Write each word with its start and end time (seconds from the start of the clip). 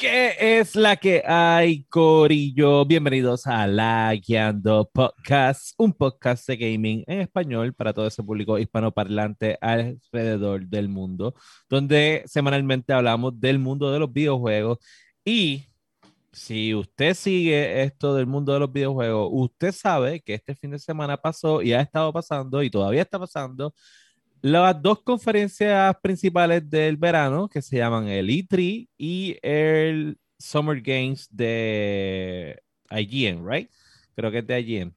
¿Qué 0.00 0.34
es 0.58 0.76
la 0.76 0.96
que 0.96 1.22
hay, 1.26 1.84
Corillo? 1.84 2.86
Bienvenidos 2.86 3.46
a 3.46 3.66
La 3.66 4.14
Guiando 4.14 4.88
Podcast, 4.90 5.74
un 5.76 5.92
podcast 5.92 6.48
de 6.48 6.56
gaming 6.56 7.04
en 7.06 7.20
español 7.20 7.74
para 7.74 7.92
todo 7.92 8.06
ese 8.06 8.22
público 8.22 8.58
hispanoparlante 8.58 9.58
alrededor 9.60 10.66
del 10.66 10.88
mundo, 10.88 11.34
donde 11.68 12.22
semanalmente 12.24 12.94
hablamos 12.94 13.38
del 13.38 13.58
mundo 13.58 13.92
de 13.92 13.98
los 13.98 14.10
videojuegos. 14.10 14.78
Y 15.22 15.66
si 16.32 16.74
usted 16.74 17.12
sigue 17.12 17.82
esto 17.82 18.14
del 18.14 18.26
mundo 18.26 18.54
de 18.54 18.60
los 18.60 18.72
videojuegos, 18.72 19.28
usted 19.32 19.72
sabe 19.72 20.22
que 20.22 20.32
este 20.34 20.54
fin 20.54 20.70
de 20.70 20.78
semana 20.78 21.18
pasó 21.18 21.60
y 21.60 21.74
ha 21.74 21.82
estado 21.82 22.10
pasando 22.10 22.62
y 22.62 22.70
todavía 22.70 23.02
está 23.02 23.18
pasando 23.18 23.74
las 24.42 24.80
dos 24.80 25.02
conferencias 25.02 25.94
principales 26.02 26.68
del 26.68 26.96
verano 26.96 27.48
que 27.48 27.62
se 27.62 27.76
llaman 27.76 28.08
el 28.08 28.28
E3 28.28 28.88
y 28.96 29.36
el 29.42 30.18
Summer 30.38 30.80
Games 30.80 31.28
de 31.30 32.60
IGN, 32.90 33.46
right? 33.48 33.70
Creo 34.14 34.30
que 34.30 34.38
es 34.38 34.46
de 34.46 34.60
IGN. 34.60 34.94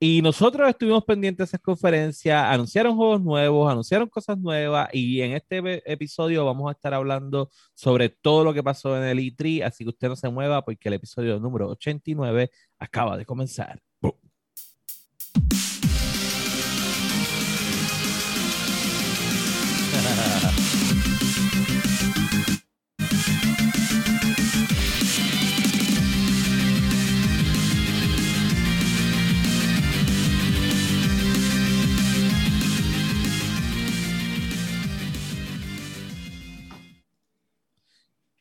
Y 0.00 0.20
nosotros 0.20 0.68
estuvimos 0.68 1.04
pendientes 1.04 1.38
de 1.38 1.44
esas 1.44 1.60
conferencias, 1.60 2.44
anunciaron 2.44 2.96
juegos 2.96 3.22
nuevos, 3.22 3.70
anunciaron 3.72 4.08
cosas 4.08 4.36
nuevas 4.38 4.88
y 4.92 5.22
en 5.22 5.32
este 5.32 5.90
episodio 5.90 6.44
vamos 6.44 6.68
a 6.68 6.72
estar 6.72 6.92
hablando 6.92 7.48
sobre 7.72 8.10
todo 8.10 8.44
lo 8.44 8.52
que 8.52 8.62
pasó 8.62 8.96
en 8.98 9.04
el 9.04 9.18
E3, 9.18 9.62
así 9.62 9.84
que 9.84 9.90
usted 9.90 10.08
no 10.08 10.16
se 10.16 10.28
mueva 10.28 10.62
porque 10.62 10.88
el 10.88 10.94
episodio 10.94 11.38
número 11.40 11.70
89 11.70 12.50
acaba 12.78 13.16
de 13.16 13.24
comenzar. 13.24 13.80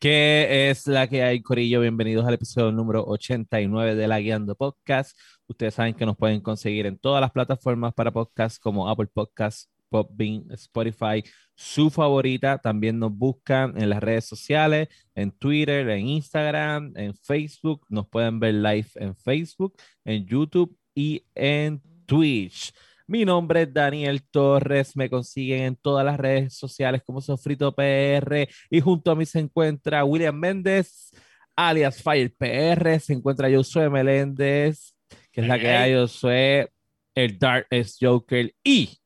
¿Qué 0.03 0.69
es 0.69 0.85
la 0.85 1.07
que 1.07 1.23
hay, 1.23 1.41
Corillo? 1.41 1.79
Bienvenidos 1.79 2.25
al 2.25 2.33
episodio 2.33 2.73
número 2.73 3.05
89 3.05 3.95
de 3.95 4.05
La 4.05 4.19
Guiando 4.19 4.53
Podcast. 4.53 5.17
Ustedes 5.47 5.75
saben 5.75 5.93
que 5.93 6.05
nos 6.05 6.17
pueden 6.17 6.41
conseguir 6.41 6.87
en 6.87 6.97
todas 6.97 7.21
las 7.21 7.31
plataformas 7.31 7.93
para 7.93 8.11
podcast 8.11 8.61
como 8.61 8.89
Apple 8.89 9.07
Podcasts, 9.07 9.71
Podbean, 9.87 10.51
Spotify, 10.51 11.23
su 11.55 11.89
favorita. 11.89 12.57
También 12.57 12.99
nos 12.99 13.13
buscan 13.13 13.81
en 13.81 13.89
las 13.89 14.03
redes 14.03 14.25
sociales, 14.25 14.89
en 15.15 15.31
Twitter, 15.31 15.87
en 15.87 16.05
Instagram, 16.05 16.91
en 16.97 17.15
Facebook. 17.15 17.85
Nos 17.87 18.05
pueden 18.09 18.41
ver 18.41 18.55
live 18.55 18.89
en 18.95 19.15
Facebook, 19.15 19.73
en 20.03 20.25
YouTube 20.25 20.77
y 20.93 21.25
en 21.33 21.81
Twitch. 22.05 22.73
Mi 23.05 23.25
nombre 23.25 23.63
es 23.63 23.73
Daniel 23.73 24.23
Torres, 24.31 24.95
me 24.95 25.09
consiguen 25.09 25.61
en 25.63 25.75
todas 25.75 26.05
las 26.05 26.17
redes 26.17 26.55
sociales 26.55 27.01
como 27.05 27.19
Sofrito 27.19 27.75
PR 27.75 28.47
y 28.69 28.79
junto 28.79 29.11
a 29.11 29.15
mí 29.15 29.25
se 29.25 29.39
encuentra 29.39 30.05
William 30.05 30.35
Méndez, 30.35 31.11
alias 31.55 32.01
Fire 32.01 32.33
PR, 32.37 32.99
se 32.99 33.13
encuentra 33.13 33.51
Josué 33.51 33.89
Meléndez, 33.89 34.95
que 35.31 35.41
es 35.41 35.47
la 35.47 35.59
que 35.59 35.69
hay, 35.69 35.93
Josué, 35.95 36.71
el 37.13 37.37
Dark 37.37 37.67
Joker 37.99 38.53
y, 38.63 38.97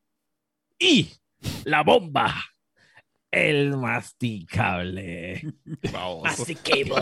y 0.78 1.10
la 1.64 1.82
bomba, 1.82 2.34
el 3.32 3.76
masticable. 3.76 5.42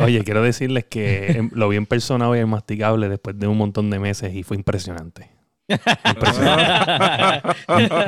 Oye, 0.01 0.25
quiero 0.25 0.43
decirles 0.43 0.87
que 0.87 1.33
em, 1.33 1.51
lo 1.53 1.69
vi 1.69 1.77
en 1.77 1.85
persona 1.85 2.27
hoy 2.29 2.39
el 2.39 2.47
masticable 2.47 3.11
después 3.11 3.39
de 3.39 3.47
un 3.47 3.59
montón 3.59 3.91
de 3.91 3.99
meses 3.99 4.35
y 4.35 4.43
fue 4.43 4.57
impresionante. 4.57 5.36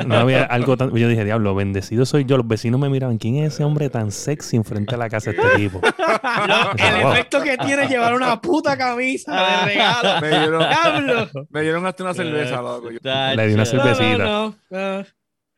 No 0.05 0.15
había 0.15 0.43
algo 0.43 0.77
tan. 0.77 0.95
Yo 0.95 1.09
dije, 1.09 1.25
diablo, 1.25 1.55
bendecido 1.55 2.05
soy 2.05 2.25
yo. 2.25 2.37
Los 2.37 2.47
vecinos 2.47 2.79
me 2.79 2.89
miraban, 2.89 3.17
¿quién 3.17 3.37
es 3.37 3.53
ese 3.53 3.63
hombre 3.63 3.89
tan 3.89 4.11
sexy 4.11 4.55
enfrente 4.55 4.91
de 4.91 4.97
la 4.97 5.09
casa 5.09 5.31
de 5.31 5.37
este 5.37 5.57
tipo? 5.57 5.81
el 6.77 6.95
efecto 6.95 7.41
que 7.41 7.57
tiene 7.57 7.87
llevar 7.87 8.13
una 8.13 8.39
puta 8.39 8.77
camisa 8.77 9.33
de 9.33 9.65
regalo. 9.65 10.21
Me 10.21 10.29
dieron, 10.29 10.63
me 11.49 11.61
dieron 11.61 11.85
hasta 11.85 12.03
una 12.03 12.13
cerveza, 12.13 12.61
loco. 12.61 12.89
Le 12.89 13.47
di 13.47 13.53
una 13.53 13.65
cervecita. 13.65 14.53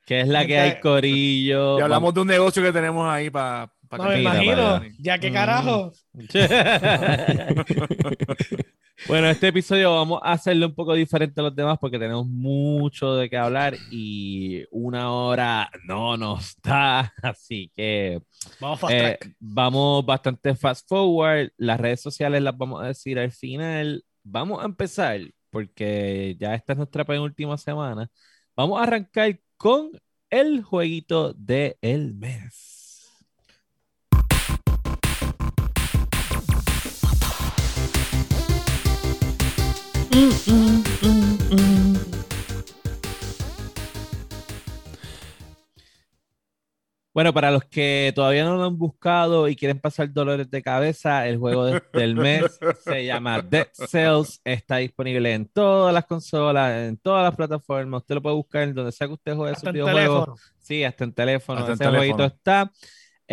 ¿Qué 0.06 0.22
es 0.22 0.28
la 0.28 0.45
que 0.45 0.59
hay, 0.59 0.79
Corillo? 0.79 1.79
Y 1.79 1.81
hablamos 1.81 2.13
de 2.13 2.22
un 2.22 2.28
negocio 2.28 2.63
que 2.63 2.72
tenemos 2.72 3.07
ahí 3.07 3.29
para. 3.29 3.72
no, 3.91 4.03
me 4.06 4.22
imagino. 4.22 4.81
Ya 5.00 5.19
que 5.19 5.31
carajo. 5.31 5.91
Bueno, 9.07 9.28
este 9.28 9.47
episodio 9.47 9.95
vamos 9.95 10.19
a 10.23 10.34
hacerlo 10.34 10.67
un 10.67 10.75
poco 10.75 10.94
diferente 10.94 11.41
a 11.41 11.44
los 11.44 11.56
demás 11.56 11.78
porque 11.79 11.97
tenemos 11.97 12.28
mucho 12.28 13.16
de 13.16 13.29
qué 13.29 13.38
hablar 13.38 13.75
y 13.89 14.63
una 14.69 15.12
hora 15.12 15.69
no 15.85 16.17
nos 16.17 16.56
da, 16.62 17.11
así 17.22 17.72
que 17.75 18.22
vamos, 18.59 18.79
eh, 18.90 19.17
vamos 19.40 20.06
bastante 20.06 20.56
fast 20.56 20.88
forward. 20.88 21.51
Las 21.57 21.79
redes 21.79 22.01
sociales 22.01 22.41
las 22.44 22.57
vamos 22.57 22.84
a 22.84 22.88
decir 22.88 23.17
al 23.17 23.31
final. 23.31 24.06
Vamos 24.23 24.61
a 24.61 24.66
empezar 24.66 25.19
porque 25.50 26.38
ya 26.40 26.53
esta 26.53 26.73
es 26.73 26.78
nuestra 26.78 27.03
penúltima 27.03 27.57
semana. 27.57 28.09
Vamos 28.56 28.79
a 28.79 28.84
arrancar 28.84 29.40
con 29.57 29.91
el 30.29 30.63
jueguito 30.63 31.34
del 31.34 31.75
el 31.81 32.13
mes. 32.13 32.80
Bueno, 47.13 47.33
para 47.33 47.51
los 47.51 47.66
que 47.66 48.13
todavía 48.16 48.45
no 48.45 48.55
lo 48.55 48.63
han 48.63 48.77
buscado 48.77 49.49
y 49.49 49.55
quieren 49.55 49.79
pasar 49.79 50.13
dolores 50.13 50.49
de 50.49 50.61
cabeza, 50.61 51.27
el 51.27 51.38
juego 51.38 51.66
del 51.94 52.16
mes 52.16 52.57
se 52.85 53.05
llama 53.05 53.41
Dead 53.41 53.67
Cells. 53.73 54.39
Está 54.45 54.77
disponible 54.77 55.33
en 55.33 55.45
todas 55.45 55.94
las 55.94 56.05
consolas, 56.05 56.72
en 56.88 56.97
todas 56.97 57.23
las 57.23 57.35
plataformas. 57.35 58.01
Usted 58.01 58.16
lo 58.16 58.22
puede 58.22 58.35
buscar 58.35 58.63
en 58.63 58.73
donde 58.73 58.93
sea 58.93 59.07
que 59.07 59.13
usted 59.13 59.35
juegue 59.35 59.55
su 59.55 59.72
videojuego. 59.72 60.38
Sí, 60.59 60.85
hasta 60.85 61.03
en 61.03 61.13
teléfono. 61.13 61.67
Ese 61.67 61.85
jueguito 61.85 62.23
está. 62.23 62.72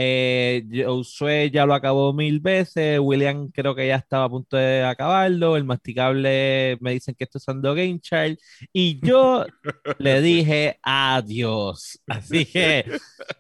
Eh, 0.01 0.63
Josué 0.87 1.51
ya 1.51 1.67
lo 1.67 1.75
acabó 1.75 2.13
mil 2.13 2.39
veces. 2.39 3.01
William 3.01 3.51
creo 3.51 3.75
que 3.75 3.89
ya 3.89 3.97
estaba 3.97 4.27
a 4.27 4.29
punto 4.29 4.57
de 4.57 4.85
acabarlo. 4.85 5.57
El 5.57 5.65
masticable 5.65 6.79
me 6.81 6.93
dicen 6.93 7.17
que 7.17 7.25
esto 7.25 7.39
es 7.39 7.43
usando 7.43 7.75
Game 7.75 7.99
Child. 7.99 8.39
Y 8.73 9.05
yo 9.05 9.45
le 9.99 10.21
dije 10.23 10.79
adiós. 10.85 11.99
Así 12.07 12.45
que 12.45 12.85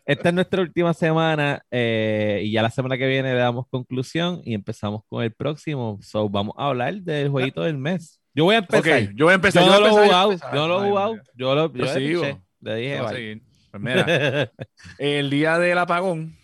esta 0.04 0.28
es 0.30 0.34
nuestra 0.34 0.62
última 0.62 0.92
semana. 0.94 1.62
Eh, 1.70 2.42
y 2.44 2.50
ya 2.50 2.62
la 2.62 2.70
semana 2.70 2.98
que 2.98 3.06
viene 3.06 3.32
le 3.34 3.38
damos 3.38 3.69
conclusión 3.70 4.42
y 4.44 4.54
empezamos 4.54 5.02
con 5.06 5.22
el 5.22 5.32
próximo. 5.32 6.00
So, 6.02 6.28
vamos 6.28 6.56
a 6.58 6.66
hablar 6.66 6.92
del 6.94 7.28
jueguito 7.28 7.62
del 7.62 7.78
mes. 7.78 8.20
Yo 8.34 8.42
voy 8.42 8.56
a 8.56 8.58
empezar. 8.58 9.14
yo 9.14 9.26
voy 9.26 9.32
a 9.32 9.36
empezar. 9.36 9.64
Yo, 9.64 9.70
no 9.70 9.78
lo 9.78 9.86
he 9.86 9.90
jugado. 9.90 10.32
Yo 10.52 10.66
lo 10.66 10.84
he 10.84 10.88
jugado. 10.88 11.16
Yo 11.36 11.54
lo 11.54 11.72
yo 11.72 12.38
Le 12.62 12.75
dije, 12.75 13.40
pues 13.70 13.80
mira, 13.80 14.50
el 14.98 15.30
día 15.30 15.58
del 15.58 15.78
apagón 15.78 16.38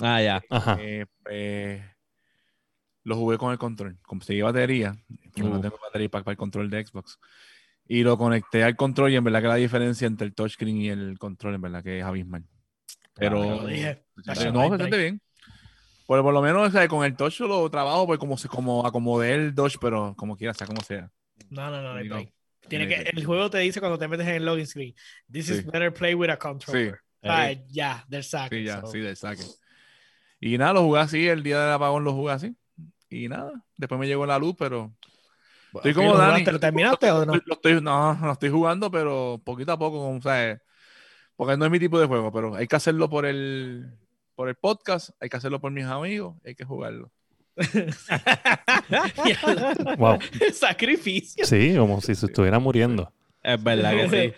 Ah, 0.00 0.22
ya. 0.22 0.42
Eh, 0.78 1.06
pues, 1.22 1.82
lo 3.04 3.16
jugué 3.16 3.38
con 3.38 3.52
el 3.52 3.58
control. 3.58 3.98
Conseguí 4.02 4.40
batería. 4.42 4.96
No 5.36 5.60
tengo 5.60 5.78
batería 5.82 6.08
para, 6.08 6.30
el 6.30 6.36
control 6.36 6.70
de 6.70 6.84
Xbox. 6.84 7.18
Y 7.86 8.02
lo 8.02 8.16
conecté 8.16 8.62
al 8.62 8.76
control 8.76 9.10
y 9.10 9.16
en 9.16 9.24
verdad 9.24 9.42
que 9.42 9.48
la 9.48 9.56
diferencia 9.56 10.06
entre 10.06 10.26
el 10.26 10.34
touchscreen 10.34 10.76
y 10.76 10.88
el 10.90 11.18
control 11.18 11.54
en 11.56 11.60
verdad 11.62 11.82
que 11.82 11.98
es 11.98 12.04
abismal. 12.04 12.44
Pero 13.14 13.42
ah, 13.42 13.62
no, 13.62 14.34
se 14.34 14.76
siente 14.78 14.98
bien. 14.98 15.20
Por, 16.06 16.22
por 16.22 16.32
lo 16.32 16.42
menos 16.42 16.72
con 16.88 17.04
el 17.04 17.16
touch 17.16 17.40
lo 17.40 17.68
trabajo 17.70 18.06
pues 18.06 18.18
como 18.18 18.36
se 18.36 18.48
como 18.48 18.86
acomodé 18.86 19.34
el 19.34 19.54
touch, 19.54 19.76
pero 19.80 20.14
como 20.16 20.36
quiera, 20.36 20.54
sea 20.54 20.66
como 20.66 20.82
sea. 20.82 21.10
No, 21.50 21.70
no, 21.70 21.82
no, 21.82 22.02
no. 22.02 22.26
Tiene 22.68 22.86
que, 22.86 23.10
el 23.12 23.24
juego 23.24 23.50
te 23.50 23.58
dice 23.58 23.80
cuando 23.80 23.98
te 23.98 24.06
metes 24.06 24.26
en 24.28 24.34
el 24.34 24.44
login 24.44 24.66
screen, 24.66 24.94
this 25.30 25.48
is 25.48 25.66
better 25.66 25.92
play 25.92 26.14
with 26.14 26.30
a 26.30 26.36
controller. 26.36 27.00
Sí. 27.22 27.28
ya, 27.70 28.04
del 28.08 28.22
saque. 28.22 28.58
Sí, 28.58 28.64
ya, 28.64 28.82
sí, 28.86 29.00
del 29.00 29.16
saque. 29.16 29.42
Y 30.40 30.56
nada, 30.56 30.72
lo 30.72 30.84
jugué 30.84 31.00
así, 31.00 31.28
el 31.28 31.42
día 31.42 31.60
del 31.60 31.74
apagón 31.74 32.02
lo 32.02 32.14
jugué 32.14 32.32
así. 32.32 32.56
Y 33.10 33.28
nada, 33.28 33.52
después 33.76 34.00
me 34.00 34.06
llegó 34.06 34.24
la 34.24 34.38
luz, 34.38 34.54
pero 34.58 34.90
estoy 35.74 35.92
como 35.92 36.16
Dani. 36.16 36.44
¿Lo 36.44 36.58
terminaste 36.58 37.10
o 37.10 37.26
no? 37.26 37.34
Lo 37.44 37.54
estoy, 37.54 37.80
no, 37.82 38.14
no 38.14 38.32
estoy 38.32 38.48
jugando, 38.48 38.90
pero 38.90 39.40
poquito 39.44 39.72
a 39.72 39.78
poco, 39.78 40.08
o 40.08 40.22
sea, 40.22 40.58
porque 41.36 41.56
no 41.56 41.66
es 41.66 41.70
mi 41.70 41.78
tipo 41.78 42.00
de 42.00 42.06
juego, 42.06 42.32
pero 42.32 42.54
hay 42.54 42.66
que 42.66 42.76
hacerlo 42.76 43.10
por 43.10 43.26
el, 43.26 43.90
por 44.34 44.48
el 44.48 44.54
podcast, 44.54 45.10
hay 45.20 45.28
que 45.28 45.36
hacerlo 45.36 45.60
por 45.60 45.72
mis 45.72 45.84
amigos, 45.84 46.36
hay 46.44 46.54
que 46.54 46.64
jugarlo. 46.64 47.10
wow. 49.98 50.18
Sacrificio. 50.54 51.44
Sí, 51.44 51.74
como 51.76 52.00
si 52.00 52.14
se 52.14 52.26
estuviera 52.26 52.58
muriendo. 52.58 53.12
Es 53.42 53.62
verdad 53.62 53.92
que 53.92 54.34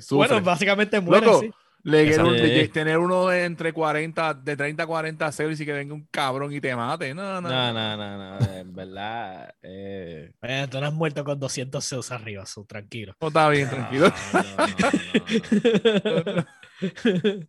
sí. 0.00 0.14
bueno, 0.14 0.40
básicamente 0.40 1.00
muere, 1.00 1.26
sí. 1.40 1.50
Le 1.86 2.04
quiero 2.04 2.34
tener 2.72 2.98
uno 2.98 3.30
entre 3.30 3.72
40, 3.72 4.34
de 4.34 4.56
30 4.56 4.82
a 4.82 4.86
40 4.88 5.30
ceros 5.30 5.60
y 5.60 5.64
que 5.64 5.72
venga 5.72 5.94
un 5.94 6.04
cabrón 6.10 6.52
y 6.52 6.60
te 6.60 6.74
mate. 6.74 7.14
No, 7.14 7.40
no, 7.40 7.48
no, 7.48 7.72
no, 7.72 7.96
no, 7.96 8.40
no, 8.40 8.54
en 8.54 8.74
verdad. 8.74 9.54
Eh... 9.68 10.30
tú 10.70 10.80
no 10.80 10.86
has 10.86 10.92
muerto 10.92 11.24
con 11.24 11.38
200 11.38 11.84
ceros 11.84 12.10
arriba, 12.12 12.46
so, 12.46 12.64
tranquilo. 12.64 13.14
No, 13.20 13.28
está 13.28 13.48
bien, 13.48 13.68
tranquilo. 13.68 14.12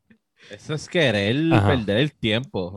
Eso 0.51 0.73
es 0.73 0.87
querer 0.87 1.35
perder 1.49 1.97
el 1.97 2.11
tiempo. 2.13 2.71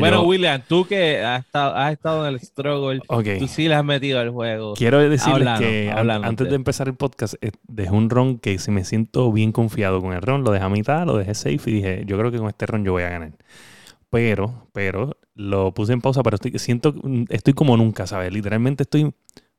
bueno, 0.00 0.22
William, 0.22 0.62
tú 0.66 0.86
que 0.86 1.20
has 1.20 1.44
estado, 1.44 1.74
has 1.74 1.92
estado 1.92 2.26
en 2.26 2.34
el 2.34 2.40
struggle, 2.40 3.00
tú 3.38 3.48
sí 3.48 3.68
le 3.68 3.74
has 3.74 3.84
metido 3.84 4.20
al 4.20 4.30
juego. 4.30 4.74
Quiero 4.74 4.98
decirles 5.08 5.58
que 5.58 5.90
antes 5.90 6.48
de 6.48 6.54
empezar 6.54 6.88
el 6.88 6.94
podcast, 6.94 7.34
eh, 7.40 7.50
dejé 7.66 7.90
un 7.90 8.10
ron 8.10 8.38
que 8.38 8.58
si 8.58 8.70
me 8.70 8.84
siento 8.84 9.32
bien 9.32 9.52
confiado 9.52 10.00
con 10.00 10.12
el 10.12 10.22
ron, 10.22 10.44
lo 10.44 10.50
dejé 10.50 10.64
a 10.64 10.68
mitad, 10.68 11.06
lo 11.06 11.16
dejé 11.16 11.34
safe 11.34 11.70
y 11.70 11.72
dije, 11.74 12.02
yo 12.06 12.18
creo 12.18 12.30
que 12.30 12.38
con 12.38 12.48
este 12.48 12.66
ron 12.66 12.84
yo 12.84 12.92
voy 12.92 13.02
a 13.02 13.10
ganar. 13.10 13.32
Pero, 14.10 14.68
pero, 14.72 15.16
lo 15.34 15.74
puse 15.74 15.92
en 15.92 16.00
pausa, 16.00 16.22
pero 16.22 16.36
estoy, 16.36 16.52
siento, 16.58 16.94
estoy 17.28 17.52
como 17.52 17.76
nunca, 17.76 18.06
¿sabes? 18.06 18.32
Literalmente 18.32 18.84
estoy 18.84 19.12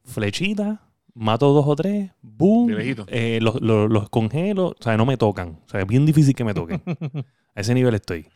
flechita, 0.04 0.82
mato 1.14 1.54
dos 1.54 1.66
o 1.68 1.76
tres, 1.76 2.12
boom, 2.22 2.76
eh, 3.08 3.40
los, 3.42 3.62
los, 3.62 3.90
los, 3.92 4.10
congelo, 4.10 4.68
o 4.70 4.76
sea, 4.80 4.98
no 4.98 5.06
me 5.06 5.18
tocan. 5.18 5.60
O 5.66 5.70
sea, 5.70 5.82
es 5.82 5.88
bien 5.88 6.06
difícil 6.06 6.34
que 6.34 6.44
me 6.44 6.54
toquen. 6.54 6.82
a 7.56 7.62
ese 7.62 7.74
nivel 7.74 7.94
estoy. 7.96 8.28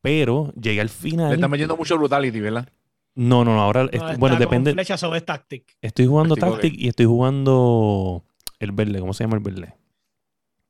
Pero 0.00 0.52
llegué 0.52 0.80
al 0.80 0.90
final. 0.90 1.30
Le 1.30 1.34
están 1.36 1.50
metiendo 1.50 1.76
mucho 1.76 1.96
brutality, 1.96 2.40
¿verdad? 2.40 2.68
No, 3.14 3.44
no, 3.44 3.54
no. 3.54 3.62
Ahora, 3.62 3.88
bueno, 4.18 4.36
depende. 4.36 4.72
Flecha 4.72 4.96
sobre 4.96 5.20
Tactic. 5.20 5.76
Estoy 5.80 6.06
jugando 6.06 6.36
Tactic 6.36 6.74
y 6.76 6.88
estoy 6.88 7.06
jugando 7.06 8.24
el 8.58 8.72
verde. 8.72 9.00
¿Cómo 9.00 9.14
se 9.14 9.24
llama 9.24 9.36
el 9.36 9.42
verde? 9.42 9.74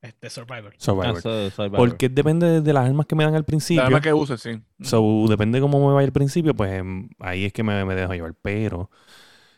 Este, 0.01 0.29
Survivor. 0.29 0.73
Survivor. 0.77 1.21
Ah, 1.57 1.69
Porque 1.75 2.09
depende 2.09 2.61
de 2.61 2.73
las 2.73 2.85
armas 2.85 3.07
que 3.07 3.15
me 3.15 3.23
dan 3.23 3.33
al 3.33 3.43
principio. 3.43 3.81
Las 3.81 3.87
armas 3.87 4.01
que 4.01 4.13
uses, 4.13 4.39
sí. 4.39 4.61
So, 4.81 5.25
depende 5.27 5.57
de 5.57 5.61
cómo 5.61 5.85
me 5.85 5.93
vaya 5.95 6.05
al 6.05 6.13
principio, 6.13 6.55
pues 6.55 6.73
em, 6.73 7.09
ahí 7.19 7.45
es 7.45 7.53
que 7.53 7.63
me, 7.63 7.83
me 7.85 7.95
dejo 7.95 8.13
llevar. 8.13 8.35
Pero 8.41 8.91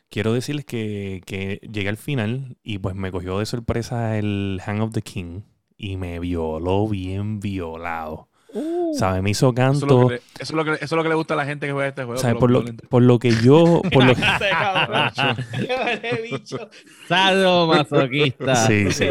quiero 0.10 0.34
decirles 0.34 0.64
que, 0.64 1.22
que 1.26 1.60
llegué 1.70 1.90
al 1.90 1.98
final 1.98 2.58
y 2.64 2.78
pues 2.80 2.96
me 2.96 3.12
cogió 3.12 3.40
de 3.40 3.46
sorpresa 3.46 4.18
el 4.18 4.62
Hang 4.66 4.80
of 4.80 4.94
the 4.94 5.02
King 5.02 5.42
y 5.78 5.98
me 5.98 6.20
violó 6.20 6.88
bien 6.88 7.40
violado. 7.40 8.30
Uh. 8.54 8.94
¿Sabes? 8.96 9.22
Me 9.22 9.32
hizo 9.32 9.54
canto. 9.54 10.12
Eso 10.12 10.22
es, 10.40 10.52
lo 10.52 10.64
que, 10.64 10.74
eso 10.74 10.84
es 10.84 10.92
lo 10.92 11.04
que 11.04 11.10
le 11.10 11.16
gusta 11.16 11.34
a 11.34 11.38
la 11.38 11.46
gente 11.46 11.68
que 11.68 11.74
juega 11.74 11.90
este 11.90 12.04
juego. 12.04 12.20
¿Sabes? 12.20 12.38
Por, 12.38 12.50
lo, 12.50 12.64
por 12.90 13.04
lo 13.04 13.20
que 13.20 13.32
yo. 13.32 13.82
Por 13.94 14.06
lo... 14.06 14.14
Sado 17.08 17.68
masoquista. 17.68 18.56
Sí, 18.56 18.92
sí. 18.92 19.08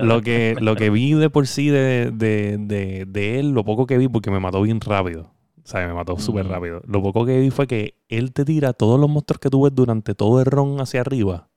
Lo 0.00 0.22
que, 0.22 0.56
lo 0.60 0.76
que 0.76 0.90
vi 0.90 1.14
de 1.14 1.30
por 1.30 1.46
sí 1.46 1.68
de, 1.68 2.10
de, 2.12 2.58
de, 2.58 3.06
de 3.06 3.40
él, 3.40 3.52
lo 3.52 3.64
poco 3.64 3.86
que 3.86 3.98
vi, 3.98 4.08
porque 4.08 4.30
me 4.30 4.38
mató 4.38 4.62
bien 4.62 4.80
rápido. 4.80 5.32
¿Sabes? 5.64 5.88
Me 5.88 5.94
mató 5.94 6.16
súper 6.18 6.46
rápido. 6.46 6.82
Lo 6.86 7.02
poco 7.02 7.26
que 7.26 7.40
vi 7.40 7.50
fue 7.50 7.66
que 7.66 7.96
él 8.08 8.32
te 8.32 8.44
tira 8.44 8.72
todos 8.72 9.00
los 9.00 9.10
monstruos 9.10 9.40
que 9.40 9.50
tú 9.50 9.64
ves 9.64 9.74
durante 9.74 10.14
todo 10.14 10.38
el 10.38 10.46
ron 10.46 10.80
hacia 10.80 11.00
arriba. 11.00 11.48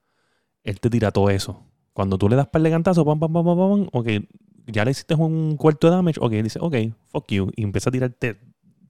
Él 0.63 0.79
te 0.79 0.89
tira 0.89 1.11
todo 1.11 1.29
eso. 1.29 1.69
Cuando 2.00 2.18
tú 2.18 2.30
le 2.30 2.38
das 2.38 2.48
par 2.48 2.62
de 2.62 2.69
cantazos, 2.69 3.04
pam, 3.04 3.19
pam, 3.19 3.34
pam, 3.34 3.44
pam, 3.44 3.57
pam, 3.57 3.90
ok, 3.92 4.07
ya 4.68 4.86
le 4.86 4.92
hiciste 4.92 5.16
un 5.16 5.57
cuarto 5.57 5.90
de 5.90 5.98
damage, 5.98 6.18
ok, 6.22 6.31
dice, 6.31 6.57
ok, 6.62 6.75
fuck 7.12 7.30
you, 7.30 7.51
y 7.57 7.63
empieza 7.63 7.90
a 7.90 7.92
tirarte 7.92 8.40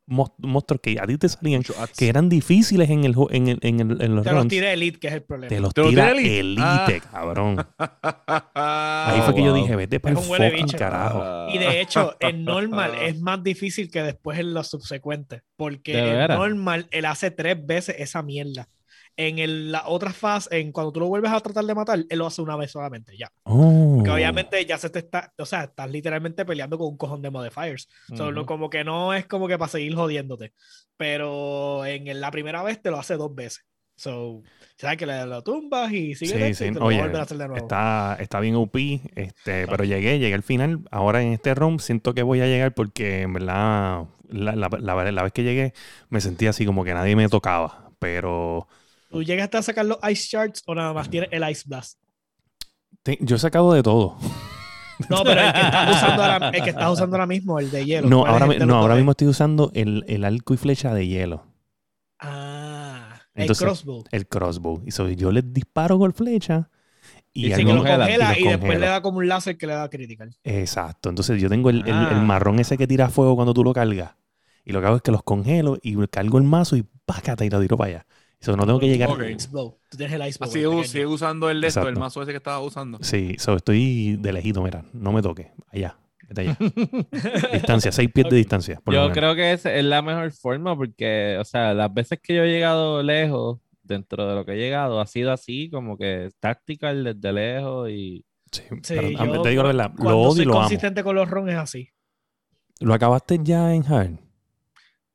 monstruos 0.05 0.79
que 0.79 0.99
a 1.01 1.07
ti 1.07 1.17
te 1.17 1.27
salían, 1.27 1.63
que 1.97 2.07
eran 2.07 2.29
difíciles 2.29 2.87
en, 2.87 3.05
el, 3.05 3.15
en, 3.31 3.47
el, 3.47 3.57
en, 3.63 3.79
el, 3.79 3.99
en 4.03 4.15
los 4.15 4.23
Te 4.23 4.31
los 4.31 4.47
tira 4.47 4.71
Elite, 4.73 4.99
que 4.99 5.07
es 5.07 5.13
el 5.15 5.23
problema. 5.23 5.49
Te 5.49 5.59
los 5.59 5.73
tira 5.73 6.11
Elite, 6.11 6.61
ah. 6.61 6.87
cabrón. 7.11 7.57
Ahí 8.53 9.21
fue 9.21 9.33
que 9.33 9.43
yo 9.43 9.55
dije, 9.55 9.75
vete 9.75 9.99
para 9.99 10.19
el 10.19 10.23
fucking 10.23 10.77
carajo. 10.77 11.47
Y 11.51 11.57
de 11.57 11.81
hecho, 11.81 12.15
en 12.19 12.45
normal 12.45 12.91
es 13.01 13.19
más 13.19 13.41
difícil 13.41 13.89
que 13.89 14.03
después 14.03 14.37
en 14.37 14.53
los 14.53 14.67
subsecuentes, 14.67 15.41
porque 15.55 15.97
en 15.97 16.27
normal 16.27 16.85
él 16.91 17.05
hace 17.05 17.31
tres 17.31 17.65
veces 17.65 17.95
esa 17.97 18.21
mierda 18.21 18.69
en 19.19 19.37
el, 19.37 19.73
la 19.73 19.83
otra 19.85 20.13
fase, 20.13 20.61
en 20.61 20.71
cuando 20.71 20.93
tú 20.93 21.01
lo 21.01 21.07
vuelves 21.07 21.29
a 21.29 21.41
tratar 21.41 21.65
de 21.65 21.75
matar, 21.75 22.05
él 22.09 22.17
lo 22.17 22.25
hace 22.25 22.41
una 22.41 22.55
vez 22.55 22.71
solamente, 22.71 23.17
ya. 23.17 23.29
Oh. 23.43 24.01
Que 24.01 24.11
obviamente 24.11 24.65
ya 24.65 24.77
se 24.77 24.89
te 24.89 24.99
está, 24.99 25.33
o 25.37 25.45
sea, 25.45 25.65
estás 25.65 25.91
literalmente 25.91 26.45
peleando 26.45 26.77
con 26.77 26.87
un 26.87 26.95
cojón 26.97 27.21
de 27.21 27.29
modifiers. 27.29 27.89
Solo 28.15 28.45
como 28.45 28.69
que 28.69 28.85
no 28.85 29.13
es 29.13 29.25
como 29.25 29.49
que 29.49 29.57
para 29.57 29.69
seguir 29.69 29.93
jodiéndote. 29.93 30.53
Pero 30.95 31.85
en 31.85 32.21
la 32.21 32.31
primera 32.31 32.63
vez 32.63 32.81
te 32.81 32.91
lo 32.91 32.97
hace 32.97 33.17
dos 33.17 33.35
veces. 33.35 33.65
So, 33.97 34.41
sabes 34.77 34.95
que 34.95 35.05
le 35.05 35.25
lo 35.25 35.43
tumbas 35.43 35.91
y 35.91 36.15
sigue 36.15 36.53
sí, 36.53 36.71
sí. 36.71 36.79
Oye, 36.79 37.01
a 37.01 37.21
hacer 37.21 37.37
de 37.37 37.49
nuevo. 37.49 37.61
Está, 37.61 38.15
está 38.21 38.39
bien 38.39 38.55
OP, 38.55 38.77
este, 39.15 39.67
pero 39.67 39.83
llegué, 39.83 40.17
llegué 40.17 40.33
al 40.33 40.43
final. 40.43 40.79
Ahora 40.91 41.21
en 41.21 41.33
este 41.33 41.53
room 41.55 41.79
siento 41.79 42.13
que 42.13 42.23
voy 42.23 42.39
a 42.39 42.45
llegar 42.45 42.73
porque 42.73 43.23
en 43.23 43.33
verdad 43.33 44.05
la, 44.29 44.55
la, 44.55 44.69
la, 44.79 45.11
la 45.11 45.23
vez 45.23 45.33
que 45.33 45.43
llegué 45.43 45.73
me 46.07 46.21
sentí 46.21 46.47
así 46.47 46.65
como 46.65 46.85
que 46.85 46.93
nadie 46.93 47.17
me 47.17 47.27
tocaba. 47.27 47.91
Pero 47.99 48.69
¿Tú 49.09 49.23
llegaste 49.23 49.57
a 49.57 49.61
sacar 49.61 49.85
los 49.85 49.97
Ice 50.09 50.27
Shards 50.29 50.63
o 50.65 50.75
nada 50.75 50.93
más 50.93 51.09
tienes 51.09 51.29
el 51.31 51.47
Ice 51.49 51.63
Blast? 51.65 51.99
yo 53.21 53.35
he 53.37 53.39
sacado 53.39 53.73
de 53.73 53.81
todo. 53.81 54.17
No, 55.09 55.23
pero 55.23 55.41
el 55.41 55.53
que 55.53 55.59
estás 55.61 55.95
usando 55.95 56.23
ahora, 56.23 56.49
el 56.49 56.63
que 56.63 56.69
estás 56.69 56.91
usando 56.91 57.15
ahora 57.15 57.25
mismo, 57.25 57.59
el 57.59 57.71
de 57.71 57.85
hielo. 57.85 58.09
No, 58.09 58.25
ahora, 58.25 58.47
no, 58.47 58.75
ahora 58.75 58.95
mismo 58.95 59.11
estoy 59.11 59.27
usando 59.27 59.71
el, 59.73 60.03
el 60.07 60.25
arco 60.25 60.53
y 60.53 60.57
flecha 60.57 60.93
de 60.93 61.07
hielo. 61.07 61.45
Ah, 62.19 63.21
el 63.33 63.55
crossbow. 63.55 64.03
El 64.11 64.27
crossbow. 64.27 64.83
Y 64.85 65.15
yo 65.15 65.31
le 65.31 65.41
disparo 65.41 65.97
con 65.97 66.13
flecha. 66.13 66.69
Y, 67.31 67.45
y, 67.45 67.63
lo 67.63 67.77
congela, 67.77 68.37
y, 68.37 68.43
después 68.43 68.79
le 68.79 68.87
da 68.87 69.01
como 69.01 69.19
un 69.19 69.27
láser 69.27 69.57
que 69.57 69.67
le 69.67 69.73
da 69.73 69.89
critical. 69.89 70.35
Exacto. 70.43 71.09
Entonces 71.09 71.39
yo 71.41 71.47
tengo 71.47 71.69
el, 71.69 71.87
el, 71.87 71.93
ah. 71.93 72.21
marrón 72.25 72.59
ese 72.59 72.77
que 72.77 72.87
tira 72.87 73.07
fuego 73.09 73.35
cuando 73.35 73.53
tú 73.53 73.63
lo 73.63 73.71
cargas. 73.71 74.15
Y 74.65 74.73
lo 74.73 74.81
que 74.81 74.87
hago 74.87 74.95
es 74.97 75.01
que 75.01 75.11
los 75.11 75.23
congelo 75.23 75.77
y 75.81 75.95
cargo 76.07 76.37
el 76.37 76.43
mazo 76.43 76.75
y 76.75 76.85
pácate 77.05 77.45
y 77.45 77.49
lo 77.49 77.61
tiro 77.61 77.77
para 77.77 77.89
allá. 77.89 78.05
So, 78.41 78.55
no 78.55 78.65
tengo 78.65 78.79
que 78.79 78.87
llegar. 78.87 79.09
Okay. 79.09 79.35
Tú 79.35 79.97
tienes 79.97 80.15
el 80.15 80.27
Ice 80.27 80.39
Así 80.41 80.63
sigue 80.87 81.05
usando 81.05 81.49
el 81.49 81.59
de 81.59 81.67
esto, 81.67 81.87
el 81.87 81.97
mazo 81.97 82.21
ese 82.21 82.31
que 82.31 82.37
estaba 82.37 82.59
usando. 82.61 82.97
Sí, 83.01 83.35
so, 83.37 83.55
estoy 83.55 84.15
de 84.17 84.31
lejito, 84.31 84.63
mira, 84.63 84.85
no 84.93 85.11
me 85.11 85.21
toque. 85.21 85.51
Allá. 85.67 85.97
Allá. 86.35 86.57
distancia, 87.53 87.91
seis 87.91 88.09
pies 88.13 88.29
de 88.29 88.37
distancia. 88.37 88.81
yo 88.85 89.11
creo 89.11 89.35
que 89.35 89.51
es, 89.51 89.65
es 89.65 89.83
la 89.83 90.01
mejor 90.01 90.31
forma 90.31 90.75
porque, 90.75 91.37
o 91.39 91.43
sea, 91.43 91.73
las 91.73 91.93
veces 91.93 92.19
que 92.21 92.35
yo 92.35 92.43
he 92.43 92.49
llegado 92.49 93.03
lejos, 93.03 93.59
dentro 93.83 94.27
de 94.27 94.35
lo 94.35 94.45
que 94.45 94.53
he 94.53 94.57
llegado, 94.57 95.01
ha 95.01 95.07
sido 95.07 95.33
así, 95.33 95.69
como 95.69 95.97
que 95.97 96.29
tactical 96.39 97.03
desde 97.03 97.33
lejos 97.33 97.89
y. 97.89 98.25
Sí, 98.51 98.63
sí 98.83 98.95
yo, 98.95 99.41
te 99.41 99.49
digo 99.49 99.63
la 99.63 99.69
verdad, 99.69 99.91
lo 99.99 100.21
odio 100.21 100.43
y 100.43 100.45
lo 100.45 100.53
consistente 100.53 101.03
con 101.03 101.15
los 101.15 101.29
ron 101.29 101.49
es 101.49 101.57
así. 101.57 101.89
¿Lo 102.79 102.93
acabaste 102.93 103.39
ya 103.43 103.75
en 103.75 103.85
Hard? 103.85 104.28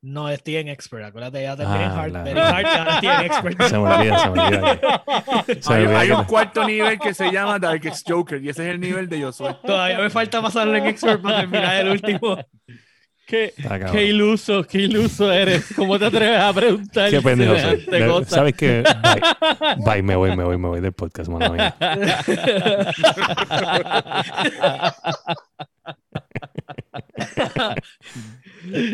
No, 0.05 0.29
estoy 0.29 0.57
en 0.57 0.67
expert. 0.67 1.03
Acuérdate, 1.03 1.41
ya 1.41 1.57
terminé 1.57 1.85
ah, 1.85 2.03
hard, 2.03 2.13
very 2.23 2.39
hard 2.39 2.63
y 2.63 2.67
ahora 2.67 2.93
estoy 2.93 3.09
en 3.09 3.21
expert. 3.21 3.63
Se 3.69 3.77
me 3.79 3.83
olvida, 3.91 4.19
se 4.19 4.29
me 4.29 4.39
olvida. 4.39 5.99
hay, 5.99 6.11
un 6.11 6.25
cuarto 6.25 6.63
nivel 6.63 6.99
que 6.99 7.15
se 7.15 7.31
llama 7.31 7.57
Darkest 7.57 8.07
Joker 8.07 8.43
y 8.43 8.49
ese 8.49 8.69
es 8.69 8.75
el 8.75 8.79
nivel 8.79 9.09
de 9.09 9.19
yo 9.19 9.31
soy. 9.31 9.55
Todavía 9.65 9.97
me 9.97 10.11
falta 10.11 10.43
pasarlo 10.43 10.75
en 10.75 10.85
expert 10.85 11.23
para 11.23 11.39
terminar 11.39 11.77
el 11.77 11.89
último. 11.89 12.37
Qué, 13.25 13.55
qué, 13.91 14.05
iluso, 14.05 14.63
qué 14.63 14.77
iluso 14.81 15.31
eres. 15.31 15.73
¿Cómo 15.75 15.97
te 15.97 16.05
atreves 16.05 16.39
a 16.39 16.53
preguntar? 16.53 17.09
Qué 17.09 17.19
pendejo 17.21 17.55
soy. 17.57 18.25
¿Sabes 18.25 18.53
qué? 18.53 18.83
Bye. 19.01 19.21
Bye, 19.83 20.03
me 20.03 20.15
voy, 20.15 20.35
me 20.35 20.43
voy, 20.43 20.59
me 20.59 20.67
voy 20.67 20.81
del 20.81 20.93
podcast, 20.93 21.31
mano 21.31 21.51
mía. 21.51 21.75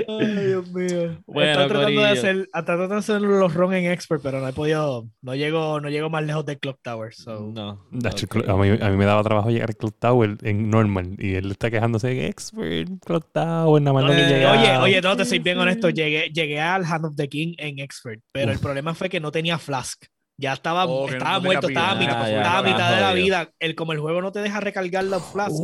Ay, 0.07 0.47
Dios 0.47 0.71
mío. 0.71 1.21
Bueno, 1.25 1.67
tratando 1.67 2.01
de, 2.01 2.07
hacer, 2.07 2.49
tratando 2.51 2.87
de 2.87 2.95
hacer 2.95 3.21
los 3.21 3.53
ron 3.53 3.73
en 3.73 3.91
expert, 3.91 4.21
pero 4.21 4.39
no 4.39 4.47
he 4.47 4.53
podido. 4.53 5.07
No 5.21 5.35
llego, 5.35 5.79
no 5.79 5.89
llego 5.89 6.09
más 6.09 6.23
lejos 6.23 6.45
de 6.45 6.57
Clock 6.57 6.79
Tower. 6.81 7.13
No. 7.27 7.85
A, 7.91 8.55
mí, 8.55 8.69
a, 8.81 8.89
mí, 8.89 8.97
me 8.97 9.05
daba 9.05 9.23
trabajo 9.23 9.49
llegar 9.49 9.69
a 9.71 9.73
Clock 9.73 9.97
Tower 9.99 10.37
en 10.41 10.69
normal. 10.69 11.15
Y 11.17 11.35
él 11.35 11.51
está 11.51 11.69
quejándose 11.69 12.07
de 12.07 12.27
expert, 12.27 12.89
Clock 13.05 13.31
Tower, 13.31 13.81
nada 13.81 13.93
más 13.93 14.05
no, 14.05 14.11
Oye, 14.11 14.77
oye, 14.77 15.01
no 15.01 15.15
te 15.15 15.25
soy 15.25 15.39
bien 15.39 15.57
honesto. 15.57 15.89
Llegué, 15.89 16.29
llegué 16.33 16.59
al 16.59 16.85
Hand 16.85 17.05
of 17.05 17.15
the 17.15 17.27
King 17.27 17.53
en 17.57 17.79
expert, 17.79 18.21
pero 18.31 18.51
el 18.51 18.59
problema 18.59 18.93
fue 18.93 19.09
que 19.09 19.19
no 19.19 19.31
tenía 19.31 19.57
flask. 19.57 20.05
Ya 20.37 20.53
estaba, 20.53 20.85
oh, 20.85 21.07
estaba 21.07 21.39
muerto, 21.39 21.67
estaba, 21.67 21.91
a 21.91 21.95
mitad, 21.95 22.29
estaba 22.29 22.63
mitad 22.63 22.95
de 22.95 23.01
la 23.01 23.13
vida. 23.13 23.53
El, 23.59 23.75
como 23.75 23.93
el 23.93 23.99
juego 23.99 24.21
no 24.21 24.31
te 24.31 24.41
deja 24.41 24.59
recargar 24.59 25.03
los 25.03 25.23
flask, 25.23 25.55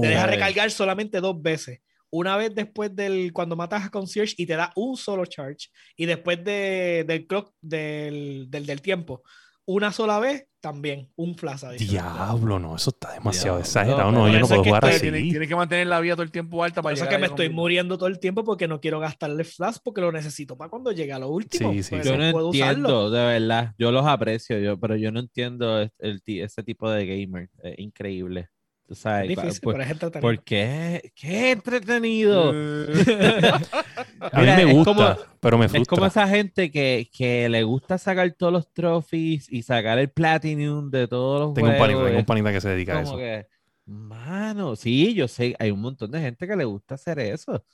te 0.00 0.08
deja 0.08 0.26
recargar 0.26 0.70
solamente 0.70 1.20
dos 1.20 1.40
veces. 1.42 1.80
Una 2.10 2.36
vez 2.36 2.54
después 2.54 2.94
del 2.94 3.32
cuando 3.32 3.56
matas 3.56 3.86
a 3.86 3.90
concierge 3.90 4.34
y 4.36 4.46
te 4.46 4.54
da 4.54 4.70
un 4.76 4.96
solo 4.96 5.24
charge 5.24 5.68
y 5.96 6.06
después 6.06 6.44
de, 6.44 7.04
del 7.06 7.26
clock 7.26 7.54
del, 7.60 8.50
del, 8.50 8.66
del, 8.66 8.82
tiempo 8.82 9.22
una 9.66 9.92
sola 9.92 10.18
vez 10.18 10.46
también 10.60 11.10
un 11.16 11.34
flash 11.34 11.64
Diablo, 11.76 12.60
no, 12.60 12.76
eso 12.76 12.90
está 12.90 13.12
demasiado 13.14 13.58
exagerado. 13.58 14.12
No, 14.12 14.28
yo 14.28 14.38
no 14.38 14.46
puedo 14.46 14.62
jugar 14.62 14.84
así. 14.84 15.10
Tienes 15.10 15.48
que 15.48 15.56
mantener 15.56 15.88
la 15.88 15.98
vida 15.98 16.14
todo 16.14 16.22
el 16.22 16.30
tiempo 16.30 16.62
alta 16.62 16.80
para 16.82 16.94
Por 16.94 17.02
eso 17.02 17.10
que 17.10 17.18
me 17.18 17.26
estoy 17.26 17.48
muriendo 17.48 17.98
todo 17.98 18.08
el 18.08 18.20
tiempo 18.20 18.44
porque 18.44 18.68
no 18.68 18.80
quiero 18.80 19.00
gastarle 19.00 19.42
flash 19.42 19.78
porque 19.82 20.00
lo 20.00 20.12
necesito 20.12 20.56
para 20.56 20.70
cuando 20.70 20.92
llegue 20.92 21.12
a 21.12 21.18
lo 21.18 21.30
último. 21.30 21.72
Sí, 21.72 21.82
sí, 21.82 21.90
pues, 21.90 22.06
yo 22.06 22.16
no 22.16 22.46
entiendo, 22.46 23.10
de 23.10 23.24
verdad. 23.24 23.74
Yo 23.76 23.90
los 23.90 24.06
aprecio, 24.06 24.58
yo, 24.60 24.78
pero 24.78 24.96
yo 24.96 25.10
no 25.10 25.18
entiendo 25.18 25.80
el, 25.80 26.22
ese 26.26 26.62
tipo 26.62 26.88
de 26.88 27.06
gamer. 27.06 27.50
increíble. 27.76 28.48
Sabes, 28.94 29.28
difícil, 29.28 29.60
por- 29.62 29.74
pero 29.74 29.84
es 29.84 29.90
entretenido. 29.90 30.20
porque 30.28 31.12
qué 31.14 31.50
entretenido. 31.52 32.50
A 34.20 34.40
mí 34.40 34.46
me 34.46 34.64
gusta, 34.72 34.94
como- 34.94 35.16
pero 35.40 35.58
me 35.58 35.66
Es 35.66 35.72
como 35.72 35.84
frustra. 35.84 36.06
esa 36.06 36.28
gente 36.28 36.70
que, 36.70 37.08
que 37.12 37.48
le 37.48 37.62
gusta 37.64 37.98
sacar 37.98 38.30
todos 38.32 38.52
los 38.52 38.72
trophies 38.72 39.50
y 39.50 39.62
sacar 39.62 39.98
el 39.98 40.10
platinum 40.10 40.90
de 40.90 41.08
todos 41.08 41.40
los 41.40 41.54
Tengo 41.54 41.68
un 41.68 41.74
panita, 41.74 41.86
juegos. 41.94 42.06
tengo 42.06 42.18
un 42.20 42.26
panita 42.26 42.52
que 42.52 42.60
se 42.60 42.68
dedica 42.68 42.92
a 42.98 43.02
como 43.02 43.08
eso. 43.08 43.18
que, 43.18 43.46
mano, 43.86 44.76
sí, 44.76 45.14
yo 45.14 45.26
sé, 45.28 45.56
hay 45.58 45.70
un 45.72 45.80
montón 45.80 46.10
de 46.12 46.20
gente 46.20 46.46
que 46.46 46.56
le 46.56 46.64
gusta 46.64 46.94
hacer 46.94 47.18
eso. 47.18 47.64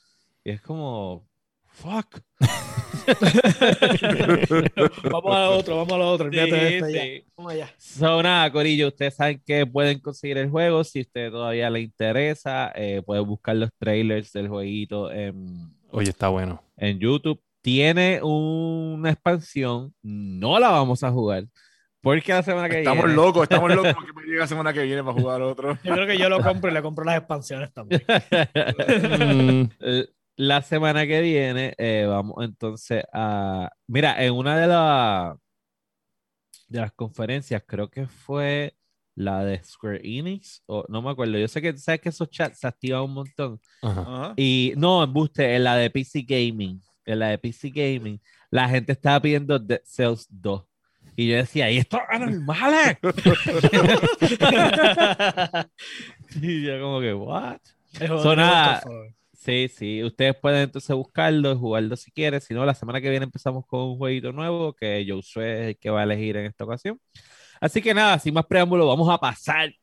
Y 0.43 0.51
es 0.51 0.61
como, 0.61 1.28
fuck. 1.71 2.19
Vamos 5.11 5.35
a 5.35 5.49
otro, 5.49 5.77
vamos 5.77 5.93
a 5.93 5.97
lo 5.97 6.09
otro. 6.11 6.27
olvídate 6.27 6.51
de 6.51 6.79
Sí, 6.79 6.85
sí. 6.99 7.23
Vamos 7.37 7.53
allá. 7.53 7.69
So, 7.77 8.21
nada, 8.23 8.51
Corillo, 8.51 8.87
ustedes 8.89 9.15
saben 9.15 9.41
que 9.45 9.65
pueden 9.65 9.99
conseguir 9.99 10.37
el 10.37 10.49
juego 10.49 10.83
si 10.83 10.99
a 10.99 11.01
usted 11.03 11.31
todavía 11.31 11.69
le 11.69 11.81
interesa. 11.81 12.71
eh, 12.75 13.01
pueden 13.05 13.25
buscar 13.25 13.55
los 13.55 13.69
trailers 13.79 14.31
del 14.33 14.47
jueguito 14.47 15.11
en, 15.11 15.71
Oye, 15.91 16.09
está 16.09 16.29
bueno. 16.29 16.61
en 16.77 16.99
YouTube. 16.99 17.41
Tiene 17.61 18.21
una 18.23 19.11
expansión, 19.11 19.93
no 20.01 20.59
la 20.59 20.69
vamos 20.69 21.03
a 21.03 21.11
jugar. 21.11 21.45
Porque 22.01 22.31
la 22.31 22.43
semana 22.43 22.69
que 22.69 22.79
Estamos 22.79 23.03
viene. 23.05 23.21
locos, 23.21 23.43
estamos 23.43 23.69
locos 23.75 23.93
porque 23.93 24.13
me 24.13 24.23
llega 24.23 24.39
la 24.41 24.47
semana 24.47 24.71
que 24.71 24.83
viene 24.83 25.03
para 25.03 25.19
jugar 25.19 25.41
otro. 25.41 25.77
Yo 25.83 25.93
creo 25.93 26.07
que 26.07 26.17
yo 26.17 26.29
lo 26.29 26.41
compro 26.41 26.71
y 26.71 26.73
le 26.73 26.81
compro 26.81 27.03
las 27.03 27.17
expansiones 27.17 27.73
también. 27.73 28.01
La 30.39 30.61
semana 30.61 31.05
que 31.05 31.19
viene 31.19 31.73
eh, 31.77 32.05
vamos 32.07 32.37
entonces 32.39 33.03
a... 33.11 33.69
Mira, 33.87 34.23
en 34.23 34.33
una 34.33 34.57
de, 34.57 34.67
las 34.67 35.37
de 36.69 36.79
las 36.79 36.93
conferencias, 36.93 37.61
creo 37.67 37.89
que 37.89 38.07
fue 38.07 38.73
la 39.15 39.43
de 39.43 39.61
Square 39.61 39.99
Enix, 40.01 40.63
o 40.65 40.85
no 40.87 41.01
me 41.01 41.09
acuerdo. 41.09 41.37
Yo 41.37 41.49
sé 41.49 41.61
que 41.61 41.77
sabes 41.77 41.99
que 41.99 42.07
esos 42.07 42.29
chats 42.29 42.57
se 42.57 42.67
activan 42.67 43.01
un 43.01 43.15
montón. 43.15 43.59
ajá. 43.81 44.33
Y 44.37 44.71
no, 44.77 45.03
embuste, 45.03 45.57
en 45.57 45.65
la 45.65 45.75
de 45.75 45.89
PC 45.89 46.21
Gaming, 46.21 46.81
en 47.03 47.19
la 47.19 47.27
de 47.27 47.37
PC 47.37 47.71
Gaming, 47.71 48.21
la 48.49 48.69
gente 48.69 48.93
estaba 48.93 49.21
pidiendo 49.21 49.59
Dead 49.59 49.81
Cells 49.83 50.25
2. 50.29 50.63
Y 51.17 51.27
yo 51.27 51.35
decía, 51.35 51.69
¿y 51.69 51.79
estos 51.79 51.99
anormales? 52.09 52.97
y 56.41 56.63
yo 56.63 56.79
como 56.79 57.01
que, 57.01 57.13
¿what? 57.13 57.59
De 57.99 58.35
nada-. 58.37 58.81
Sí, 59.39 59.69
sí, 59.69 60.03
ustedes 60.03 60.35
pueden 60.35 60.63
entonces 60.63 60.93
buscarlo 60.93 61.53
y 61.53 61.55
jugarlo 61.55 61.95
si 61.95 62.11
quieren. 62.11 62.41
Si 62.41 62.53
no, 62.53 62.65
la 62.65 62.73
semana 62.75 62.99
que 62.99 63.09
viene 63.09 63.23
empezamos 63.23 63.65
con 63.65 63.79
un 63.81 63.97
jueguito 63.97 64.33
nuevo 64.33 64.73
que 64.73 65.05
Josué 65.09 65.61
es 65.61 65.67
el 65.69 65.77
que 65.79 65.89
va 65.89 66.01
a 66.01 66.03
elegir 66.03 66.35
en 66.35 66.45
esta 66.45 66.65
ocasión. 66.65 66.99
Así 67.61 67.81
que 67.81 67.93
nada, 67.93 68.19
sin 68.19 68.33
más 68.33 68.45
preámbulo, 68.45 68.85
vamos 68.85 69.09
a 69.09 69.17
pasar 69.17 69.73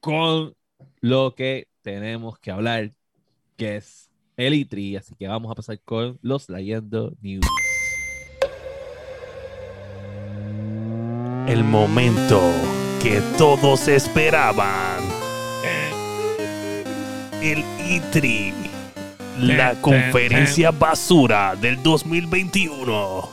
con 0.00 0.54
lo 1.00 1.34
que 1.36 1.68
tenemos 1.82 2.40
que 2.40 2.50
hablar, 2.50 2.92
que 3.56 3.76
es 3.76 4.10
el 4.36 4.54
E3. 4.54 4.98
Así 4.98 5.14
que 5.16 5.28
vamos 5.28 5.52
a 5.52 5.54
pasar 5.54 5.80
con 5.84 6.18
los 6.20 6.48
Leyendo 6.48 7.12
News. 7.20 7.46
El 11.46 11.62
momento 11.62 12.40
que 13.00 13.22
todos 13.38 13.86
esperaban. 13.86 15.04
El 17.40 17.62
E3. 17.62 18.77
La 19.40 19.74
conferencia 19.80 20.70
basura 20.70 21.54
del 21.56 21.82
2021. 21.82 23.28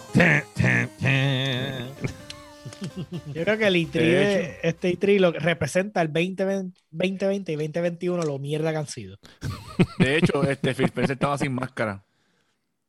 Yo 3.33 3.43
creo 3.43 3.57
que 3.57 3.67
el 3.67 3.75
E3, 3.75 3.91
De 3.91 4.01
de- 4.01 4.59
este 4.63 4.97
E3 4.97 5.19
lo 5.19 5.33
que 5.33 5.39
representa 5.39 6.01
el 6.01 6.07
2020, 6.13 6.79
2020 6.91 7.51
y 7.51 7.55
2021, 7.55 8.23
lo 8.23 8.37
mierda 8.39 8.71
que 8.71 8.77
han 8.77 8.87
sido. 8.87 9.17
De 9.97 10.17
hecho, 10.17 10.43
este 10.43 10.73
Phil 10.75 10.85
Spencer 10.85 11.13
estaba 11.13 11.37
sin 11.37 11.53
máscara. 11.53 12.04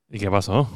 ¿Y 0.09 0.19
qué 0.21 0.31
pasó? 0.31 0.71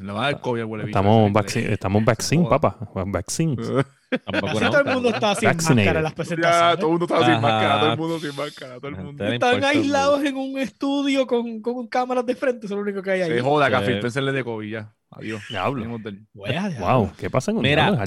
Le 0.00 0.12
va 0.12 0.26
a 0.28 0.32
dar 0.32 0.40
COVID 0.40 0.60
al. 0.62 0.80
Estamos, 0.82 1.32
vaccine, 1.32 1.72
estamos 1.72 2.04
vaccine, 2.04 2.48
papá. 2.48 2.78
Vaccine. 3.06 3.56
Así 4.26 4.60
todo 4.66 4.78
el 4.78 4.94
mundo 4.94 5.08
estaba 5.08 5.34
sin 5.34 5.48
máscara 5.48 5.98
en 5.98 6.02
las 6.04 6.12
Ya, 6.12 6.14
presentaciones. 6.14 6.76
todo 6.78 6.86
el 6.86 6.90
mundo 6.92 7.04
estaba 7.06 7.26
sin 7.26 7.40
máscara. 7.40 7.80
Todo 7.80 7.92
el 7.92 7.98
mundo 7.98 8.18
sin 8.20 8.36
máscara. 8.36 8.74
Todo 8.76 8.88
el 8.88 8.96
mundo. 8.96 9.24
Están 9.24 9.64
aislados 9.64 10.22
en 10.24 10.36
un 10.36 10.58
estudio 10.58 11.26
con, 11.26 11.60
con 11.60 11.88
cámaras 11.88 12.24
de 12.24 12.36
frente, 12.36 12.66
eso 12.66 12.74
es 12.74 12.76
lo 12.76 12.82
único 12.82 13.02
que 13.02 13.10
hay 13.10 13.22
ahí. 13.22 13.30
Se 13.32 13.40
joda 13.40 13.68
que 13.68 13.74
a 13.74 13.80
Sí. 13.80 13.86
Phil 13.86 13.96
Spencer 13.96 14.22
le 14.22 14.30
de 14.32 14.44
COVID 14.44 14.70
ya. 14.70 14.94
Adiós. 15.10 15.42
Diablo. 15.48 15.98
Ya. 16.46 16.70
Wow, 16.78 17.10
¿qué 17.18 17.28
pasa 17.28 17.52
con 17.52 17.62
Mira, 17.62 18.04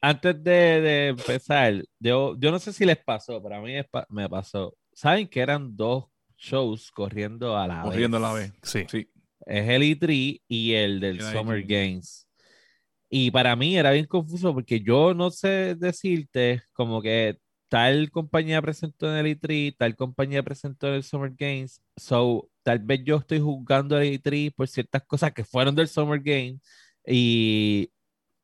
antes 0.00 0.42
de, 0.44 0.50
de 0.80 1.08
empezar, 1.08 1.74
yo, 1.98 2.34
yo 2.38 2.50
no 2.50 2.58
sé 2.58 2.72
si 2.72 2.86
les 2.86 2.96
pasó, 2.96 3.42
pero 3.42 3.56
a 3.56 3.60
mí 3.60 3.74
me 4.08 4.28
pasó. 4.30 4.74
¿Saben 4.94 5.28
que 5.28 5.40
eran 5.40 5.76
dos 5.76 6.06
shows 6.38 6.90
corriendo 6.92 7.58
a 7.58 7.66
la 7.66 7.82
Corriendo 7.82 8.16
a 8.16 8.20
vez? 8.20 8.28
la 8.28 8.34
vez. 8.34 8.52
Sí. 8.62 8.84
Sí. 8.88 9.08
Es 9.50 9.68
el 9.68 9.82
E3 9.82 10.42
y 10.46 10.72
el 10.74 11.00
del 11.00 11.20
Summer 11.20 11.58
E3. 11.58 11.66
Games. 11.66 12.28
Y 13.08 13.32
para 13.32 13.56
mí 13.56 13.76
era 13.76 13.90
bien 13.90 14.06
confuso 14.06 14.54
porque 14.54 14.80
yo 14.80 15.12
no 15.14 15.30
sé 15.32 15.74
decirte 15.74 16.62
como 16.72 17.02
que 17.02 17.38
tal 17.68 18.10
compañía 18.10 18.62
presentó 18.62 19.10
en 19.10 19.26
el 19.26 19.38
E3, 19.38 19.74
tal 19.76 19.96
compañía 19.96 20.44
presentó 20.44 20.86
en 20.88 20.94
el 20.94 21.02
Summer 21.02 21.32
Games. 21.36 21.82
So, 21.96 22.48
tal 22.62 22.78
vez 22.78 23.00
yo 23.04 23.16
estoy 23.16 23.40
juzgando 23.40 23.98
el 23.98 24.20
E3 24.20 24.54
por 24.54 24.68
ciertas 24.68 25.02
cosas 25.04 25.32
que 25.32 25.44
fueron 25.44 25.74
del 25.74 25.88
Summer 25.88 26.20
Games. 26.20 26.60
Y 27.04 27.90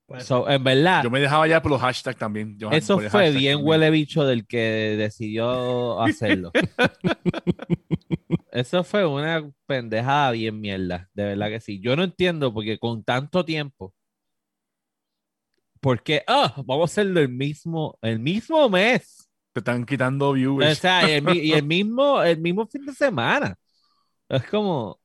Pues, 0.07 0.25
so, 0.25 0.49
en 0.49 0.63
verdad, 0.63 1.03
Yo 1.03 1.11
me 1.11 1.19
dejaba 1.21 1.49
ya 1.49 1.61
por 1.61 1.73
los 1.73 1.81
hashtags 1.81 2.17
también. 2.19 2.57
Yo- 2.59 2.71
eso 2.71 2.99
fue 2.99 3.31
bien 3.31 3.55
también. 3.55 3.67
huele 3.67 3.91
bicho 3.91 4.25
del 4.25 4.47
que 4.47 4.95
decidió 4.97 6.01
hacerlo. 6.01 6.53
Eso 8.53 8.85
fue 8.85 9.05
una 9.07 9.51
pendejada 9.67 10.31
bien 10.33 10.61
mierda, 10.61 11.09
de 11.15 11.25
verdad 11.25 11.49
que 11.49 11.61
sí. 11.61 11.81
Yo 11.81 11.95
no 11.97 12.05
entiendo 12.05 12.53
porque 12.55 12.79
con 12.79 13.05
tanto 13.05 13.45
tiempo, 13.45 13.93
¿por 15.81 16.03
qué? 16.03 16.23
Ah, 16.27 16.55
vamos 16.65 16.91
a 16.91 16.93
hacerlo 16.93 17.21
el 17.21 17.29
mismo, 17.29 17.99
el 18.03 18.19
mismo 18.19 18.69
mes. 18.69 19.29
Te 19.53 19.61
están 19.61 19.85
quitando 19.85 20.31
O 20.31 20.33
viewers. 20.35 20.79
sea, 20.79 21.09
y 21.09 21.13
el, 21.13 21.23
mi- 21.23 21.33
y 21.39 21.53
el 21.53 21.63
mismo, 21.65 22.23
el 22.23 22.39
mismo 22.41 22.67
fin 22.67 22.85
de 22.87 22.93
semana. 22.95 23.57
Es 24.29 24.45
como, 24.49 24.99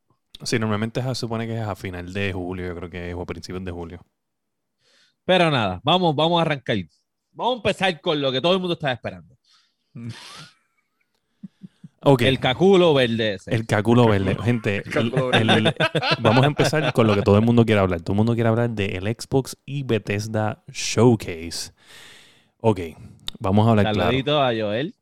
Sí, 0.43 0.57
normalmente 0.57 1.01
se 1.03 1.15
supone 1.15 1.45
que 1.45 1.55
es 1.55 1.61
a 1.67 1.75
final 1.75 2.11
de 2.13 2.33
julio, 2.33 2.67
yo 2.67 2.75
creo 2.75 2.89
que 2.89 3.09
es, 3.09 3.15
o 3.15 3.21
a 3.21 3.25
principios 3.25 3.63
de 3.63 3.71
julio. 3.71 4.01
Pero 5.25 5.49
nada, 5.51 5.79
vamos, 5.83 6.15
vamos 6.15 6.39
a 6.39 6.41
arrancar. 6.43 6.77
Vamos 7.33 7.53
a 7.53 7.57
empezar 7.57 8.01
con 8.01 8.21
lo 8.21 8.31
que 8.31 8.41
todo 8.41 8.53
el 8.53 8.59
mundo 8.59 8.73
estaba 8.73 8.93
esperando. 8.93 9.35
El 12.19 12.39
caculo 12.39 12.95
verde 12.95 13.35
ese. 13.35 13.53
El 13.53 13.67
cáculo 13.67 14.07
verde. 14.07 14.35
Gente, 14.43 14.81
cáculo 14.81 15.31
el- 15.33 15.49
el- 15.51 15.75
vamos 16.19 16.43
a 16.43 16.47
empezar 16.47 16.91
con 16.93 17.05
lo 17.05 17.13
que 17.13 17.21
todo 17.21 17.37
el 17.37 17.45
mundo 17.45 17.63
quiere 17.63 17.79
hablar. 17.79 18.01
Todo 18.01 18.13
el 18.13 18.17
mundo 18.17 18.33
quiere 18.33 18.49
hablar 18.49 18.71
del 18.71 19.03
Xbox 19.05 19.55
y 19.65 19.83
Bethesda 19.83 20.63
Showcase. 20.67 21.73
Ok, 22.59 22.79
vamos 23.39 23.67
a 23.67 23.71
hablar 23.71 23.85
claro. 23.93 24.09
Saludito 24.09 24.41
a 24.41 24.47
Joel. 24.47 24.95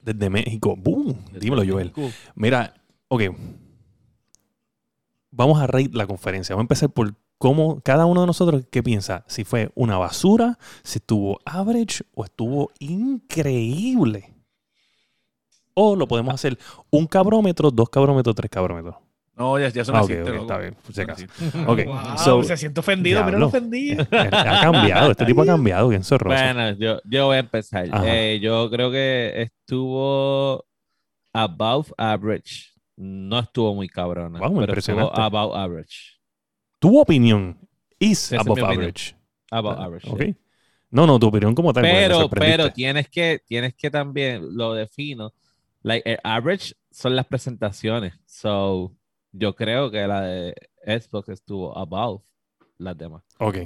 Desde 0.00 0.30
México. 0.30 0.74
¡Boom! 0.74 1.22
Dímelo, 1.38 1.64
Joel. 1.70 1.92
México. 1.94 2.10
Mira, 2.34 2.74
ok. 3.08 3.22
Vamos 5.30 5.60
a 5.60 5.66
rate 5.66 5.90
la 5.92 6.06
conferencia. 6.06 6.54
Vamos 6.54 6.62
a 6.62 6.64
empezar 6.64 6.90
por 6.90 7.14
cómo 7.42 7.80
cada 7.80 8.06
uno 8.06 8.20
de 8.20 8.28
nosotros, 8.28 8.62
¿qué 8.70 8.84
piensa? 8.84 9.24
Si 9.26 9.42
fue 9.42 9.72
una 9.74 9.98
basura, 9.98 10.60
si 10.84 10.98
estuvo 11.00 11.40
average 11.44 12.04
o 12.14 12.24
estuvo 12.24 12.70
increíble. 12.78 14.32
O 15.74 15.96
lo 15.96 16.06
podemos 16.06 16.32
hacer 16.32 16.56
un 16.90 17.04
cabrómetro, 17.08 17.72
dos 17.72 17.88
cabrómetros, 17.90 18.36
tres 18.36 18.48
cabrómetros. 18.48 18.94
No, 19.34 19.58
ya, 19.58 19.70
ya 19.70 19.82
eso 19.82 19.90
no 19.90 19.98
Ah, 19.98 20.02
ok, 20.02 20.10
existe, 20.10 20.30
ok, 20.30 20.36
loco. 20.36 20.42
está 20.52 20.58
bien, 20.58 20.74
por 20.74 20.94
si 20.94 21.00
Eso 21.00 21.06
no 21.08 21.12
acaso. 21.14 21.24
existe. 21.24 21.58
Ok, 21.66 21.84
wow, 21.86 22.18
so- 22.18 22.42
se 22.44 22.56
siente 22.56 22.78
ofendido, 22.78 23.24
pero 23.24 23.38
no 23.40 23.46
ofendí. 23.46 23.96
ha 24.12 24.60
cambiado, 24.62 25.10
este 25.10 25.24
tipo 25.26 25.42
ha 25.42 25.46
cambiado, 25.46 25.88
bien 25.88 26.04
zorroso. 26.04 26.36
Bueno, 26.40 26.70
yo, 26.78 27.00
yo 27.04 27.26
voy 27.26 27.36
a 27.38 27.40
empezar. 27.40 27.88
Eh, 28.04 28.38
yo 28.40 28.70
creo 28.70 28.92
que 28.92 29.42
estuvo 29.42 30.64
above 31.32 31.90
average. 31.98 32.66
No 32.94 33.40
estuvo 33.40 33.74
muy 33.74 33.88
cabrona, 33.88 34.38
Wow, 34.38 34.60
pero 34.60 34.78
estuvo 34.78 35.12
above 35.18 35.56
average. 35.56 36.11
Tu 36.82 36.98
opinión 36.98 37.56
is 38.00 38.32
es 38.32 38.40
above 38.40 38.60
average. 38.64 39.14
Above 39.52 39.78
Ah, 39.78 39.84
average. 39.84 40.10
ok. 40.10 40.22
No, 40.90 41.06
no, 41.06 41.18
tu 41.18 41.28
opinión 41.28 41.54
como 41.54 41.72
tal. 41.72 41.84
Pero, 41.84 42.28
pero 42.28 42.72
tienes 42.72 43.08
que, 43.08 43.40
tienes 43.46 43.74
que 43.74 43.88
también, 43.88 44.56
lo 44.56 44.74
defino, 44.74 45.32
like, 45.82 46.10
el 46.10 46.18
average 46.24 46.74
son 46.90 47.14
las 47.14 47.26
presentaciones. 47.26 48.14
So, 48.26 48.92
yo 49.30 49.54
creo 49.54 49.90
que 49.92 50.06
la 50.08 50.22
de 50.22 50.54
Xbox 50.84 51.28
estuvo 51.28 51.78
above 51.78 52.22
las 52.78 52.98
demás. 52.98 53.22
Ok. 53.38 53.58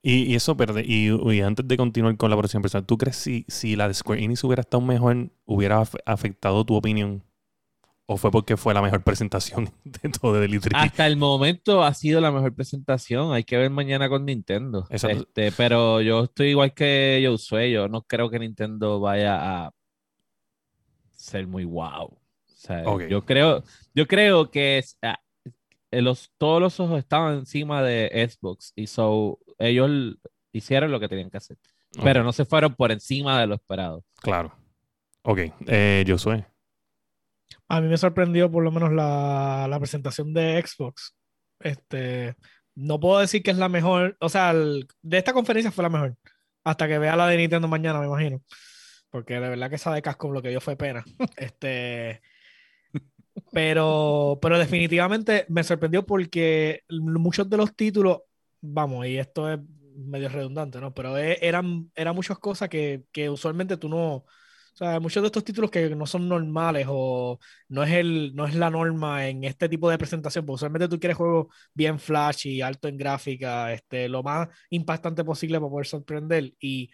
Y, 0.00 0.22
y 0.32 0.34
eso, 0.36 0.56
perde. 0.56 0.84
Y, 0.86 1.10
y 1.32 1.40
antes 1.40 1.66
de 1.66 1.76
continuar 1.76 2.16
con 2.16 2.30
la 2.30 2.36
próxima 2.36 2.62
persona, 2.62 2.86
¿tú 2.86 2.96
crees 2.96 3.16
si, 3.16 3.44
si 3.48 3.76
la 3.76 3.88
de 3.88 3.94
Square 3.94 4.22
Enix 4.22 4.44
hubiera 4.44 4.60
estado 4.62 4.80
mejor, 4.80 5.30
hubiera 5.44 5.80
af- 5.82 5.98
afectado 6.06 6.64
tu 6.64 6.74
opinión? 6.76 7.24
¿O 8.12 8.18
fue 8.18 8.30
porque 8.30 8.58
fue 8.58 8.74
la 8.74 8.82
mejor 8.82 9.02
presentación 9.02 9.72
de 9.84 10.10
todo 10.10 10.34
del 10.34 10.52
E3? 10.52 10.72
Hasta 10.74 11.06
el 11.06 11.16
momento 11.16 11.82
ha 11.82 11.94
sido 11.94 12.20
la 12.20 12.30
mejor 12.30 12.54
presentación. 12.54 13.32
Hay 13.32 13.44
que 13.44 13.56
ver 13.56 13.70
mañana 13.70 14.10
con 14.10 14.26
Nintendo. 14.26 14.86
Exacto. 14.90 15.22
Este, 15.22 15.50
pero 15.52 16.02
yo 16.02 16.24
estoy 16.24 16.48
igual 16.48 16.74
que 16.74 17.24
Josué. 17.26 17.70
Yo 17.70 17.88
no 17.88 18.02
creo 18.02 18.28
que 18.28 18.38
Nintendo 18.38 19.00
vaya 19.00 19.64
a 19.64 19.72
ser 21.10 21.46
muy 21.46 21.64
wow. 21.64 22.18
yo, 23.08 23.24
creo, 23.24 23.64
yo 23.94 24.06
creo 24.06 24.50
que 24.50 24.78
es, 24.78 24.98
ah, 25.00 25.18
los, 25.90 26.30
todos 26.36 26.60
los 26.60 26.78
ojos 26.80 26.98
estaban 26.98 27.38
encima 27.38 27.82
de 27.82 28.28
Xbox 28.28 28.72
y 28.76 28.88
so, 28.88 29.38
ellos 29.58 30.18
hicieron 30.52 30.90
lo 30.90 31.00
que 31.00 31.08
tenían 31.08 31.30
que 31.30 31.38
hacer. 31.38 31.56
Pero 32.02 32.22
no 32.24 32.32
se 32.32 32.44
fueron 32.44 32.74
por 32.74 32.92
encima 32.92 33.40
de 33.40 33.46
lo 33.46 33.54
esperado. 33.54 34.04
Claro. 34.20 34.54
Ok, 35.22 35.38
eh, 35.66 36.04
yo 36.06 36.18
soy. 36.18 36.44
A 37.72 37.80
mí 37.80 37.88
me 37.88 37.96
sorprendió 37.96 38.50
por 38.50 38.62
lo 38.62 38.70
menos 38.70 38.92
la, 38.92 39.76
presentación 39.78 40.34
de 40.34 40.62
Xbox. 40.62 41.16
Este, 41.58 42.36
no 42.74 43.00
puedo 43.00 43.18
decir 43.18 43.42
que 43.42 43.50
es 43.50 43.56
la 43.56 43.70
mejor, 43.70 44.14
o 44.20 44.28
sea, 44.28 44.52
de 44.52 45.18
esta 45.18 45.32
conferencia 45.32 45.72
fue 45.72 45.82
la 45.82 45.88
mejor. 45.88 46.14
Hasta 46.64 46.86
que 46.86 46.98
vea 46.98 47.16
la 47.16 47.26
de 47.28 47.38
Nintendo 47.38 47.68
mañana, 47.68 47.98
me 47.98 48.08
imagino. 48.08 48.42
Porque 49.08 49.40
de 49.40 49.48
verdad 49.48 49.70
que 49.70 49.76
esa 49.76 49.90
de 49.94 50.02
casco 50.02 50.30
lo 50.30 50.60
fue 50.60 50.76
pena. 50.76 51.02
Este, 51.38 52.20
pero, 53.52 54.38
pero 54.42 54.58
definitivamente 54.58 55.46
me 55.48 55.64
sorprendió 55.64 56.04
porque 56.04 56.82
muchos 56.90 57.48
de 57.48 57.56
los 57.56 57.74
títulos, 57.74 58.18
vamos, 58.60 59.06
y 59.06 59.16
esto 59.16 59.50
es 59.50 59.58
medio 59.96 60.28
redundante, 60.28 60.78
¿no? 60.78 60.92
Pero 60.92 61.16
e, 61.16 61.38
eran, 61.40 61.90
eran 61.94 62.14
muchas 62.14 62.38
cosas 62.38 62.68
que, 62.68 63.04
que 63.12 63.30
usualmente 63.30 63.78
tú 63.78 63.88
no, 63.88 64.26
o 64.72 64.76
sea, 64.76 65.00
muchos 65.00 65.22
de 65.22 65.26
estos 65.26 65.44
títulos 65.44 65.70
que 65.70 65.94
no 65.94 66.06
son 66.06 66.28
normales 66.28 66.86
o 66.88 67.38
no 67.68 67.82
es, 67.82 67.92
el, 67.92 68.34
no 68.34 68.46
es 68.46 68.54
la 68.54 68.70
norma 68.70 69.28
en 69.28 69.44
este 69.44 69.68
tipo 69.68 69.90
de 69.90 69.98
presentación, 69.98 70.46
porque 70.46 70.54
usualmente 70.54 70.88
tú 70.88 70.98
quieres 70.98 71.18
juegos 71.18 71.48
bien 71.74 71.98
flash 71.98 72.46
y 72.46 72.62
alto 72.62 72.88
en 72.88 72.96
gráfica, 72.96 73.72
este, 73.72 74.08
lo 74.08 74.22
más 74.22 74.48
impactante 74.70 75.24
posible 75.24 75.58
para 75.60 75.70
poder 75.70 75.86
sorprender. 75.86 76.54
Y 76.58 76.90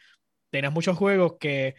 tenías 0.50 0.72
muchos 0.72 0.96
juegos 0.96 1.34
que 1.38 1.76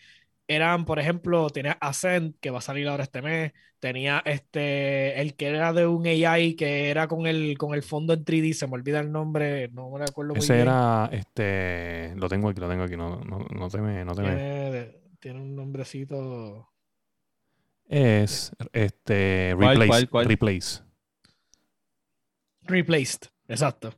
eran, 0.48 0.86
por 0.86 1.00
ejemplo, 1.00 1.50
tenía 1.50 1.74
Ascent, 1.74 2.38
que 2.40 2.50
va 2.50 2.60
a 2.60 2.62
salir 2.62 2.88
ahora 2.88 3.04
este 3.04 3.22
mes, 3.22 3.52
tenía 3.80 4.22
este, 4.26 5.20
el 5.20 5.36
que 5.36 5.48
era 5.48 5.74
de 5.74 5.86
un 5.86 6.08
AI 6.08 6.56
que 6.56 6.90
era 6.90 7.08
con 7.08 7.28
el, 7.28 7.58
con 7.58 7.74
el 7.74 7.84
fondo 7.84 8.14
en 8.14 8.24
3D, 8.24 8.54
se 8.54 8.68
me 8.68 8.74
olvida 8.74 9.02
el 9.02 9.12
nombre, 9.12 9.68
no 9.74 9.92
me 9.92 10.04
acuerdo 10.04 10.34
muy 10.34 10.40
Ese 10.40 10.62
era, 10.62 11.10
este, 11.12 12.16
lo 12.16 12.30
tengo 12.30 12.50
aquí, 12.50 12.62
lo 12.62 12.70
tengo 12.70 12.84
aquí, 12.84 12.96
no, 12.96 13.22
no, 13.22 13.40
no 13.40 13.70
te 13.70 13.80
me, 13.80 14.06
no 14.06 14.16
te 14.16 14.22
tiene, 14.22 15.09
tiene 15.20 15.42
un 15.42 15.56
nombrecito. 15.56 16.70
Es, 17.88 18.52
este, 18.74 19.56
Replace. 19.58 20.08
Replace. 20.12 20.82
Replaced, 22.62 23.30
exacto. 23.48 23.94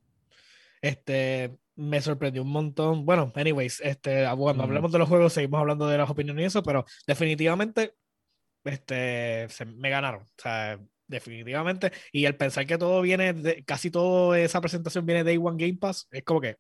Este, 0.82 1.58
me 1.76 2.02
sorprendió 2.02 2.42
un 2.42 2.52
montón. 2.52 3.06
Bueno, 3.06 3.32
anyways, 3.36 3.82
este, 3.82 4.26
ah, 4.26 4.36
cuando 4.36 4.64
hablemos 4.64 4.92
de 4.92 5.00
los 5.00 5.10
juegos, 5.10 5.34
seguimos 5.34 5.60
hablando 5.60 5.88
de 5.88 5.98
las 5.98 6.10
opiniones 6.10 6.44
y 6.44 6.46
eso, 6.48 6.64
pero 6.64 6.86
definitivamente 7.06 7.96
este, 8.64 9.48
se, 9.50 9.66
me 9.66 9.90
ganaron. 9.90 10.24
O 10.24 10.42
sea, 10.42 10.80
definitivamente. 11.08 11.92
Y 12.12 12.26
el 12.26 12.38
pensar 12.38 12.66
que 12.66 12.78
todo 12.78 13.02
viene, 13.02 13.34
de, 13.34 13.64
casi 13.64 13.92
toda 13.92 14.40
esa 14.40 14.62
presentación 14.62 15.06
viene 15.06 15.24
de 15.24 15.32
Day 15.32 15.38
One 15.38 15.64
Game 15.64 15.78
Pass, 15.78 16.08
es 16.12 16.24
como 16.24 16.42
que. 16.42 16.58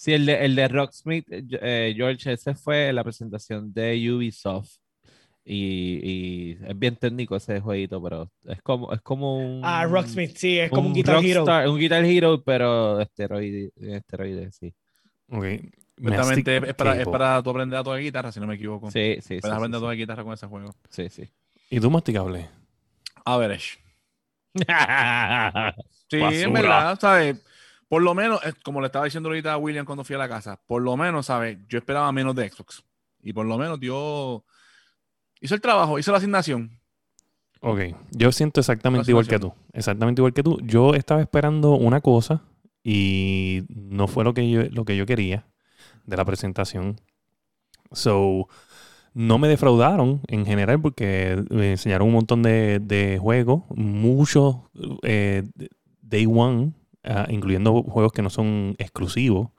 Sí, 0.00 0.14
el 0.14 0.24
de, 0.24 0.46
el 0.46 0.56
de 0.56 0.66
Rocksmith, 0.66 1.26
eh, 1.28 1.92
George, 1.94 2.32
ese 2.32 2.54
fue 2.54 2.90
la 2.90 3.04
presentación 3.04 3.70
de 3.70 4.10
Ubisoft. 4.10 4.78
Y, 5.44 6.56
es 6.66 6.78
bien 6.78 6.96
técnico 6.96 7.36
ese 7.36 7.60
jueguito, 7.60 8.02
pero 8.02 8.30
es 8.46 8.62
como, 8.62 8.94
es 8.94 9.02
como 9.02 9.36
un. 9.36 9.60
Ah, 9.62 9.84
Rocksmith, 9.84 10.38
sí, 10.38 10.58
es 10.58 10.70
como 10.70 10.88
un, 10.88 10.94
Guitar 10.94 11.22
Hero. 11.22 11.44
un 11.70 11.78
Guitar 11.78 12.02
Hero, 12.02 12.42
pero 12.42 12.98
esteroide, 12.98 13.72
esteroide 13.76 14.50
sí. 14.52 14.72
Ok. 15.28 15.44
es 15.44 16.74
para, 16.74 16.98
es 16.98 17.06
para 17.06 17.42
tú 17.42 17.50
aprender 17.50 17.78
a 17.78 17.84
tocar 17.84 18.00
guitarra, 18.00 18.32
si 18.32 18.40
no 18.40 18.46
me 18.46 18.54
equivoco. 18.54 18.90
Sí, 18.90 19.18
sí. 19.20 19.38
Puedes 19.38 19.54
aprender 19.54 19.76
a 19.76 19.80
tocar 19.82 19.96
guitarra 19.96 20.24
con 20.24 20.32
ese 20.32 20.46
juego. 20.46 20.74
Sí, 20.88 21.10
sí. 21.10 21.28
¿Y 21.68 21.78
tú 21.78 21.90
masticable? 21.90 22.48
Average. 23.26 23.78
sí, 26.08 26.16
en 26.16 26.54
verdad, 26.54 26.98
¿sabes? 26.98 27.36
Por 27.90 28.02
lo 28.02 28.14
menos, 28.14 28.40
como 28.62 28.80
le 28.80 28.86
estaba 28.86 29.06
diciendo 29.06 29.30
ahorita 29.30 29.52
a 29.52 29.56
William 29.56 29.84
cuando 29.84 30.04
fui 30.04 30.14
a 30.14 30.18
la 30.20 30.28
casa, 30.28 30.62
por 30.64 30.80
lo 30.80 30.96
menos, 30.96 31.26
¿sabes? 31.26 31.58
Yo 31.68 31.76
esperaba 31.76 32.12
menos 32.12 32.36
de 32.36 32.48
Xbox. 32.48 32.84
Y 33.20 33.32
por 33.32 33.44
lo 33.44 33.58
menos 33.58 33.80
dio 33.80 34.44
hizo 35.40 35.56
el 35.56 35.60
trabajo, 35.60 35.98
hizo 35.98 36.12
la 36.12 36.18
asignación. 36.18 36.78
Ok, 37.62 37.80
yo 38.12 38.30
siento 38.30 38.60
exactamente 38.60 39.10
igual 39.10 39.26
que 39.26 39.40
tú. 39.40 39.52
Exactamente 39.72 40.20
igual 40.20 40.32
que 40.32 40.44
tú. 40.44 40.60
Yo 40.62 40.94
estaba 40.94 41.20
esperando 41.20 41.72
una 41.72 42.00
cosa 42.00 42.44
y 42.84 43.64
no 43.68 44.06
fue 44.06 44.22
lo 44.22 44.34
que 44.34 44.48
yo, 44.48 44.62
lo 44.70 44.84
que 44.84 44.96
yo 44.96 45.04
quería 45.04 45.48
de 46.06 46.16
la 46.16 46.24
presentación. 46.24 47.00
So, 47.90 48.46
no 49.14 49.38
me 49.38 49.48
defraudaron 49.48 50.20
en 50.28 50.46
general 50.46 50.80
porque 50.80 51.42
me 51.50 51.72
enseñaron 51.72 52.06
un 52.06 52.14
montón 52.14 52.44
de, 52.44 53.18
juegos, 53.20 53.64
muchos 53.74 54.58
eh, 55.02 55.42
Day 56.02 56.26
One, 56.26 56.74
ah, 57.04 57.26
incluyendo 57.28 57.82
juegos 57.82 58.12
que 58.12 58.22
no 58.22 58.30
son 58.30 58.74
exclusivos, 58.78 59.50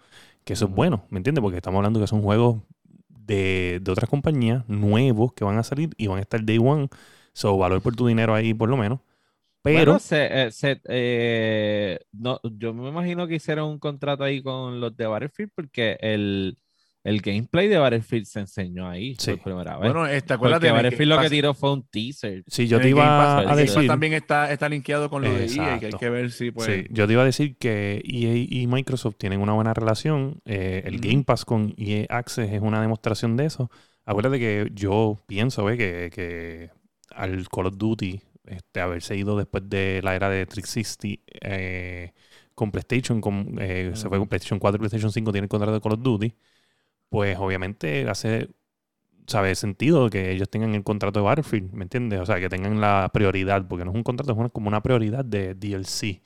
que 0.43 0.54
eso 0.54 0.65
es 0.65 0.71
bueno, 0.71 1.06
¿me 1.10 1.17
entiendes? 1.19 1.41
Porque 1.41 1.58
estamos 1.58 1.80
hablando 1.80 1.99
que 1.99 2.08
son 2.08 2.21
juegos 2.21 2.62
de, 3.10 3.82
otras 3.89 4.10
compañías 4.10 4.67
nuevos 4.67 5.34
que 5.34 5.43
van 5.43 5.58
a 5.58 5.63
salir 5.63 5.91
y 5.97 6.08
van 6.08 6.17
a 6.17 6.21
estar 6.21 6.43
day 6.43 6.58
one. 6.58 6.89
So, 7.34 7.58
valor 7.58 7.82
por 7.82 7.95
tu 7.95 8.08
dinero 8.08 8.34
ahí 8.34 8.54
por 8.54 8.69
lo 8.69 8.77
menos. 8.77 8.99
Pero. 9.62 9.97
Eh, 10.12 10.49
eh, 10.86 11.99
no, 12.12 12.39
yo 12.43 12.73
me 12.73 12.89
imagino 12.89 13.27
que 13.27 13.36
hicieron 13.36 13.69
un 13.69 13.80
contrato 13.80 14.23
ahí 14.23 14.41
con 14.41 14.80
los 14.82 14.95
de 14.97 15.06
Battlefield 15.06 15.51
porque 15.56 15.97
el, 16.01 16.58
el 17.04 17.22
gameplay 17.22 17.68
de 17.68 17.78
Battlefield 17.78 18.26
se 18.26 18.42
enseñó 18.42 18.88
ahí 18.88 19.16
por 19.16 19.40
primera 19.40 19.78
vez. 19.78 19.92
Bueno, 19.92 20.08
esta 20.08 20.38
Porque 20.38 20.72
Battlefield 20.72 21.10
lo 21.10 21.20
que 21.20 21.30
tiró 21.30 21.54
fue 21.54 21.74
un 21.74 21.84
teaser. 21.84 22.44
Sí, 22.48 22.68
yo 22.68 22.80
te 22.80 22.90
iba 22.90 23.40
a 23.40 23.56
decir. 23.56 23.88
también 23.88 24.14
está, 24.14 24.52
está 24.52 24.70
linkeado 24.70 25.10
con 25.10 25.24
lo 25.24 25.34
de 25.34 25.46
EA, 25.46 25.80
que 25.80 25.88
hay 25.88 25.94
que 25.94 26.10
ver 26.10 26.32
si 26.32 26.52
puede. 26.52 26.84
Sí, 26.84 26.88
yo 26.92 27.08
te 27.08 27.14
iba 27.14 27.24
a 27.24 27.26
decir 27.26 27.58
que 27.58 28.04
EA 28.06 28.36
y 28.36 28.68
Microsoft 28.68 29.16
tienen 29.18 29.42
una 29.42 29.54
buena 29.54 29.74
relación. 29.74 30.42
Eh, 30.46 30.84
el 30.86 31.00
Game 31.00 31.24
Pass 31.24 31.44
con 31.44 31.74
EA 31.78 32.06
Access 32.10 32.52
es 32.52 32.62
una 32.62 32.82
demostración 32.82 33.36
de 33.36 33.46
eso. 33.46 33.72
Acuérdate 34.06 34.40
que 34.40 34.70
yo 34.74 35.18
pienso 35.26 35.66
que, 35.66 36.12
que 36.14 36.70
al 37.16 37.48
Call 37.50 37.68
of 37.68 37.78
Duty 37.78 38.22
este, 38.46 38.80
haberse 38.80 39.16
ido 39.16 39.38
después 39.38 39.68
de 39.68 40.02
la 40.04 40.16
era 40.16 40.30
de 40.30 40.46
360 40.46 41.22
eh, 41.42 42.14
con 42.54 42.72
PlayStation, 42.72 43.22
con, 43.22 43.56
eh, 43.60 43.92
se 43.96 44.08
fue 44.08 44.20
con 44.20 44.28
PlayStation 44.28 44.60
4 44.60 44.76
y 44.76 44.80
PlayStation 44.80 45.12
5 45.12 45.32
tiene 45.32 45.46
el 45.46 45.50
contrato 45.50 45.74
de 45.74 45.82
Call 45.82 45.94
of 45.94 46.02
Duty 46.02 46.34
pues 47.12 47.38
obviamente 47.39 48.10
hace, 48.10 48.50
sabe, 49.28 49.56
sentido 49.56 50.10
que 50.10 50.32
ellos 50.32 50.50
tengan 50.50 50.76
el 50.76 50.84
contrato 50.86 51.19
de 51.19 51.26
Battlefield, 51.26 51.74
¿me 51.74 51.84
entiendes? 51.84 52.21
O 52.21 52.26
sea, 52.26 52.39
que 52.39 52.50
tengan 52.50 52.82
la 52.82 53.12
prioridad, 53.13 53.67
porque 53.67 53.86
no 53.86 53.91
es 53.91 53.97
un 53.97 54.04
contrato, 54.04 54.32
es 54.32 54.52
como 54.54 54.69
una 54.69 54.82
prioridad 54.82 55.26
de 55.26 55.54
DLC 55.56 56.21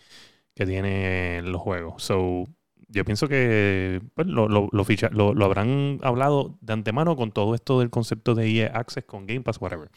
que 0.55 0.65
tiene 0.67 1.41
los 1.43 1.61
juegos. 1.61 2.03
So, 2.03 2.45
yo 2.87 3.03
pienso 3.03 3.27
que 3.27 4.01
pues, 4.13 4.27
lo, 4.27 4.47
lo, 4.47 4.69
lo, 4.71 5.45
habrán 5.45 5.99
hablado 6.03 6.57
de 6.61 6.73
antemano 6.73 7.15
con 7.15 7.31
todo 7.31 7.55
esto 7.55 7.79
del 7.79 7.89
concepto 7.89 8.35
de 8.35 8.47
EA 8.47 8.67
Access 8.75 9.05
con 9.05 9.25
Game 9.25 9.41
Pass, 9.41 9.59
whatever. 9.59 9.89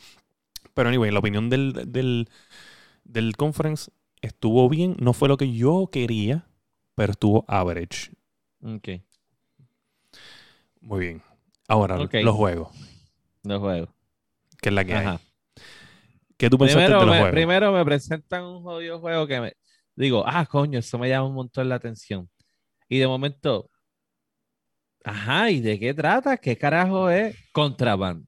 Pero 0.75 0.89
anyway, 0.89 1.11
la 1.11 1.19
opinión 1.19 1.51
del, 1.51 1.75
del, 1.93 2.31
del 3.05 3.37
conference 3.37 3.91
estuvo 4.23 4.69
bien. 4.71 4.97
No 5.01 5.13
fue 5.13 5.29
lo 5.29 5.37
que 5.37 5.53
yo 5.53 5.91
quería, 5.93 6.49
pero 6.95 7.13
estuvo 7.13 7.45
average. 7.47 8.13
Ok. 8.63 8.89
Muy 10.81 11.01
bien. 11.01 11.23
Ahora, 11.67 11.97
los 11.97 12.35
juegos. 12.35 12.69
Los 13.43 13.61
juegos. 13.61 13.91
¿Qué 14.61 14.71
es 14.71 14.75
la 14.75 14.85
que 14.85 14.95
hay? 14.95 15.19
¿Qué 16.37 16.49
tú 16.49 16.59
pensaste 16.59 16.83
de 16.83 16.89
los 16.91 17.05
juegos? 17.05 17.31
Primero 17.31 17.73
me 17.73 17.85
presentan 17.85 18.45
un 18.45 18.63
jodido 18.63 19.01
juego 19.01 19.27
que 19.27 19.41
me 19.41 19.53
digo, 19.97 20.25
ah, 20.27 20.47
coño, 20.47 20.79
eso 20.79 20.99
me 20.99 21.09
llama 21.09 21.27
un 21.27 21.35
montón 21.35 21.69
la 21.69 21.75
atención. 21.75 22.29
Y 22.89 22.99
de 22.99 23.07
momento, 23.07 23.69
ajá, 25.05 25.51
¿y 25.51 25.61
de 25.61 25.79
qué 25.79 25.93
trata? 25.93 26.37
¿Qué 26.37 26.57
carajo 26.57 27.11
es? 27.11 27.37
Contraband. 27.53 28.25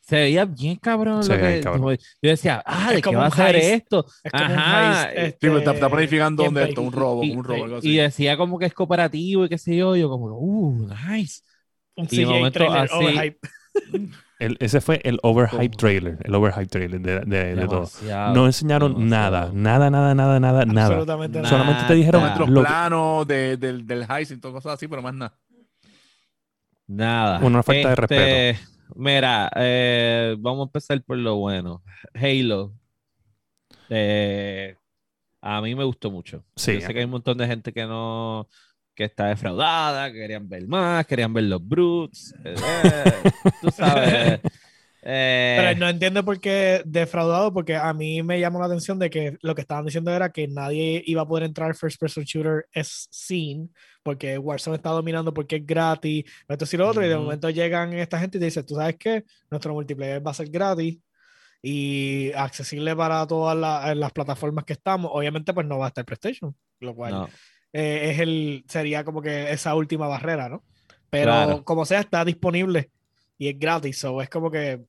Se 0.00 0.16
veía 0.16 0.44
bien 0.44 0.76
cabrón. 0.76 1.26
lo 1.26 1.36
que, 1.36 1.60
Yo 2.20 2.30
decía, 2.30 2.62
ah, 2.66 2.92
¿de 2.92 3.00
qué 3.00 3.14
va 3.14 3.26
a 3.26 3.30
ser 3.30 3.54
esto? 3.54 4.04
Es 4.24 4.34
Ajá. 4.34 5.10
Un 5.12 5.18
este, 5.18 5.48
sí, 5.48 5.56
está, 5.56 5.88
planificando 5.88 6.42
donde 6.42 6.64
esto, 6.64 6.82
un 6.82 6.92
robo, 6.92 7.20
un 7.20 7.44
robo. 7.44 7.64
Algo 7.64 7.76
así. 7.76 7.90
y 7.90 7.96
decía 7.98 8.36
como 8.36 8.58
que 8.58 8.66
es 8.66 8.74
cooperativo 8.74 9.44
y 9.44 9.48
qué 9.48 9.58
sé 9.58 9.76
yo. 9.76 9.94
Yo 9.94 10.08
como, 10.08 10.26
uh, 10.36 10.88
nice. 11.08 11.42
Un 11.96 12.08
y 12.10 12.24
momento 12.24 12.72
así, 12.72 13.36
ese 14.38 14.80
fue 14.80 15.00
el 15.04 15.20
overhype 15.22 15.76
trailer, 15.76 16.18
el 16.24 16.34
overhype 16.34 16.66
trailer 16.66 17.00
de, 17.00 17.20
de, 17.20 17.54
de 17.54 17.68
todo. 17.68 17.88
No 18.34 18.46
enseñaron 18.46 19.08
nada, 19.08 19.50
nada, 19.52 19.88
nada, 19.88 20.14
nada, 20.14 20.40
nada, 20.40 20.64
nada. 20.64 20.86
Absolutamente 20.86 21.44
Solamente 21.44 21.84
te 21.86 21.94
dijeron 21.94 22.52
los 22.52 22.64
planos 22.64 23.26
de, 23.26 23.56
del, 23.56 23.86
del 23.86 24.04
heist 24.08 24.32
y 24.32 24.38
todo 24.38 24.52
cosas 24.52 24.74
así, 24.74 24.88
pero 24.88 25.00
más 25.00 25.14
nada. 25.14 25.38
Nada. 26.88 27.38
Una 27.40 27.62
falta 27.62 27.90
de 27.90 27.94
respeto. 27.94 28.22
Este, 28.22 28.68
mira, 28.96 29.50
eh, 29.54 30.36
vamos 30.38 30.66
a 30.66 30.68
empezar 30.68 31.00
por 31.02 31.18
lo 31.18 31.36
bueno. 31.36 31.82
Halo. 32.14 32.72
Eh, 33.88 34.76
a 35.40 35.60
mí 35.60 35.74
me 35.74 35.84
gustó 35.84 36.10
mucho. 36.10 36.44
Sí. 36.56 36.74
Yo 36.74 36.86
sé 36.86 36.92
que 36.92 36.98
hay 36.98 37.04
un 37.04 37.12
montón 37.12 37.38
de 37.38 37.46
gente 37.46 37.72
que 37.72 37.86
no, 37.86 38.48
que 38.94 39.04
está 39.04 39.26
defraudada, 39.28 40.12
querían 40.12 40.48
ver 40.48 40.66
más, 40.66 41.06
querían 41.06 41.32
ver 41.32 41.44
los 41.44 41.66
Brutes, 41.66 42.34
eh, 42.44 42.54
tú 43.60 43.70
sabes. 43.70 44.40
Eh, 45.04 45.56
Pero 45.58 45.80
no 45.80 45.88
entiendo 45.88 46.24
por 46.24 46.38
qué 46.38 46.82
defraudado, 46.84 47.52
porque 47.52 47.74
a 47.74 47.92
mí 47.92 48.22
me 48.22 48.38
llamó 48.38 48.60
la 48.60 48.66
atención 48.66 49.00
de 49.00 49.10
que 49.10 49.36
lo 49.42 49.54
que 49.54 49.62
estaban 49.62 49.84
diciendo 49.84 50.12
era 50.12 50.30
que 50.30 50.46
nadie 50.46 51.02
iba 51.06 51.22
a 51.22 51.26
poder 51.26 51.44
entrar 51.44 51.68
al 51.68 51.74
First 51.74 51.98
Person 51.98 52.22
Shooter 52.22 52.66
es 52.72 53.08
scene, 53.10 53.68
porque 54.04 54.38
Warzone 54.38 54.76
está 54.76 54.90
dominando 54.90 55.34
porque 55.34 55.56
es 55.56 55.66
gratis, 55.66 56.24
esto 56.46 56.64
y 56.72 56.76
lo 56.76 56.88
otro, 56.88 57.04
y 57.04 57.08
de 57.08 57.16
momento 57.16 57.50
llegan 57.50 57.92
esta 57.94 58.20
gente 58.20 58.38
y 58.38 58.40
te 58.40 58.44
dicen, 58.44 58.64
tú 58.64 58.76
sabes 58.76 58.96
qué, 58.96 59.24
nuestro 59.50 59.74
multiplayer 59.74 60.24
va 60.24 60.30
a 60.30 60.34
ser 60.34 60.48
gratis 60.50 60.98
y 61.60 62.30
accesible 62.36 62.94
para 62.94 63.26
todas 63.26 63.56
las 63.96 64.12
plataformas 64.12 64.64
que 64.64 64.74
estamos. 64.74 65.10
Obviamente, 65.12 65.52
pues 65.52 65.66
no 65.66 65.78
va 65.78 65.86
a 65.86 65.88
estar 65.88 66.04
PlayStation, 66.04 66.54
lo 66.80 66.94
cual 66.94 67.28
eh, 67.72 68.10
es 68.10 68.20
el, 68.20 68.64
sería 68.68 69.04
como 69.04 69.22
que 69.22 69.50
esa 69.52 69.74
última 69.74 70.06
barrera, 70.06 70.48
¿no? 70.48 70.62
Pero 71.10 71.62
como 71.64 71.84
sea, 71.84 72.00
está 72.00 72.24
disponible 72.24 72.90
y 73.36 73.48
es 73.48 73.58
gratis, 73.58 74.02
o 74.04 74.22
es 74.22 74.30
como 74.30 74.50
que 74.50 74.80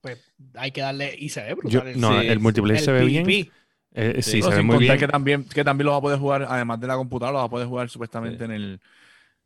pues 0.00 0.18
hay 0.54 0.70
que 0.70 0.80
darle 0.80 1.14
y 1.18 1.28
se 1.28 1.42
ve 1.42 1.54
brutal. 1.54 1.98
no, 1.98 2.20
el 2.20 2.38
multiplayer 2.40 2.80
se 2.80 2.92
ve 2.92 3.04
bien. 3.04 3.50
Eh, 3.94 4.22
sí, 4.22 4.42
se 4.42 4.50
ve 4.50 4.62
muy 4.62 4.78
bien. 4.78 4.98
Que 4.98 5.08
también, 5.08 5.44
que 5.44 5.64
también 5.64 5.86
lo 5.86 5.92
va 5.92 5.98
a 5.98 6.02
poder 6.02 6.18
jugar, 6.18 6.46
además 6.48 6.78
de 6.78 6.86
la 6.86 6.96
computadora, 6.96 7.32
lo 7.32 7.38
va 7.38 7.44
a 7.44 7.50
poder 7.50 7.66
jugar 7.66 7.88
supuestamente 7.88 8.44
en 8.44 8.50
el 8.52 8.80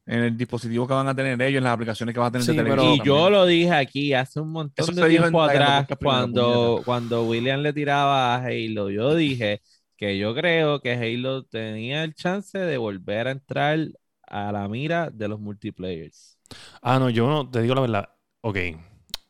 en 0.04 0.20
el 0.20 0.36
dispositivo 0.36 0.86
que 0.86 0.94
van 0.94 1.06
a 1.06 1.14
tener 1.14 1.40
ellos, 1.40 1.58
en 1.58 1.64
las 1.64 1.74
aplicaciones 1.74 2.12
que 2.12 2.18
van 2.18 2.28
a 2.28 2.32
tener 2.32 2.46
de 2.46 2.54
televisión. 2.54 2.94
Y 2.94 3.06
yo 3.06 3.30
lo 3.30 3.46
dije 3.46 3.72
aquí 3.72 4.12
hace 4.12 4.40
un 4.40 4.50
montón 4.50 4.94
de 4.94 5.08
tiempo 5.08 5.42
atrás, 5.42 5.86
cuando, 6.02 6.82
cuando 6.84 7.24
William 7.24 7.60
le 7.60 7.72
tiraba 7.72 8.34
a 8.34 8.44
Halo, 8.44 8.90
yo 8.90 9.14
dije 9.14 9.62
que 10.02 10.18
yo 10.18 10.34
creo 10.34 10.80
que 10.80 10.94
Halo 10.94 11.44
tenía 11.44 12.02
el 12.02 12.12
chance 12.12 12.58
de 12.58 12.76
volver 12.76 13.28
a 13.28 13.30
entrar 13.30 13.78
a 14.26 14.50
la 14.50 14.66
mira 14.66 15.10
de 15.10 15.28
los 15.28 15.38
multiplayers. 15.38 16.36
Ah, 16.82 16.98
no, 16.98 17.08
yo 17.08 17.28
no, 17.28 17.48
te 17.48 17.62
digo 17.62 17.76
la 17.76 17.82
verdad. 17.82 18.08
Ok, 18.40 18.58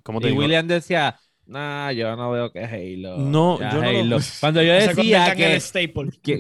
¿cómo 0.03 0.19
te 0.19 0.31
y 0.31 0.33
William 0.33 0.67
decía, 0.67 1.21
Nah, 1.45 1.91
yo 1.91 2.17
no 2.17 2.31
veo 2.31 2.51
que 2.51 2.65
Halo. 2.65 3.19
No, 3.19 3.59
yo 3.59 4.05
no 4.05 4.17
Cuando 4.41 4.63
yo 4.63 4.73
decía 4.73 5.35
que, 5.35 5.61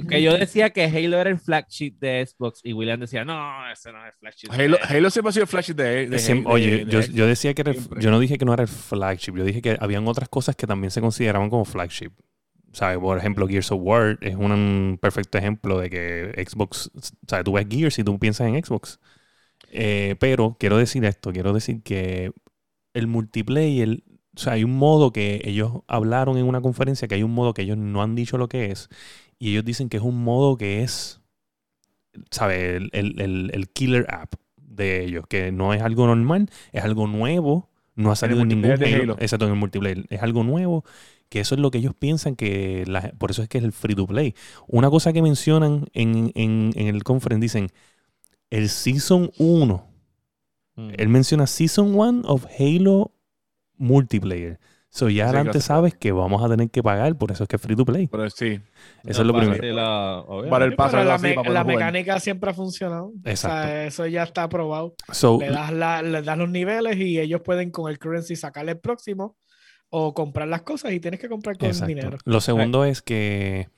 que, 0.08 0.22
yo 0.22 0.38
decía 0.38 0.70
que 0.70 0.84
Halo 0.84 1.18
era 1.18 1.28
el 1.28 1.38
flagship 1.38 1.98
de 1.98 2.24
Xbox 2.24 2.60
y 2.64 2.72
William 2.72 3.00
decía, 3.00 3.26
no, 3.26 3.70
ese 3.70 3.92
no 3.92 3.98
es 4.06 4.14
el 4.14 4.18
flagship. 4.18 4.48
Halo, 4.50 4.78
Halo 4.82 5.10
siempre 5.10 5.28
ha 5.28 5.32
sido 5.32 5.42
el 5.42 5.48
flagship 5.48 5.74
de, 5.74 6.42
Oye, 6.46 6.86
yo, 6.88 7.00
yo, 7.00 7.26
decía 7.26 7.52
que 7.52 7.64
yo 7.98 8.10
no 8.10 8.18
dije 8.18 8.38
que 8.38 8.46
no 8.46 8.54
era 8.54 8.62
el 8.62 8.68
flagship, 8.70 9.34
yo 9.36 9.44
dije 9.44 9.60
que 9.60 9.76
habían 9.78 10.08
otras 10.08 10.30
cosas 10.30 10.56
que 10.56 10.66
también 10.66 10.90
se 10.90 11.02
consideraban 11.02 11.50
como 11.50 11.66
flagship. 11.66 12.12
¿Sabes? 12.72 12.98
Por 12.98 13.18
ejemplo, 13.18 13.46
Gears 13.46 13.70
of 13.72 13.80
War 13.82 14.18
es 14.22 14.34
un 14.34 14.98
perfecto 15.00 15.38
ejemplo 15.38 15.78
de 15.78 15.90
que 15.90 16.44
Xbox, 16.48 16.90
¿sabes? 17.26 17.44
Tú 17.44 17.52
ves 17.52 17.66
Gears 17.68 17.98
y 17.98 18.04
tú 18.04 18.18
piensas 18.18 18.48
en 18.48 18.62
Xbox. 18.62 18.98
Eh, 19.70 20.16
pero 20.20 20.56
quiero 20.58 20.76
decir 20.78 21.04
esto, 21.04 21.32
quiero 21.32 21.52
decir 21.52 21.82
que 21.82 22.32
el 22.94 23.06
multiplayer 23.06 24.02
o 24.34 24.40
sea, 24.40 24.54
hay 24.54 24.64
un 24.64 24.76
modo 24.76 25.12
que 25.12 25.42
ellos 25.44 25.82
hablaron 25.86 26.38
en 26.38 26.46
una 26.46 26.60
conferencia, 26.60 27.06
que 27.06 27.16
hay 27.16 27.22
un 27.22 27.34
modo 27.34 27.52
que 27.52 27.62
ellos 27.62 27.76
no 27.76 28.02
han 28.02 28.14
dicho 28.14 28.38
lo 28.38 28.48
que 28.48 28.70
es, 28.70 28.88
y 29.38 29.50
ellos 29.50 29.64
dicen 29.64 29.88
que 29.88 29.98
es 29.98 30.02
un 30.02 30.24
modo 30.24 30.56
que 30.56 30.82
es, 30.82 31.20
¿sabes? 32.30 32.80
El, 32.92 33.68
killer 33.74 34.06
app 34.08 34.34
de 34.56 35.04
ellos, 35.04 35.26
que 35.28 35.52
no 35.52 35.74
es 35.74 35.82
algo 35.82 36.06
normal, 36.06 36.48
es 36.72 36.82
algo 36.82 37.06
nuevo, 37.06 37.68
no 37.94 38.10
ha 38.10 38.16
salido 38.16 38.40
en 38.40 38.48
ningún 38.48 38.70
Halo, 38.70 39.16
exacto, 39.20 39.44
en 39.44 39.52
el 39.52 39.58
multiplayer, 39.58 40.06
es 40.08 40.22
algo 40.22 40.44
nuevo, 40.44 40.84
que 41.32 41.40
eso 41.40 41.54
es 41.54 41.62
lo 41.62 41.70
que 41.70 41.78
ellos 41.78 41.94
piensan 41.94 42.36
que, 42.36 42.84
por 43.16 43.30
eso 43.30 43.42
es 43.42 43.48
que 43.48 43.56
es 43.56 43.64
el 43.64 43.72
free 43.72 43.94
to 43.94 44.06
play. 44.06 44.34
Una 44.68 44.90
cosa 44.90 45.14
que 45.14 45.22
mencionan 45.22 45.86
en, 45.94 46.30
en, 46.34 46.72
en 46.74 46.88
el 46.88 47.02
conference, 47.04 47.40
dicen, 47.40 47.68
el 48.50 48.68
Season 48.68 49.30
1, 49.38 49.86
mm. 50.76 50.90
él 50.94 51.08
menciona 51.08 51.46
Season 51.46 51.98
1 51.98 52.28
of 52.28 52.44
Halo 52.58 53.12
multiplayer. 53.78 54.60
So 54.90 55.08
ya 55.08 55.24
adelante 55.24 55.62
sabes 55.62 55.94
que 55.94 56.12
vamos 56.12 56.44
a 56.44 56.50
tener 56.50 56.68
que 56.68 56.82
pagar, 56.82 57.16
por 57.16 57.32
eso 57.32 57.44
es 57.44 57.48
que 57.48 57.56
es 57.56 57.62
free 57.62 57.76
to 57.76 57.86
play. 57.86 58.08
Pero 58.08 58.28
sí. 58.28 58.60
Eso 59.02 59.22
es 59.22 59.26
lo 59.26 59.34
primero. 59.34 60.50
para 60.50 60.66
el 60.66 60.76
paso 60.76 60.98
la, 60.98 61.16
la 61.16 61.64
mecánica 61.64 62.20
siempre 62.20 62.50
ha 62.50 62.52
funcionado. 62.52 63.10
Exacto. 63.24 63.56
O 63.56 63.62
sea, 63.62 63.86
eso 63.86 64.06
ya 64.06 64.24
está 64.24 64.42
aprobado. 64.42 64.94
le, 65.40 65.50
das 65.50 65.72
le 66.02 66.20
das 66.20 66.36
los 66.36 66.50
niveles 66.50 66.98
y 66.98 67.18
ellos 67.18 67.40
pueden 67.40 67.70
con 67.70 67.90
el 67.90 67.98
currency 67.98 68.36
sacarle 68.36 68.72
el 68.72 68.80
próximo 68.80 69.38
o 69.94 70.14
comprar 70.14 70.48
las 70.48 70.62
cosas 70.62 70.92
y 70.92 71.00
tienes 71.00 71.20
que 71.20 71.28
comprar 71.28 71.58
con 71.58 71.70
dinero. 71.86 72.16
Lo 72.24 72.40
segundo 72.40 72.86
es 72.86 73.02
que, 73.02 73.68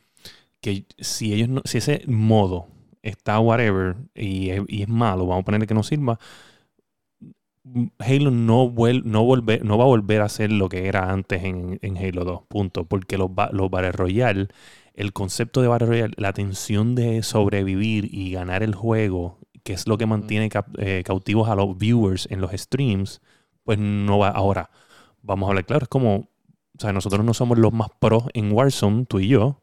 que 0.60 0.84
si 0.98 1.34
ellos 1.34 1.48
no, 1.48 1.60
si 1.64 1.78
ese 1.78 2.02
modo 2.06 2.68
está 3.02 3.40
whatever 3.40 3.96
y 4.14 4.50
es, 4.50 4.62
y 4.68 4.82
es 4.82 4.88
malo, 4.88 5.26
vamos 5.26 5.42
a 5.42 5.44
ponerle 5.44 5.66
que 5.66 5.74
no 5.74 5.82
sirva, 5.82 6.20
Halo 7.98 8.30
no, 8.30 8.72
no, 9.04 9.24
volver, 9.24 9.64
no 9.64 9.76
va 9.76 9.84
a 9.84 9.88
volver 9.88 10.20
a 10.20 10.28
ser 10.28 10.52
lo 10.52 10.68
que 10.68 10.86
era 10.86 11.10
antes 11.10 11.42
en, 11.42 11.96
Halo 11.96 12.24
2, 12.24 12.42
punto. 12.46 12.84
Porque 12.84 13.18
los, 13.18 13.30
los 13.50 13.70
Battle 13.70 13.90
Royale, 13.92 14.48
el 14.94 15.12
concepto 15.12 15.62
de 15.62 15.68
Battle 15.68 15.88
Royale, 15.88 16.14
la 16.16 16.32
tensión 16.32 16.94
de 16.94 17.24
sobrevivir 17.24 18.08
y 18.12 18.30
ganar 18.30 18.62
el 18.62 18.76
juego, 18.76 19.38
que 19.64 19.72
es 19.72 19.88
lo 19.88 19.98
que 19.98 20.06
mantiene 20.06 20.48
eh, 20.78 21.02
cautivos 21.04 21.48
a 21.48 21.56
los 21.56 21.76
viewers 21.76 22.28
en 22.30 22.40
los 22.40 22.52
streams, 22.52 23.20
pues 23.64 23.78
no 23.78 24.18
va. 24.18 24.28
Ahora, 24.28 24.70
vamos 25.24 25.46
a 25.46 25.50
hablar 25.50 25.66
claro, 25.66 25.84
es 25.84 25.88
como, 25.88 26.16
o 26.16 26.78
sea, 26.78 26.92
nosotros 26.92 27.24
no 27.24 27.34
somos 27.34 27.58
los 27.58 27.72
más 27.72 27.88
pros 27.98 28.24
en 28.34 28.52
Warzone, 28.52 29.06
tú 29.06 29.20
y 29.20 29.28
yo, 29.28 29.60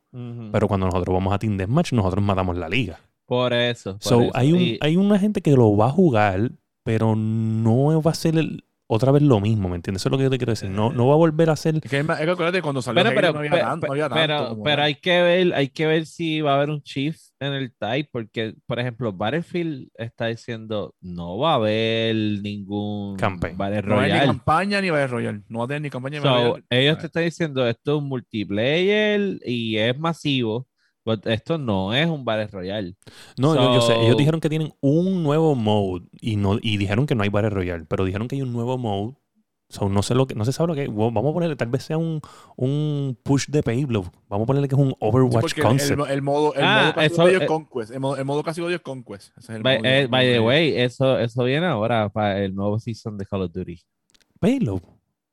pero 0.52 0.68
cuando 0.68 0.88
nosotros 0.88 1.14
vamos 1.14 1.34
a 1.34 1.40
Team 1.40 1.58
Deathmatch, 1.58 1.94
nosotros 1.94 2.24
matamos 2.24 2.58
la 2.58 2.68
liga. 2.68 3.00
Por 3.26 3.54
eso. 3.54 3.98
Hay, 4.34 4.52
un, 4.52 4.78
hay 4.82 4.98
una 4.98 5.18
gente 5.18 5.42
que 5.42 5.52
lo 5.52 5.78
va 5.78 5.88
a 5.88 5.92
jugar 5.92 6.52
pero 6.84 7.16
no 7.16 8.02
va 8.02 8.12
a 8.12 8.16
ser 8.16 8.36
otra 8.94 9.14
vez 9.14 9.24
lo 9.24 9.40
mismo, 9.40 9.70
¿me 9.70 9.78
entiendes? 9.78 10.02
Eso 10.02 10.10
es 10.10 10.12
lo 10.12 10.18
que 10.18 10.26
yo 10.26 10.30
te 10.30 10.38
quiero 10.38 10.52
decir. 10.52 10.70
No, 10.70 10.92
no 10.92 11.08
va 11.08 11.14
a 11.14 11.18
volver 11.18 11.50
a 11.50 11.56
ser. 11.56 11.76
Es 11.76 11.90
que, 11.90 11.98
es 11.98 12.62
cuando 12.62 12.82
salió 12.82 13.02
pero, 13.16 13.32
no, 13.32 13.40
había 13.40 14.10
tanto, 14.10 14.62
pero, 14.62 14.84
hay 14.84 14.96
que 14.96 15.22
ver, 15.22 15.54
hay 15.54 15.70
que 15.70 15.86
ver 15.86 16.06
si 16.06 16.42
va 16.42 16.52
a 16.52 16.56
haber 16.58 16.72
un 16.72 16.82
shift 16.82 17.22
en 17.40 17.54
el 17.54 17.74
type, 17.74 18.10
porque, 18.12 18.54
por 18.66 18.82
ejemplo, 18.82 19.14
Battlefield 19.14 19.88
está 19.96 20.26
diciendo 20.26 20.94
no 21.00 21.38
va 21.38 21.54
a 21.54 21.56
haber 21.56 22.16
ningún 22.42 23.16
Campaign. 23.16 23.58
Battle 23.58 23.82
Royale. 23.82 24.10
No 24.10 24.14
hay 24.14 24.20
ni 24.20 24.26
campaña 24.26 24.82
ni 24.82 24.90
Battle 24.90 25.08
Royale. 25.08 25.42
No 25.48 25.60
va 25.60 25.66
a 25.66 25.68
tener 25.70 25.82
ni 25.84 25.90
campaña 25.90 26.20
ni 26.20 26.26
Battle 26.26 26.44
Royale. 26.50 26.66
Ellos 26.70 26.98
te 26.98 27.06
están 27.06 27.24
diciendo 27.24 27.66
esto 27.66 27.92
es 27.94 27.98
un 27.98 28.10
multiplayer 28.10 29.40
y 29.46 29.78
es 29.78 29.98
masivo 29.98 30.68
pues 31.04 31.20
esto 31.26 31.58
no 31.58 31.94
es 31.94 32.08
un 32.08 32.24
Battle 32.24 32.48
Royale. 32.48 32.96
No, 33.38 33.56
yo, 33.56 33.82
sé. 33.82 33.96
Ellos 34.02 34.18
dijeron 34.18 34.40
que 34.40 34.50
tienen 34.50 34.74
un 34.82 35.24
nuevo 35.24 35.56
mode 35.56 36.06
y, 36.20 36.36
no, 36.36 36.60
y 36.62 36.78
dijeron 36.78 37.08
que 37.08 37.16
no 37.16 37.24
hay 37.24 37.30
Battle 37.30 37.50
Royale, 37.50 37.86
pero 37.88 38.06
dijeron 38.06 38.28
que 38.28 38.36
hay 38.36 38.44
un 38.44 38.54
nuevo 38.54 38.78
mode. 38.78 39.16
no, 39.90 40.04
sé 40.04 40.14
lo 40.14 40.28
que, 40.28 40.36
no 40.36 40.46
se 40.46 40.52
sabe 40.52 40.68
lo 40.68 40.76
que 40.76 40.88
Vamos 40.88 41.32
a 41.32 41.34
ponerle, 41.34 41.56
tal 41.56 41.70
vez 41.70 41.84
sea 41.84 41.98
un, 41.98 42.22
un 42.56 43.18
push 43.24 43.48
de 43.48 43.64
payload. 43.64 44.06
Vamos 44.30 44.46
a 44.46 44.48
ponerle 44.48 44.68
que 44.68 44.76
es 44.76 44.82
un 44.82 44.94
Overwatch 45.00 45.60
concept. 45.60 46.02
El, 46.10 46.22
modo, 46.22 46.54
el 46.54 46.64
ah, 46.64 46.94
modo 46.96 47.06
eso, 47.06 47.28
es 47.28 47.48
Conquest. 47.48 47.92
El 47.92 48.00
modo, 48.00 48.18
el 48.18 48.26
modo 48.26 48.44
casi 48.44 48.64
es 48.64 48.82
Conquest. 48.82 49.36
Ese 49.38 49.54
es 49.54 49.58
el 49.58 49.64
by, 49.64 49.80
eh, 49.84 50.08
by 50.08 50.34
the 50.34 50.40
way, 50.40 50.78
eso, 50.78 51.18
eso 51.18 51.44
viene 51.44 51.66
ahora 51.66 52.10
para 52.10 52.44
el 52.44 52.54
nuevo 52.54 52.80
season 52.80 53.18
de 53.18 53.26
Call 53.26 53.42
of 53.42 53.52
Duty. 53.52 53.80
Payload. 54.40 54.82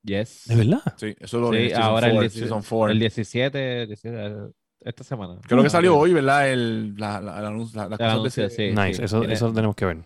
Yes. 0.03 0.45
¿De 0.47 0.55
verdad? 0.57 0.81
Sí, 0.97 1.15
eso 1.19 1.41
lo 1.41 1.53
sí, 1.53 1.73
ahora 1.75 2.09
el, 2.09 2.21
17, 2.21 2.93
el 2.93 2.99
17, 2.99 3.87
17 3.87 4.59
esta 4.81 5.05
semana. 5.05 5.39
Creo 5.47 5.63
que 5.63 5.71
salió 5.71 5.97
hoy, 5.97 6.13
¿verdad? 6.13 6.51
El, 6.51 6.95
la, 6.97 7.21
la, 7.21 7.41
la, 7.41 7.51
la 7.89 8.31
sí, 8.31 8.71
nice, 8.71 9.05
eso, 9.05 9.23
eso 9.25 9.53
tenemos 9.53 9.77
que 9.77 9.85
ver. 9.85 9.99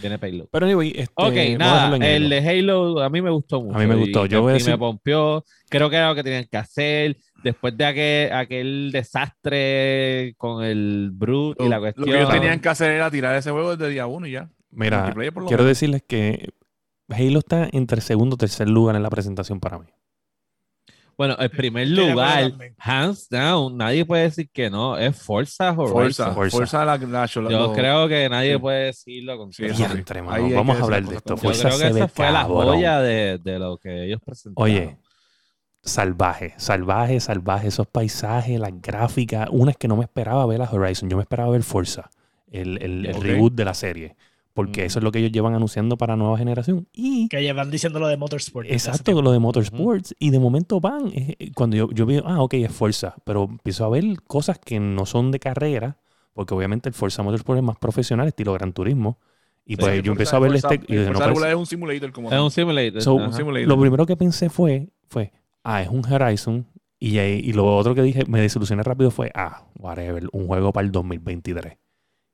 Viene 0.00 0.18
Payload. 0.18 0.48
Pero 0.50 0.66
anyway, 0.66 0.92
este, 0.94 1.12
ok, 1.14 1.58
nada, 1.58 1.96
el 1.96 2.28
de 2.28 2.48
Halo 2.48 3.00
a 3.00 3.08
mí 3.08 3.22
me 3.22 3.30
gustó 3.30 3.62
mucho. 3.62 3.76
A 3.76 3.80
mí 3.80 3.86
me 3.86 3.94
gustó. 3.94 4.26
Yo 4.26 4.42
voy 4.42 4.50
a 4.50 4.54
decir... 4.54 4.70
me 4.70 4.78
pompió. 4.78 5.44
Creo 5.68 5.88
que 5.88 5.96
era 5.96 6.08
lo 6.08 6.14
que 6.14 6.22
tenían 6.22 6.46
que 6.50 6.56
hacer. 6.56 7.16
Después 7.42 7.74
de 7.76 7.86
aquel, 7.86 8.32
aquel 8.32 8.90
desastre 8.92 10.34
con 10.36 10.62
el 10.62 11.10
Brute 11.12 11.64
y 11.64 11.68
la 11.68 11.78
cuestión. 11.78 12.06
Lo 12.06 12.12
que 12.12 12.18
ellos 12.18 12.30
tenían 12.30 12.60
que 12.60 12.68
hacer 12.68 12.90
era 12.90 13.10
tirar 13.10 13.34
ese 13.36 13.50
juego 13.50 13.76
desde 13.76 13.90
día 13.90 14.06
uno 14.06 14.26
y 14.26 14.32
ya. 14.32 14.50
Mira, 14.70 15.14
quiero 15.48 15.64
decirles 15.64 16.02
que 16.06 16.50
Halo 17.08 17.38
está 17.38 17.68
entre 17.72 18.02
segundo 18.02 18.34
o 18.34 18.36
tercer 18.36 18.68
lugar 18.68 18.94
en 18.96 19.02
la 19.02 19.10
presentación 19.10 19.58
para 19.58 19.78
mí. 19.78 19.86
Bueno, 21.20 21.36
el 21.38 21.50
primer 21.50 21.86
lugar, 21.86 22.50
hands 22.78 23.28
down, 23.28 23.76
nadie 23.76 24.06
puede 24.06 24.22
decir 24.22 24.48
que 24.50 24.70
no, 24.70 24.96
es 24.96 25.14
Forza 25.22 25.70
Horizon. 25.72 26.34
Forza, 26.34 26.82
la, 26.82 26.96
la, 26.96 27.26
Yo 27.26 27.74
creo 27.74 28.08
que 28.08 28.26
nadie 28.30 28.58
puede 28.58 28.86
decirlo 28.86 29.36
con 29.36 29.52
sí, 29.52 29.66
Vamos 30.54 30.78
a 30.78 30.82
hablar 30.82 31.04
de 31.04 31.16
esto. 31.16 31.34
Yo 31.36 31.42
creo 31.42 31.78
que 31.78 31.88
esa 31.88 32.08
fue 32.08 32.32
la 32.32 32.44
joya 32.44 33.00
de, 33.02 33.36
de, 33.36 33.58
lo 33.58 33.76
que 33.76 34.06
ellos 34.06 34.18
presentaron. 34.24 34.64
Oye, 34.64 34.96
salvaje, 35.82 36.54
salvaje, 36.56 37.20
salvaje, 37.20 37.68
esos 37.68 37.86
paisajes, 37.86 38.58
las 38.58 38.80
gráficas, 38.80 39.46
una 39.52 39.72
es 39.72 39.76
que 39.76 39.88
no 39.88 39.98
me 39.98 40.04
esperaba 40.04 40.46
ver 40.46 40.62
a 40.62 40.70
Horizon, 40.70 41.10
yo 41.10 41.18
me 41.18 41.24
esperaba 41.24 41.50
ver 41.50 41.64
Forza, 41.64 42.08
el, 42.50 42.82
el 42.82 43.14
reboot 43.20 43.52
de 43.52 43.64
la 43.66 43.74
serie 43.74 44.16
porque 44.60 44.84
eso 44.84 44.98
es 44.98 45.02
lo 45.02 45.10
que 45.10 45.20
ellos 45.20 45.32
llevan 45.32 45.54
anunciando 45.54 45.96
para 45.96 46.16
nueva 46.16 46.36
generación. 46.36 46.86
Y 46.92 47.28
que 47.28 47.42
llevan 47.42 47.70
diciendo 47.70 47.98
lo 47.98 48.08
de 48.08 48.18
Motorsport. 48.18 48.70
Exacto, 48.70 49.22
lo 49.22 49.32
de 49.32 49.38
Motorsports. 49.38 50.14
Y 50.18 50.28
de 50.28 50.38
momento 50.38 50.80
van, 50.80 51.10
eh, 51.14 51.50
cuando 51.54 51.78
yo, 51.78 51.90
yo 51.92 52.04
veo, 52.04 52.22
ah, 52.26 52.42
ok, 52.42 52.54
es 52.54 52.70
fuerza, 52.70 53.14
pero 53.24 53.44
empiezo 53.44 53.86
a 53.86 53.88
ver 53.88 54.04
cosas 54.26 54.58
que 54.58 54.78
no 54.78 55.06
son 55.06 55.30
de 55.30 55.38
carrera, 55.38 55.96
porque 56.34 56.52
obviamente 56.52 56.90
el 56.90 56.94
Forza 56.94 57.22
Motorsport 57.22 57.56
es 57.56 57.64
más 57.64 57.78
profesional, 57.78 58.28
estilo 58.28 58.52
Gran 58.52 58.74
Turismo. 58.74 59.18
Y 59.64 59.76
pues 59.76 60.02
yo 60.02 60.12
empecé 60.12 60.36
a 60.36 60.40
ver 60.40 60.54
este. 60.54 60.78
Y 60.88 60.96
no 60.96 61.18
parece... 61.18 61.48
es 61.48 61.56
un 61.56 61.66
simulator 61.66 62.12
como 62.12 62.30
Es 62.30 62.38
un 62.38 62.50
simulator. 62.50 63.08
un 63.14 63.32
simulator. 63.32 63.66
Lo 63.66 63.80
primero 63.80 64.04
que 64.04 64.16
pensé 64.18 64.50
fue, 64.50 64.90
fue, 65.08 65.32
ah, 65.64 65.80
es 65.80 65.88
un 65.88 66.04
Horizon. 66.04 66.66
Y, 66.98 67.18
y 67.18 67.54
lo 67.54 67.78
otro 67.78 67.94
que 67.94 68.02
dije, 68.02 68.26
me 68.26 68.42
desilusioné 68.42 68.82
rápido 68.82 69.10
fue, 69.10 69.32
ah, 69.34 69.64
whatever, 69.78 70.28
un 70.32 70.46
juego 70.48 70.70
para 70.70 70.84
el 70.84 70.92
2023. 70.92 71.78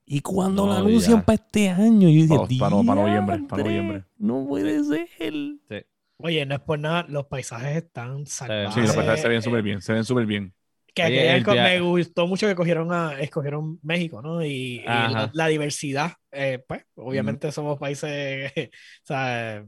Y 0.09 0.21
cuando 0.21 0.66
lo 0.66 0.73
anuncian 0.73 1.25
para 1.25 1.35
este 1.35 1.69
año, 1.69 2.09
yo 2.09 2.23
dije, 2.23 2.59
para, 2.61 2.77
para, 2.77 2.95
noviembre, 2.95 3.40
para 3.49 3.62
noviembre. 3.64 4.05
No 4.16 4.47
puede 4.47 4.85
ser. 4.85 5.09
Sí. 5.19 5.87
Oye, 6.19 6.47
no 6.47 6.55
es 6.55 6.61
por 6.61 6.79
nada, 6.79 7.05
los 7.09 7.27
paisajes 7.27 7.77
están 7.77 8.25
salvajes. 8.25 8.75
Sí, 8.75 8.81
los 8.81 8.95
paisajes 8.95 9.21
se 9.21 9.29
ven 9.29 9.42
súper 9.42 9.62
bien, 9.62 9.83
se 9.83 9.92
ven 9.92 10.05
súper 10.05 10.27
bien. 10.27 10.55
Que 10.95 11.42
me 11.45 11.81
gustó 11.81 12.27
mucho 12.27 12.47
que 12.47 12.55
cogieron 12.55 12.90
a, 12.90 13.21
escogieron 13.21 13.79
México, 13.83 14.23
¿no? 14.23 14.42
Y, 14.42 14.83
la, 14.85 15.47
diversidad, 15.49 16.12
eh, 16.31 16.64
pues, 16.66 16.85
obviamente 16.95 17.53
somos 17.53 17.79
países, 17.79 18.51
o 18.57 19.07
sea, 19.07 19.66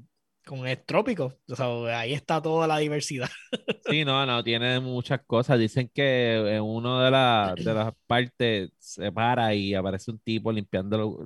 con 0.48 0.66
el 0.66 0.78
trópico, 0.78 1.34
o 1.46 1.54
sea, 1.54 2.00
ahí 2.00 2.14
está 2.14 2.40
toda 2.40 2.66
la 2.66 2.78
diversidad. 2.78 3.28
Sí, 3.88 4.04
no, 4.04 4.26
no, 4.26 4.44
tiene 4.44 4.80
muchas 4.80 5.20
cosas. 5.26 5.58
Dicen 5.58 5.90
que 5.94 6.56
en 6.56 6.62
una 6.62 7.54
de, 7.54 7.64
de 7.64 7.72
las 7.72 7.94
partes 8.06 8.70
se 8.78 9.10
para 9.10 9.54
y 9.54 9.74
aparece 9.74 10.10
un 10.10 10.18
tipo 10.18 10.52
limpiando 10.52 11.16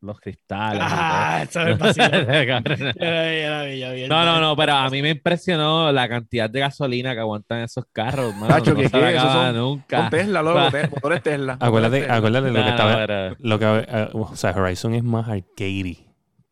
los 0.00 0.18
cristales. 0.18 0.82
Ah, 0.82 1.42
eso 1.42 1.60
es 1.60 1.78
No, 4.08 4.24
no, 4.24 4.40
no, 4.40 4.56
pero 4.56 4.72
a 4.72 4.88
mí 4.88 5.02
me 5.02 5.10
impresionó 5.10 5.92
la 5.92 6.08
cantidad 6.08 6.48
de 6.48 6.60
gasolina 6.60 7.12
que 7.12 7.20
aguantan 7.20 7.64
esos 7.64 7.84
carros. 7.92 8.34
Nacho, 8.36 8.74
que 8.74 8.88
son, 8.88 9.54
nunca. 9.54 10.00
Con 10.00 10.08
Tesla, 10.10 10.42
luego, 10.42 10.60
motores 10.90 11.22
Tesla. 11.22 11.58
Acuérdate, 11.60 12.10
acuérdate 12.10 12.50
lo 12.50 12.64
que 12.64 12.70
estaba. 12.70 13.36
Lo 13.40 13.58
que, 13.58 13.86
eh, 13.88 14.08
o 14.14 14.34
sea, 14.36 14.52
Horizon 14.52 14.94
es 14.94 15.04
más 15.04 15.28
arcade 15.28 16.05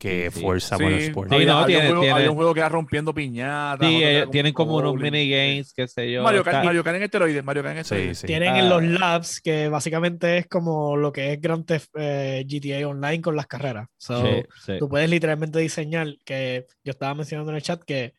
que 0.04 0.30
Forza 0.30 0.76
Motorsport. 0.76 1.32
Sí, 1.32 1.46
no, 1.46 1.64
tiene, 1.64 1.90
un 1.90 1.98
juego, 1.98 2.30
un 2.30 2.36
juego 2.36 2.52
que 2.52 2.60
va 2.60 2.68
rompiendo 2.68 3.14
piñatas. 3.14 3.88
Sí, 3.88 4.02
tienen 4.30 4.52
como 4.52 4.76
unos 4.76 4.96
minigames, 4.96 5.72
qué 5.72 5.88
sé 5.88 6.12
yo. 6.12 6.22
Mario 6.22 6.44
Kart, 6.44 6.62
Mario 6.62 6.84
Kart 6.84 6.98
en 6.98 7.04
esteroides, 7.04 7.42
Mario 7.42 7.62
Kart 7.62 7.76
en 7.76 7.80
esteroides. 7.80 8.20
Tienen 8.20 8.54
en 8.54 8.68
los 8.68 8.82
ah. 8.82 8.98
labs, 8.98 9.40
que 9.40 9.70
básicamente 9.70 10.36
es 10.36 10.46
como 10.46 10.94
lo 10.94 11.10
que 11.10 11.32
es 11.32 11.40
Grand 11.40 11.64
Theft 11.64 11.88
eh, 11.98 12.44
GTA 12.46 12.86
Online 12.86 13.22
con 13.22 13.34
las 13.34 13.46
carreras. 13.46 13.88
tú 14.78 14.88
puedes 14.90 15.08
literalmente 15.08 15.58
diseñar, 15.58 16.08
que 16.22 16.66
yo 16.84 16.90
estaba 16.90 17.14
mencionando 17.14 17.52
en 17.52 17.56
el 17.56 17.62
chat 17.62 17.82
que 17.82 18.12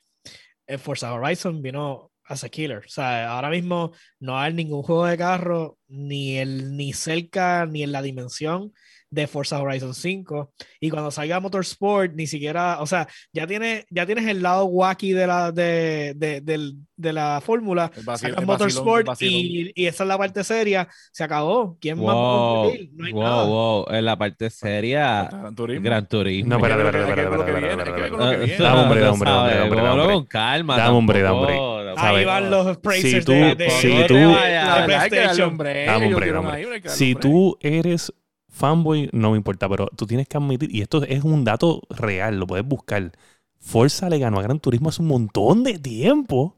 eh, 0.66 0.80
Forza 0.80 1.14
Horizon 1.14 1.62
vino 1.62 2.10
as 2.24 2.44
a 2.44 2.50
killer. 2.50 2.80
O 2.80 2.90
sea, 2.90 3.30
ahora 3.30 3.52
mismo 3.52 3.92
no 4.20 4.40
hay 4.40 4.52
ningún 4.54 4.82
juego 4.82 5.06
de 5.06 5.20
carro, 5.20 5.78
ni, 5.88 6.40
el, 6.40 6.76
ni 6.76 6.94
cerca, 6.94 7.68
ni 7.68 7.84
en 7.84 7.92
la 7.92 8.02
dimensión 8.02 8.74
de 9.16 9.28
Forza 9.28 9.62
Horizon 9.62 9.94
5. 9.94 10.52
Y 10.82 10.90
cuando 10.90 11.10
salga 11.10 11.40
Motorsport, 11.40 12.14
ni 12.14 12.28
siquiera, 12.28 12.82
o 12.82 12.86
sea, 12.86 13.08
ya, 13.32 13.48
tiene, 13.48 13.86
ya 13.90 14.06
tienes 14.06 14.28
el 14.28 14.44
lado 14.44 14.66
wacky 14.66 15.14
de 15.14 15.26
la, 15.26 15.52
de, 15.54 16.14
de, 16.16 16.76
de 16.98 17.14
la 17.14 17.42
fórmula. 17.44 17.92
Motorsport 18.46 19.08
y, 19.22 19.72
y, 19.74 19.86
esa 19.88 20.04
es 20.04 20.08
la 20.08 20.18
parte 20.18 20.44
seria. 20.44 20.88
Se 21.12 21.24
acabó. 21.24 21.78
¿Quién 21.80 21.98
más 21.98 22.08
va 22.08 22.12
a 22.12 22.68
No 22.92 23.06
hay 23.06 23.14
wow, 23.14 23.24
nada. 23.24 23.44
Wow. 23.46 23.86
En 23.90 24.06
la 24.06 24.18
parte 24.18 24.50
seria, 24.50 25.30
Gran 25.32 25.56
Turismo. 25.56 25.84
Gran 25.86 26.08
Turismo. 26.08 26.58
No. 26.58 26.68
Dame 26.68 26.74
hombre, 28.82 29.00
dame 29.00 29.10
hombre, 29.10 29.32
dame 29.32 30.14
Con 30.14 30.26
calma. 30.26 30.78
Dame 30.78 30.98
hombre, 30.98 31.22
dame 31.22 31.38
hombre. 31.38 31.94
Ahí 31.98 32.26
van 32.26 32.50
los 32.50 32.78
praisers 32.80 33.24
si 33.24 33.26
tú, 33.26 33.32
de, 33.32 33.70
si 33.70 33.94
tú, 34.08 34.36
Si 36.90 37.16
tú 37.16 37.58
eres 37.62 38.12
fanboy, 38.56 39.10
no 39.12 39.32
me 39.32 39.38
importa, 39.38 39.68
pero 39.70 39.88
tú 39.96 40.08
tienes 40.08 40.28
que 40.28 40.38
admitir, 40.38 40.74
y 40.74 40.82
esto 40.82 41.04
es 41.04 41.24
un 41.24 41.44
dato 41.44 41.82
real, 41.90 42.40
lo 42.40 42.48
puedes 42.48 42.66
buscar. 42.66 43.12
Forza 43.60 44.10
le 44.10 44.20
ganó 44.20 44.40
a 44.40 44.44
Gran 44.44 44.60
Turismo 44.60 44.90
hace 44.90 45.02
un 45.02 45.10
montón 45.10 45.64
de 45.64 45.78
tiempo. 45.78 46.56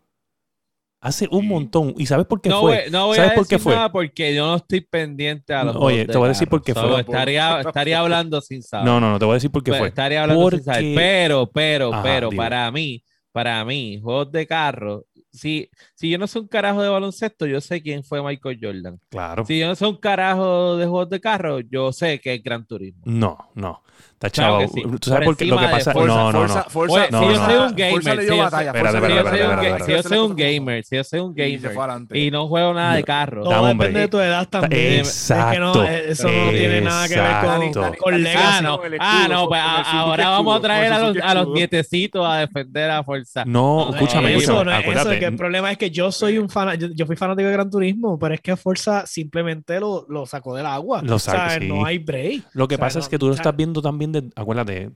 Hace 0.99 1.27
un 1.31 1.47
montón. 1.47 1.93
¿Y 1.97 2.05
sabes 2.07 2.25
por 2.25 2.41
qué 2.41 2.49
fue? 2.49 2.89
no 2.89 3.07
voy 3.07 3.17
¿Sabes 3.17 3.31
a 3.31 3.35
por 3.35 3.47
qué 3.47 3.59
fue? 3.59 3.75
nada 3.75 3.91
porque 3.91 4.33
yo 4.33 4.47
no 4.47 4.55
estoy 4.55 4.81
pendiente 4.81 5.53
a 5.53 5.63
los 5.63 5.75
Oye, 5.75 6.05
te 6.05 6.17
voy 6.17 6.25
a 6.25 6.29
decir 6.29 6.47
por 6.47 6.63
qué 6.63 6.73
fue. 6.73 6.99
Estaría, 6.99 7.61
estaría 7.61 7.99
hablando 7.99 8.41
sin 8.41 8.61
saber. 8.63 8.85
No, 8.85 8.99
no, 8.99 9.11
no, 9.11 9.19
te 9.19 9.25
voy 9.25 9.33
a 9.33 9.35
decir 9.35 9.51
por 9.51 9.63
qué 9.63 9.73
fue. 9.73 9.87
Estaría 9.89 10.23
hablando 10.23 10.49
sin 10.49 10.63
saber. 10.63 10.95
Pero, 10.95 11.49
pero, 11.51 11.91
pero, 12.03 12.29
para 12.31 12.69
mí, 12.71 13.03
para 13.31 13.63
mí, 13.63 13.99
juegos 14.01 14.31
de 14.31 14.47
carro 14.47 15.05
si, 15.37 15.69
si 15.95 16.09
yo 16.09 16.17
no 16.17 16.27
soy 16.27 16.41
un 16.43 16.47
carajo 16.47 16.81
de 16.81 16.89
baloncesto, 16.89 17.45
yo 17.45 17.61
sé 17.61 17.81
quién 17.81 18.03
fue 18.03 18.21
Michael 18.23 18.59
Jordan. 18.61 18.99
Claro. 19.09 19.45
Si 19.45 19.59
yo 19.59 19.67
no 19.67 19.75
soy 19.75 19.89
un 19.89 19.97
carajo 19.97 20.77
de 20.77 20.85
juegos 20.85 21.09
de 21.09 21.21
carro, 21.21 21.59
yo 21.59 21.93
sé 21.93 22.19
que 22.19 22.33
es 22.35 22.43
Gran 22.43 22.65
Turismo. 22.65 23.03
No, 23.05 23.37
no. 23.55 23.83
Está 24.17 24.31
chavo. 24.31 24.65
¿Tú 24.99 25.11
sabes 25.11 25.25
por, 25.25 25.37
qué? 25.37 25.45
Lo 25.45 25.59
que 25.59 25.67
pasa. 25.67 25.93
no, 25.93 26.31
no, 26.31 26.47
no. 26.47 26.47
si 26.47 26.55
yo 26.81 27.35
soy 27.35 27.45
un 27.59 27.75
gamer. 27.75 29.83
Si 29.85 29.91
yo 29.91 30.01
soy 30.01 30.17
un 30.17 30.35
gamer. 30.35 30.83
Si 30.83 30.95
yo 30.95 31.03
soy 31.03 31.19
un 31.19 31.35
gamer. 31.35 32.17
Y 32.17 32.31
no 32.31 32.47
juego 32.47 32.73
nada 32.73 32.95
de 32.95 33.03
carro. 33.03 33.43
Todo 33.43 33.67
depende 33.67 33.99
de 33.99 34.07
tu 34.07 34.19
edad 34.19 34.49
también. 34.49 35.01
Exacto. 35.01 35.83
eso 35.83 36.31
no 36.31 36.49
tiene 36.49 36.81
nada 36.81 37.07
que 37.07 37.15
ver 37.15 37.41
con, 37.73 37.93
con 37.93 38.23
Legacy. 38.23 38.43
Ah, 38.43 38.59
no. 38.63 38.79
Ah, 38.99 39.27
no. 39.29 39.47
Pues 39.47 39.61
ahora 39.61 40.29
vamos 40.29 40.57
a 40.57 40.61
traer 40.61 40.93
a 40.93 40.99
los, 40.99 41.15
a 41.21 41.35
los 41.35 41.49
nietecitos 41.49 42.27
a 42.27 42.37
defender 42.37 42.89
a 42.89 43.03
fuerza. 43.03 43.45
No, 43.45 43.91
escúchame. 43.91 44.35
Eso 44.35 44.63
no 44.63 44.75
es 44.75 44.87
eso. 44.87 45.11
el 45.11 45.35
problema 45.35 45.71
es 45.71 45.77
que 45.77 45.91
yo 45.91 46.11
soy 46.11 46.39
un 46.39 46.49
fan. 46.49 46.75
Yo 46.95 47.05
fui 47.05 47.15
fanático 47.15 47.45
de 47.45 47.53
Gran 47.53 47.69
Turismo, 47.69 48.17
pero 48.17 48.33
es 48.33 48.41
que 48.41 48.55
Forza 48.55 49.05
simplemente 49.05 49.79
lo 49.79 50.25
sacó 50.25 50.55
del 50.55 50.65
agua. 50.65 51.03
Lo 51.03 51.19
sacó. 51.19 51.63
No 51.65 51.85
hay 51.85 51.99
break. 51.99 52.45
Lo 52.53 52.67
que 52.67 52.79
pasa 52.79 52.97
es 52.97 53.07
que 53.07 53.19
tú 53.19 53.27
lo 53.27 53.35
estás 53.35 53.55
viendo 53.55 53.79
también 53.79 54.06
acuérdate, 54.35 54.91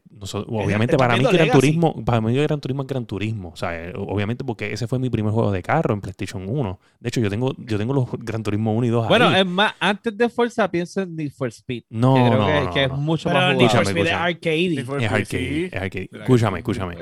obviamente 0.48 0.98
para 0.98 1.18
mí 1.18 1.24
Gran 1.24 1.52
Turismo, 1.52 2.04
para 2.04 2.22
mí 2.22 2.34
Gran 2.36 2.60
Turismo 2.60 2.84
es 2.84 2.88
Gran 2.88 3.06
Turismo, 3.06 3.50
o 3.50 3.56
sea, 3.56 3.90
eh, 3.90 3.94
obviamente 3.96 4.44
porque 4.44 4.74
ese 4.74 4.88
fue 4.88 5.00
mi 5.00 5.10
primer 5.10 5.34
juego 5.34 5.52
de 5.52 5.62
carro 5.62 5.94
en 5.94 6.02
PlayStation 6.02 6.48
1. 6.48 6.80
De 7.00 7.10
hecho, 7.10 7.22
yo 7.22 7.30
tengo, 7.30 7.56
yo 7.58 7.78
tengo 7.78 7.94
los 7.94 8.08
Gran 8.20 8.44
Turismo 8.44 8.74
1 8.74 8.88
y 8.88 8.90
2 8.90 9.08
Bueno, 9.08 9.36
es 9.36 9.46
más, 9.46 9.74
antes 9.80 10.18
de 10.18 10.30
Forza 10.30 10.70
pienso 10.70 11.02
en 11.02 11.16
Need 11.16 11.32
for 11.32 11.50
Speed. 11.50 11.84
No, 11.90 12.16
que 12.16 12.22
no, 12.22 12.74
que, 12.74 12.84
es 12.86 12.92
mucho 12.92 13.30
más 13.30 13.56
Need 13.56 13.70
for 13.70 13.84
Speed 13.84 14.06
es 14.08 14.14
arcade. 14.14 14.74
Es 14.74 14.90
arcade, 14.90 15.66
es 15.66 15.74
arcade. 15.74 16.10
Escúchame, 16.12 16.60
escúchame. 16.60 16.96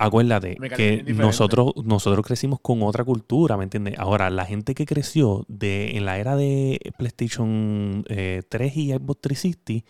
Acuérdate 0.00 0.56
que 0.76 1.02
nosotros, 1.08 1.72
nosotros 1.84 2.24
crecimos 2.24 2.60
con 2.60 2.84
otra 2.84 3.02
cultura, 3.02 3.56
¿me 3.56 3.64
entiendes? 3.64 3.98
Ahora, 3.98 4.30
la 4.30 4.44
gente 4.44 4.76
que 4.76 4.86
creció 4.86 5.44
de, 5.48 5.96
en 5.96 6.04
la 6.04 6.18
era 6.18 6.36
de 6.36 6.78
PlayStation 6.96 8.04
3 8.06 8.08
eh, 8.08 8.72
y 8.76 8.92
Xbox 8.92 9.20
360 9.22 9.84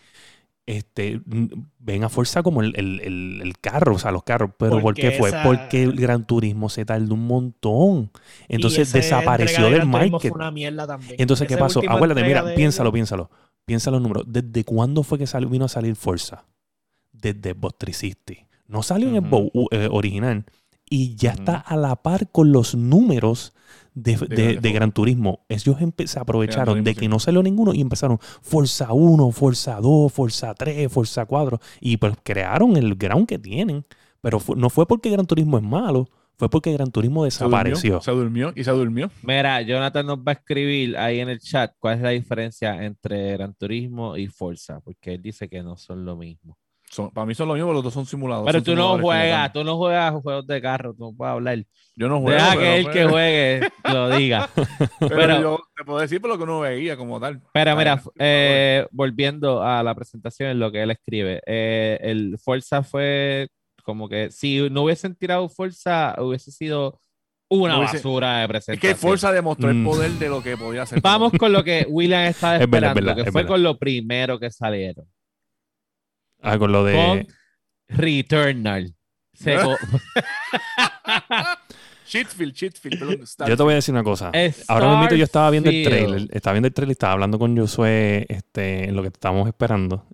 este, 0.69 1.19
ven 1.79 2.03
a 2.03 2.09
fuerza 2.09 2.43
como 2.43 2.61
el, 2.61 2.73
el, 2.75 3.41
el, 3.41 3.57
carro, 3.59 3.95
o 3.95 3.99
sea, 3.99 4.11
los 4.11 4.21
carros. 4.21 4.51
Pero 4.55 4.79
¿por 4.79 4.93
qué 4.93 5.11
fue? 5.11 5.31
Porque 5.43 5.81
el 5.81 5.93
Gran 5.95 6.27
Turismo 6.27 6.69
se 6.69 6.85
tardó 6.85 7.15
un 7.15 7.25
montón. 7.25 8.11
Entonces 8.47 8.93
desapareció 8.93 9.71
del 9.71 9.87
market. 9.87 10.31
Entonces, 11.17 11.47
¿qué 11.47 11.57
pasó? 11.57 11.81
Acuérdate, 11.89 12.23
mira, 12.23 12.53
piénsalo, 12.53 12.91
piénsalo. 12.91 13.31
Piensa 13.65 13.89
los 13.89 13.99
números. 13.99 14.25
¿Desde 14.27 14.63
cuándo 14.63 15.01
fue 15.01 15.17
que 15.17 15.25
vino 15.47 15.65
a 15.65 15.69
salir 15.69 15.95
Forza? 15.95 16.45
Desde 17.11 17.53
Bostricisti. 17.53 18.45
No 18.67 18.83
salió 18.83 19.09
en 19.09 19.15
el 19.15 19.51
eh, 19.71 19.87
original. 19.91 20.45
Y 20.87 21.15
ya 21.15 21.31
está 21.31 21.55
a 21.57 21.75
la 21.77 21.95
par 21.95 22.29
con 22.31 22.51
los 22.51 22.75
números 22.75 23.53
de, 24.03 24.71
Gran 24.73 24.91
Turismo. 24.91 25.45
Ellos 25.49 25.75
se 26.05 26.19
aprovecharon 26.19 26.83
de 26.83 26.95
que 26.95 27.07
no 27.07 27.19
salió 27.19 27.43
ninguno 27.43 27.73
y 27.73 27.81
empezaron 27.81 28.19
Forza 28.19 28.93
1, 28.93 29.31
Forza 29.31 29.79
2, 29.79 30.11
Forza 30.11 30.53
3, 30.53 30.91
Forza 30.91 31.25
4 31.25 31.59
y 31.81 31.97
pues 31.97 32.15
crearon 32.23 32.77
el 32.77 32.95
ground 32.95 33.27
que 33.27 33.39
tienen. 33.39 33.85
Pero 34.21 34.41
no 34.55 34.69
fue 34.69 34.85
porque 34.85 35.09
Gran 35.09 35.25
Turismo 35.25 35.57
es 35.57 35.63
malo, 35.63 36.09
fue 36.37 36.49
porque 36.49 36.73
Gran 36.73 36.91
Turismo 36.91 37.23
desapareció. 37.23 38.01
Se 38.01 38.11
durmió, 38.11 38.51
y 38.55 38.63
se 38.63 38.71
durmió. 38.71 39.09
Mira, 39.23 39.61
Jonathan 39.61 40.05
nos 40.05 40.19
va 40.19 40.31
a 40.31 40.33
escribir 40.33 40.97
ahí 40.97 41.19
en 41.19 41.29
el 41.29 41.39
chat 41.39 41.73
cuál 41.79 41.97
es 41.97 42.01
la 42.01 42.09
diferencia 42.09 42.83
entre 42.83 43.33
Gran 43.33 43.53
Turismo 43.53 44.17
y 44.17 44.27
Forza, 44.27 44.81
porque 44.81 45.13
él 45.13 45.21
dice 45.21 45.47
que 45.47 45.63
no 45.63 45.77
son 45.77 46.05
lo 46.05 46.17
mismo 46.17 46.57
para 47.13 47.25
mí 47.25 47.35
son 47.35 47.47
lo 47.47 47.53
mismo, 47.53 47.67
pero 47.67 47.75
los 47.75 47.83
dos 47.83 47.93
son 47.93 48.05
simulados. 48.05 48.45
Pero 48.45 48.63
tú 48.63 48.75
no 48.75 48.97
juegas, 48.99 49.53
tú 49.53 49.63
no 49.63 49.77
juegas 49.77 50.13
juegos 50.21 50.47
de 50.47 50.61
carro, 50.61 50.93
tú 50.93 51.05
no 51.05 51.13
puedes 51.15 51.33
hablar. 51.33 51.63
Yo 51.95 52.07
no 52.07 52.21
juego. 52.21 52.41
Deja 52.41 52.57
que 52.57 52.77
el 52.77 52.89
que 52.89 53.05
juegue 53.05 53.69
lo 53.93 54.09
diga. 54.09 54.49
pero, 54.99 55.41
yo 55.41 55.59
te 55.75 55.83
puedo 55.83 55.99
decir 55.99 56.21
por 56.21 56.29
lo 56.29 56.37
que 56.37 56.43
uno 56.43 56.61
veía 56.61 56.97
como 56.97 57.19
tal. 57.19 57.41
Pero 57.53 57.75
mira, 57.75 58.01
eh, 58.17 58.87
volviendo 58.91 59.61
a 59.61 59.83
la 59.83 59.93
presentación, 59.93 60.49
en 60.49 60.59
lo 60.59 60.71
que 60.71 60.81
él 60.81 60.91
escribe, 60.91 61.41
eh, 61.45 61.99
el 62.01 62.37
Forza 62.39 62.83
fue 62.83 63.49
como 63.83 64.07
que 64.07 64.31
si 64.31 64.69
no 64.69 64.83
hubiesen 64.83 65.15
tirado 65.15 65.49
Forza, 65.49 66.15
hubiese 66.19 66.51
sido 66.51 66.99
una 67.49 67.77
basura 67.79 68.39
de 68.39 68.47
presentación. 68.47 68.91
Es 68.91 68.95
que 68.95 69.07
Forza 69.07 69.31
demostró 69.31 69.69
el 69.69 69.77
mm. 69.77 69.85
poder 69.85 70.11
de 70.11 70.29
lo 70.29 70.41
que 70.41 70.55
podía 70.55 70.83
hacer. 70.83 71.01
Vamos 71.01 71.33
con 71.37 71.51
lo 71.51 71.63
que 71.63 71.85
William 71.89 72.25
estaba 72.25 72.57
esperando, 72.57 73.15
que 73.15 73.31
fue 73.31 73.45
con 73.45 73.61
lo 73.61 73.77
primero 73.77 74.39
que 74.39 74.51
salieron. 74.51 75.05
Ah, 76.41 76.57
con 76.57 76.71
lo 76.71 76.83
de. 76.83 76.93
Con 76.95 77.27
Returnal. 77.97 78.95
Cheatfield, 82.05 82.53
Cheatfield, 82.55 83.25
Yo 83.47 83.57
te 83.57 83.63
voy 83.63 83.73
a 83.73 83.75
decir 83.75 83.93
una 83.93 84.03
cosa. 84.03 84.31
Ahora 84.67 84.99
mismo 84.99 85.15
yo 85.15 85.23
estaba 85.23 85.49
viendo 85.49 85.69
el 85.69 85.83
trailer. 85.83 86.27
Estaba 86.31 86.53
viendo 86.53 86.67
el 86.67 86.73
trailer 86.73 86.91
y 86.91 86.93
estaba 86.93 87.13
hablando 87.13 87.39
con 87.39 87.55
Josué 87.57 88.25
este, 88.29 88.89
en 88.89 88.95
lo 88.95 89.01
que 89.01 89.09
estábamos 89.09 89.47
esperando. 89.47 90.07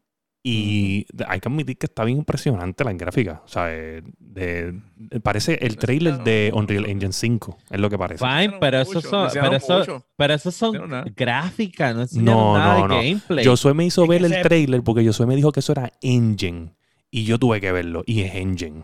Y 0.48 1.08
hay 1.28 1.40
que 1.40 1.50
admitir 1.50 1.76
que 1.76 1.88
está 1.88 2.04
bien 2.04 2.20
impresionante 2.20 2.84
la 2.84 2.94
gráfica. 2.94 3.42
O 3.44 3.48
sea, 3.48 3.74
eh, 3.74 4.04
de, 4.20 4.80
parece 5.24 5.58
el 5.60 5.76
trailer 5.78 6.20
de 6.20 6.52
Unreal 6.54 6.86
Engine 6.86 7.14
5, 7.14 7.58
es 7.72 7.80
lo 7.80 7.90
que 7.90 7.98
parece. 7.98 8.24
Fine, 8.24 8.58
pero 8.60 8.80
eso 8.80 9.02
son, 9.02 9.28
pero 9.34 9.56
eso, 9.56 10.06
pero 10.16 10.34
eso 10.36 10.52
son 10.52 10.74
gráficas, 11.16 12.14
no 12.14 12.22
no, 12.22 12.58
nada 12.60 12.88
no, 12.88 13.00
de 13.00 13.10
gameplay. 13.10 13.44
Josué 13.44 13.74
me 13.74 13.86
hizo 13.86 14.06
ver 14.06 14.24
el 14.24 14.40
trailer 14.44 14.84
porque 14.84 15.04
Josué 15.04 15.26
me 15.26 15.36
dijo 15.36 15.52
que 15.52 15.62
eso 15.62 15.72
era 15.72 15.92
Engine. 16.04 16.76
Y 17.10 17.24
yo 17.24 17.40
tuve 17.40 17.60
que 17.60 17.72
verlo. 17.72 18.04
Y 18.06 18.22
es 18.22 18.36
Engine. 18.36 18.84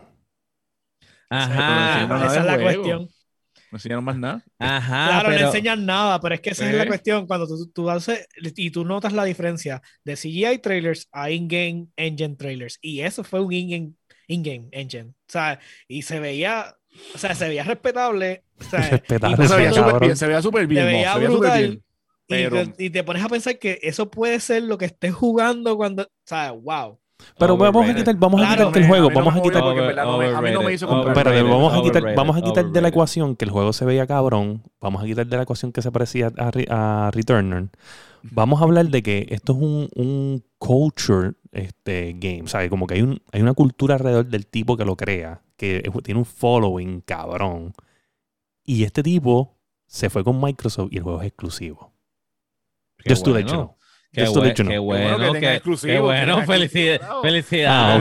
Ajá, 1.30 2.26
esa 2.26 2.40
es 2.40 2.44
la 2.44 2.60
cuestión. 2.60 3.08
No 3.72 3.76
enseñaron 3.76 4.04
más 4.04 4.18
nada. 4.18 4.44
Ajá. 4.58 5.08
Claro, 5.08 5.30
no 5.30 5.46
enseñan 5.46 5.86
nada, 5.86 6.20
pero 6.20 6.34
es 6.34 6.42
que 6.42 6.50
esa 6.50 6.68
es 6.68 6.76
la 6.76 6.86
cuestión. 6.86 7.26
Cuando 7.26 7.46
tú, 7.46 7.70
tú 7.72 7.88
haces 7.88 8.28
y 8.54 8.70
tú 8.70 8.84
notas 8.84 9.14
la 9.14 9.24
diferencia 9.24 9.80
de 10.04 10.14
CGI 10.14 10.58
trailers 10.58 11.08
a 11.10 11.30
in-game 11.30 11.86
engine 11.96 12.36
trailers. 12.36 12.78
Y 12.82 13.00
eso 13.00 13.24
fue 13.24 13.40
un 13.40 13.50
in-game 13.50 13.94
in 14.28 14.68
engine. 14.72 15.08
O 15.08 15.32
sea, 15.32 15.58
y 15.88 16.02
se 16.02 16.20
veía, 16.20 16.76
o 17.14 17.18
sea, 17.18 17.34
se 17.34 17.48
veía 17.48 17.64
respetable. 17.64 18.44
O 18.60 18.64
sea, 18.64 18.90
respetable. 18.90 19.48
Se 19.48 19.56
veía 19.56 19.72
súper 19.72 20.00
bien. 20.00 20.16
Se 20.18 20.26
veía 20.26 20.42
súper 20.42 20.66
bien. 20.66 20.84
Se 20.84 20.92
veía 20.92 21.16
brutal. 21.16 21.82
Y, 22.78 22.90
te, 22.90 23.04
pones 23.04 23.24
a 23.24 23.28
pensar 23.30 23.58
que 23.58 23.78
eso 23.82 24.10
puede 24.10 24.38
ser 24.40 24.64
lo 24.64 24.76
que 24.76 24.84
estés 24.84 25.14
jugando 25.14 25.78
cuando, 25.78 26.02
o 26.02 26.26
sea, 26.26 26.52
wow. 26.52 26.98
Pero 27.38 27.56
vamos 27.56 27.88
a 27.88 27.94
quitar, 27.94 28.16
vamos 28.16 28.42
a 28.42 28.50
quitar 28.50 28.76
el 28.76 28.86
juego, 28.86 29.10
vamos 29.14 29.36
a 29.36 29.42
quitar. 29.42 29.62
A 29.62 30.40
mí 30.40 30.50
no 30.50 30.62
me 30.62 30.72
hizo 30.72 30.86
comprar. 30.86 31.44
vamos 31.44 31.74
a 31.74 31.82
quitar, 31.82 32.14
vamos 32.14 32.36
a 32.36 32.42
quitar 32.42 32.66
de 32.66 32.80
la 32.80 32.88
ecuación 32.88 33.36
que 33.36 33.44
el 33.44 33.50
juego 33.50 33.72
se 33.72 33.84
veía 33.84 34.06
cabrón. 34.06 34.62
Vamos 34.80 35.02
a 35.02 35.06
quitar 35.06 35.26
de 35.26 35.36
la 35.36 35.42
ecuación 35.42 35.72
que 35.72 35.82
se 35.82 35.90
parecía 35.90 36.32
a, 36.38 37.06
a 37.06 37.10
Returner. 37.10 37.68
Vamos 38.22 38.60
a 38.60 38.64
hablar 38.64 38.86
de 38.86 39.02
que 39.02 39.26
esto 39.30 39.52
es 39.52 39.58
un, 39.58 39.88
un 39.96 40.44
culture 40.58 41.32
este, 41.50 42.14
game, 42.16 42.44
¿sabes? 42.46 42.70
Como 42.70 42.86
que 42.86 42.94
hay, 42.94 43.02
un, 43.02 43.20
hay 43.32 43.42
una 43.42 43.52
cultura 43.52 43.96
alrededor 43.96 44.26
del 44.26 44.46
tipo 44.46 44.76
que 44.76 44.84
lo 44.84 44.96
crea, 44.96 45.42
que 45.56 45.82
tiene 46.04 46.20
un 46.20 46.26
following 46.26 47.00
cabrón. 47.00 47.72
Y 48.64 48.84
este 48.84 49.02
tipo 49.02 49.58
se 49.86 50.08
fue 50.08 50.22
con 50.22 50.40
Microsoft 50.40 50.92
y 50.92 50.98
el 50.98 51.02
juego 51.02 51.20
es 51.20 51.28
exclusivo. 51.28 51.92
Just 53.06 53.24
to 53.24 53.32
let 53.32 53.42
you 53.42 53.48
know. 53.48 53.76
Qué, 54.12 54.28
bueno, 54.28 54.54
qué 54.54 54.78
bueno, 54.78 55.32
qué, 55.80 55.98
bueno, 55.98 56.42
felicidades. 56.44 57.00
Ah, 57.66 57.98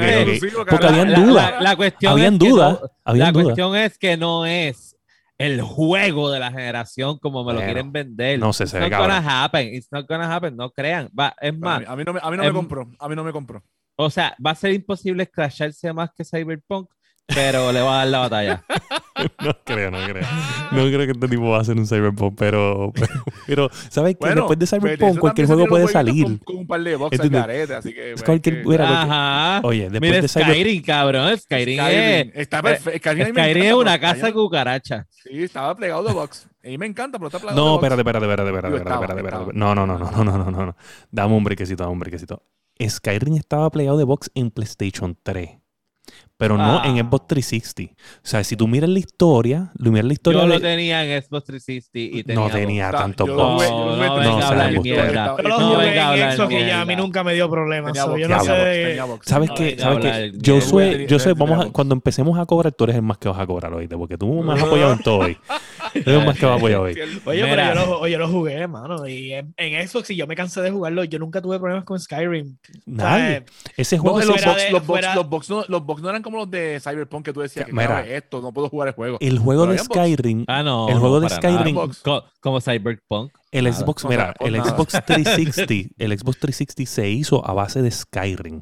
Porque 0.70 0.86
habían 0.86 1.14
dudas. 1.14 1.62
La, 1.62 1.76
cuestión 1.78 2.12
habían 2.12 2.38
dudas. 2.38 2.80
La 3.06 3.32
cuestión 3.32 3.78
es 3.78 3.98
que 3.98 4.18
no 4.18 4.46
es 4.46 4.98
el 5.38 5.62
juego 5.62 6.30
de 6.30 6.40
la 6.40 6.52
generación 6.52 7.18
como 7.18 7.46
me 7.46 7.54
lo 7.54 7.62
quieren 7.62 7.94
vender. 7.94 8.40
No 8.40 8.52
sé, 8.52 8.68
se 8.68 8.78
It's 8.78 8.90
not 8.90 9.00
gonna 9.00 9.44
happen. 9.44 9.74
It's 9.74 9.88
not 9.90 10.06
gonna 10.06 10.36
happen. 10.36 10.58
No 10.58 10.72
crean. 10.72 11.10
Va, 11.18 11.34
es 11.40 11.58
más. 11.58 11.82
A 11.88 11.96
mí, 11.96 12.04
no, 12.04 12.14
me, 12.14 12.20
a 12.22 12.30
mí 12.30 12.36
no 12.36 12.44
me 12.44 12.52
compró. 12.52 12.92
A 13.00 13.08
mí 13.08 13.16
no 13.16 13.24
me 13.24 13.32
compró. 13.32 13.64
O 13.96 14.10
sea, 14.10 14.36
va 14.46 14.52
a 14.52 14.56
ser 14.56 14.74
imposible 14.74 15.28
crasharse 15.28 15.94
más 15.94 16.10
que 16.16 16.26
Cyberpunk, 16.26 16.90
pero 17.34 17.72
le 17.72 17.82
va 17.82 17.96
a 17.96 17.98
dar 18.00 18.08
la 18.08 18.20
batalla. 18.20 18.64
no 19.44 19.58
creo, 19.64 19.92
no 19.92 19.98
creo. 20.04 20.28
No 20.72 20.84
creo 20.84 21.00
que 21.00 21.12
este 21.12 21.28
tipo 21.28 21.50
va 21.50 21.58
a 21.58 21.62
hacer 21.62 21.78
un 21.78 21.88
Cyberpunk, 21.88 22.36
pero, 22.38 22.92
pero, 23.48 23.70
¿sabes 23.90 24.18
qué? 24.20 24.30
Después 24.30 24.60
de 24.60 24.68
Cyberpunk, 24.68 25.20
cualquier 25.20 25.48
juego 25.48 25.66
puede 25.68 25.88
salir. 25.88 26.40
Con, 26.44 26.58
un 26.58 26.68
par 26.68 26.82
de 26.82 26.96
boxes 26.96 27.30
de 27.30 27.38
arete, 27.38 27.76
así 27.76 27.94
que. 27.94 28.14
Es 28.14 28.24
cualquier, 28.24 28.64
Ajá. 28.82 29.62
Oye, 29.64 29.90
después 29.90 30.02
Mira, 30.02 30.22
de 30.22 30.28
Skyrim, 30.28 30.84
cabrón. 30.84 31.38
Skyrim, 31.38 31.80
es. 31.80 32.28
Está 32.36 32.62
perfecto. 32.62 33.00
Skyrim, 33.00 33.34
Skyrim 33.34 33.64
es 33.64 33.74
una 33.74 34.00
casa 34.00 34.28
de 34.28 34.34
cucaracha. 34.34 35.08
Sí, 35.10 35.44
estaba 35.44 35.76
plegado 35.76 36.04
de 36.04 36.14
box. 36.14 36.48
A 36.64 36.68
mí 36.68 36.78
me 36.78 36.86
encanta, 36.86 37.18
pero 37.18 37.28
está 37.28 37.40
plegado 37.40 37.60
no, 37.60 37.66
de 37.66 37.72
box. 37.72 37.82
No, 37.82 37.88
espérate, 37.88 38.02
espérate, 38.02 38.26
espérate, 38.26 38.78
espérate, 38.78 38.78
espérate, 38.78 39.20
espérate. 39.20 39.52
No, 39.54 39.76
no, 39.76 39.88
no, 39.88 39.98
no, 39.98 40.12
no, 40.12 40.24
no, 40.24 40.52
no, 40.52 40.66
no. 40.66 40.76
Dame 41.12 41.36
un 41.36 41.44
brequecito, 41.44 41.84
dame 41.84 41.94
un 41.94 42.00
brequecito. 42.00 42.44
Skyrim 42.82 43.36
estaba 43.36 43.70
plegado 43.70 43.98
de 43.98 44.04
box 44.04 44.32
en 44.34 44.50
PlayStation 44.50 45.18
3 45.22 45.62
pero 46.42 46.58
no 46.58 46.84
en 46.84 46.98
ah. 46.98 47.04
Xbox 47.04 47.28
360. 47.28 47.94
O 47.94 48.20
sea, 48.24 48.44
si 48.44 48.56
tú 48.56 48.68
miras 48.68 48.90
la 48.90 48.98
historia, 48.98 49.72
lo 49.76 49.92
miras 49.92 50.08
la 50.08 50.14
historia. 50.14 50.42
Yo 50.42 50.48
lo 50.48 50.60
tenía 50.60 51.06
en 51.06 51.22
Xbox 51.22 51.46
360 51.46 52.00
y 52.00 52.24
tenía. 52.24 52.44
No 52.44 52.50
tenía 52.50 52.92
tanto 52.92 53.28
box. 53.28 53.70
No, 53.70 53.96
no, 53.96 54.16
venga 54.16 54.44
a 54.44 54.48
hablar 54.48 54.82
mierda. 54.82 55.38
No 55.44 55.78
venga 55.78 56.04
a 56.04 56.10
hablar 56.10 56.48
mierda. 56.48 56.82
a 56.82 56.86
mí 56.86 56.96
nunca 56.96 57.24
me 57.24 57.36
dio 57.36 57.48
problemas. 57.48 57.94
Yo 57.94 58.28
no 58.28 58.40
sé. 58.44 59.00
¿Sabes 59.22 59.52
qué? 59.56 59.78
¿Sabes 59.78 60.00
qué? 60.00 60.32
Yo 60.34 60.60
soy, 60.62 61.06
yo 61.06 61.20
soy, 61.20 61.34
vamos 61.34 61.64
a, 61.64 61.70
cuando 61.70 61.94
empecemos 61.94 62.40
a 62.40 62.46
cobrar, 62.48 62.74
tú 62.74 62.86
eres 62.86 62.96
el 62.96 63.04
más 63.04 63.20
que 63.20 63.30
vas 63.30 63.38
a 63.38 63.46
cobrar 63.46 63.72
hoy, 63.76 63.88
porque 63.88 64.18
tú 64.18 64.42
me 64.42 64.54
has 64.54 64.64
apoyado 64.64 64.94
en 64.94 65.00
todo 65.04 65.20
hoy. 65.20 65.38
Tú 65.94 66.10
eres 66.10 66.22
el 66.22 66.26
más 66.26 66.40
que 66.40 66.46
vas 66.48 66.56
a 66.56 66.58
apoyar 66.58 66.80
hoy. 66.80 66.98
Oye, 67.26 67.44
pero 67.44 67.62
yo 67.68 67.76
lo, 67.76 68.08
yo 68.08 68.18
lo 68.18 68.28
jugué, 68.28 68.54
hermano. 68.54 69.08
Y 69.08 69.34
en, 69.34 69.54
Xbox, 69.88 70.08
si 70.08 70.16
yo 70.16 70.26
me 70.26 70.36
cansé 70.36 70.62
de 70.62 70.72
jugarlo, 70.72 71.04
yo 71.04 71.20
nunca 71.20 71.40
tuve 71.40 71.60
problemas 71.60 71.84
con 71.84 72.00
Skyrim. 72.00 72.58
Nadie. 72.88 73.46
Ese 73.78 74.00
juego. 74.00 74.20
Los 75.12 75.86
box 75.86 76.02
no 76.02 76.10
eran 76.10 76.24
como 76.24 76.31
los 76.40 76.50
de 76.50 76.80
Cyberpunk 76.80 77.26
que 77.26 77.34
tú 77.34 77.42
decías 77.42 77.66
que 77.66 77.74
Mira, 77.74 78.06
esto, 78.08 78.42
no 78.42 78.54
puedo 78.54 78.70
jugar 78.70 78.90
el 78.90 78.94
juego. 78.94 79.18
El 79.20 79.40
juego 79.40 79.68
de 79.68 79.78
Skyrim. 79.78 80.46
Ah, 80.48 80.64
no. 80.64 80.90
El 80.90 81.00
juego 81.00 81.20
de 81.20 81.30
Skyrim. 81.30 81.78
Como, 82.40 82.62
Cyberpunk. 82.62 83.32
El 83.52 83.72
Xbox, 83.74 84.06
mira, 84.06 84.34
el 84.40 84.56
Xbox 84.56 85.02
360, 85.06 85.94
el 85.98 86.18
Xbox 86.18 86.40
360 86.40 86.86
se 86.90 87.10
hizo 87.10 87.48
a 87.48 87.54
base 87.54 87.82
de 87.82 87.92
Skyrim. 87.92 88.62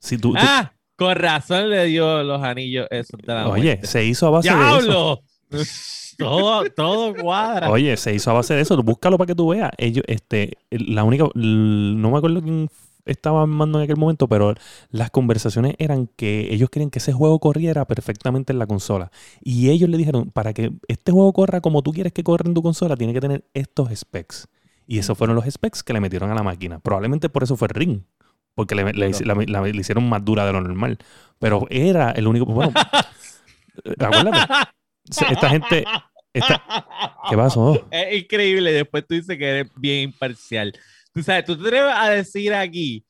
Si 0.00 0.18
tú, 0.18 0.34
ah, 0.36 0.72
con 0.96 1.16
razón 1.16 1.70
le 1.70 1.86
dio 1.86 2.22
los 2.22 2.42
anillos 2.42 2.86
eso 2.90 3.16
de 3.16 3.32
la 3.32 3.48
Oye, 3.48 3.80
se 3.84 4.04
hizo 4.04 4.26
a 4.26 4.30
base 4.30 4.54
de 4.54 4.78
eso. 4.78 5.22
todo, 6.18 6.64
todo 6.70 7.14
cuadra. 7.14 7.70
Oye, 7.70 7.96
se 7.96 8.14
hizo 8.14 8.30
a 8.30 8.34
base 8.34 8.54
de 8.54 8.60
eso. 8.60 8.80
Búscalo 8.82 9.18
para 9.18 9.26
que 9.26 9.34
tú 9.34 9.48
veas. 9.48 9.70
Ellos, 9.78 10.04
este, 10.06 10.58
la 10.70 11.04
única, 11.04 11.24
no 11.34 12.10
me 12.10 12.18
acuerdo 12.18 12.42
quién 12.42 12.68
estaba 13.04 13.46
mando 13.46 13.78
en 13.78 13.84
aquel 13.84 13.96
momento, 13.96 14.28
pero 14.28 14.54
las 14.90 15.10
conversaciones 15.10 15.74
eran 15.78 16.08
que 16.16 16.52
ellos 16.52 16.70
querían 16.70 16.90
que 16.90 16.98
ese 16.98 17.12
juego 17.12 17.38
corriera 17.38 17.84
perfectamente 17.84 18.52
en 18.52 18.58
la 18.58 18.66
consola. 18.66 19.10
Y 19.42 19.70
ellos 19.70 19.88
le 19.88 19.96
dijeron, 19.96 20.30
para 20.30 20.52
que 20.52 20.72
este 20.88 21.12
juego 21.12 21.32
corra 21.32 21.60
como 21.60 21.82
tú 21.82 21.92
quieres 21.92 22.12
que 22.12 22.24
corra 22.24 22.44
en 22.46 22.54
tu 22.54 22.62
consola, 22.62 22.96
tiene 22.96 23.12
que 23.12 23.20
tener 23.20 23.44
estos 23.54 23.90
specs. 23.94 24.48
Y 24.86 24.98
esos 24.98 25.16
fueron 25.16 25.36
los 25.36 25.44
specs 25.46 25.82
que 25.82 25.92
le 25.92 26.00
metieron 26.00 26.30
a 26.30 26.34
la 26.34 26.42
máquina. 26.42 26.78
Probablemente 26.78 27.28
por 27.28 27.42
eso 27.42 27.56
fue 27.56 27.68
Ring. 27.68 28.02
Porque 28.54 28.74
le, 28.74 28.92
le, 28.92 29.10
hicieron 29.10 30.08
más 30.08 30.24
dura 30.24 30.46
de 30.46 30.52
lo 30.52 30.60
normal. 30.60 30.98
Pero 31.38 31.66
era 31.70 32.12
el 32.12 32.26
único... 32.26 32.46
Bueno, 32.46 32.72
acuérdate. 33.98 34.68
Esta 35.30 35.48
gente... 35.48 35.84
¿Qué 36.32 37.36
pasó? 37.36 37.86
Es 37.90 38.22
increíble. 38.22 38.72
Después 38.72 39.06
tú 39.06 39.14
dices 39.14 39.38
que 39.38 39.48
eres 39.48 39.72
bien 39.76 40.10
imparcial. 40.10 40.72
Tú 41.14 41.22
sabes, 41.22 41.44
tú 41.44 41.56
te 41.56 41.68
atreves 41.68 41.94
a 41.96 42.10
decir 42.10 42.52
aquí 42.52 43.04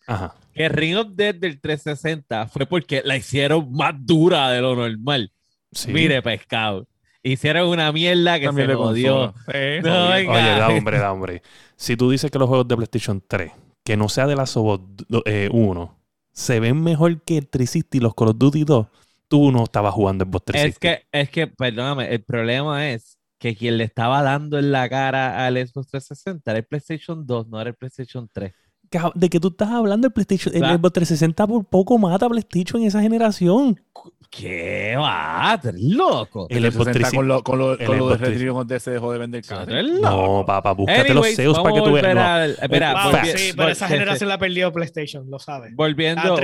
que 0.53 0.69
Ring 0.69 0.97
of 0.99 1.09
Death 1.15 1.37
del 1.37 1.59
360 1.59 2.49
fue 2.49 2.67
porque 2.67 3.01
la 3.03 3.17
hicieron 3.17 3.73
más 3.73 3.95
dura 3.97 4.51
de 4.51 4.61
lo 4.61 4.77
normal. 4.77 5.33
Mire, 5.89 6.21
pescado. 6.21 6.87
Hicieron 7.23 7.69
una 7.69 7.91
mierda 7.93 8.39
que 8.39 8.53
se 8.53 8.75
jodió. 8.75 9.35
Oye, 9.49 9.81
da 9.81 10.69
hombre, 10.69 10.99
da 10.99 11.13
hombre. 11.13 11.43
Si 11.77 11.97
tú 11.97 12.11
dices 12.11 12.31
que 12.31 12.39
los 12.39 12.47
juegos 12.47 12.69
de 12.69 12.77
PlayStation 12.77 13.25
3, 13.27 13.53
que 13.83 13.97
no 13.97 14.11
sea 14.11 14.27
de 14.27 14.37
la 14.37 14.45
Sobot 14.45 14.83
1, 15.11 15.23
eh, 15.25 15.89
se 16.31 16.61
ven 16.61 16.83
mejor 16.83 17.23
que 17.23 17.39
el 17.39 17.49
360 17.49 17.97
y 17.97 18.01
los 18.01 18.15
Call 18.15 18.29
of 18.29 18.39
Duty 18.39 18.65
2, 18.65 18.87
tú 19.29 19.51
no 19.51 19.65
estabas 19.65 19.95
jugando 19.95 20.25
en 20.25 20.31
Xbox 20.31 20.45
360. 20.45 20.89
Es 20.93 20.99
que, 21.01 21.19
es 21.21 21.31
que, 21.31 21.47
perdóname, 21.47 22.13
el 22.13 22.23
problema 22.23 22.91
es 22.91 23.19
que 23.45 23.55
quien 23.57 23.77
le 23.77 23.85
estaba 23.85 24.23
dando 24.23 24.59
en 24.59 24.73
la 24.73 24.89
cara 24.89 25.47
al 25.47 25.57
Xbox 25.57 25.89
360 25.89 26.51
era 26.51 26.59
el 26.61 26.65
PlayStation 26.65 27.27
2, 27.27 27.49
no 27.49 27.61
era 27.61 27.69
el 27.69 27.77
PlayStation 27.77 28.27
3. 28.33 28.55
¿De 29.15 29.29
qué 29.29 29.41
tú 29.41 29.49
estás 29.49 29.71
hablando? 29.71 30.07
El 30.07 30.13
PlayStation, 30.13 30.55
el 30.55 30.63
Xbox 30.63 30.93
360 30.93 31.47
por 31.47 31.65
poco 31.65 31.99
mata 31.99 32.27
a 32.27 32.29
PlayStation 32.29 32.83
en 32.83 32.89
esa 32.89 33.01
generación. 33.01 33.81
¿Qué 34.37 34.97
va? 34.97 35.61
loco? 35.75 36.49
El, 36.51 36.65
Xbox 36.73 36.91
360 36.91 37.17
con 37.17 37.29
lo, 37.29 37.45
con 37.45 37.59
lo, 37.59 37.79
con 37.79 37.99
lo 37.99 38.09
de 38.09 38.17
Retribution 38.17 38.81
se 38.81 38.91
dejó 38.91 39.13
de 39.13 39.19
vender 39.19 39.45
No, 40.01 40.45
papá, 40.45 40.73
búscate 40.73 41.15
los 41.15 41.29
SEOs 41.29 41.61
para 41.61 41.75
que 41.75 41.83
tú 41.83 41.93
veas. 41.93 42.59
espera, 42.61 43.25
sí, 43.37 43.53
pero 43.57 43.69
esa 43.69 43.87
generación 43.87 44.29
la 44.29 44.39
perdió 44.39 44.73
PlayStation, 44.73 45.31
lo 45.31 45.39
sabes. 45.39 45.75
Volviendo. 45.77 46.37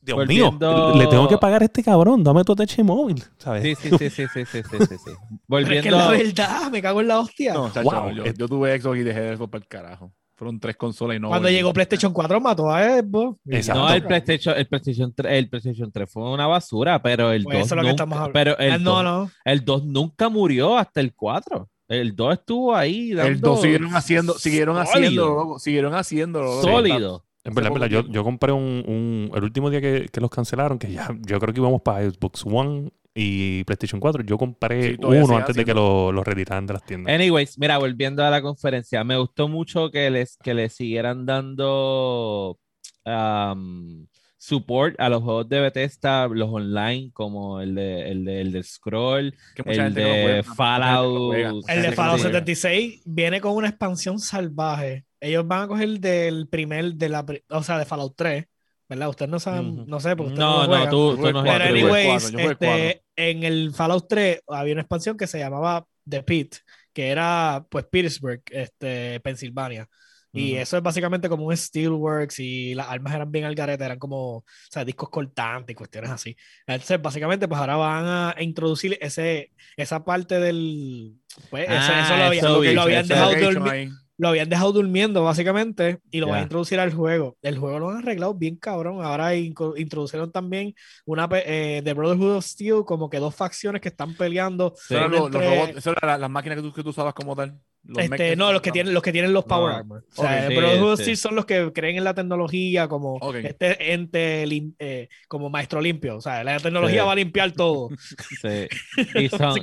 Dios 0.00 0.26
mío, 0.26 0.58
le 0.94 1.06
tengo 1.06 1.28
que 1.28 1.38
pagar 1.38 1.62
a 1.62 1.64
este 1.64 1.82
cabrón, 1.82 2.22
dame 2.22 2.44
tu 2.44 2.54
TH 2.54 2.82
móvil, 2.82 3.22
¿sabes? 3.38 3.62
Sí, 3.62 3.74
sí, 3.74 3.90
sí, 3.98 4.10
sí, 4.10 4.26
sí, 4.32 4.44
sí, 4.44 4.62
sí, 4.62 4.96
sí. 5.04 5.10
Volviendo. 5.46 5.48
Pero 5.68 5.74
es 5.74 5.82
que 5.82 5.90
la 5.90 6.08
verdad, 6.08 6.70
me 6.70 6.82
cago 6.82 7.00
en 7.00 7.08
la 7.08 7.20
hostia. 7.20 7.54
No, 7.54 7.72
yo, 8.12 8.24
yo, 8.24 8.48
tuve 8.48 8.78
Xbox 8.80 8.98
y 8.98 9.02
dejé 9.02 9.20
de 9.20 9.36
Xbox 9.36 9.50
para 9.50 9.62
el 9.62 9.68
carajo. 9.68 10.12
Fueron 10.38 10.60
tres 10.60 10.76
consolas 10.76 11.16
y 11.16 11.20
no. 11.20 11.30
Cuando 11.30 11.50
llegó 11.50 11.72
PlayStation 11.72 12.12
4 12.12 12.40
mató 12.40 12.70
a 12.70 13.00
Xbox. 13.00 13.40
No, 13.74 13.92
el 13.92 14.04
PlayStation, 14.04 14.56
el, 14.56 14.68
PlayStation 14.68 15.12
3, 15.12 15.32
el 15.32 15.48
PlayStation 15.48 15.90
3 15.90 16.08
fue 16.08 16.30
una 16.30 16.46
basura, 16.46 17.02
pero 17.02 17.32
el 17.32 17.42
2 17.42 17.52
pues 17.52 17.74
nunca, 17.74 18.30
pero 18.32 18.56
el, 18.56 18.70
ah, 18.70 18.78
no, 18.78 19.02
no. 19.02 19.28
el 19.44 19.64
2 19.64 19.86
nunca 19.86 20.28
murió 20.28 20.78
hasta 20.78 21.00
el 21.00 21.12
4. 21.12 21.68
El 21.88 22.14
2 22.14 22.34
estuvo 22.34 22.72
ahí. 22.72 23.14
Dando 23.14 23.32
el 23.32 23.40
2 23.40 23.60
siguieron 23.62 23.96
haciendo, 23.96 24.34
siguieron 24.34 24.78
haciendo, 24.78 25.58
siguieron 25.58 25.94
haciendo. 25.94 26.62
Sólido. 26.62 27.24
En 27.42 27.54
verdad, 27.54 27.72
en 27.72 27.80
verdad, 27.80 27.88
yo, 27.88 28.06
yo 28.08 28.22
compré 28.22 28.52
un, 28.52 28.84
un, 28.86 29.32
el 29.34 29.42
último 29.42 29.70
día 29.70 29.80
que, 29.80 30.08
que, 30.12 30.20
los 30.20 30.30
cancelaron, 30.30 30.78
que 30.78 30.92
ya 30.92 31.08
yo 31.20 31.40
creo 31.40 31.52
que 31.52 31.60
íbamos 31.60 31.82
para 31.82 32.08
Xbox 32.08 32.44
One 32.46 32.92
y 33.20 33.64
PlayStation 33.64 34.00
4. 34.00 34.22
Yo 34.22 34.38
compré 34.38 34.96
uno 35.00 35.36
antes 35.36 35.56
de 35.56 35.64
que 35.64 35.74
lo, 35.74 36.12
lo, 36.12 36.22
retiraran 36.22 36.66
de 36.66 36.74
las 36.74 36.84
tiendas. 36.84 37.12
Anyways, 37.12 37.58
mira, 37.58 37.76
volviendo 37.76 38.24
a 38.24 38.30
la 38.30 38.40
conferencia, 38.40 39.02
me 39.02 39.16
gustó 39.16 39.48
mucho 39.48 39.90
que 39.90 40.08
les, 40.08 40.36
que 40.36 40.54
les 40.54 40.72
siguieran 40.72 41.26
dando 41.26 42.60
um, 43.04 44.06
support 44.36 44.94
a 45.00 45.08
los 45.08 45.20
juegos 45.24 45.48
de 45.48 45.60
Bethesda, 45.60 46.28
los 46.28 46.48
online, 46.48 47.10
como 47.12 47.60
el 47.60 47.74
de, 47.74 48.08
el 48.08 48.24
de, 48.24 48.40
el 48.40 48.52
de 48.52 48.62
Scroll, 48.62 49.34
el 49.64 49.94
de 49.94 50.44
Fallout. 50.56 51.64
El 51.68 51.82
de 51.82 51.92
Fallout 51.92 52.20
76 52.20 53.02
viene 53.04 53.40
con 53.40 53.56
una 53.56 53.68
expansión 53.68 54.20
salvaje. 54.20 55.06
Ellos 55.20 55.44
van 55.44 55.62
a 55.62 55.66
coger 55.66 55.98
del 55.98 56.46
primer, 56.46 56.94
de 56.94 57.08
la, 57.08 57.26
o 57.50 57.62
sea, 57.64 57.78
de 57.78 57.84
Fallout 57.84 58.14
3, 58.14 58.46
¿verdad? 58.88 59.08
Ustedes 59.08 59.28
no 59.28 59.40
saben, 59.40 59.86
no 59.88 59.98
sé, 59.98 60.14
porque 60.14 60.34
no, 60.34 60.68
no, 60.68 60.84
no, 60.84 60.88
tú, 60.88 61.16
tú 61.16 61.32
no 61.32 61.42
Pero 61.42 61.64
anyways, 61.64 62.32
este, 62.32 63.02
en 63.18 63.42
el 63.42 63.74
Fallout 63.74 64.06
3 64.08 64.42
había 64.46 64.72
una 64.72 64.82
expansión 64.82 65.16
que 65.16 65.26
se 65.26 65.40
llamaba 65.40 65.84
The 66.08 66.22
Pit, 66.22 66.56
que 66.92 67.08
era 67.08 67.66
pues 67.68 67.84
Pittsburgh, 67.86 68.42
este, 68.50 69.20
Pensilvania. 69.20 69.88
Y 70.30 70.54
eso 70.54 70.76
es 70.76 70.82
básicamente 70.84 71.28
como 71.28 71.46
un 71.46 71.56
Steelworks 71.56 72.38
y 72.38 72.74
las 72.74 72.88
armas 72.88 73.12
eran 73.12 73.32
bien 73.32 73.44
al 73.44 73.56
garete, 73.56 73.82
eran 73.82 73.98
como, 73.98 74.36
o 74.36 74.44
sea, 74.70 74.84
discos 74.84 75.08
cortantes 75.08 75.72
y 75.72 75.74
cuestiones 75.74 76.10
así. 76.10 76.36
Entonces, 76.64 77.02
básicamente, 77.02 77.48
pues 77.48 77.60
ahora 77.60 77.74
van 77.74 78.04
a 78.06 78.34
introducir 78.38 78.96
ese, 79.00 79.50
esa 79.76 80.04
parte 80.04 80.38
del, 80.38 81.16
pues, 81.50 81.64
eso, 81.64 81.74
ah, 81.74 82.30
lo, 82.72 82.82
habían 82.82 83.08
dejado 83.08 83.34
dormir 83.34 83.90
lo 84.18 84.28
habían 84.28 84.48
dejado 84.48 84.72
durmiendo 84.72 85.22
básicamente 85.22 86.00
y 86.10 86.18
lo 86.18 86.26
van 86.26 86.40
a 86.40 86.42
introducir 86.42 86.80
al 86.80 86.92
juego. 86.92 87.36
El 87.40 87.56
juego 87.56 87.78
lo 87.78 87.90
han 87.90 87.98
arreglado 87.98 88.34
bien 88.34 88.56
cabrón. 88.56 89.00
Ahora 89.00 89.34
introdujeron 89.36 90.32
también 90.32 90.74
una 91.06 91.28
eh, 91.32 91.82
de 91.84 91.94
Brotherhood 91.94 92.36
of 92.36 92.44
Steel, 92.44 92.82
como 92.84 93.08
que 93.08 93.20
dos 93.20 93.34
facciones 93.34 93.80
que 93.80 93.88
están 93.88 94.14
peleando. 94.14 94.74
Los, 94.90 95.32
robots, 95.32 95.86
eran 95.86 96.20
las 96.20 96.30
máquinas 96.30 96.56
que 96.56 96.62
tú, 96.62 96.72
que 96.72 96.82
tú 96.82 96.90
usabas 96.90 97.14
como 97.14 97.36
tal. 97.36 97.58
Este, 97.96 98.36
no, 98.36 98.52
los 98.52 98.60
que, 98.60 98.70
tienen, 98.70 98.92
los 98.92 99.02
que 99.02 99.12
tienen 99.12 99.32
los 99.32 99.44
Power 99.44 99.74
Armor. 99.76 100.04
O 100.16 100.22
sea, 100.22 100.48
Brotherhood 100.48 100.92
of 100.92 101.00
Steel 101.00 101.16
son 101.16 101.34
los 101.34 101.46
que 101.46 101.72
creen 101.72 101.96
en 101.96 102.04
la 102.04 102.14
tecnología 102.14 102.88
como 102.88 103.18
este 103.34 103.92
ente 103.92 104.44
eh, 104.78 105.08
como 105.26 105.48
maestro 105.48 105.80
limpio. 105.80 106.16
O 106.16 106.20
sea, 106.20 106.44
la 106.44 106.58
tecnología 106.58 107.04
va 107.04 107.12
a 107.12 107.16
limpiar 107.16 107.52
todo. 107.52 107.88
Sí. 108.40 108.68
Y 109.18 109.28
son, 109.28 109.58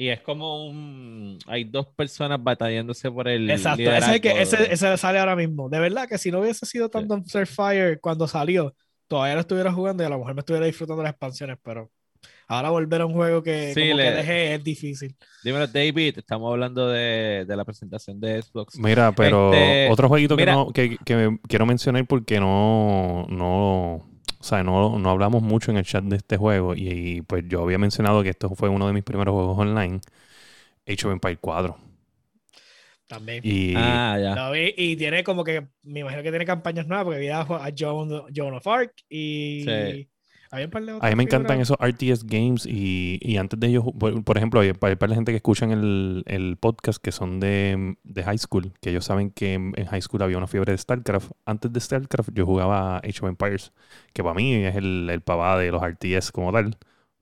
y 0.00 0.08
es 0.08 0.22
como 0.22 0.66
un. 0.66 1.38
Hay 1.46 1.64
dos 1.64 1.88
personas 1.88 2.42
batallándose 2.42 3.10
por 3.10 3.28
el. 3.28 3.50
Exacto, 3.50 3.82
ese, 3.82 4.20
que, 4.20 4.40
ese, 4.40 4.72
ese, 4.72 4.96
sale 4.96 5.18
ahora 5.18 5.36
mismo. 5.36 5.68
De 5.68 5.78
verdad 5.78 6.08
que 6.08 6.16
si 6.16 6.30
no 6.30 6.40
hubiese 6.40 6.64
sido 6.64 6.88
tanto 6.88 7.14
Dumpster 7.14 7.46
Fire 7.46 8.00
cuando 8.00 8.26
salió, 8.26 8.74
todavía 9.08 9.34
lo 9.34 9.40
estuviera 9.40 9.70
jugando 9.70 10.02
y 10.02 10.06
a 10.06 10.08
lo 10.08 10.18
mejor 10.18 10.34
me 10.34 10.40
estuviera 10.40 10.64
disfrutando 10.64 11.02
las 11.02 11.10
expansiones, 11.10 11.58
pero 11.62 11.90
ahora 12.50 12.70
volver 12.70 13.00
a 13.00 13.06
un 13.06 13.12
juego 13.12 13.42
que, 13.44 13.72
como 13.74 13.96
que 13.96 14.10
dejé 14.10 14.54
es 14.54 14.64
difícil. 14.64 15.14
Dímelo, 15.44 15.68
David, 15.68 16.18
estamos 16.18 16.50
hablando 16.50 16.88
de, 16.88 17.44
de 17.46 17.56
la 17.56 17.64
presentación 17.64 18.20
de 18.20 18.42
Xbox. 18.42 18.76
Mira, 18.76 19.12
pero 19.12 19.54
este, 19.54 19.88
otro 19.88 20.08
jueguito 20.08 20.36
que, 20.36 20.46
no, 20.46 20.72
que, 20.72 20.98
que 21.04 21.38
quiero 21.48 21.66
mencionar 21.66 22.04
porque 22.06 22.40
no. 22.40 23.26
no 23.30 23.94
o 24.40 24.42
sea, 24.42 24.64
no, 24.64 24.98
no, 24.98 25.10
hablamos 25.10 25.42
mucho 25.42 25.70
en 25.70 25.76
el 25.76 25.84
chat 25.84 26.02
de 26.02 26.16
este 26.16 26.36
juego 26.36 26.74
y, 26.74 27.22
pues 27.22 27.44
yo 27.46 27.62
había 27.62 27.78
mencionado 27.78 28.22
que 28.22 28.30
esto 28.30 28.48
fue 28.56 28.68
uno 28.68 28.86
de 28.86 28.94
mis 28.94 29.04
primeros 29.04 29.32
juegos 29.32 29.56
online, 29.56 30.00
Age 30.88 31.06
of 31.06 31.12
Empire 31.12 31.36
4. 31.36 31.76
También. 33.06 33.42
Y, 33.44 33.74
ah, 33.76 34.18
ya. 34.18 34.52
y 34.76 34.96
tiene 34.96 35.22
como 35.22 35.44
que, 35.44 35.68
me 35.82 36.00
imagino 36.00 36.22
que 36.22 36.30
tiene 36.30 36.44
campañas 36.44 36.86
nuevas 36.86 37.04
porque 37.04 37.20
vi 37.20 37.28
a 37.28 37.46
John, 37.78 38.24
John 38.34 38.54
of 38.54 38.66
Arc 38.66 38.92
y... 39.08 39.64
Sí. 39.64 40.08
A 40.52 41.08
mí 41.10 41.14
me 41.14 41.22
encantan 41.22 41.60
esos 41.60 41.76
RTS 41.80 42.24
games 42.24 42.66
y, 42.66 43.36
antes 43.36 43.58
de 43.60 43.68
ellos, 43.68 43.84
por, 44.24 44.36
ejemplo, 44.36 44.60
hay 44.60 44.72
para 44.72 45.06
la 45.06 45.14
gente 45.14 45.30
que 45.30 45.36
escuchan 45.36 45.70
el, 45.70 46.24
el 46.26 46.56
podcast 46.56 47.00
que 47.00 47.12
son 47.12 47.38
de, 47.38 47.96
de, 48.02 48.22
high 48.24 48.38
school, 48.38 48.72
que 48.80 48.90
ellos 48.90 49.04
saben 49.04 49.30
que 49.30 49.54
en, 49.54 49.72
high 49.72 50.02
school 50.02 50.22
había 50.22 50.38
una 50.38 50.48
fiebre 50.48 50.72
de 50.72 50.78
StarCraft. 50.78 51.30
Antes 51.44 51.72
de 51.72 51.80
StarCraft 51.80 52.30
yo 52.34 52.46
jugaba 52.46 52.96
Age 52.98 53.20
of 53.20 53.28
Empires, 53.28 53.72
que 54.12 54.24
para 54.24 54.34
mí 54.34 54.54
es 54.54 54.74
el, 54.74 55.08
el 55.08 55.20
papá 55.20 55.56
de 55.56 55.70
los 55.70 55.82
RTS 55.82 56.32
como 56.32 56.52
tal. 56.52 56.76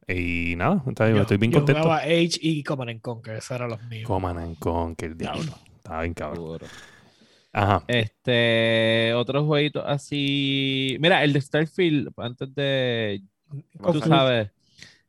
Y 0.07 0.55
nada, 0.57 0.83
estoy 0.87 1.37
bien 1.37 1.53
yo 1.53 1.59
contento. 1.59 1.83
Jugaba 1.83 2.01
Age 2.01 2.39
y 2.41 2.63
Command 2.63 3.03
Conquer, 3.03 3.37
esos 3.37 3.51
eran 3.51 3.69
los 3.69 3.83
míos. 3.85 4.07
Command 4.07 4.59
Conquer, 4.59 5.15
diablo. 5.15 5.53
Estaba 5.77 6.01
bien 6.01 6.15
cabrón. 6.15 6.61
Ajá. 7.53 7.85
Este, 7.89 9.13
otro 9.15 9.45
jueguito 9.45 9.85
así. 9.85 10.97
Mira, 11.01 11.25
el 11.25 11.33
de 11.33 11.41
Starfield, 11.41 12.13
antes 12.17 12.55
de. 12.55 13.23
Tú 13.93 14.01
sabes. 14.01 14.51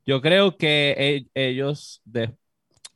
Yo 0.05 0.21
creo 0.21 0.57
que 0.57 1.27
e, 1.35 1.49
ellos. 1.49 2.01
De... 2.05 2.35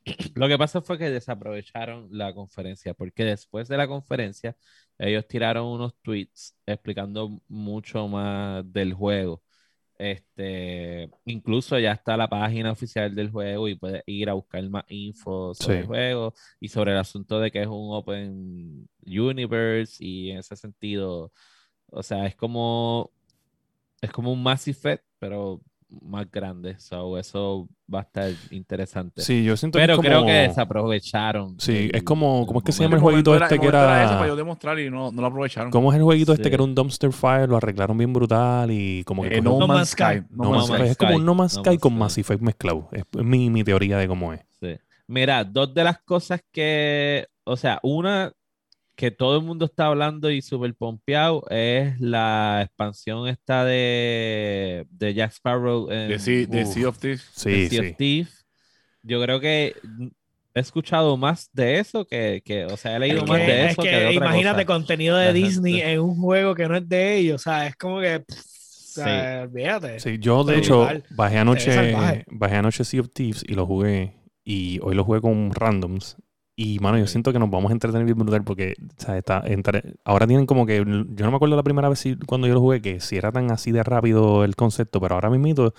Lo 0.35 0.47
que 0.47 0.57
pasó 0.57 0.81
fue 0.81 0.97
que 0.97 1.09
desaprovecharon 1.09 2.07
la 2.11 2.33
conferencia, 2.33 2.93
porque 2.93 3.23
después 3.25 3.67
de 3.67 3.77
la 3.77 3.87
conferencia, 3.87 4.55
ellos 4.97 5.27
tiraron 5.27 5.67
unos 5.67 5.93
tweets 6.01 6.55
explicando 6.65 7.41
mucho 7.47 8.07
más 8.07 8.63
del 8.71 8.93
juego. 8.93 9.43
Este, 10.03 11.09
incluso 11.23 11.79
ya 11.79 11.93
está 11.93 12.17
la 12.17 12.27
página 12.27 12.73
oficial 12.73 13.15
del 13.15 13.31
juego 13.31 13.69
y 13.69 13.75
puedes 13.75 14.03
ir 14.05 14.29
a 14.29 14.33
buscar 14.33 14.61
más 14.69 14.83
info 14.89 15.53
sobre 15.53 15.79
el 15.79 15.85
juego 15.85 16.33
y 16.59 16.67
sobre 16.67 16.91
el 16.91 16.97
asunto 16.97 17.39
de 17.39 17.49
que 17.49 17.61
es 17.61 17.67
un 17.67 17.95
open 17.95 18.89
universe 19.05 20.03
y 20.03 20.31
en 20.31 20.39
ese 20.39 20.57
sentido, 20.57 21.31
o 21.87 22.03
sea, 22.03 22.25
es 22.25 22.35
como 22.35 23.11
es 24.01 24.11
como 24.11 24.33
un 24.33 24.43
Mass 24.43 24.67
Effect, 24.67 25.05
pero 25.19 25.61
más 26.01 26.29
grande. 26.31 26.79
So, 26.79 27.17
eso 27.17 27.67
va 27.93 27.99
a 27.99 28.01
estar 28.03 28.31
interesante. 28.51 29.21
Sí, 29.21 29.43
yo 29.43 29.55
siento 29.57 29.77
Pero 29.77 29.97
que 29.97 30.07
creo 30.07 30.25
que 30.25 30.31
desaprovecharon. 30.31 31.59
Sí, 31.59 31.89
es 31.93 32.03
como, 32.03 32.45
¿cómo 32.45 32.59
es 32.59 32.65
que 32.65 32.71
se 32.71 32.83
llama 32.83 32.95
el 32.95 33.01
jueguito 33.01 33.35
este 33.35 33.59
que 33.59 33.67
era? 33.67 34.03
Eso 34.03 34.13
para 34.13 34.27
yo 34.27 34.35
demostrar 34.35 34.79
y 34.79 34.89
no, 34.89 35.11
no, 35.11 35.21
lo 35.21 35.27
aprovecharon. 35.27 35.71
¿Cómo 35.71 35.91
es 35.91 35.97
el 35.97 36.03
jueguito 36.03 36.33
este 36.33 36.49
que 36.49 36.55
era 36.55 36.63
un 36.63 36.75
dumpster 36.75 37.11
fire? 37.11 37.49
Lo 37.49 37.57
arreglaron 37.57 37.97
bien 37.97 38.13
brutal 38.13 38.71
y 38.71 39.03
como 39.03 39.23
que. 39.23 39.37
Eh, 39.37 39.41
no, 39.41 39.67
Man's 39.67 39.89
Sky. 39.89 40.23
No, 40.29 40.51
Man's 40.51 40.67
Sky. 40.67 40.81
Es 40.83 40.97
como 40.97 41.15
un 41.15 41.25
No 41.25 41.35
Man's 41.35 41.53
Sky 41.53 41.77
con 41.77 41.97
Mass 41.97 42.17
Effect 42.17 42.41
mezclado. 42.41 42.89
Es 42.91 43.03
mi, 43.13 43.49
mi 43.49 43.63
teoría 43.63 43.97
de 43.97 44.07
cómo 44.07 44.33
es. 44.33 44.41
Sí. 44.59 44.75
Mira, 45.07 45.43
dos 45.43 45.73
de 45.73 45.83
las 45.83 45.99
cosas 45.99 46.41
que. 46.51 47.27
O 47.45 47.57
sea, 47.57 47.79
una 47.83 48.31
que 48.95 49.11
todo 49.11 49.37
el 49.37 49.43
mundo 49.43 49.65
está 49.65 49.87
hablando 49.87 50.29
y 50.29 50.41
súper 50.41 50.75
pompeado 50.75 51.43
es 51.49 51.99
la 51.99 52.61
expansión 52.63 53.27
esta 53.27 53.65
de, 53.65 54.85
de 54.89 55.13
Jack 55.13 55.31
Sparrow. 55.31 55.89
En, 55.91 56.09
de, 56.09 56.19
sea, 56.19 56.87
of 56.87 56.99
Thieves. 56.99 57.27
Sí, 57.33 57.69
sea 57.69 57.81
of 57.81 57.97
Thieves. 57.97 58.45
Yo 59.01 59.21
creo 59.21 59.39
que 59.39 59.75
he 60.53 60.59
escuchado 60.59 61.17
más 61.17 61.49
de 61.53 61.79
eso 61.79 62.05
que, 62.05 62.41
que 62.45 62.65
o 62.65 62.77
sea, 62.77 62.95
he 62.95 62.99
leído 62.99 63.25
más 63.25 63.39
de 63.39 63.65
eso. 63.65 63.81
Que, 63.81 63.89
que 63.89 63.95
de 63.95 64.13
imagínate 64.13 64.65
contenido 64.65 65.17
de 65.17 65.33
Disney 65.33 65.81
en 65.81 65.99
un 65.99 66.15
juego 66.15 66.53
que 66.53 66.67
no 66.67 66.77
es 66.77 66.87
de 66.87 67.17
ellos, 67.17 67.41
o 67.41 67.43
sea, 67.43 67.67
es 67.67 67.75
como 67.75 67.99
que... 67.99 68.23
sí. 68.27 69.01
olvídate. 69.01 69.99
Sí, 69.99 70.19
yo 70.19 70.43
de 70.43 70.59
hecho 70.59 70.87
bajé 71.09 71.39
anoche, 71.39 72.23
bajé 72.27 72.55
anoche 72.55 72.83
Sea 72.83 73.01
of 73.01 73.09
Thieves 73.11 73.43
y 73.47 73.55
lo 73.55 73.65
jugué 73.65 74.13
y 74.43 74.79
hoy 74.83 74.93
lo 74.93 75.03
jugué 75.03 75.19
con 75.19 75.51
randoms 75.51 76.17
y, 76.55 76.77
mano, 76.79 76.99
yo 76.99 77.07
siento 77.07 77.33
que 77.33 77.39
nos 77.39 77.49
vamos 77.49 77.71
a 77.71 77.73
entretener 77.73 78.05
bien 78.05 78.17
brutal 78.17 78.43
porque, 78.43 78.75
o 78.79 79.01
sea, 79.01 79.17
está, 79.17 79.43
ahora 80.05 80.27
tienen 80.27 80.45
como 80.45 80.67
que, 80.67 80.77
yo 80.77 80.85
no 80.85 81.31
me 81.31 81.35
acuerdo 81.35 81.55
la 81.55 81.63
primera 81.63 81.89
vez 81.89 82.03
cuando 82.27 82.47
yo 82.47 82.53
lo 82.53 82.59
jugué, 82.59 82.79
que 82.79 82.99
si 82.99 83.17
era 83.17 83.31
tan 83.31 83.49
así 83.49 83.71
de 83.71 83.81
rápido 83.81 84.43
el 84.43 84.55
concepto, 84.55 85.01
pero 85.01 85.15
ahora 85.15 85.31
mismo 85.31 85.63
mm. 85.65 85.71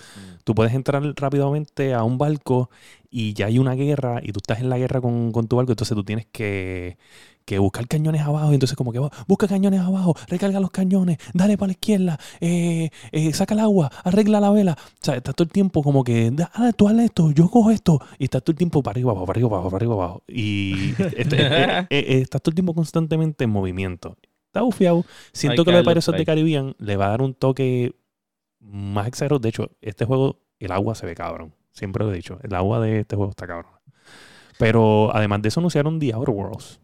tú 0.43 0.55
puedes 0.55 0.75
entrar 0.75 1.03
rápidamente 1.15 1.95
a 1.95 2.03
un 2.03 2.19
barco 2.19 2.71
y 3.09 3.35
ya 3.35 3.47
hay 3.47 3.61
una 3.61 3.75
guerra 3.75 4.21
y 4.21 4.33
tú 4.33 4.41
estás 4.43 4.59
en 4.59 4.69
la 4.69 4.77
guerra 4.77 5.01
con, 5.01 5.31
con 5.31 5.47
tu 5.47 5.57
barco, 5.57 5.71
entonces 5.71 5.95
tú 5.95 6.03
tienes 6.03 6.27
que, 6.27 6.99
que 7.45 7.59
buscar 7.59 7.87
cañones 7.87 8.23
abajo. 8.23 8.51
Y 8.51 8.55
entonces, 8.55 8.77
como 8.77 8.93
que 8.93 9.01
busca 9.27 9.47
cañones 9.47 9.81
abajo, 9.81 10.15
recarga 10.29 10.61
los 10.61 10.71
cañones, 10.71 11.19
dale 11.33 11.57
para 11.57 11.69
la 11.69 11.73
izquierda, 11.73 12.19
eh, 12.41 12.91
eh, 13.13 13.33
saca 13.33 13.55
el 13.55 13.61
agua, 13.61 13.91
arregla 14.05 14.41
la 14.41 14.51
vela. 14.51 14.77
O 14.79 15.05
sea, 15.05 15.17
estás 15.17 15.35
todo 15.35 15.45
el 15.45 15.53
tiempo 15.53 15.83
como 15.83 16.05
que, 16.05 16.33
ah, 16.55 16.73
tú 16.77 16.89
haz 16.89 16.99
esto, 16.99 17.31
yo 17.33 17.49
cojo 17.49 17.71
esto. 17.71 18.01
Y 18.19 18.25
estás 18.25 18.43
todo 18.43 18.53
el 18.53 18.59
tiempo 18.59 18.83
para 18.83 18.95
arriba, 18.95 19.11
abajo, 19.13 19.27
para 19.27 19.39
arriba, 19.39 19.49
abajo, 19.49 19.71
para 19.71 19.77
arriba, 19.77 19.95
abajo. 19.95 20.23
Y 20.29 20.91
este, 21.17 21.87
eh, 21.91 22.21
estás 22.21 22.43
todo 22.43 22.51
el 22.51 22.55
tiempo 22.55 22.75
constantemente 22.75 23.45
en 23.45 23.51
movimiento. 23.51 24.17
Está 24.47 24.63
bufiado. 24.63 25.05
Siento 25.33 25.65
que 25.65 25.73
lo 25.73 25.79
de 25.79 25.83
Pirates 25.83 26.09
of 26.09 26.17
the 26.17 26.25
Caribbean 26.25 26.77
le 26.79 26.97
va 26.97 27.07
a 27.07 27.09
dar 27.09 27.23
un 27.23 27.35
toque 27.35 27.95
más 28.61 29.09
exagerado. 29.09 29.41
De 29.41 29.49
hecho, 29.49 29.71
este 29.81 30.05
juego, 30.05 30.41
el 30.61 30.71
agua 30.71 30.95
se 30.95 31.07
ve 31.07 31.15
cabrón. 31.15 31.55
Siempre 31.73 32.05
lo 32.05 32.13
he 32.13 32.17
dicho. 32.17 32.39
El 32.43 32.55
agua 32.55 32.79
de 32.79 33.01
este 33.01 33.17
juego 33.17 33.31
está 33.31 33.49
cabrón. 33.49 33.73
Pero 34.59 35.15
además 35.15 35.43
de 35.43 35.49
eso 35.49 35.59
anunciaron 35.59 35.99
The 35.99 36.13
Outer 36.13 36.31
Worlds. 36.31 36.81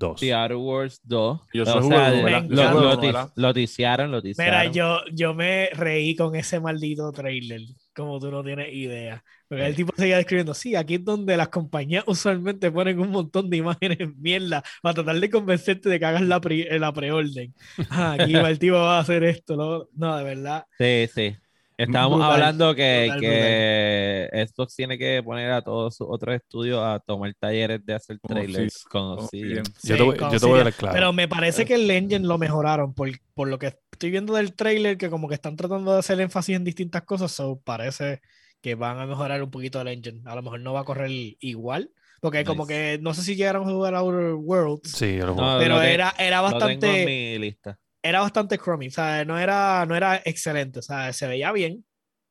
2. 0.00 0.18
The 0.18 0.34
Outer 0.34 0.56
Wars 0.56 1.00
2. 1.04 1.40
Yo 1.52 1.66
soy 1.66 1.78
o 1.78 1.88
sea, 1.88 2.10
lo, 2.10 2.96
lo, 3.36 3.54
ticiaron, 3.54 4.10
lo 4.10 4.22
Mira, 4.22 4.64
yo, 4.64 5.00
yo 5.12 5.34
me 5.34 5.68
reí 5.74 6.16
con 6.16 6.34
ese 6.34 6.58
maldito 6.58 7.12
trailer, 7.12 7.60
como 7.94 8.18
tú 8.18 8.30
no 8.30 8.42
tienes 8.42 8.72
idea. 8.72 9.22
Porque 9.46 9.66
el 9.66 9.76
tipo 9.76 9.92
seguía 9.94 10.16
describiendo, 10.16 10.54
sí, 10.54 10.74
aquí 10.74 10.94
es 10.94 11.04
donde 11.04 11.36
las 11.36 11.48
compañías 11.50 12.04
usualmente 12.06 12.70
ponen 12.70 12.98
un 12.98 13.10
montón 13.10 13.50
de 13.50 13.58
imágenes 13.58 13.98
mierda 14.16 14.64
para 14.80 14.94
tratar 14.94 15.20
de 15.20 15.28
convencerte 15.28 15.90
de 15.90 15.98
que 15.98 16.06
hagas 16.06 16.22
la, 16.22 16.40
pre, 16.40 16.78
la 16.78 16.92
preorden. 16.92 17.54
Ah, 17.90 18.16
aquí 18.18 18.34
el 18.34 18.58
tipo 18.58 18.76
va 18.76 18.96
a 18.96 19.00
hacer 19.00 19.22
esto. 19.24 19.88
No, 19.92 20.16
de 20.16 20.24
verdad. 20.24 20.64
Sí, 20.78 21.08
sí. 21.14 21.36
Estábamos 21.80 22.22
hablando 22.22 22.74
que, 22.74 23.10
que 23.20 24.46
Xbox 24.46 24.76
tiene 24.76 24.98
que 24.98 25.22
poner 25.22 25.50
a 25.50 25.62
todos 25.62 25.96
sus 25.96 26.06
otros 26.10 26.34
estudios 26.36 26.80
a 26.82 26.98
tomar 27.00 27.32
talleres 27.38 27.84
de 27.84 27.94
hacer 27.94 28.18
trailers 28.20 28.84
con 28.84 29.18
Yo, 29.18 29.62
te 29.94 30.02
voy, 30.02 30.60
a 30.60 30.64
dar 30.64 30.72
claro. 30.74 30.94
Pero 30.94 31.12
me 31.12 31.26
parece 31.26 31.64
que 31.64 31.74
el 31.74 31.90
engine 31.90 32.26
lo 32.26 32.36
mejoraron 32.38 32.92
por, 32.92 33.08
por 33.34 33.48
lo 33.48 33.58
que 33.58 33.74
estoy 33.92 34.10
viendo 34.10 34.34
del 34.34 34.54
trailer 34.54 34.98
que 34.98 35.10
como 35.10 35.28
que 35.28 35.34
están 35.34 35.56
tratando 35.56 35.92
de 35.92 36.00
hacer 36.00 36.20
énfasis 36.20 36.56
en 36.56 36.64
distintas 36.64 37.02
cosas, 37.02 37.32
so 37.32 37.60
parece 37.64 38.20
que 38.60 38.74
van 38.74 38.98
a 38.98 39.06
mejorar 39.06 39.42
un 39.42 39.50
poquito 39.50 39.80
el 39.80 39.88
engine. 39.88 40.20
A 40.26 40.34
lo 40.34 40.42
mejor 40.42 40.60
no 40.60 40.72
va 40.72 40.80
a 40.80 40.84
correr 40.84 41.10
igual, 41.10 41.90
porque 42.20 42.44
como 42.44 42.66
que 42.66 42.98
no 43.00 43.14
sé 43.14 43.22
si 43.22 43.36
llegaron 43.36 43.66
a 43.66 43.72
jugar 43.72 43.94
Outer 43.94 44.34
Worlds. 44.34 44.90
Sí, 44.90 45.18
pero 45.58 45.80
era, 45.80 46.14
era 46.18 46.42
bastante. 46.42 47.58
Era 48.02 48.20
bastante 48.20 48.58
crummy, 48.58 48.88
o 48.88 48.90
sea, 48.90 49.24
no 49.24 49.38
era, 49.38 49.84
no 49.86 49.94
era 49.94 50.22
excelente, 50.24 50.78
o 50.78 50.82
sea, 50.82 51.12
se 51.12 51.26
veía 51.26 51.52
bien, 51.52 51.84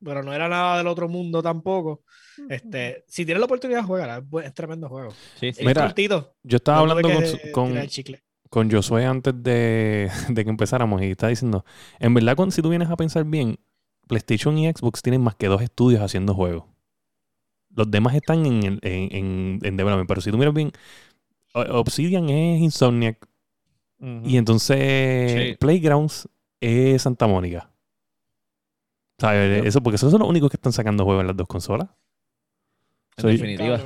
pero 0.03 0.23
no 0.23 0.33
era 0.33 0.49
nada 0.49 0.77
del 0.77 0.87
otro 0.87 1.07
mundo 1.07 1.43
tampoco. 1.43 2.03
Este, 2.49 3.03
si 3.07 3.25
tienes 3.25 3.39
la 3.39 3.45
oportunidad, 3.45 3.83
juega, 3.83 4.23
es 4.43 4.53
tremendo 4.53 4.87
juego. 4.87 5.13
Sí, 5.39 5.51
Mira, 5.61 5.93
yo 6.43 6.55
estaba 6.55 6.79
hablando 6.79 7.09
con, 7.51 7.87
con, 8.49 8.71
Josué 8.71 9.05
antes 9.05 9.33
de, 9.43 10.09
de, 10.29 10.43
que 10.43 10.49
empezáramos 10.49 11.01
y 11.01 11.11
estaba 11.11 11.29
diciendo, 11.29 11.65
en 11.99 12.13
verdad, 12.13 12.35
cuando, 12.35 12.51
si 12.53 12.61
tú 12.61 12.69
vienes 12.69 12.89
a 12.89 12.95
pensar 12.95 13.25
bien, 13.25 13.59
PlayStation 14.07 14.57
y 14.57 14.67
Xbox 14.71 15.03
tienen 15.03 15.21
más 15.21 15.35
que 15.35 15.47
dos 15.47 15.61
estudios 15.61 16.01
haciendo 16.01 16.33
juegos. 16.33 16.65
Los 17.75 17.91
demás 17.91 18.15
están 18.15 18.45
en, 18.45 18.79
en, 18.81 19.59
en, 19.61 19.77
development. 19.77 20.07
Pero 20.07 20.21
si 20.21 20.31
tú 20.31 20.37
miras 20.39 20.53
bien, 20.53 20.71
Obsidian 21.53 22.27
es 22.29 22.59
Insomniac. 22.59 23.28
Y 23.99 24.37
entonces 24.37 25.57
Playgrounds 25.57 26.29
es 26.61 27.01
Santa 27.01 27.27
Mónica. 27.27 27.69
¿Sabes? 29.17 29.65
Eso, 29.65 29.81
porque 29.81 29.97
esos 29.97 30.11
son 30.11 30.21
los 30.21 30.29
únicos 30.29 30.49
que 30.49 30.55
están 30.55 30.71
sacando 30.71 31.03
juegos 31.03 31.21
en 31.21 31.27
las 31.27 31.35
dos 31.35 31.47
consolas. 31.47 31.89
En 33.17 33.27
definitiva. 33.27 33.81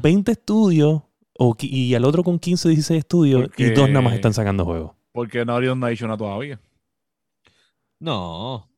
20 0.00 0.32
estudios 0.32 1.02
y 1.60 1.94
al 1.94 2.04
otro 2.04 2.22
con 2.22 2.38
15 2.38 2.68
o 2.68 2.70
16 2.70 2.98
estudios 2.98 3.50
y 3.56 3.70
dos 3.70 3.88
nada 3.88 4.02
más 4.02 4.14
están 4.14 4.34
sacando 4.34 4.64
juegos. 4.64 4.92
Porque 5.12 5.44
no 5.44 5.60
no 5.60 5.86
ha 5.86 5.90
dicho 5.90 6.06
nada 6.06 6.18
todavía. 6.18 6.60
No. 7.98 8.68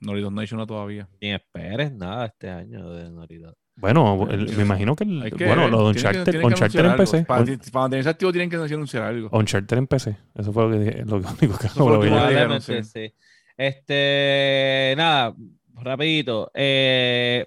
Noridon 0.00 0.34
no 0.34 0.40
ha 0.40 0.44
hecho 0.44 0.56
nada 0.56 0.66
todavía. 0.66 1.08
Ni 1.20 1.32
esperes 1.32 1.92
nada 1.92 2.26
este 2.26 2.50
año 2.50 2.90
de 2.90 3.10
Noridon. 3.10 3.54
Bueno, 3.78 4.26
me 4.26 4.62
imagino 4.62 4.96
que, 4.96 5.04
el, 5.04 5.30
bueno, 5.38 5.68
los 5.68 5.96
Uncharted, 5.96 6.42
Uncharted 6.42 6.84
en 6.84 6.96
PC. 6.96 7.24
Para, 7.24 7.44
para 7.70 7.96
ese 7.96 8.08
activo 8.08 8.32
tienen 8.32 8.50
que 8.50 8.56
anunciar 8.56 9.04
algo. 9.04 9.28
Uncharted 9.30 9.78
en 9.78 9.86
PC. 9.86 10.16
Eso 10.34 10.52
fue 10.52 10.64
lo 10.64 10.72
que 10.72 10.78
dije, 10.78 11.04
lo 11.04 11.16
único 11.40 11.58
que 11.58 11.68
no 11.76 11.88
lo. 11.88 12.60
Sí. 12.60 13.14
Este, 13.56 14.94
nada, 14.96 15.34
rapidito. 15.74 16.50
Eh, 16.54 17.46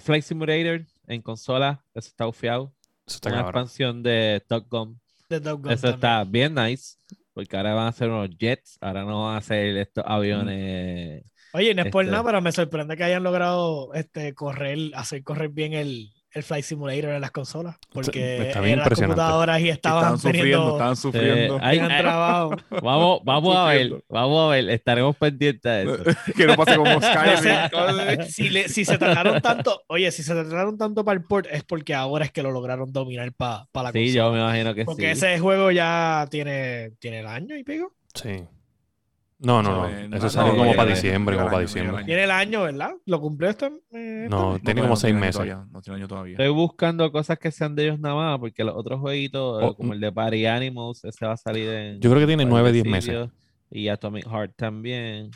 Flight 0.00 0.24
Simulator 0.24 0.86
en 1.08 1.22
consola, 1.22 1.84
eso 1.92 2.08
está 2.08 2.28
ufiado. 2.28 2.72
Eso 3.06 3.16
está 3.16 3.30
Una 3.30 3.40
expansión 3.40 4.02
de 4.02 4.44
Top 4.46 4.66
Gun. 4.70 5.00
Eso 5.28 5.88
está 5.88 6.22
bien 6.24 6.54
nice. 6.54 6.96
Porque 7.34 7.56
ahora 7.56 7.74
van 7.74 7.86
a 7.86 7.88
hacer 7.88 8.10
unos 8.10 8.30
jets, 8.38 8.76
ahora 8.80 9.04
no 9.04 9.24
van 9.24 9.34
a 9.34 9.38
hacer 9.38 9.76
estos 9.78 10.04
aviones. 10.06 11.24
Oye, 11.52 11.74
no 11.74 11.82
es 11.82 11.90
por 11.90 12.04
este 12.04 12.12
nada, 12.12 12.24
pero 12.24 12.40
me 12.40 12.52
sorprende 12.52 12.96
que 12.96 13.04
hayan 13.04 13.22
logrado 13.22 13.92
este, 13.94 14.34
correr, 14.34 14.78
hacer 14.94 15.22
correr 15.22 15.50
bien 15.50 15.74
el, 15.74 16.10
el 16.32 16.42
Flight 16.42 16.64
Simulator 16.64 17.10
en 17.10 17.20
las 17.20 17.30
consolas. 17.30 17.76
Porque 17.92 18.50
eran 18.50 18.88
computadoras 18.88 19.60
y 19.60 19.68
estaban, 19.68 20.18
sufriendo, 20.18 20.72
estaban 20.72 20.96
sufriendo. 20.96 21.58
vamos, 22.82 23.20
vamos 23.24 23.56
a 23.56 23.66
ver, 23.66 24.02
vamos 24.08 24.46
a 24.46 24.54
ver, 24.54 24.70
estaremos 24.70 25.14
pendientes 25.16 25.62
de 25.62 25.82
eso. 25.82 26.04
que 26.36 26.46
no 26.46 26.56
pase 26.56 26.76
como 26.76 26.90
Skyrim. 27.00 28.26
si, 28.26 28.68
si 28.68 28.84
se 28.84 28.96
trataron 28.96 29.40
tanto, 29.42 29.82
oye, 29.88 30.10
si 30.10 30.22
se 30.22 30.32
trataron 30.32 30.78
tanto 30.78 31.04
para 31.04 31.18
el 31.18 31.24
port, 31.24 31.46
es 31.50 31.64
porque 31.64 31.94
ahora 31.94 32.24
es 32.24 32.32
que 32.32 32.42
lo 32.42 32.50
lograron 32.50 32.92
dominar 32.92 33.30
para 33.32 33.66
la 33.74 33.92
consola. 33.92 33.92
Sí, 33.92 34.12
yo 34.12 34.32
me 34.32 34.38
imagino 34.38 34.74
que 34.74 34.82
sí. 34.82 34.86
Porque 34.86 35.10
ese 35.10 35.38
juego 35.38 35.70
ya 35.70 36.26
tiene, 36.30 36.92
tiene 36.98 37.20
el 37.20 37.26
año 37.26 37.56
y 37.56 37.62
pico. 37.62 37.92
Sí. 38.14 38.44
No, 39.42 39.62
no, 39.62 39.88
no. 39.88 40.16
Eso 40.16 40.28
sale 40.28 40.56
como 40.56 40.74
para 40.74 40.90
diciembre, 40.90 41.36
como 41.36 41.48
para 41.48 41.60
diciembre. 41.60 42.04
Tiene 42.04 42.24
el 42.24 42.30
año, 42.30 42.62
¿verdad? 42.62 42.92
¿Lo 43.06 43.20
cumplió 43.20 43.50
esto? 43.50 43.70
Eh, 43.92 44.26
no, 44.30 44.58
tiene 44.60 44.82
como 44.82 44.96
seis 44.96 45.14
meses. 45.14 45.56
no 45.70 45.82
tiene 45.82 45.98
año 45.98 46.08
todavía. 46.08 46.32
Estoy 46.32 46.48
buscando 46.48 47.10
cosas 47.10 47.38
que 47.38 47.50
sean 47.50 47.74
de 47.74 47.84
ellos 47.84 47.98
nada 47.98 48.14
más, 48.14 48.38
porque 48.38 48.64
los 48.64 48.74
otros 48.76 49.00
jueguitos, 49.00 49.62
oh, 49.62 49.76
como 49.76 49.90
mm. 49.90 49.92
el 49.94 50.00
de 50.00 50.12
Party 50.12 50.46
Animals, 50.46 51.04
ese 51.04 51.26
va 51.26 51.32
a 51.32 51.36
salir 51.36 51.68
en. 51.68 52.00
Yo 52.00 52.10
creo 52.10 52.20
que 52.20 52.26
tiene 52.26 52.44
nueve, 52.44 52.72
diez 52.72 52.86
meses. 52.86 53.28
Y 53.70 53.88
Atomic 53.88 54.26
Heart 54.26 54.52
también. 54.56 55.30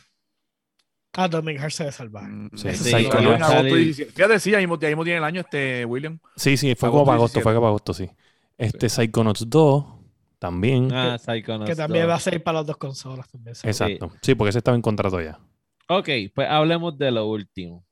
Atomic 1.15 1.59
Heart 1.59 1.73
se 1.73 1.85
ve 1.85 1.93
salvar. 1.93 2.29
Mm, 2.29 2.51
sí, 2.55 2.71
sí, 2.75 2.91
sí 3.95 4.05
Fíjate, 4.05 4.39
sí, 4.39 4.55
ahí 4.55 4.67
mismo 4.67 4.79
tiene 4.79 5.17
el 5.17 5.25
año 5.25 5.41
este 5.41 5.85
William. 5.85 6.19
Sí, 6.37 6.57
sí, 6.57 6.75
fue 6.75 6.91
como 6.91 7.05
para 7.05 7.17
agosto, 7.17 7.41
fue 7.41 7.55
para 7.55 7.67
agosto, 7.67 7.95
sí. 7.95 8.11
Este 8.59 8.89
Psychonauts 8.89 9.49
2 9.49 9.96
también. 10.39 10.93
Ah, 10.93 11.19
que, 11.25 11.75
también 11.75 12.09
va 12.09 12.15
a 12.15 12.21
ser 12.21 12.43
para 12.43 12.59
las 12.59 12.67
dos 12.67 12.77
consolas. 12.77 13.29
También, 13.29 13.55
Exacto. 13.63 14.13
Sí. 14.23 14.35
porque 14.35 14.51
ese 14.51 14.59
estaba 14.59 14.77
en 14.77 14.83
contrato 14.83 15.21
ya. 15.21 15.39
Ok, 15.89 16.09
pues 16.35 16.49
hablemos 16.49 16.97
de 16.99 17.11
lo 17.11 17.27
último. 17.27 17.85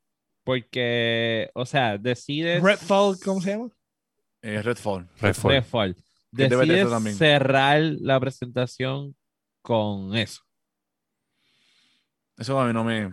Porque, 0.44 1.50
o 1.54 1.64
sea, 1.64 1.96
decides. 1.96 2.62
Redfall, 2.62 3.16
¿cómo 3.24 3.40
se 3.40 3.52
llama? 3.52 3.70
Eh, 4.42 4.60
Redfall. 4.60 5.08
Redfall. 5.20 5.52
Redfall. 5.52 5.96
Decides 6.30 7.16
cerrar 7.16 7.80
la 7.80 8.20
presentación 8.20 9.16
con 9.62 10.14
eso. 10.16 10.42
Eso 12.36 12.58
a 12.60 12.66
mí 12.66 12.72
no 12.72 12.84
me. 12.84 13.10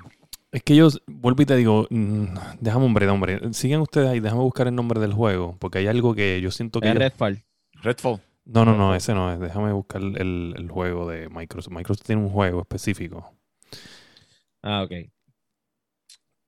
Es 0.52 0.64
que 0.64 0.76
yo 0.76 0.90
vuelvo 1.08 1.44
y 1.44 1.46
te 1.46 1.56
digo, 1.56 1.88
mm, 1.90 2.26
déjame 2.60 2.86
hombre, 2.86 3.08
hombre. 3.08 3.54
Sigan 3.54 3.80
ustedes 3.80 4.10
ahí, 4.10 4.20
déjame 4.20 4.42
buscar 4.42 4.68
el 4.68 4.76
nombre 4.76 5.00
del 5.00 5.14
juego, 5.14 5.56
porque 5.60 5.78
hay 5.78 5.88
algo 5.88 6.14
que 6.14 6.42
yo 6.42 6.52
siento 6.52 6.82
que. 6.82 6.90
Es 6.90 6.96
Redfall. 6.96 7.44
Redfall. 7.76 8.20
No, 8.46 8.66
no, 8.66 8.76
no, 8.76 8.96
ese 8.96 9.14
no 9.14 9.32
es. 9.32 9.40
Déjame 9.40 9.72
buscar 9.72 10.02
el, 10.02 10.56
el, 10.58 10.70
juego 10.70 11.08
de 11.08 11.30
Microsoft. 11.30 11.74
Microsoft 11.74 12.06
tiene 12.06 12.24
un 12.24 12.30
juego 12.30 12.62
específico. 12.62 13.36
Ah, 14.64 14.84
ok. 14.84 14.92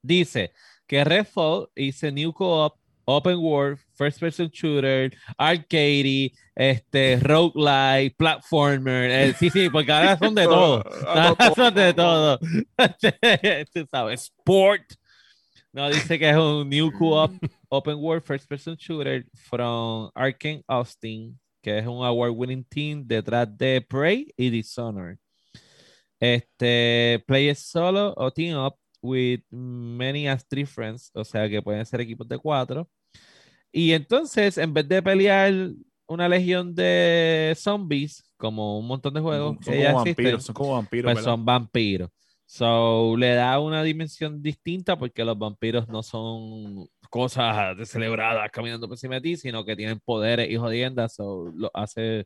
Dice 0.02 0.52
que 0.88 1.04
Redfall 1.04 1.70
is 1.76 2.04
a 2.04 2.12
new 2.12 2.34
co-op, 2.34 2.78
open 3.06 3.38
world, 3.38 3.80
first 3.94 4.20
person 4.20 4.50
shooter, 4.52 5.12
arcade, 5.38 6.34
este, 6.56 7.20
roguelike, 7.22 8.16
platformer. 8.18 9.10
Eh, 9.10 9.34
sí, 9.38 9.50
sí, 9.50 9.70
porque 9.70 9.91
ahora 9.91 10.18
son 10.20 10.36
de 10.36 10.44
todo. 10.44 10.84
Ahora 11.08 11.54
son 11.56 11.74
de 11.74 11.94
todo. 11.94 12.39
Tú 13.74 13.88
sabes, 13.89 14.24
sport. 14.24 14.94
No, 15.72 15.89
dice 15.89 16.20
que 16.20 16.30
es 16.30 16.36
un 16.36 16.70
new 16.70 16.91
co-op, 16.91 17.32
open 17.70 17.98
world, 17.98 18.24
first 18.24 18.48
person 18.48 18.76
shooter 18.78 19.26
from 19.34 20.12
Arkane 20.16 20.64
Austin 20.68 21.39
que 21.64 21.80
es 21.80 21.88
un 21.88 22.05
award-winning 22.05 22.66
team 22.66 23.07
detrás 23.07 23.47
de 23.57 23.82
Prey 23.82 24.32
y 24.36 24.49
Dishonored. 24.49 25.18
Este, 26.20 27.24
play 27.26 27.55
solo 27.55 28.14
o 28.18 28.32
team 28.32 28.57
up 28.57 28.76
with 29.01 29.41
many 29.49 30.28
as 30.28 30.45
three 30.47 30.66
friends, 30.66 31.09
o 31.14 31.24
sea 31.24 31.49
que 31.49 31.61
pueden 31.61 31.86
ser 31.86 32.01
equipos 32.01 32.28
de 32.28 32.38
cuatro. 32.38 32.89
Y 33.72 33.93
entonces, 33.93 34.57
en 34.57 34.74
vez 34.74 34.88
de 34.88 35.01
pelear 35.01 35.53
una 36.05 36.30
legión 36.30 36.76
de 36.76 37.53
zombies, 37.57 38.24
como 38.38 38.78
un 38.78 38.86
montón 38.86 39.14
de 39.14 39.22
juegos 39.22 39.55
son, 39.55 39.74
que 39.74 39.86
como 39.86 39.95
vampiros, 39.95 40.43
son 40.43 40.53
como 40.53 40.74
vampiros, 40.74 41.14
pues 41.14 41.24
son 41.24 41.45
vampiros. 41.45 42.09
So, 42.45 43.16
le 43.18 43.34
da 43.36 43.59
una 43.59 43.84
dimensión 43.84 44.43
distinta 44.43 44.97
porque 44.97 45.24
los 45.24 45.38
vampiros 45.38 45.88
no 45.88 46.03
son 46.03 46.88
cosas 47.14 47.78
celebradas 47.88 48.49
caminando 48.51 48.88
por 48.88 48.95
encima 48.95 49.16
de 49.16 49.22
ti, 49.22 49.38
sino 49.38 49.64
que 49.64 49.76
tienen 49.76 49.99
poderes 49.99 50.49
y 50.49 50.55
jodiendas, 50.55 51.14
so, 51.14 51.53
lo 51.55 51.70
hace 51.72 52.26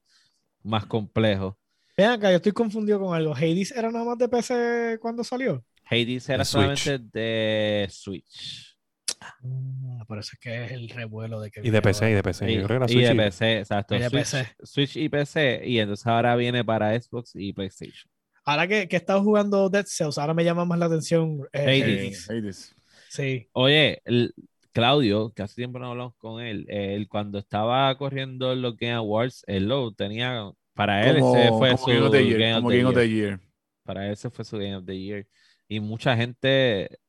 más 0.63 0.85
complejo. 0.85 1.57
Vean 1.97 2.13
acá, 2.13 2.29
yo 2.29 2.37
estoy 2.37 2.53
confundido 2.53 2.97
con 2.97 3.13
algo. 3.13 3.35
¿Hades 3.35 3.73
era 3.73 3.91
nada 3.91 4.05
más 4.05 4.17
de 4.17 4.29
PC 4.29 4.97
cuando 5.01 5.25
salió? 5.25 5.61
Hades 5.83 6.29
era 6.29 6.45
solamente 6.45 6.99
de 6.99 7.85
Switch. 7.89 8.77
Ah, 9.19 10.05
por 10.07 10.19
eso 10.19 10.29
es 10.31 10.39
que 10.39 10.63
es 10.63 10.71
el 10.71 10.87
revuelo 10.87 11.41
de 11.41 11.51
que. 11.51 11.59
Y 11.67 11.69
de 11.69 11.81
PC, 11.81 12.09
y 12.09 12.13
de 12.13 12.23
PC. 12.23 12.49
Y, 12.49 12.55
yo 12.55 12.63
creo 12.65 12.85
que 12.85 12.93
y 12.93 13.01
de 13.01 13.13
PC, 13.13 13.59
exacto. 13.59 13.93
Y 13.93 13.99
de 13.99 14.09
Switch, 14.09 14.31
PC. 14.31 14.55
Switch 14.63 14.95
y 14.95 15.09
PC. 15.09 15.63
Y 15.65 15.79
entonces 15.79 16.07
ahora 16.07 16.33
viene 16.37 16.63
para 16.63 16.97
Xbox 16.97 17.31
y 17.35 17.51
PlayStation. 17.51 18.09
Ahora 18.45 18.65
que, 18.69 18.87
que 18.87 18.95
he 18.95 18.99
estado 18.99 19.21
jugando 19.21 19.69
Dead 19.69 19.85
Cells, 19.85 20.17
ahora 20.17 20.33
me 20.33 20.45
llama 20.45 20.63
más 20.63 20.79
la 20.79 20.85
atención 20.85 21.41
eh, 21.51 22.13
Hades. 22.29 22.73
Sí. 23.09 23.49
Oye, 23.51 24.01
el, 24.05 24.33
Claudio, 24.77 25.33
que 25.33 25.41
hace 25.41 25.55
tiempo 25.55 25.79
no 25.79 25.89
hablamos 25.89 26.13
con 26.17 26.39
él, 26.39 26.67
él 26.69 27.07
cuando 27.07 27.39
estaba 27.39 27.97
corriendo 27.97 28.53
los 28.53 28.77
Game 28.77 28.93
Awards, 28.93 29.43
él 29.47 29.67
lo 29.67 29.91
tenía, 29.91 30.51
para 30.75 31.09
él 31.09 31.17
ese 31.17 31.49
fue 31.49 31.75
su 31.75 31.85
Game, 31.87 32.01
of 32.01 32.11
the, 32.11 33.09
year, 33.09 33.39
Para 33.81 34.05
él 34.05 34.13
ese 34.13 34.29
fue 34.29 34.45
su 34.45 34.55
Game 34.59 34.75
of 34.75 34.85
the 34.85 34.95
Year. 34.95 35.25
Y 35.67 35.79
mucha 35.79 36.15
gente 36.15 36.99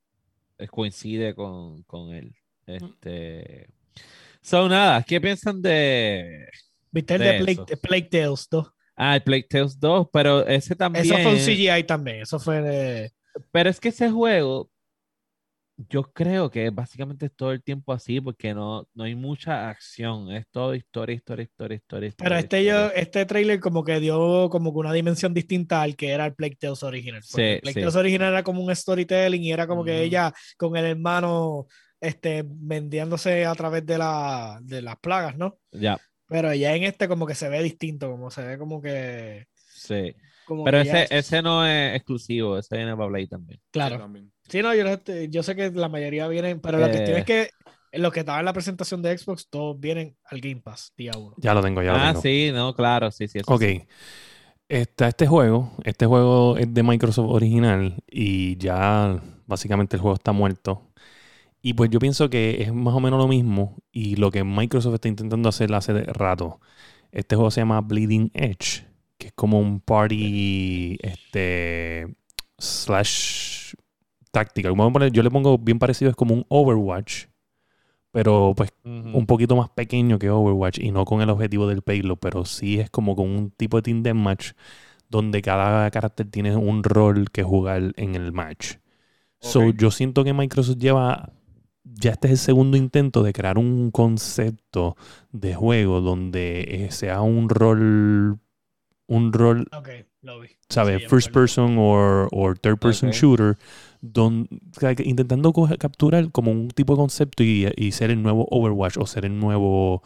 coincide 0.70 1.34
con, 1.34 1.82
con 1.82 2.14
él. 2.14 2.34
Este... 2.66 3.68
Son 4.40 4.70
nada, 4.70 5.02
¿qué 5.02 5.20
piensan 5.20 5.60
de... 5.60 6.48
¿Viste 6.90 7.16
el 7.16 7.20
de, 7.20 7.76
Plague, 7.76 8.08
Tales 8.08 8.48
2? 8.50 8.72
Ah, 8.96 9.16
el 9.16 9.22
Plague 9.22 9.46
Tales 9.46 9.78
2, 9.78 10.08
pero 10.10 10.46
ese 10.46 10.74
también... 10.74 11.04
Eso 11.04 11.18
fue 11.18 11.34
un 11.34 11.38
CGI 11.38 11.84
también, 11.86 12.22
eso 12.22 12.38
fue 12.38 12.62
de... 12.62 13.12
Pero 13.52 13.68
es 13.68 13.78
que 13.78 13.90
ese 13.90 14.10
juego 14.10 14.70
Yo 15.88 16.02
creo 16.02 16.50
que 16.50 16.70
básicamente 16.70 17.26
es 17.26 17.36
todo 17.36 17.52
el 17.52 17.62
tiempo 17.62 17.92
así 17.92 18.20
porque 18.20 18.52
no, 18.52 18.88
no 18.94 19.04
hay 19.04 19.14
mucha 19.14 19.68
acción, 19.68 20.32
es 20.32 20.44
todo 20.50 20.74
historia, 20.74 21.14
historia, 21.14 21.44
historia, 21.44 21.76
historia. 21.76 22.12
Pero 22.18 22.36
este, 22.36 22.64
Yo, 22.64 22.90
este 22.90 23.24
trailer 23.26 23.60
como 23.60 23.84
que 23.84 24.00
dio 24.00 24.50
como 24.50 24.72
que 24.72 24.78
una 24.78 24.92
dimensión 24.92 25.32
distinta 25.32 25.80
al 25.80 25.94
que 25.94 26.10
era 26.10 26.26
el 26.26 26.34
Plague 26.34 26.56
Tales 26.56 26.82
original. 26.82 27.22
Sí, 27.22 27.40
el 27.40 27.60
Plague 27.60 27.80
Tales 27.80 27.94
original 27.94 28.32
era 28.32 28.42
como 28.42 28.60
un 28.60 28.74
storytelling 28.74 29.44
y 29.44 29.52
era 29.52 29.68
como 29.68 29.84
que 29.84 30.02
ella 30.02 30.34
con 30.56 30.76
el 30.76 30.84
hermano 30.84 31.68
este, 32.00 32.44
vendiéndose 32.44 33.46
a 33.46 33.54
través 33.54 33.86
de, 33.86 33.98
la, 33.98 34.58
de 34.62 34.82
las 34.82 34.96
plagas, 34.96 35.36
¿no? 35.36 35.58
Ya. 35.70 36.00
Pero 36.26 36.52
ya 36.54 36.74
en 36.74 36.84
este 36.84 37.06
como 37.06 37.24
que 37.24 37.36
se 37.36 37.48
ve 37.48 37.62
distinto, 37.62 38.10
como 38.10 38.32
se 38.32 38.44
ve 38.44 38.58
como 38.58 38.82
que... 38.82 39.46
Sí. 39.54 40.14
Pero 40.64 40.80
ese, 40.80 41.06
ese 41.10 41.42
no 41.42 41.66
es 41.66 41.96
exclusivo, 41.96 42.58
ese 42.58 42.76
viene 42.76 42.96
para 42.96 43.08
Play 43.08 43.26
también. 43.26 43.60
Claro. 43.70 44.10
Sí, 44.48 44.62
no, 44.62 44.74
yo, 44.74 44.84
yo, 45.28 45.42
sé 45.42 45.54
que 45.54 45.70
la 45.70 45.88
mayoría 45.88 46.26
vienen, 46.28 46.60
pero 46.60 46.78
lo 46.78 46.86
que 46.86 47.00
tiene 47.00 47.18
es 47.18 47.24
que 47.24 47.50
lo 47.92 48.10
que 48.10 48.20
estaba 48.20 48.38
en 48.38 48.44
la 48.44 48.52
presentación 48.52 49.02
de 49.02 49.16
Xbox, 49.16 49.48
todos 49.48 49.78
vienen 49.78 50.16
al 50.24 50.40
Game 50.40 50.60
Pass 50.62 50.92
día 50.96 51.12
uno. 51.16 51.34
Ya 51.38 51.54
lo 51.54 51.62
tengo, 51.62 51.82
ya 51.82 51.92
lo 51.92 51.98
ah, 51.98 52.06
tengo. 52.06 52.18
Ah, 52.18 52.22
sí, 52.22 52.50
no, 52.52 52.74
claro, 52.74 53.10
sí, 53.10 53.28
sí. 53.28 53.40
ok. 53.46 53.62
Está 54.68 55.08
este 55.08 55.26
juego, 55.26 55.72
este 55.84 56.04
juego 56.04 56.58
es 56.58 56.72
de 56.72 56.82
Microsoft 56.82 57.30
original 57.30 58.02
y 58.06 58.58
ya 58.58 59.18
básicamente 59.46 59.96
el 59.96 60.02
juego 60.02 60.16
está 60.16 60.32
muerto. 60.32 60.92
Y 61.62 61.72
pues 61.74 61.90
yo 61.90 61.98
pienso 61.98 62.28
que 62.28 62.62
es 62.62 62.72
más 62.72 62.94
o 62.94 63.00
menos 63.00 63.18
lo 63.18 63.28
mismo 63.28 63.76
y 63.90 64.16
lo 64.16 64.30
que 64.30 64.44
Microsoft 64.44 64.94
está 64.94 65.08
intentando 65.08 65.48
hacer 65.48 65.72
hace 65.74 65.92
rato. 66.04 66.60
Este 67.12 67.34
juego 67.34 67.50
se 67.50 67.62
llama 67.62 67.80
Bleeding 67.80 68.30
Edge, 68.34 68.86
que 69.18 69.28
es 69.28 69.32
como 69.34 69.60
un 69.60 69.80
party 69.80 70.96
este 71.02 72.06
slash 72.58 73.74
táctica. 74.30 74.70
Yo 75.12 75.22
le 75.22 75.30
pongo 75.30 75.58
bien 75.58 75.78
parecido, 75.78 76.10
es 76.10 76.16
como 76.16 76.34
un 76.34 76.46
Overwatch, 76.48 77.26
pero 78.10 78.54
pues 78.56 78.70
un 78.84 79.26
poquito 79.26 79.56
más 79.56 79.68
pequeño 79.70 80.18
que 80.18 80.30
Overwatch 80.30 80.78
y 80.78 80.90
no 80.90 81.04
con 81.04 81.20
el 81.20 81.30
objetivo 81.30 81.66
del 81.66 81.82
payload, 81.82 82.18
pero 82.18 82.44
sí 82.44 82.80
es 82.80 82.90
como 82.90 83.16
con 83.16 83.28
un 83.28 83.50
tipo 83.50 83.76
de 83.76 83.82
team 83.82 84.02
deathmatch 84.02 84.52
donde 85.08 85.42
cada 85.42 85.90
carácter 85.90 86.30
tiene 86.30 86.54
un 86.56 86.84
rol 86.84 87.30
que 87.30 87.42
jugar 87.42 87.92
en 87.96 88.14
el 88.14 88.32
match. 88.32 88.76
So, 89.40 89.70
yo 89.70 89.92
siento 89.92 90.24
que 90.24 90.32
Microsoft 90.32 90.78
lleva 90.78 91.32
ya 91.84 92.12
este 92.12 92.28
es 92.28 92.32
el 92.32 92.38
segundo 92.38 92.76
intento 92.76 93.22
de 93.22 93.32
crear 93.32 93.58
un 93.58 93.90
concepto 93.90 94.96
de 95.32 95.54
juego 95.54 96.00
donde 96.00 96.64
eh, 96.68 96.90
sea 96.90 97.22
un 97.22 97.48
rol 97.48 98.38
un 99.08 99.32
rol 99.32 99.66
¿sabes? 100.68 101.08
first 101.08 101.32
person 101.32 101.76
o 101.78 102.54
third 102.60 102.78
person 102.78 103.10
shooter 103.10 103.56
intentando 105.04 105.52
capturar 105.78 106.30
como 106.30 106.52
un 106.52 106.68
tipo 106.68 106.92
de 106.92 106.98
concepto 106.98 107.42
y, 107.42 107.68
y, 107.76 107.92
ser 107.92 108.10
el 108.10 108.22
nuevo 108.22 108.46
Overwatch 108.50 108.98
o 108.98 109.06
ser 109.06 109.24
el 109.24 109.38
nuevo 109.38 110.02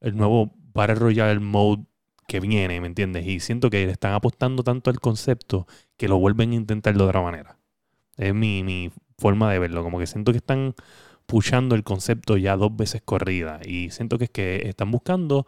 el 0.00 0.16
nuevo 0.16 0.50
Battle 0.74 0.96
Royale 0.96 1.40
mode 1.40 1.84
que 2.26 2.40
viene, 2.40 2.80
¿me 2.80 2.86
entiendes? 2.86 3.26
Y 3.26 3.40
siento 3.40 3.70
que 3.70 3.86
le 3.86 3.92
están 3.92 4.12
apostando 4.12 4.62
tanto 4.62 4.90
al 4.90 5.00
concepto 5.00 5.66
que 5.96 6.08
lo 6.08 6.18
vuelven 6.18 6.52
a 6.52 6.56
intentar 6.56 6.94
de 6.96 7.02
otra 7.02 7.22
manera. 7.22 7.58
Es 8.18 8.34
mi, 8.34 8.62
mi 8.62 8.90
forma 9.16 9.50
de 9.50 9.58
verlo, 9.58 9.82
como 9.82 9.98
que 9.98 10.06
siento 10.06 10.32
que 10.32 10.38
están 10.38 10.74
pushando 11.24 11.74
el 11.74 11.84
concepto 11.84 12.36
ya 12.36 12.56
dos 12.56 12.76
veces 12.76 13.00
corrida. 13.02 13.60
Y 13.64 13.90
siento 13.90 14.18
que 14.18 14.24
es 14.24 14.30
que 14.30 14.68
están 14.68 14.90
buscando, 14.90 15.46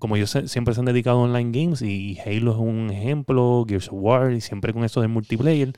como 0.00 0.16
ellos 0.16 0.36
siempre 0.46 0.74
se 0.74 0.80
han 0.80 0.86
dedicado 0.86 1.20
a 1.20 1.22
online 1.22 1.52
games, 1.52 1.82
y 1.82 2.18
Halo 2.20 2.52
es 2.52 2.58
un 2.58 2.90
ejemplo, 2.90 3.64
Gears 3.68 3.88
of 3.88 3.94
War, 3.94 4.32
y 4.32 4.40
siempre 4.40 4.72
con 4.72 4.84
eso 4.84 5.00
de 5.00 5.08
multiplayer, 5.08 5.72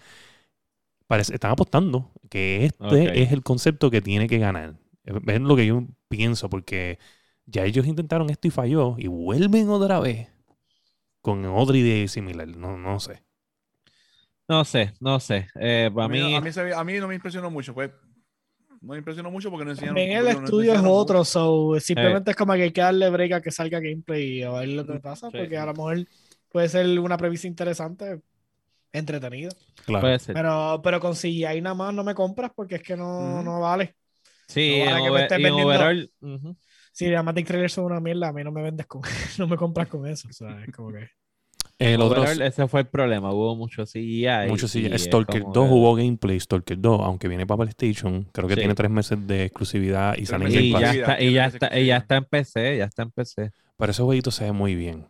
parece, 1.07 1.35
están 1.35 1.51
apostando 1.53 2.11
que 2.31 2.65
este 2.65 3.23
es 3.23 3.33
el 3.33 3.43
concepto 3.43 3.91
que 3.91 4.01
tiene 4.01 4.29
que 4.29 4.39
ganar. 4.39 4.77
Es 5.05 5.41
lo 5.41 5.57
que 5.57 5.67
yo 5.67 5.85
pienso, 6.09 6.49
porque 6.49 6.99
ya 7.47 7.65
ellos 7.65 7.87
intentaron 7.87 8.31
esto 8.31 8.49
y 8.49 8.51
falló, 8.51 8.97
y 8.99 9.09
vuelven 9.09 9.69
otra 9.69 10.01
vez 10.01 10.29
con 11.21 11.45
otra 11.47 11.77
idea 11.77 12.09
similar. 12.09 12.49
No, 12.49 12.79
no 12.79 13.01
sé. 13.01 13.23
No 14.49 14.65
sé, 14.65 14.93
no 15.01 15.21
sé. 15.21 15.49
Eh, 15.55 15.91
a, 15.97 16.09
mí, 16.09 16.35
a, 16.35 16.41
mí, 16.41 16.51
a, 16.75 16.85
mí, 16.85 16.99
no 16.99 17.09
me 17.09 17.15
impresionó 17.15 17.51
mucho. 17.51 17.73
Pues 17.73 17.91
no 18.83 18.93
me 18.93 18.99
impresionó 18.99 19.31
mucho 19.31 19.49
porque 19.51 19.65
no 19.65 19.71
enseñaron. 19.71 19.99
En 19.99 20.13
el 20.13 20.27
estudio 20.27 20.75
es 20.75 20.83
otro, 20.85 21.25
so, 21.25 21.79
simplemente 21.79 22.31
eh. 22.31 22.33
es 22.33 22.37
como 22.37 22.53
que 22.55 22.63
hay 22.63 22.73
que 22.73 22.81
darle 22.81 23.09
break 23.11 23.33
a 23.33 23.41
que 23.41 23.53
salga 23.53 23.79
gameplay 23.79 24.39
y 24.39 24.43
a 24.43 24.51
ver 24.51 24.69
lo 24.69 24.85
que 24.85 24.99
pasa, 24.99 25.31
porque 25.31 25.57
a 25.57 25.67
lo 25.67 25.73
mejor 25.73 26.07
puede 26.49 26.69
ser 26.69 26.99
una 26.99 27.17
premisa 27.17 27.47
interesante, 27.47 28.21
entretenida. 28.93 29.51
Claro. 29.87 30.09
Pero, 30.27 30.81
pero 30.83 31.01
con 31.01 31.15
CGI 31.15 31.61
nada 31.61 31.75
más 31.75 31.95
no 31.95 32.03
me 32.03 32.15
compras 32.15 32.51
porque 32.55 32.77
es 32.77 32.83
que 32.83 32.97
no, 32.97 33.43
no 33.43 33.61
vale. 33.61 33.95
Sí, 34.49 34.81
no 34.81 34.91
vale 34.91 35.05
que 35.05 35.11
me 35.11 35.23
estés 35.23 35.43
vendiendo. 35.43 35.69
Overall, 35.69 36.11
Si 36.93 37.09
Dramatic 37.09 37.47
Trailers 37.47 37.73
son 37.73 37.85
una 37.85 38.01
mierda, 38.01 38.29
a 38.29 38.33
mí 38.33 38.43
no 38.43 38.51
me 38.51 38.63
vendes 38.63 38.87
con, 38.87 39.03
no 39.39 39.47
me 39.47 39.57
compras 39.57 39.87
con 39.87 40.07
eso. 40.09 40.29
O 40.29 40.33
sea, 40.33 40.61
es 40.67 40.75
como 40.75 40.91
que. 40.93 41.09
El 41.83 42.01
otro, 42.01 42.25
ese 42.25 42.69
fue 42.69 42.81
el 42.81 42.87
problema, 42.87 43.33
hubo 43.33 43.57
mucho 43.57 43.85
CGI. 43.85 44.47
Mucho 44.49 44.69
CGI. 44.69 44.97
Stalker 44.99 45.43
2 45.53 45.71
hubo 45.71 45.95
gameplay, 45.97 46.39
Stalker 46.39 46.79
2, 46.79 47.01
aunque 47.01 47.27
viene 47.27 47.45
para 47.45 47.65
PlayStation, 47.65 48.25
creo 48.33 48.47
que 48.47 48.55
tiene 48.55 48.75
tres 48.75 48.91
meses 48.91 49.27
de 49.27 49.47
exclusividad 49.47 50.17
y 50.17 50.27
sale 50.27 50.47
en 50.47 50.53
Game 50.53 50.73
Pass. 50.73 50.81
Ya 50.81 50.93
está, 50.93 51.21
y, 51.21 51.33
ya 51.33 51.47
está, 51.47 51.79
y 51.79 51.87
ya 51.87 51.97
está 51.97 52.17
en 52.17 52.25
PC, 52.25 52.77
ya 52.79 52.85
está 52.85 53.03
en 53.03 53.11
PC. 53.11 53.51
Pero 53.77 53.91
ese 53.91 54.03
jueguito 54.03 54.31
se 54.31 54.45
ve 54.45 54.53
muy 54.53 54.77
bien. 54.77 55.07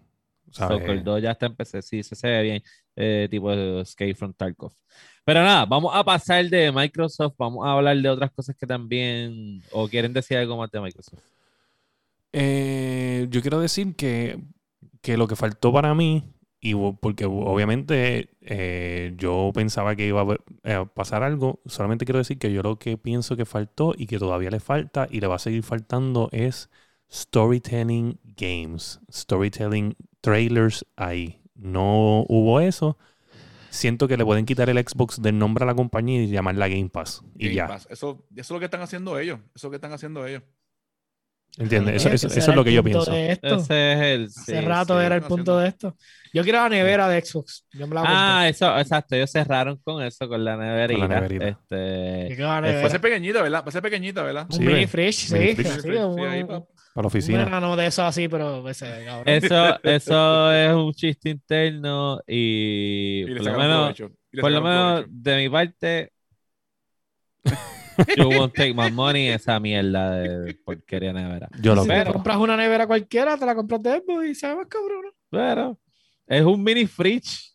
Stalker 0.51 1.03
2 1.03 1.23
ya 1.23 1.33
está 1.33 1.47
en 1.47 1.57
PC, 1.57 1.83
sí, 1.83 2.03
se 2.03 2.27
ve 2.27 2.43
bien, 2.43 2.63
eh, 2.97 3.29
tipo 3.31 3.53
Escape 3.53 4.15
from 4.15 4.33
Tarkov. 4.33 4.73
Pero 5.25 5.43
nada, 5.43 5.67
vamos 5.67 5.93
a 5.95 6.03
pasar 6.03 6.49
de 6.49 6.73
Microsoft, 6.73 7.35
vamos 7.39 7.67
a 7.67 7.73
hablar 7.73 7.97
de 7.99 8.09
otras 8.09 8.31
cosas 8.33 8.57
que 8.57 8.67
también, 8.67 9.63
o 9.73 9.89
quieren 9.89 10.13
decir 10.13 10.39
algo 10.39 10.57
más 10.57 10.71
de 10.71 10.81
Microsoft. 10.81 11.23
Eh, 12.33 13.27
yo 13.29 13.43
quiero 13.43 13.61
decir 13.61 13.95
que, 13.95 14.39
que 15.03 15.19
lo 15.19 15.29
que 15.29 15.37
faltó 15.37 15.71
para 15.71 15.95
mí 15.95 16.25
y 16.65 16.77
porque 16.77 17.25
obviamente 17.25 18.31
eh, 18.41 19.15
yo 19.17 19.51
pensaba 19.53 19.97
que 19.97 20.07
iba 20.07 20.23
a 20.23 20.37
eh, 20.63 20.87
pasar 20.95 21.25
algo. 21.25 21.61
Solamente 21.67 22.05
quiero 22.05 22.19
decir 22.19 22.39
que 22.39 22.53
yo 22.53 22.63
lo 22.63 22.79
que 22.79 22.97
pienso 22.97 23.37
que 23.37 23.45
faltó 23.45 23.95
y 23.97 24.07
que 24.07 24.21
todavía 24.21 24.49
le 24.49 24.61
falta 24.61 25.09
y 25.11 25.21
le 25.21 25.27
va 25.27 25.35
a 25.35 25.39
seguir 25.41 25.65
faltando 25.65 26.29
es 26.31 26.71
storytelling 27.11 28.21
games, 28.37 29.01
storytelling 29.11 29.97
trailers 30.21 30.87
ahí. 30.95 31.43
No 31.57 32.25
hubo 32.29 32.61
eso. 32.61 32.97
Siento 33.71 34.07
que 34.07 34.17
le 34.17 34.25
pueden 34.25 34.47
quitar 34.47 34.71
el 34.71 34.79
Xbox 34.79 35.21
del 35.21 35.37
nombre 35.37 35.65
a 35.65 35.67
la 35.67 35.75
compañía 35.75 36.23
y 36.23 36.29
llamarla 36.29 36.69
Game 36.69 36.91
Pass. 36.91 37.25
Y 37.37 37.55
ya. 37.55 37.67
Eso, 37.91 37.91
eso 37.91 38.25
es 38.37 38.51
lo 38.51 38.61
que 38.61 38.67
están 38.67 38.83
haciendo 38.83 39.19
ellos. 39.19 39.41
Eso 39.47 39.53
es 39.55 39.65
lo 39.65 39.71
que 39.71 39.77
están 39.77 39.93
haciendo 39.93 40.25
ellos. 40.25 40.45
¿Entiendes? 41.59 42.07
Eso, 42.07 42.29
es 42.29 42.49
lo 42.49 42.65
que 42.65 42.73
yo 42.73 42.83
pienso. 42.83 43.13
Ese 43.13 43.37
es 43.59 44.01
el. 44.01 44.25
Hace 44.25 44.61
rato 44.63 45.01
era 45.01 45.17
el 45.17 45.23
punto 45.23 45.59
de 45.59 45.69
esto. 45.69 45.97
Yo 46.33 46.43
quiero 46.43 46.61
la 46.61 46.69
nevera 46.71 47.09
de 47.09 47.23
Xbox. 47.23 47.67
ah, 47.97 48.47
eso, 48.49 48.79
exacto. 48.79 49.15
Ellos 49.17 49.31
cerraron 49.31 49.77
con 49.85 50.03
eso, 50.03 50.27
con 50.29 50.43
la 50.43 50.57
neverita. 50.57 51.01
Con 51.01 51.09
la 51.11 51.21
neverita. 51.21 51.49
Este... 51.49 52.43
Va 52.43 52.59
a 52.59 52.91
ser 52.91 53.01
pequeñita, 53.03 53.43
¿verdad? 53.43 53.63
Va 53.63 53.69
a 53.69 53.73
ser 53.73 53.83
pequeñita, 53.83 54.23
¿verdad? 54.23 54.47
Un 54.51 54.65
mini 54.65 54.87
fridge, 54.87 55.27
sí. 55.27 55.55
para 55.55 57.03
la 57.03 57.07
oficina. 57.07 57.45
No, 57.45 57.61
no, 57.61 57.77
de 57.77 57.87
eso 57.87 58.03
así, 58.03 58.29
pero 58.29 58.67
ese, 58.69 59.07
Eso, 59.27 59.79
eso 59.83 60.53
es 60.53 60.73
un 60.73 60.93
chiste 60.95 61.31
interno 61.31 62.21
y, 62.27 63.27
por 63.27 63.45
lo 63.45 63.59
menos, 63.59 64.03
por 64.41 64.51
lo 64.51 64.63
menos 64.63 65.05
de 65.09 65.37
mi 65.37 65.51
parte 65.51 66.13
You 68.17 68.29
won't 68.29 68.55
take 68.55 68.75
my 68.75 68.91
money, 68.91 69.29
esa 69.29 69.59
mierda 69.61 70.13
de 70.13 70.55
porquería 70.55 71.13
nevera. 71.13 71.49
Yo 71.61 71.75
lo 71.75 71.83
si 71.83 71.89
te 71.89 72.13
compras 72.13 72.37
una 72.37 72.57
nevera 72.57 72.87
cualquiera, 72.87 73.37
te 73.37 73.47
la 73.47 73.55
compras 73.55 73.83
de 73.83 73.99
Xbox 73.99 74.27
y 74.27 74.35
se 74.35 74.55
más 74.55 74.67
cabrón. 74.67 75.05
Pero 75.31 75.79
es 76.27 76.43
un 76.43 76.63
mini 76.63 76.87
fridge. 76.87 77.55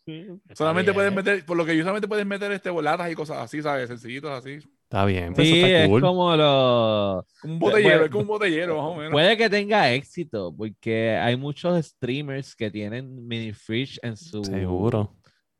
Solamente 0.54 0.92
puedes 0.92 1.12
meter, 1.12 1.44
por 1.44 1.56
lo 1.56 1.64
que 1.64 1.76
yo 1.76 1.82
solamente 1.82 2.08
puedes 2.08 2.26
meter 2.26 2.52
este 2.52 2.70
y 2.70 3.14
cosas 3.14 3.38
así, 3.38 3.62
¿sabes? 3.62 3.88
Sencillitos 3.88 4.30
así. 4.30 4.58
Está 4.84 5.04
bien. 5.04 5.34
Pues 5.34 5.48
sí, 5.48 5.60
es 5.62 5.86
como 5.88 6.34
lo. 6.34 7.26
Como 7.42 7.54
un 7.54 7.58
botellero, 7.58 8.04
es 8.04 8.10
como 8.10 8.22
un 8.22 8.28
botellero, 8.28 8.76
más 8.76 8.86
o 8.86 8.94
menos. 8.94 9.12
Puede 9.12 9.36
que 9.36 9.50
tenga 9.50 9.92
éxito, 9.92 10.54
porque 10.56 11.10
hay 11.10 11.36
muchos 11.36 11.84
streamers 11.84 12.56
que 12.56 12.70
tienen 12.70 13.26
mini 13.26 13.52
fridge 13.52 13.98
en 14.02 14.16
su. 14.16 14.42
Seguro. 14.44 15.14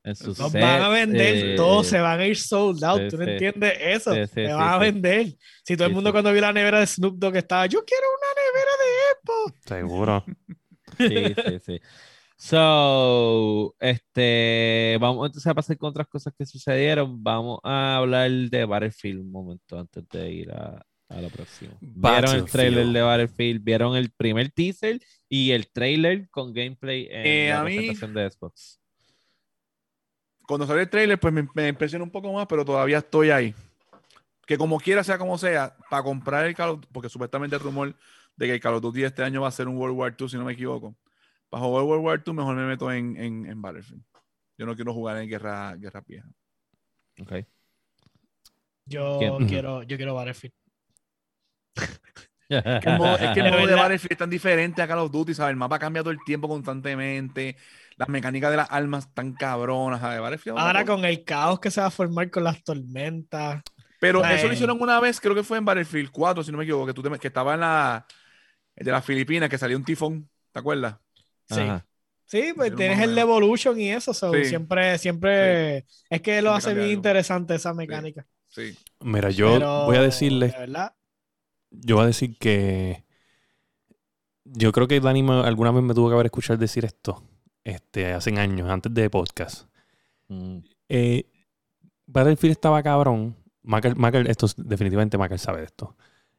Los 0.08 0.52
van 0.52 0.82
a 0.82 0.88
vender, 0.88 1.36
eh, 1.36 1.56
todos 1.56 1.86
se 1.86 1.98
van 1.98 2.20
a 2.20 2.26
ir 2.26 2.36
sold 2.36 2.82
out. 2.84 3.08
¿Tú 3.08 3.16
no 3.16 3.24
entiendes 3.24 3.74
eso? 3.80 4.14
se 4.26 4.52
van 4.52 4.68
a 4.68 4.78
vender. 4.78 5.34
Si 5.64 5.76
todo 5.76 5.88
el 5.88 5.94
mundo 5.94 6.12
cuando 6.12 6.32
vio 6.32 6.40
la 6.40 6.52
nevera 6.52 6.80
de 6.80 6.86
Snoop 6.86 7.18
Dogg 7.18 7.36
estaba, 7.36 7.66
yo 7.66 7.84
quiero 7.84 8.04
una 8.18 8.28
nevera 8.42 8.70
de 8.82 8.98
Expo. 9.12 9.68
Seguro. 9.68 10.24
sí, 10.98 11.34
sí, 11.46 11.58
sí. 11.64 11.80
So, 12.40 13.74
este, 13.80 14.96
vamos 15.00 15.26
entonces 15.26 15.46
a 15.50 15.54
pasar 15.54 15.76
con 15.76 15.90
otras 15.90 16.06
cosas 16.06 16.32
que 16.38 16.46
sucedieron. 16.46 17.22
Vamos 17.22 17.58
a 17.64 17.96
hablar 17.96 18.30
de 18.30 18.64
Battlefield 18.64 19.20
un 19.20 19.32
momento 19.32 19.78
antes 19.78 20.08
de 20.08 20.32
ir 20.32 20.52
a, 20.52 20.80
a 21.08 21.20
lo 21.20 21.30
próximo. 21.30 21.76
Vieron 21.80 22.36
el 22.36 22.44
trailer 22.44 22.86
de 22.86 23.02
Battlefield, 23.02 23.64
vieron 23.64 23.96
el 23.96 24.10
primer 24.12 24.50
teaser 24.50 25.00
y 25.28 25.50
el 25.50 25.68
trailer 25.70 26.28
con 26.30 26.52
gameplay 26.52 27.08
en 27.10 27.26
eh, 27.26 27.48
la 27.50 27.64
presentación 27.64 28.14
de 28.14 28.30
Xbox 28.30 28.80
cuando 30.48 30.66
salió 30.66 30.80
el 30.80 30.88
trailer, 30.88 31.20
pues 31.20 31.32
me, 31.32 31.46
me 31.52 31.68
impresionó 31.68 32.04
un 32.04 32.10
poco 32.10 32.32
más, 32.32 32.46
pero 32.46 32.64
todavía 32.64 32.98
estoy 32.98 33.28
ahí. 33.28 33.54
que 34.46 34.56
como 34.56 34.80
quiera, 34.80 35.04
sea 35.04 35.18
como 35.18 35.36
sea, 35.36 35.76
para 35.90 36.02
comprar 36.02 36.46
el 36.46 36.54
Call 36.54 36.70
of 36.70 36.80
porque 36.90 37.10
supuestamente 37.10 37.54
el 37.54 37.62
rumor 37.62 37.94
de 38.34 38.46
que 38.46 38.54
el 38.54 38.60
Call 38.60 38.74
of 38.74 38.82
Duty 38.82 39.04
este 39.04 39.22
año 39.22 39.42
va 39.42 39.48
a 39.48 39.52
ser 39.52 39.68
un 39.68 39.76
World 39.76 39.98
War 39.98 40.16
II, 40.18 40.26
si 40.26 40.38
no 40.38 40.46
me 40.46 40.54
equivoco. 40.54 40.96
Para 41.50 41.62
jugar 41.64 41.84
World 41.84 42.04
War 42.04 42.22
II, 42.26 42.32
mejor 42.32 42.56
me 42.56 42.66
meto 42.66 42.90
en, 42.90 43.14
en, 43.18 43.44
en 43.44 43.60
Battlefield. 43.60 44.02
Yo 44.56 44.64
no 44.64 44.74
quiero 44.74 44.94
jugar 44.94 45.18
en 45.18 45.28
guerra, 45.28 45.76
guerra 45.76 46.02
vieja. 46.06 46.28
Ok. 47.20 47.46
Yo 48.86 49.18
quiero, 49.46 49.82
yo 49.82 49.96
quiero 49.98 50.14
Battlefield. 50.14 50.54
Es 52.48 52.80
que 52.80 52.90
el 52.90 52.98
modo, 52.98 53.66
de 53.66 53.74
Battlefield 53.74 54.12
es 54.12 54.18
tan 54.18 54.30
diferente 54.30 54.82
a 54.82 54.88
Call 54.88 54.98
of 54.98 55.10
Duty, 55.10 55.34
¿sabes? 55.34 55.50
El 55.50 55.56
mapa 55.56 55.78
cambia 55.78 56.02
todo 56.02 56.12
el 56.12 56.22
tiempo 56.24 56.48
constantemente. 56.48 57.56
Las 57.96 58.08
mecánicas 58.08 58.50
de 58.50 58.56
las 58.56 58.70
armas 58.70 59.06
están 59.06 59.32
cabronas, 59.32 60.00
¿sabes? 60.00 60.20
Battlefield, 60.20 60.58
Ahora 60.58 60.84
con 60.84 61.04
el 61.04 61.24
caos 61.24 61.60
que 61.60 61.70
se 61.70 61.80
va 61.80 61.88
a 61.88 61.90
formar 61.90 62.30
con 62.30 62.44
las 62.44 62.62
tormentas. 62.62 63.62
Pero 64.00 64.24
eso 64.24 64.46
lo 64.46 64.52
hicieron 64.52 64.80
una 64.80 65.00
vez, 65.00 65.20
creo 65.20 65.34
que 65.34 65.42
fue 65.42 65.58
en 65.58 65.64
Battlefield 65.64 66.10
4, 66.10 66.44
si 66.44 66.52
no 66.52 66.58
me 66.58 66.64
equivoco, 66.64 66.86
que, 66.86 66.94
tú 66.94 67.02
que 67.02 67.26
estaba 67.26 67.54
en 67.54 67.60
la 67.60 68.06
de 68.76 68.92
las 68.92 69.04
Filipinas, 69.04 69.48
que 69.48 69.58
salió 69.58 69.76
un 69.76 69.84
tifón, 69.84 70.28
¿te 70.52 70.60
acuerdas? 70.60 70.96
Sí. 71.46 71.62
Sí, 72.24 72.52
pues 72.54 72.76
tienes 72.76 73.00
el 73.00 73.16
Evolution 73.16 73.80
y 73.80 73.90
eso, 73.90 74.12
siempre, 74.12 74.98
siempre 74.98 75.86
es 76.10 76.20
que 76.22 76.42
lo 76.42 76.52
hace 76.52 76.74
bien 76.74 76.90
interesante 76.90 77.54
esa 77.54 77.72
mecánica. 77.72 78.26
Sí. 78.48 78.76
Mira, 79.00 79.30
yo 79.30 79.58
voy 79.86 79.96
a 79.96 80.02
decirle. 80.02 80.54
Yo 81.70 81.96
voy 81.96 82.04
a 82.04 82.08
decir 82.08 82.36
que. 82.38 83.04
Yo 84.44 84.72
creo 84.72 84.88
que 84.88 85.00
Dani 85.00 85.24
alguna 85.44 85.72
vez 85.72 85.82
me 85.82 85.94
tuvo 85.94 86.08
que 86.08 86.14
haber 86.14 86.26
escuchado 86.26 86.58
decir 86.58 86.84
esto. 86.84 87.22
Este, 87.64 88.12
hace 88.12 88.30
años, 88.38 88.68
antes 88.70 88.92
de 88.94 89.10
podcast. 89.10 89.68
Mm. 90.28 90.58
Eh, 90.88 91.30
Battlefield 92.06 92.52
estaba 92.52 92.82
cabrón. 92.82 93.36
esto 94.26 94.46
definitivamente 94.56 95.18
Macker 95.18 95.38
sabe 95.38 95.58
de 95.58 95.66
esto. 95.66 95.96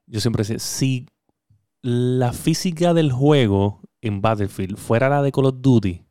Yo 0.08 0.20
siempre 0.20 0.42
decía, 0.42 0.58
si 0.58 1.08
la 1.82 2.34
física 2.34 2.94
del 2.94 3.12
juego 3.12 3.82
en 4.02 4.22
Battlefield 4.22 4.78
fuera 4.78 5.10
la 5.10 5.22
de 5.22 5.32
Call 5.32 5.46
of 5.46 5.56
Duty, 5.60 6.04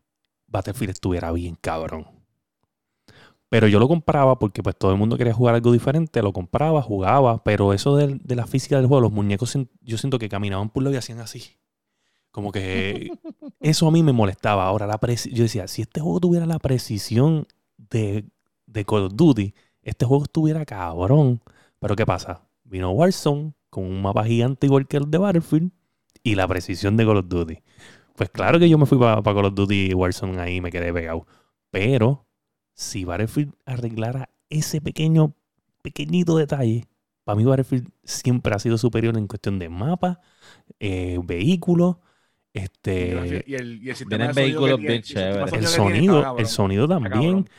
Battlefield 0.47 0.93
estuviera 0.93 1.33
bien 1.33 1.57
cabrón. 1.61 2.18
Pero 3.49 3.67
yo 3.67 3.79
lo 3.79 3.89
compraba 3.89 4.39
porque 4.39 4.63
pues 4.63 4.77
todo 4.77 4.93
el 4.93 4.99
mundo 4.99 5.17
quería 5.17 5.33
jugar 5.33 5.55
algo 5.55 5.73
diferente, 5.73 6.21
lo 6.21 6.33
compraba, 6.33 6.83
jugaba, 6.83 7.43
pero 7.45 7.73
eso 7.73 7.97
de, 7.97 8.19
la 8.35 8.47
física 8.47 8.77
del 8.77 8.87
juego, 8.87 9.01
los 9.01 9.13
muñecos 9.13 9.57
yo 9.81 9.97
siento 9.97 10.19
que 10.19 10.29
caminaban 10.29 10.69
por 10.69 10.83
lo 10.83 10.93
y 10.93 10.97
hacían 10.97 11.21
así. 11.21 11.57
Como 12.31 12.53
que 12.53 13.11
eso 13.61 13.89
a 13.89 13.91
mí 13.91 14.03
me 14.03 14.13
molestaba. 14.13 14.67
Ahora, 14.67 14.87
la 14.87 15.01
yo 15.31 15.43
decía, 15.45 15.67
si 15.67 15.83
este 15.83 16.01
juego 16.01 16.21
tuviera 16.21 16.45
la 16.45 16.59
precisión 16.59 17.47
de, 17.79 18.27
de 18.67 18.85
Call 18.85 19.05
of 19.05 19.13
Duty, 19.15 19.55
este 19.83 20.05
juego 20.05 20.25
estuviera 20.25 20.67
cabrón. 20.67 21.41
Pero 21.79 21.97
¿qué 21.97 22.05
pasa? 22.05 22.43
Vino 22.65 22.91
Warzone 22.91 23.55
con 23.71 23.85
un 23.85 24.03
mapa 24.03 24.25
gigante 24.25 24.67
igual 24.67 24.87
que 24.87 24.99
el 24.99 25.11
de 25.11 25.19
Battlefield 25.19 25.71
y 26.23 26.35
la 26.35 26.47
precisión 26.47 26.99
de 26.99 27.07
Call 27.07 27.17
of 27.19 27.29
Duty. 27.29 27.63
Pues 28.15 28.29
claro 28.29 28.59
que 28.59 28.69
yo 28.69 28.77
me 28.77 28.85
fui 28.85 28.99
para 28.99 29.23
Call 29.23 29.47
of 29.47 29.55
Duty 29.55 29.95
Warzone 29.95 30.39
ahí 30.39 30.57
y 30.57 30.61
me 30.61 30.71
quedé 30.71 30.93
pegado. 30.93 31.27
Pero 31.71 32.28
si 32.79 33.05
Battlefield 33.05 33.55
arreglara 33.67 34.31
ese 34.51 34.81
pequeño, 34.81 35.35
pequeñito 35.83 36.37
detalle, 36.37 36.87
para 37.25 37.35
mí 37.35 37.45
Battlefield 37.45 37.91
siempre 38.05 38.55
ha 38.55 38.59
sido 38.61 38.79
superior 38.79 39.19
en 39.19 39.27
cuestión 39.27 39.59
de 39.59 39.69
mapa, 39.69 40.21
eh, 40.79 41.19
vehículos, 41.25 41.97
este 42.53 43.43
y 43.47 43.55
el, 43.57 43.83
y 43.83 43.91
el 43.91 43.97
sistema 43.97 44.29
de 44.29 44.53
sonido 44.53 44.77
el 45.53 45.67
sonido, 45.67 46.39
el 46.39 46.47
sonido 46.47 46.89
también. 46.89 47.51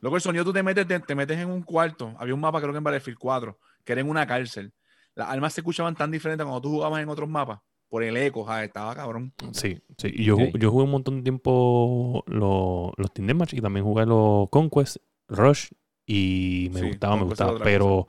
Luego 0.00 0.16
el 0.16 0.22
sonido 0.22 0.44
tú 0.46 0.54
te 0.54 0.62
metes, 0.62 0.86
te, 0.86 1.14
metes 1.14 1.38
en 1.38 1.50
un 1.50 1.62
cuarto. 1.62 2.14
Había 2.18 2.32
un 2.32 2.40
mapa 2.40 2.58
creo 2.58 2.72
que 2.72 2.78
en 2.78 2.84
Battlefield 2.84 3.18
4, 3.18 3.58
que 3.84 3.92
era 3.92 4.00
en 4.00 4.08
una 4.08 4.26
cárcel. 4.26 4.72
Las 5.14 5.28
armas 5.28 5.52
se 5.52 5.60
escuchaban 5.60 5.94
tan 5.94 6.10
diferentes 6.10 6.44
cuando 6.46 6.62
tú 6.62 6.70
jugabas 6.70 7.02
en 7.02 7.10
otros 7.10 7.28
mapas 7.28 7.60
por 7.88 8.02
el 8.02 8.16
eco, 8.16 8.46
estaba 8.60 8.94
cabrón. 8.94 9.32
Sí, 9.52 9.78
sí. 9.96 10.12
Y 10.12 10.24
yo, 10.24 10.36
yo 10.38 10.70
jugué 10.70 10.84
un 10.84 10.90
montón 10.90 11.18
de 11.18 11.22
tiempo 11.22 12.24
los, 12.26 12.92
los 12.96 13.12
Tinder 13.12 13.36
Match 13.36 13.54
y 13.54 13.60
también 13.60 13.84
jugué 13.84 14.06
los 14.06 14.48
Conquest, 14.50 14.96
Rush 15.28 15.68
y 16.06 16.70
me 16.72 16.82
gustaba, 16.82 17.16
me 17.16 17.24
gustaba. 17.24 17.58
Pero 17.62 18.06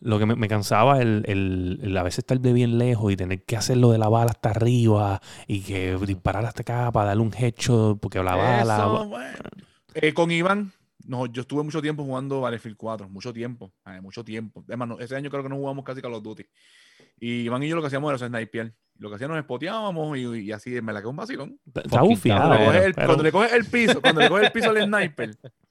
lo 0.00 0.18
que 0.18 0.26
me, 0.26 0.48
cansaba 0.48 1.00
el, 1.00 1.24
el, 1.26 1.96
a 1.96 2.02
veces 2.02 2.18
estar 2.18 2.38
de 2.40 2.52
bien 2.52 2.78
lejos 2.78 3.12
y 3.12 3.16
tener 3.16 3.44
que 3.44 3.56
hacerlo 3.56 3.90
de 3.90 3.98
la 3.98 4.08
bala 4.08 4.30
hasta 4.30 4.50
arriba 4.50 5.20
y 5.46 5.60
que 5.60 5.96
disparar 6.06 6.44
hasta 6.44 6.62
acá 6.62 6.92
para 6.92 7.08
darle 7.08 7.22
un 7.22 7.34
hecho 7.36 7.98
porque 8.00 8.22
la 8.22 8.36
bala. 8.36 9.08
Eh, 9.94 10.14
con 10.14 10.30
Iván, 10.30 10.72
no, 11.04 11.26
yo 11.26 11.42
estuve 11.42 11.64
mucho 11.64 11.82
tiempo 11.82 12.04
jugando 12.04 12.40
Battlefield 12.42 12.76
4, 12.76 13.08
mucho 13.08 13.32
tiempo, 13.32 13.72
mucho 14.02 14.24
tiempo. 14.24 14.64
Además, 14.68 14.90
ese 15.00 15.16
año 15.16 15.30
creo 15.30 15.42
que 15.42 15.48
no 15.48 15.56
jugamos 15.56 15.84
casi 15.84 16.00
Call 16.00 16.14
of 16.14 16.22
Duty. 16.22 16.44
Y 17.20 17.42
Iván 17.42 17.62
y 17.62 17.68
yo 17.68 17.76
lo 17.76 17.82
que 17.82 17.88
hacíamos 17.88 18.10
era 18.10 18.16
hacer 18.16 18.28
sniper. 18.28 18.74
Lo 18.98 19.08
que 19.08 19.16
hacíamos 19.16 19.36
nos 19.36 19.42
espoteábamos 19.42 20.18
y, 20.18 20.22
y 20.40 20.52
así 20.52 20.80
me 20.82 20.92
la 20.92 21.00
quedó 21.00 21.10
un 21.10 21.16
vacilón. 21.16 21.60
Está 21.74 22.02
bufiado. 22.02 22.56
Cuando, 22.94 23.22
le 23.22 23.32
coges 23.32 23.52
el 23.52 23.64
piso, 23.64 24.00
cuando 24.00 24.20
le 24.20 24.28
coges 24.28 24.46
el 24.46 24.52
piso 24.52 24.70
al 24.70 24.84
sniper, 24.84 25.36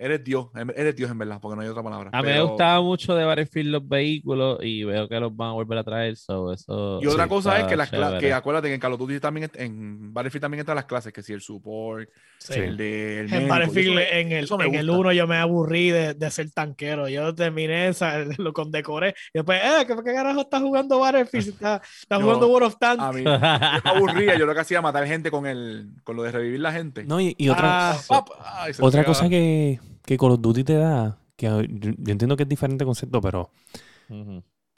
eres 0.00 0.24
Dios, 0.24 0.46
eres 0.74 0.96
Dios 0.96 1.10
en 1.10 1.18
verdad, 1.18 1.38
porque 1.40 1.56
no 1.56 1.62
hay 1.62 1.68
otra 1.68 1.82
palabra. 1.82 2.10
A 2.12 2.22
mí 2.22 2.28
me 2.28 2.40
gustaba 2.40 2.80
mucho 2.80 3.14
de 3.14 3.24
Battlefield 3.24 3.70
los 3.70 3.86
vehículos 3.86 4.58
y 4.62 4.82
veo 4.84 5.06
que 5.06 5.20
los 5.20 5.36
van 5.36 5.50
a 5.50 5.52
volver 5.52 5.78
a 5.78 5.84
traer. 5.84 6.14
eso 6.14 6.56
y 7.02 7.06
otra 7.06 7.28
cosa 7.28 7.60
es 7.60 7.66
que, 7.66 7.76
las 7.76 7.90
que 7.90 8.32
acuérdate 8.32 8.68
que 8.68 8.74
en 8.74 8.80
Call 8.80 8.94
of 8.94 8.98
Duty 8.98 9.20
también, 9.20 9.50
en 9.54 10.12
Battlefield 10.14 10.40
también 10.40 10.60
están 10.60 10.76
las 10.76 10.86
clases, 10.86 11.12
que 11.12 11.22
si 11.22 11.34
el 11.34 11.42
support, 11.42 12.08
el 12.48 12.76
de... 12.78 13.20
El 13.20 13.32
en 13.32 13.48
Battlefield, 13.48 13.98
en 13.98 14.32
el, 14.32 14.48
en 14.48 14.74
el 14.74 14.90
1 14.90 15.12
yo 15.12 15.26
me 15.26 15.36
aburrí 15.36 15.90
de, 15.90 16.14
de, 16.14 16.30
ser 16.30 16.50
tanquero. 16.50 17.06
Yo 17.08 17.34
terminé 17.34 17.88
esa, 17.88 18.24
lo 18.38 18.54
condecoré. 18.54 19.14
Y 19.34 19.38
después, 19.38 19.60
eh, 19.62 19.84
¿qué, 19.86 19.94
qué 19.96 20.14
carajo 20.14 20.40
estás 20.40 20.62
jugando 20.62 20.98
Battlefield? 20.98 21.48
Estás 21.48 21.82
está 22.02 22.20
jugando 22.20 22.48
World 22.48 22.68
of 22.68 22.78
Tanks. 22.78 23.02
A 23.02 23.12
mí, 23.12 23.22
yo 23.24 23.38
me 23.38 23.90
aburría. 23.90 24.38
Yo 24.38 24.46
lo 24.46 24.54
que 24.54 24.60
hacía 24.60 24.76
era 24.76 24.82
matar 24.82 25.06
gente 25.06 25.30
con, 25.30 25.46
el, 25.46 25.90
con 26.04 26.16
lo 26.16 26.22
de 26.22 26.32
revivir 26.32 26.60
la 26.60 26.72
gente. 26.72 27.04
No, 27.04 27.20
y, 27.20 27.34
otra, 27.50 27.92
ah, 28.08 28.66
otra 28.80 29.04
cosa 29.04 29.28
que 29.28 29.78
que 30.04 30.16
Call 30.16 30.32
of 30.32 30.40
Duty 30.40 30.64
te 30.64 30.74
da, 30.74 31.18
que 31.36 31.46
yo, 31.46 31.60
entiendo 31.60 32.36
que 32.36 32.44
es 32.44 32.48
diferente 32.48 32.84
concepto, 32.84 33.20
pero 33.20 33.50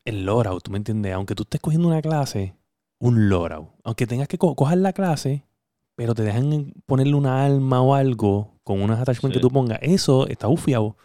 el 0.05 0.25
loadout, 0.25 0.63
¿tú 0.63 0.71
me 0.71 0.79
entiendes? 0.79 1.13
Aunque 1.15 1.35
tú 1.35 1.45
estés 1.45 1.61
cogiendo 1.61 1.89
una 1.89 2.03
clase, 2.03 2.55
un 2.99 3.29
loadout, 3.29 3.69
aunque 3.85 4.07
tengas 4.07 4.29
que 4.29 4.39
coger 4.39 4.79
la 4.79 4.93
clase, 4.93 5.45
pero 5.95 6.15
te 6.15 6.23
dejan 6.23 6.73
ponerle 6.87 7.15
una 7.15 7.45
arma 7.45 7.81
o 7.83 7.95
algo 7.95 8.59
con 8.65 8.81
unos 8.81 8.99
attachments 8.99 9.37
que 9.37 9.41
tú 9.41 9.51
pongas, 9.51 9.79
eso 9.83 10.27
está 10.27 10.47
bufiado. 10.47 10.97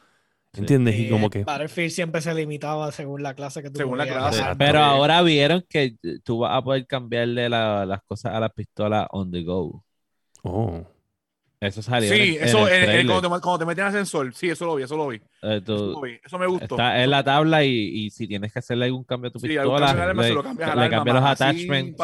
¿Entiendes? 0.54 0.98
Y 0.98 1.10
como 1.10 1.30
que. 1.30 1.44
Battlefield 1.44 1.92
siempre 1.92 2.22
se 2.22 2.34
limitaba 2.34 2.92
según 2.92 3.22
la 3.22 3.36
clase 3.36 3.62
que 3.62 3.70
tú 3.70 3.78
Según 3.78 3.98
la 3.98 4.08
clase. 4.08 4.44
Pero 4.58 4.80
ahora 4.80 5.22
vieron 5.22 5.64
que 5.70 5.98
tú 6.24 6.40
vas 6.40 6.58
a 6.58 6.64
poder 6.64 6.88
cambiarle 6.88 7.48
las 7.50 8.02
cosas 8.04 8.34
a 8.34 8.40
la 8.40 8.50
pistola 8.50 9.08
on 9.12 9.30
the 9.32 9.44
go. 9.44 9.84
Oh. 10.44 10.84
Eso 11.60 11.82
salió. 11.82 12.14
Sí, 12.14 12.38
eso 12.40 12.70
en 12.70 13.08
cuando, 13.08 13.30
te, 13.30 13.42
cuando, 13.42 13.58
te, 13.58 13.66
meten 13.66 13.86
ascensor. 13.86 14.32
Sí, 14.36 14.50
eso 14.50 14.66
lo 14.66 14.76
vi, 14.76 14.84
eso 14.84 14.96
lo 14.96 15.08
vi. 15.08 15.18
Eh, 15.42 15.60
eso, 15.64 16.04
eso, 16.24 16.38
me 16.38 16.46
gustó. 16.46 16.76
Está 16.76 17.04
en 17.04 17.10
la 17.10 17.24
tabla 17.24 17.64
y, 17.64 17.72
y, 17.72 18.10
si 18.12 18.28
tienes 18.28 18.54
que 18.54 18.60
hacerle 18.60 18.86
algún 18.86 19.04
cambio 19.04 19.30
a 19.30 19.32
tu 19.32 19.40
pistola, 19.40 20.14
le, 20.14 20.34
lo 20.34 20.44
cambias 20.44 20.76
le 20.76 20.90
cambias 20.90 21.16
los 21.16 21.26
attachments. 21.26 21.98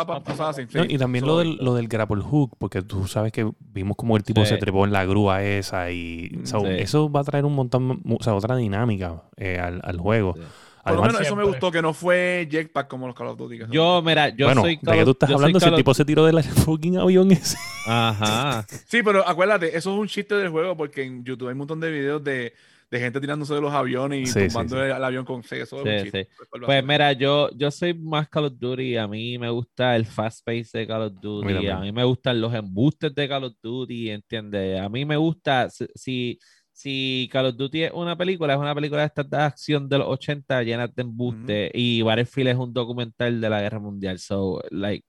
y 0.89 0.97
también 0.97 1.28
lo 1.28 1.38
del, 1.38 1.58
lo 1.58 1.76
del 1.76 1.88
grapple 1.88 2.24
hook, 2.24 2.56
porque 2.58 2.82
tú 2.82 3.06
sabes 3.08 3.32
que 3.32 3.47
vimos 3.60 3.95
como 3.95 4.18
el 4.18 4.24
tipo 4.24 4.43
se 4.43 4.58
trepó 4.58 4.86
en 4.86 4.91
la 4.91 5.06
grúa 5.06 5.43
esa 5.43 5.91
y 5.91 6.32
eso 6.78 7.12
va 7.12 7.20
a 7.20 7.24
traer 7.24 7.45
un 7.45 7.54
montón, 7.54 8.01
o 8.10 8.24
sea, 8.24 8.34
otra 8.34 8.56
dinámica 8.56 9.24
eh, 9.38 9.60
al, 9.60 9.82
al, 9.84 9.97
juego. 9.99 10.36
Por 10.84 10.95
lo 10.95 11.01
menos 11.01 11.21
eso 11.21 11.36
me 11.36 11.45
gustó, 11.45 11.71
que 11.71 11.81
no 11.81 11.93
fue 11.93 12.47
jetpack 12.51 12.88
como 12.88 13.07
los 13.07 13.15
Call 13.15 13.27
of 13.27 13.38
Duty. 13.38 13.59
Yo, 13.69 14.01
mira, 14.01 14.29
yo 14.29 14.47
bueno, 14.47 14.61
soy 14.61 14.79
¿de 14.81 14.91
qué 14.91 15.05
tú 15.05 15.11
estás 15.11 15.31
hablando? 15.31 15.59
Si 15.59 15.69
el 15.69 15.75
tipo 15.75 15.93
se 15.93 16.03
tiró 16.03 16.25
del 16.25 16.43
fucking 16.65 16.97
avión 16.97 17.31
ese. 17.31 17.57
Ajá. 17.86 18.65
sí, 18.88 19.01
pero 19.01 19.27
acuérdate, 19.27 19.77
eso 19.77 19.93
es 19.93 19.99
un 19.99 20.07
chiste 20.07 20.36
del 20.36 20.49
juego 20.49 20.75
porque 20.75 21.03
en 21.03 21.23
YouTube 21.23 21.47
hay 21.47 21.53
un 21.53 21.59
montón 21.59 21.79
de 21.79 21.89
videos 21.89 22.21
de, 22.23 22.53
de 22.91 22.99
gente 22.99 23.21
tirándose 23.21 23.53
de 23.53 23.61
los 23.61 23.71
aviones 23.71 24.21
y 24.21 24.25
sí, 24.25 24.47
tumbando 24.47 24.84
el, 24.84 24.91
avión 25.03 25.23
con 25.23 25.41
C. 25.41 25.61
Eso 25.61 25.77
es 25.77 25.84
un 25.86 26.03
chiste. 26.03 26.27
Pues 26.65 26.86
mira, 26.86 27.13
yo, 27.13 27.49
yo 27.55 27.71
soy 27.71 27.93
más 27.93 28.27
Call 28.27 28.45
of 28.45 28.53
Duty. 28.59 28.97
A 28.97 29.07
mí 29.07 29.38
me 29.38 29.49
gusta 29.49 29.95
el 29.95 30.05
fast 30.05 30.45
pace 30.45 30.79
de 30.79 30.88
Call 30.88 31.03
of 31.03 31.13
Duty. 31.21 31.67
A 31.67 31.79
mí 31.79 31.93
me 31.93 32.03
gustan 32.03 32.41
los 32.41 32.53
embustes 32.53 33.15
de 33.15 33.29
Call 33.29 33.45
of 33.45 33.53
Duty, 33.61 34.09
¿entiendes? 34.09 34.81
A 34.81 34.89
mí 34.89 35.05
me 35.05 35.15
gusta, 35.15 35.69
si 35.69 36.38
si 36.74 37.30
Call 37.32 37.45
of 37.45 37.55
Duty 37.55 37.84
es 37.84 37.91
una 37.93 38.17
película, 38.17 38.53
es 38.53 38.59
una 38.59 38.74
película 38.74 39.01
de 39.01 39.07
estas 39.07 39.30
de 39.30 39.38
acción 39.38 39.88
de 39.88 39.99
los 39.99 40.07
80 40.07 40.63
llena 40.63 40.88
de 40.88 41.01
embuste 41.03 41.71
y 41.74 42.01
Battlefield 42.01 42.49
es 42.49 42.57
un 42.57 42.74
documental 42.74 43.39
de 43.39 43.49
la 43.49 43.61
guerra 43.61 43.80
mundial. 43.80 44.17
So, 44.17 44.59
like, 44.71 45.05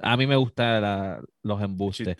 a 0.00 0.16
mí 0.16 0.26
me 0.26 0.34
gustan 0.34 1.24
los 1.42 1.62
embustes. 1.62 2.16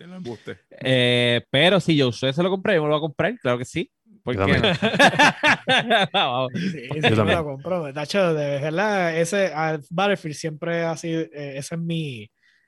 Eh, 0.81 1.41
pero 1.51 1.81
si 1.81 1.97
yo 1.97 2.11
se 2.13 2.31
lo 2.41 2.49
compré, 2.49 2.75
yo 2.75 2.83
me 2.83 2.87
lo 2.87 2.93
voy 2.93 2.99
a 2.99 3.01
comprar, 3.01 3.37
claro 3.39 3.57
que 3.57 3.65
sí. 3.65 3.91
¿Por 4.23 4.35
qué 4.35 4.57
no? 4.57 6.49
sí, 6.55 6.87
sí, 6.89 7.15
yo 7.15 7.25
me 7.25 7.35
lo 7.35 7.43
compro. 7.43 7.91
De 7.91 8.01
hecho, 8.01 8.33
de 8.33 8.61
verdad, 8.61 9.17
ese 9.17 9.51
Battlefield 9.89 10.35
siempre 10.35 10.83
ha 10.83 10.95
sido, 10.95 11.21
eh, 11.21 11.57
ese 11.57 11.75
es 11.75 11.81
mi, 11.81 12.23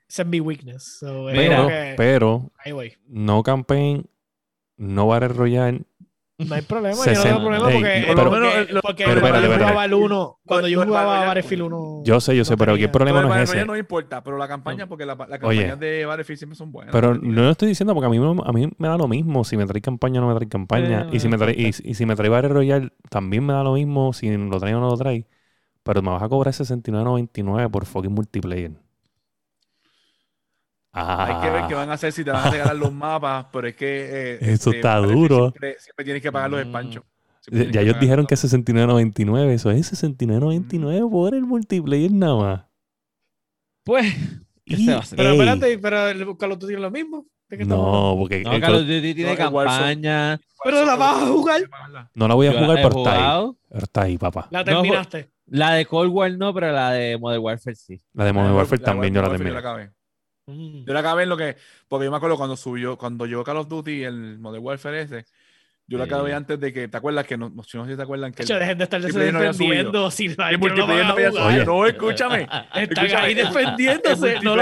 ese 0.06 0.22
es 0.22 0.28
mi 0.28 0.40
weakness. 0.40 0.98
pero, 1.32 1.68
pero 1.96 2.52
no 3.06 3.42
campaign, 3.42 4.04
no 4.76 5.06
Battle 5.06 5.28
Royale 5.28 5.82
No 6.48 6.54
hay 6.54 6.62
problema, 6.62 7.04
yo 7.04 7.12
no 7.12 7.22
tengo 7.22 7.40
problema 7.40 7.70
porque, 7.70 8.04
pero, 8.06 8.30
porque, 8.82 9.04
cuando 9.04 9.40
yo 9.40 9.52
jugaba 9.52 9.84
el 9.84 9.94
1, 9.94 10.38
cuando 10.46 10.68
yo 10.68 10.84
jugaba 10.84 11.26
Battlefield 11.26 11.62
1. 11.62 12.02
Yo 12.04 12.20
sé, 12.20 12.36
yo 12.36 12.44
sé, 12.44 12.56
pero 12.56 12.72
aquí 12.72 12.84
el 12.84 12.90
problema 12.90 13.22
no 13.22 13.34
es 13.34 13.50
ese. 13.50 13.64
No 13.64 13.76
importa, 13.76 14.22
pero 14.22 14.38
la 14.38 14.48
campaña, 14.48 14.86
porque 14.86 15.06
las 15.06 15.18
la 15.18 15.38
campañas 15.38 15.78
de 15.78 16.06
Battlefield 16.06 16.38
siempre 16.38 16.56
son 16.56 16.72
buenas. 16.72 16.92
Pero 16.92 17.14
no 17.14 17.42
lo 17.42 17.50
estoy 17.50 17.68
diciendo 17.68 17.94
porque 17.94 18.06
a 18.06 18.10
mí, 18.10 18.16
a 18.18 18.52
mí 18.52 18.68
me 18.78 18.88
da 18.88 18.96
lo 18.96 19.08
mismo 19.08 19.44
si 19.44 19.56
me 19.56 19.66
trae 19.66 19.80
campaña 19.80 20.20
o 20.20 20.22
no 20.22 20.28
me 20.28 20.34
trae 20.34 20.48
campaña. 20.48 21.08
y, 21.12 21.20
si 21.20 21.28
me 21.28 21.36
trae, 21.36 21.54
y, 21.56 21.68
y, 21.68 21.94
si 21.94 22.06
me 22.06 22.16
trae 22.16 22.28
Battle 22.28 22.48
Royale, 22.48 22.92
también 23.08 23.44
me 23.44 23.52
da 23.52 23.62
lo 23.62 23.74
mismo 23.74 24.12
si 24.12 24.34
lo 24.34 24.58
trae 24.58 24.74
o 24.74 24.80
no 24.80 24.88
lo 24.88 24.96
trae. 24.96 25.26
Pero 25.82 26.02
me 26.02 26.10
vas 26.10 26.22
a 26.22 26.28
cobrar 26.28 26.54
69.99 26.54 27.70
por 27.70 27.86
fucking 27.86 28.12
multiplayer. 28.12 28.72
Hay 30.92 31.40
que 31.40 31.50
ver 31.50 31.66
qué 31.68 31.74
van 31.74 31.90
a 31.90 31.94
hacer 31.94 32.12
si 32.12 32.24
te 32.24 32.30
van 32.30 32.46
a 32.46 32.50
regalar 32.50 32.76
los 32.76 32.92
mapas, 32.92 33.46
pero 33.52 33.68
es 33.68 33.76
que... 33.76 34.34
Eh, 34.34 34.38
Eso 34.40 34.70
este, 34.70 34.76
está 34.76 34.96
duro. 34.96 35.52
Siempre, 35.52 36.04
tienes 36.04 36.22
que 36.22 36.32
pagar 36.32 36.50
los 36.50 36.60
espanchos. 36.60 37.04
Ya 37.50 37.80
ellos 37.80 37.98
dijeron 38.00 38.26
que 38.26 38.34
es 38.34 38.44
69.99. 38.44 39.50
Eso 39.50 39.70
es 39.70 39.92
69.99 40.02 41.06
mm. 41.06 41.10
por 41.10 41.34
el 41.34 41.42
multiplayer 41.42 42.12
nada 42.12 42.36
más. 42.36 42.62
Pues... 43.84 44.14
pero 45.16 45.30
espérate, 45.30 45.78
pero 45.78 46.08
el 46.08 46.36
Call 46.36 46.52
of 46.52 46.58
Duty 46.58 46.74
es 46.74 46.80
lo 46.80 46.90
mismo. 46.90 47.26
No, 47.50 48.14
porque 48.16 48.42
no, 48.42 48.60
Call 48.60 48.74
of 48.76 48.80
Duty 48.82 49.14
tiene 49.14 49.36
campaña. 49.36 50.40
pero 50.62 50.84
la 50.84 50.96
vas 50.96 51.22
a 51.22 51.26
jugar. 51.26 51.62
No 52.14 52.28
la 52.28 52.34
voy 52.34 52.46
a 52.48 52.52
jugar, 52.52 52.78
pero 52.82 52.98
está 52.98 53.38
ahí. 53.38 53.50
Está 53.70 54.02
ahí, 54.02 54.18
papá. 54.18 54.48
La 54.50 54.64
terminaste. 54.64 55.30
la 55.46 55.74
de 55.74 55.86
Cold 55.86 56.12
War 56.12 56.32
no, 56.32 56.52
pero 56.54 56.72
la 56.72 56.92
de 56.92 57.18
Modern 57.18 57.42
Warfare 57.42 57.76
sí. 57.76 58.00
La 58.12 58.24
de 58.24 58.32
Modern 58.32 58.54
Warfare 58.54 58.82
también 58.82 59.14
yo 59.14 59.22
la 59.22 59.30
terminé. 59.30 59.90
Mm. 60.50 60.84
Yo 60.86 60.92
la 60.92 61.00
acabé 61.00 61.24
en 61.24 61.28
lo 61.28 61.36
que. 61.36 61.56
Porque 61.88 62.04
yo 62.04 62.10
me 62.10 62.16
acuerdo 62.16 62.36
cuando 62.36 62.56
subió, 62.56 62.96
cuando 62.96 63.26
llegó 63.26 63.44
Call 63.44 63.58
of 63.58 63.68
Duty, 63.68 64.04
el 64.04 64.38
Modern 64.38 64.64
Warfare 64.64 65.02
ese. 65.02 65.24
Yo 65.90 65.98
la 65.98 66.04
acabé 66.04 66.32
antes 66.32 66.60
de 66.60 66.72
que. 66.72 66.86
¿Te 66.86 66.96
acuerdas 66.96 67.26
que 67.26 67.36
no, 67.36 67.50
no 67.50 67.64
sé 67.64 67.84
si 67.84 67.96
te 67.96 68.02
acuerdan 68.02 68.32
que. 68.32 68.44
Hecho, 68.44 68.58
dejen 68.58 68.78
de 68.78 68.84
estar 68.84 69.02
defendiendo. 69.02 69.92
No 69.92 70.10
si 70.10 70.26
el 70.26 70.58
multiplayer 70.58 71.04
no, 71.04 71.12
había 71.12 71.32
subido. 71.32 71.64
No, 71.64 71.84
escúchame. 71.84 72.48
Están 72.74 73.16
ahí 73.16 73.34
defendiéndose. 73.34 74.36
El 74.36 74.44
no 74.44 74.54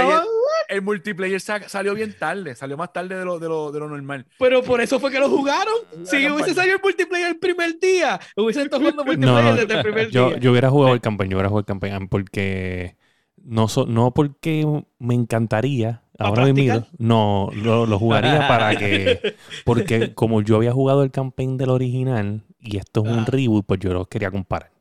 el 0.69 0.83
multiplayer 0.83 1.41
salió 1.41 1.95
bien 1.95 2.15
tarde. 2.19 2.55
Salió 2.55 2.77
más 2.77 2.93
tarde 2.93 3.17
de 3.17 3.25
lo, 3.25 3.39
de 3.39 3.49
lo, 3.49 3.73
de 3.73 3.81
lo 3.81 3.89
normal. 3.89 4.27
Pero 4.39 4.63
por 4.63 4.81
eso 4.81 4.99
fue 5.01 5.11
que 5.11 5.19
lo 5.19 5.29
jugaron. 5.29 5.75
si 6.05 6.29
hubiese 6.29 6.55
salido 6.55 6.77
el 6.77 6.83
multiplayer 6.83 7.29
el 7.29 7.39
primer 7.39 7.79
día, 7.79 8.19
hubiesen 8.37 8.65
estado 8.65 8.81
jugando 8.81 9.05
multiplayer 9.07 9.55
desde 9.55 9.75
el 9.75 9.83
primer 9.83 10.11
yo, 10.11 10.29
día. 10.29 10.39
Yo 10.39 10.51
hubiera 10.51 10.71
jugado 10.71 10.95
el 10.95 11.01
campaña. 11.01 11.31
Yo 11.31 11.37
hubiera 11.37 11.49
jugado 11.49 11.61
el 11.61 11.67
campaña 11.67 11.99
porque. 12.09 12.97
No, 13.45 13.67
no 13.87 14.13
porque 14.13 14.85
me 14.99 15.15
encantaría 15.15 16.03
Ahora 16.19 16.53
mismo, 16.53 16.85
no, 16.99 17.49
lo, 17.55 17.99
jugaría 17.99 18.49
para 18.49 18.75
que, 18.79 19.37
porque 19.65 20.15
como 20.15 20.43
yo 20.43 20.57
había 20.57 20.73
jugado 20.73 21.05
el 21.05 21.13
campaign 21.13 21.57
del 21.57 21.71
original 21.71 22.43
y 22.59 22.77
esto 22.77 23.05
es 23.07 23.13
un 23.13 23.25
reboot, 23.25 23.65
pues 23.65 23.79
yo 23.79 23.93
lo 23.93 24.05
quería 24.07 24.31
comparar. 24.31 24.73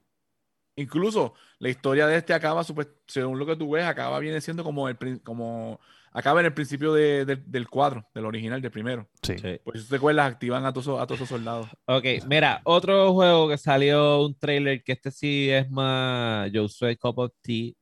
Incluso 0.76 1.36
la 1.60 1.70
historia 1.70 2.08
de 2.08 2.18
este 2.18 2.34
acaba, 2.34 2.64
según 3.06 3.38
lo 3.38 3.46
que 3.46 3.56
tú 3.56 3.70
ves, 3.70 3.86
acaba 3.86 4.18
viene 4.18 4.42
siendo 4.42 4.64
como 4.64 4.90
el 4.90 4.98
como 5.24 5.80
acaba 6.12 6.40
en 6.40 6.48
el 6.48 6.54
principio 6.54 6.94
del 6.94 7.68
cuadro, 7.70 8.08
del 8.16 8.26
original, 8.26 8.60
del 8.60 8.72
primero. 8.72 9.08
Sí. 9.22 9.36
Pues 9.64 9.84
si 9.84 9.90
te 9.90 9.98
acuerdas, 9.98 10.32
activan 10.32 10.66
a 10.66 10.74
todos, 10.74 11.00
a 11.00 11.06
todos 11.06 11.22
esos 11.22 11.30
soldados. 11.30 11.68
Ok, 11.86 12.06
mira, 12.28 12.62
otro 12.64 13.14
juego 13.14 13.48
que 13.50 13.60
salió 13.60 14.26
un 14.26 14.34
trailer 14.34 14.84
que 14.84 14.94
este 14.94 15.12
sí 15.12 15.52
es 15.52 15.70
más 15.70 16.52
Yo 16.52 16.68
soy 16.68 16.96
Cup 16.96 17.20
of 17.20 17.32
Tea, 17.44 17.74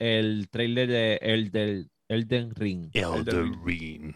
el 0.00 0.48
trailer 0.50 0.88
de 0.88 1.18
el 1.22 1.50
del 1.50 1.90
Elden 2.08 2.54
Ring. 2.56 2.90
Elden 2.92 3.64
Ring. 3.64 4.14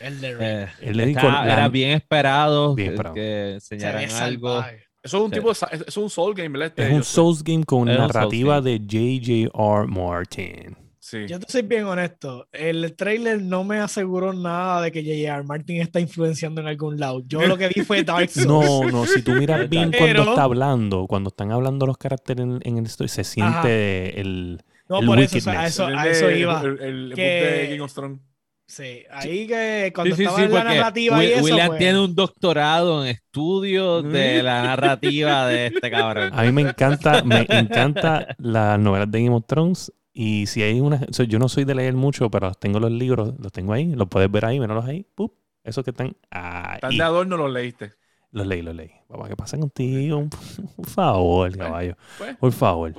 Elden 0.00 0.38
Ring. 0.38 0.48
Eh, 0.48 0.68
era 0.80 1.68
bien 1.68 1.90
esperado, 1.90 2.74
que 2.74 3.52
enseñaran 3.54 4.10
algo. 4.12 4.64
Eso 5.02 5.18
es 5.18 5.22
un 5.24 5.30
tipo 5.30 5.52
de, 5.52 5.84
es 5.86 5.96
un 5.98 6.08
Soul 6.08 6.34
Game, 6.34 6.58
¿verdad? 6.58 6.72
Es 6.78 6.90
un 6.90 7.04
Souls 7.04 7.44
Game 7.44 7.64
con 7.64 7.84
narrativa 7.84 8.62
de 8.62 8.78
J.J.R. 8.78 9.86
Martin. 9.86 10.78
Sí. 10.98 11.26
Yo 11.28 11.38
te 11.38 11.52
soy 11.52 11.60
bien 11.60 11.84
honesto. 11.84 12.48
El 12.50 12.96
trailer 12.96 13.42
no 13.42 13.62
me 13.62 13.80
aseguró 13.80 14.32
nada 14.32 14.80
de 14.80 14.90
que 14.90 15.02
J.J.R. 15.02 15.42
Martin 15.42 15.82
está 15.82 16.00
influenciando 16.00 16.62
en 16.62 16.68
algún 16.68 16.98
lado. 16.98 17.22
Yo 17.26 17.46
lo 17.46 17.58
que 17.58 17.68
vi 17.68 17.82
fue 17.82 18.02
Dark 18.04 18.30
Souls. 18.30 18.46
No, 18.46 18.90
no. 18.90 19.04
Si 19.04 19.20
tú 19.20 19.32
miras 19.32 19.68
bien 19.68 19.92
cuando 19.92 20.22
está 20.22 20.44
hablando, 20.44 21.06
cuando 21.06 21.28
están 21.28 21.52
hablando 21.52 21.84
los 21.84 21.98
caracteres 21.98 22.46
en, 22.46 22.60
en 22.64 22.78
el 22.78 22.86
story, 22.86 23.10
se 23.10 23.24
siente 23.24 24.18
el 24.18 24.62
no, 24.88 25.00
por 25.00 25.18
eso, 25.18 25.50
a 25.50 25.66
eso, 25.66 25.86
a 25.86 26.08
eso 26.08 26.30
iba. 26.30 26.60
El, 26.62 27.12
que, 27.14 27.22
de 27.22 27.68
King 27.70 27.80
of 27.80 27.90
Strong. 27.90 28.18
Sí, 28.66 29.04
ahí 29.10 29.46
que 29.46 29.92
cuando 29.94 30.16
sí, 30.16 30.24
estaba 30.24 30.42
en 30.42 30.52
la 30.52 30.64
narrativa 30.64 31.22
y 31.22 31.32
eso, 31.32 31.44
William 31.44 31.66
pues... 31.68 31.78
tiene 31.78 32.00
un 32.00 32.14
doctorado 32.14 33.04
en 33.04 33.10
estudios 33.10 34.10
de 34.10 34.42
la 34.42 34.62
narrativa 34.62 35.46
de 35.46 35.66
este 35.66 35.90
cabrón. 35.90 36.30
A 36.32 36.42
mí 36.42 36.52
me 36.52 36.62
encanta, 36.62 37.22
me 37.24 37.46
encanta 37.48 38.34
las 38.38 38.78
novelas 38.78 39.10
de 39.10 39.22
Game 39.22 39.36
of 39.36 39.44
Thrones 39.46 39.92
y 40.14 40.46
si 40.46 40.62
hay 40.62 40.80
una, 40.80 41.06
yo 41.06 41.38
no 41.38 41.48
soy 41.48 41.64
de 41.64 41.74
leer 41.74 41.94
mucho, 41.94 42.30
pero 42.30 42.52
tengo 42.54 42.80
los 42.80 42.90
libros, 42.90 43.34
los 43.38 43.52
tengo 43.52 43.74
ahí, 43.74 43.94
los 43.94 44.08
puedes 44.08 44.30
ver 44.30 44.46
ahí, 44.46 44.58
míralos 44.58 44.86
ahí, 44.86 45.06
¡pup! 45.14 45.34
esos 45.64 45.84
que 45.84 45.90
están 45.90 46.16
ahí. 46.30 46.74
Están 46.76 46.96
de 46.96 47.02
adorno, 47.02 47.36
los 47.36 47.52
leíste. 47.52 47.92
Los 48.30 48.46
leí, 48.46 48.62
los 48.62 48.74
leí. 48.74 48.90
Papá, 49.08 49.28
¿qué 49.28 49.36
pasa 49.36 49.58
contigo? 49.58 50.28
Por 50.76 50.86
favor, 50.86 51.56
caballo. 51.56 51.96
Pues, 52.18 52.36
Por 52.36 52.52
favor. 52.52 52.94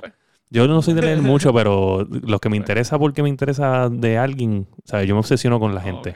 Yo 0.50 0.68
no 0.68 0.82
soy 0.82 0.94
de 0.94 1.02
leer 1.02 1.18
mucho, 1.22 1.52
pero 1.52 2.06
lo 2.08 2.38
que 2.38 2.48
me 2.48 2.56
interesa 2.56 2.98
porque 2.98 3.22
me 3.22 3.28
interesa 3.28 3.88
de 3.90 4.18
alguien, 4.18 4.68
¿sabes? 4.84 5.08
Yo 5.08 5.14
me 5.14 5.20
obsesiono 5.20 5.60
con 5.60 5.74
la 5.74 5.80
gente. 5.80 6.14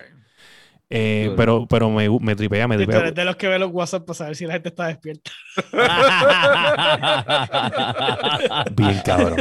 Eh, 0.92 1.32
pero, 1.36 1.68
pero 1.68 1.88
me, 1.88 2.10
me 2.18 2.34
tripea, 2.34 2.66
me 2.66 2.76
tripea. 2.76 2.98
eres 2.98 3.14
de 3.14 3.24
los 3.24 3.36
que 3.36 3.46
ve 3.46 3.60
los 3.60 3.70
WhatsApp 3.70 4.04
para 4.04 4.16
saber 4.16 4.34
si 4.34 4.44
la 4.44 4.54
gente 4.54 4.70
está 4.70 4.88
despierta. 4.88 5.30
Bien 8.76 8.98
cabrón. 9.04 9.38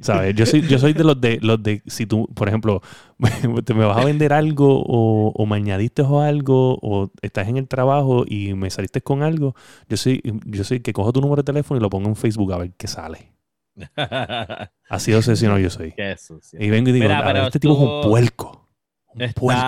¿Sabes? 0.00 0.34
Yo 0.34 0.44
soy, 0.44 0.62
yo 0.62 0.80
soy 0.80 0.92
de 0.92 1.04
los 1.04 1.20
de 1.20 1.38
los 1.40 1.62
de 1.62 1.80
si 1.86 2.06
tú, 2.06 2.26
por 2.34 2.48
ejemplo, 2.48 2.82
te 3.64 3.74
me 3.74 3.84
vas 3.84 3.98
a 3.98 4.04
vender 4.04 4.32
algo 4.32 4.82
o, 4.84 5.30
o 5.32 5.46
me 5.46 5.54
añadiste 5.56 6.02
o 6.02 6.20
algo 6.20 6.76
o 6.82 7.12
estás 7.22 7.46
en 7.46 7.56
el 7.56 7.68
trabajo 7.68 8.24
y 8.26 8.54
me 8.54 8.68
saliste 8.70 9.00
con 9.00 9.22
algo, 9.22 9.54
yo 9.88 9.96
soy, 9.96 10.20
yo 10.46 10.64
soy 10.64 10.80
que 10.80 10.92
cojo 10.92 11.12
tu 11.12 11.20
número 11.20 11.42
de 11.42 11.46
teléfono 11.46 11.78
y 11.78 11.82
lo 11.82 11.90
pongo 11.90 12.08
en 12.08 12.16
Facebook 12.16 12.52
a 12.52 12.58
ver 12.58 12.72
qué 12.76 12.88
sale. 12.88 13.33
Así 14.88 15.12
obsesionado 15.12 15.58
yo 15.60 15.70
soy. 15.70 15.94
Y 16.58 16.70
vengo 16.70 16.90
y 16.90 16.92
digo, 16.92 17.08
este 17.46 17.60
tipo 17.60 17.74
es 17.74 17.80
un 17.80 18.02
puerco. 18.02 18.68
Un 19.14 19.32
puerco. 19.32 19.62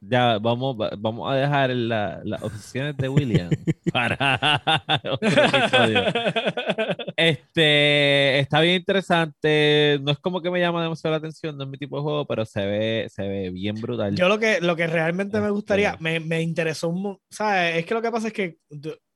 Ya, 0.00 0.38
vamos, 0.38 0.76
vamos 0.98 1.30
a 1.30 1.34
dejar 1.36 1.70
las 1.70 2.42
opciones 2.42 2.96
de 2.96 3.08
William 3.08 3.48
para 3.92 4.62
otro 5.10 5.28
episodio. 5.28 6.04
Este 7.16 8.38
está 8.40 8.60
bien 8.60 8.76
interesante. 8.76 9.98
No 10.02 10.12
es 10.12 10.18
como 10.18 10.42
que 10.42 10.50
me 10.50 10.60
llama 10.60 10.82
demasiado 10.82 11.12
la 11.12 11.18
atención, 11.18 11.56
no 11.56 11.64
es 11.64 11.70
mi 11.70 11.78
tipo 11.78 11.96
de 11.96 12.02
juego, 12.02 12.26
pero 12.26 12.44
se 12.44 12.66
ve, 12.66 13.06
se 13.08 13.26
ve 13.26 13.50
bien 13.50 13.80
brutal. 13.80 14.14
Yo 14.14 14.28
lo 14.28 14.38
que, 14.38 14.60
lo 14.60 14.76
que 14.76 14.86
realmente 14.86 15.40
me 15.40 15.50
gustaría, 15.50 15.92
este 15.92 16.02
me, 16.02 16.20
me 16.20 16.42
interesó, 16.42 16.94
¿sabes? 17.30 17.76
Es 17.76 17.86
que 17.86 17.94
lo 17.94 18.02
que 18.02 18.12
pasa 18.12 18.28
es 18.28 18.32
que 18.34 18.58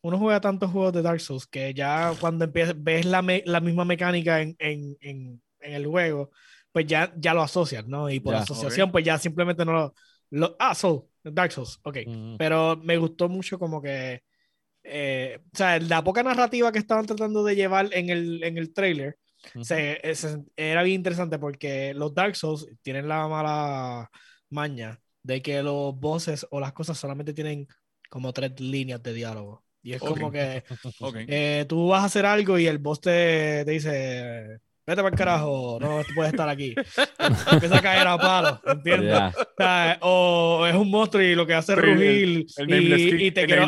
uno 0.03 0.19
juega 0.19 0.41
tantos 0.41 0.71
juegos 0.71 0.95
de 0.95 1.03
Dark 1.03 1.21
Souls 1.21 1.47
que 1.47 1.75
ya 1.75 2.15
cuando 2.19 2.47
empiezas, 2.47 2.75
ves 2.83 3.05
la, 3.05 3.23
la 3.45 3.61
misma 3.61 3.85
mecánica 3.85 4.41
en, 4.41 4.57
en, 4.59 4.97
en, 5.01 5.43
el 5.61 5.87
juego, 5.87 6.31
pues 6.73 6.87
ya, 6.87 7.13
ya 7.19 7.35
lo 7.35 7.43
asocias, 7.43 7.87
¿no? 7.87 8.09
Y 8.09 8.19
por 8.19 8.35
asociación, 8.35 8.91
pues 8.91 9.05
ya 9.05 9.19
simplemente 9.19 9.65
no 9.67 9.73
lo 9.73 9.95
lo, 10.31 10.57
ah, 10.59 10.75
Soul, 10.75 11.05
Dark 11.23 11.53
Souls, 11.53 11.79
ok. 11.83 11.99
Pero 12.39 12.77
me 12.77 12.97
gustó 12.97 13.29
mucho 13.29 13.59
como 13.59 13.83
que, 13.83 14.23
eh, 14.83 15.41
o 15.53 15.57
sea, 15.57 15.79
la 15.79 16.03
poca 16.03 16.23
narrativa 16.23 16.73
que 16.73 16.79
estaban 16.79 17.07
tratando 17.07 17.45
de 17.45 17.57
llevar 17.57 17.89
en 17.93 18.11
el, 18.11 18.43
en 18.43 18.59
el 18.59 18.73
trailer, 18.73 19.19
se, 19.63 20.01
era 20.57 20.83
bien 20.83 20.97
interesante 20.97 21.39
porque 21.39 21.95
los 21.95 22.15
Dark 22.15 22.37
Souls 22.37 22.67
tienen 22.83 23.09
la 23.09 23.27
mala 23.27 24.11
maña 24.51 25.01
de 25.23 25.43
que 25.43 25.63
los 25.63 25.99
bosses 25.99 26.47
o 26.51 26.61
las 26.61 26.73
cosas 26.73 26.99
solamente 26.99 27.33
tienen 27.33 27.67
como 28.09 28.33
tres 28.33 28.59
líneas 28.61 29.03
de 29.03 29.13
diálogo. 29.13 29.65
Y 29.83 29.95
es 29.95 30.01
como 30.01 30.31
que 30.31 30.63
eh, 31.29 31.65
tú 31.69 31.89
vas 31.89 32.03
a 32.03 32.07
hacer 32.07 32.27
algo 32.27 32.59
y 32.59 32.67
el 32.67 32.79
boss 32.79 33.01
te, 33.01 33.65
te 33.65 33.71
dice, 33.71 34.61
vete 34.91 35.03
para 35.03 35.15
el 35.15 35.19
carajo, 35.19 35.79
no 35.81 36.03
puedes 36.15 36.33
estar 36.33 36.49
aquí. 36.49 36.75
Empieza 37.53 37.79
a 37.79 37.83
caer 37.83 38.07
a 38.07 38.19
palo, 38.19 38.61
¿entiendes? 38.67 39.35
O, 40.01 40.67
es 40.67 40.75
un 40.75 40.91
monstruo 40.91 41.23
y 41.23 41.35
lo 41.35 41.47
que 41.47 41.55
hace 41.55 41.73
es 41.73 41.79
rugir 41.79 42.47
y, 42.57 43.27
y, 43.27 43.31
te 43.31 43.47
quiero. 43.47 43.67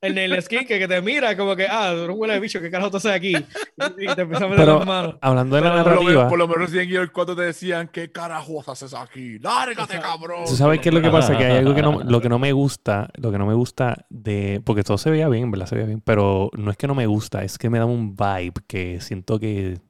El 0.00 0.14
nail 0.14 0.40
skin 0.40 0.64
que, 0.64 0.78
que, 0.78 0.86
te 0.86 1.02
mira 1.02 1.36
como 1.36 1.56
que, 1.56 1.66
ah, 1.66 1.92
no 2.06 2.12
huele 2.14 2.34
de 2.34 2.40
bicho, 2.40 2.60
¿qué 2.60 2.70
carajo 2.70 2.88
te 2.92 2.98
haces 2.98 3.10
aquí? 3.10 3.34
Y 3.34 4.14
te 4.14 4.22
empieza 4.22 4.44
a 4.44 4.48
meter 4.48 4.66
las 4.66 4.86
manos. 4.86 5.16
Hablando 5.20 5.56
de 5.56 5.62
la 5.62 5.74
narrativa. 5.74 6.28
Por 6.28 6.38
lo 6.38 6.46
menos 6.46 6.72
en 6.72 6.88
el 6.88 7.10
4 7.10 7.34
te 7.34 7.42
decían, 7.42 7.88
¿qué 7.92 8.12
carajo 8.12 8.62
haces 8.64 8.94
aquí? 8.94 9.40
¡Lárgate, 9.40 9.98
cabrón! 9.98 10.44
¿Tú 10.46 10.54
sabes 10.54 10.80
qué 10.80 10.90
es 10.90 10.94
lo 10.94 11.02
que 11.02 11.10
pasa? 11.10 11.36
Que 11.36 11.44
hay 11.44 11.58
algo 11.58 11.74
que 11.74 11.82
no, 11.82 12.00
lo 12.04 12.20
que 12.20 12.28
no 12.28 12.38
me 12.38 12.52
gusta, 12.52 13.08
lo 13.16 13.32
que 13.32 13.38
no 13.38 13.46
me 13.46 13.54
gusta 13.54 14.06
de. 14.08 14.62
Porque 14.64 14.84
todo 14.84 14.98
se 14.98 15.10
veía 15.10 15.28
bien, 15.28 15.50
¿verdad? 15.50 15.66
Se 15.66 15.74
veía 15.74 15.88
bien. 15.88 16.00
Pero 16.00 16.50
no 16.56 16.70
es 16.70 16.76
que 16.76 16.86
no 16.86 16.94
me 16.94 17.06
gusta, 17.06 17.42
es 17.42 17.58
que 17.58 17.68
me 17.68 17.78
da 17.78 17.86
un 17.86 18.14
vibe 18.14 18.54
que 18.68 19.00
siento 19.00 19.40
que 19.40 19.80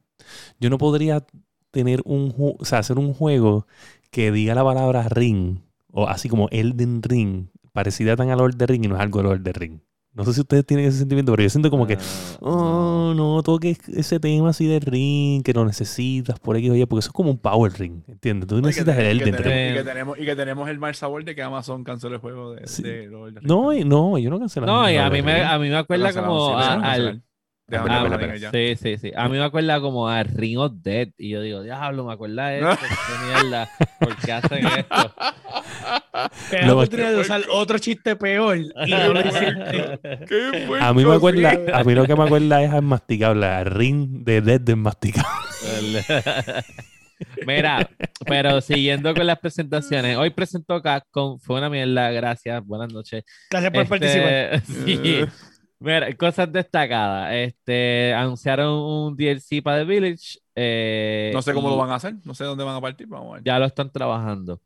yo 0.59 0.69
no 0.69 0.77
podría 0.77 1.25
tener 1.71 2.01
un, 2.05 2.33
o 2.37 2.65
sea, 2.65 2.79
hacer 2.79 2.97
un 2.97 3.13
juego 3.13 3.67
que 4.11 4.31
diga 4.31 4.55
la 4.55 4.63
palabra 4.63 5.07
ring, 5.09 5.59
o 5.91 6.07
así 6.07 6.29
como 6.29 6.47
Elden 6.51 7.01
Ring, 7.03 7.47
parecida 7.73 8.15
tan 8.15 8.29
a 8.31 8.35
Lord 8.35 8.53
of 8.53 8.57
the 8.57 8.65
Ring 8.67 8.85
y 8.85 8.87
no 8.87 8.95
es 8.95 9.01
algo 9.01 9.21
Lord 9.21 9.37
of 9.37 9.43
the 9.43 9.53
Ring. 9.53 9.79
No 10.11 10.25
sé 10.25 10.33
si 10.33 10.41
ustedes 10.41 10.65
tienen 10.65 10.87
ese 10.87 10.97
sentimiento, 10.97 11.31
pero 11.31 11.43
yo 11.43 11.49
siento 11.49 11.69
como 11.69 11.85
que, 11.85 11.93
Ah, 11.95 12.39
oh, 12.41 13.13
no, 13.15 13.41
toques 13.43 13.77
ese 13.89 14.19
tema 14.19 14.49
así 14.49 14.65
de 14.65 14.79
ring, 14.79 15.43
que 15.43 15.53
lo 15.53 15.63
necesitas 15.65 16.39
por 16.39 16.57
X, 16.57 16.71
oye, 16.71 16.87
porque 16.87 17.01
eso 17.01 17.09
es 17.09 17.13
como 17.13 17.29
un 17.29 17.37
power 17.37 17.71
ring, 17.79 18.01
¿entiendes? 18.07 18.47
Tú 18.47 18.59
necesitas 18.59 18.97
el 18.97 19.05
Elden 19.05 19.35
Ring. 19.37 19.71
y 19.71 19.73
que 19.75 19.83
tenemos- 19.83 20.19
Y 20.19 20.25
que 20.25 20.35
tenemos 20.35 20.67
el 20.67 20.79
mal 20.79 20.95
sabor 20.95 21.23
de 21.23 21.35
que 21.35 21.43
Amazon 21.43 21.83
canceló 21.83 22.15
el 22.15 22.21
juego 22.21 22.53
de, 22.53 22.67
Sí. 22.67 22.81
de 22.81 23.05
Lord 23.07 23.27
of 23.29 23.33
the 23.35 23.39
Rings. 23.41 23.47
No, 23.47 23.71
no, 23.85 24.17
yo 24.17 24.29
no 24.31 24.39
cancelé. 24.39 24.65
No, 24.65 24.89
y 24.89 24.97
a 24.97 25.03
Lord 25.03 25.13
mí 25.13 25.21
me, 25.21 25.41
a 25.43 25.59
mí 25.59 25.69
me 25.69 25.77
acuerda 25.77 26.11
como 26.11 26.57
a- 26.57 26.73
al... 26.73 27.23
Déjame 27.69 28.45
Ah. 28.45 28.49
Sí, 28.51 28.75
sí, 28.75 28.97
sí. 28.97 29.11
A 29.15 29.27
mí 29.29 29.37
me 29.37 29.43
acuerda 29.43 29.79
como 29.81 30.07
a 30.09 30.23
Ring 30.23 30.57
of 30.59 30.73
Dead. 30.81 31.09
Y 31.17 31.29
yo 31.29 31.41
digo, 31.41 31.61
diablo, 31.63 32.05
me 32.05 32.13
acuerda 32.13 32.47
de 32.47 32.59
esto. 32.59 32.77
qué 33.07 33.41
mierda. 33.43 33.69
¿Por 33.99 34.15
qué 34.17 34.31
hacen 34.31 34.67
esto? 34.67 35.15
Te 36.49 36.61
la 36.65 36.73
oportunidad 36.73 37.11
de 37.11 37.17
usar 37.19 37.41
otro 37.51 37.77
chiste 37.79 38.15
peor 38.15 38.57
y 38.57 38.69
no 38.91 39.13
lo 39.13 39.19
hiciste. 39.21 39.99
¿Qué 40.27 40.65
fue 40.67 40.79
A 40.81 40.93
mí 40.93 41.05
me 41.05 41.15
acuerda, 41.15 41.51
Sí. 41.51 41.57
a 41.73 41.83
mí 41.83 41.93
lo 41.95 42.05
que 42.05 42.15
me 42.15 42.23
acuerda 42.23 42.61
es 42.63 42.71
al 42.71 42.81
masticable, 42.81 43.45
al 43.45 43.65
ring 43.65 44.23
de 44.23 44.41
Dead 44.41 44.59
de 44.61 44.75
masticable. 44.75 45.25
Mira, 47.45 47.89
pero 48.25 48.61
siguiendo 48.61 49.13
con 49.13 49.27
las 49.27 49.39
presentaciones. 49.39 50.15
Hoy 50.17 50.29
presentó 50.29 50.81
Capcom. 50.81 51.37
Fue 51.39 51.57
una 51.57 51.69
mierda. 51.69 52.11
Gracias. 52.11 52.65
Buenas 52.65 52.93
noches. 52.93 53.23
Gracias 53.49 53.71
por 53.73 53.81
Este, 53.83 53.89
participar. 53.99 54.61
sí. 54.65 55.25
Mira, 55.79 56.13
cosas 56.17 56.51
destacadas. 56.51 57.33
Este, 57.33 58.13
anunciaron 58.13 58.73
un 58.73 59.15
DLC 59.15 59.61
para 59.63 59.79
The 59.79 59.85
Village. 59.85 60.39
eh, 60.55 61.31
No 61.33 61.41
sé 61.41 61.53
cómo 61.53 61.69
y 61.69 61.71
lo 61.71 61.77
van 61.77 61.91
a 61.91 61.95
hacer, 61.95 62.15
no 62.25 62.33
sé 62.33 62.43
dónde 62.43 62.63
van 62.65 62.75
a 62.75 62.81
partir, 62.81 63.07
vamos 63.07 63.31
a 63.31 63.33
ver. 63.35 63.43
Ya 63.45 63.57
lo 63.59 63.65
están 63.65 63.91
trabajando. 63.91 64.61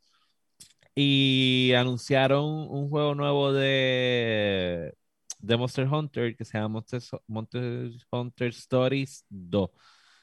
Y 0.94 1.72
anunciaron 1.76 2.44
un 2.44 2.88
juego 2.88 3.14
nuevo 3.14 3.52
de, 3.52 4.94
de 5.40 5.56
Monster 5.56 5.86
Hunter 5.88 6.36
que 6.36 6.44
se 6.44 6.56
llama 6.56 6.68
Monster, 6.68 7.00
Monster 7.26 7.90
Hunter 8.10 8.48
Stories 8.48 9.24
2. 9.28 9.70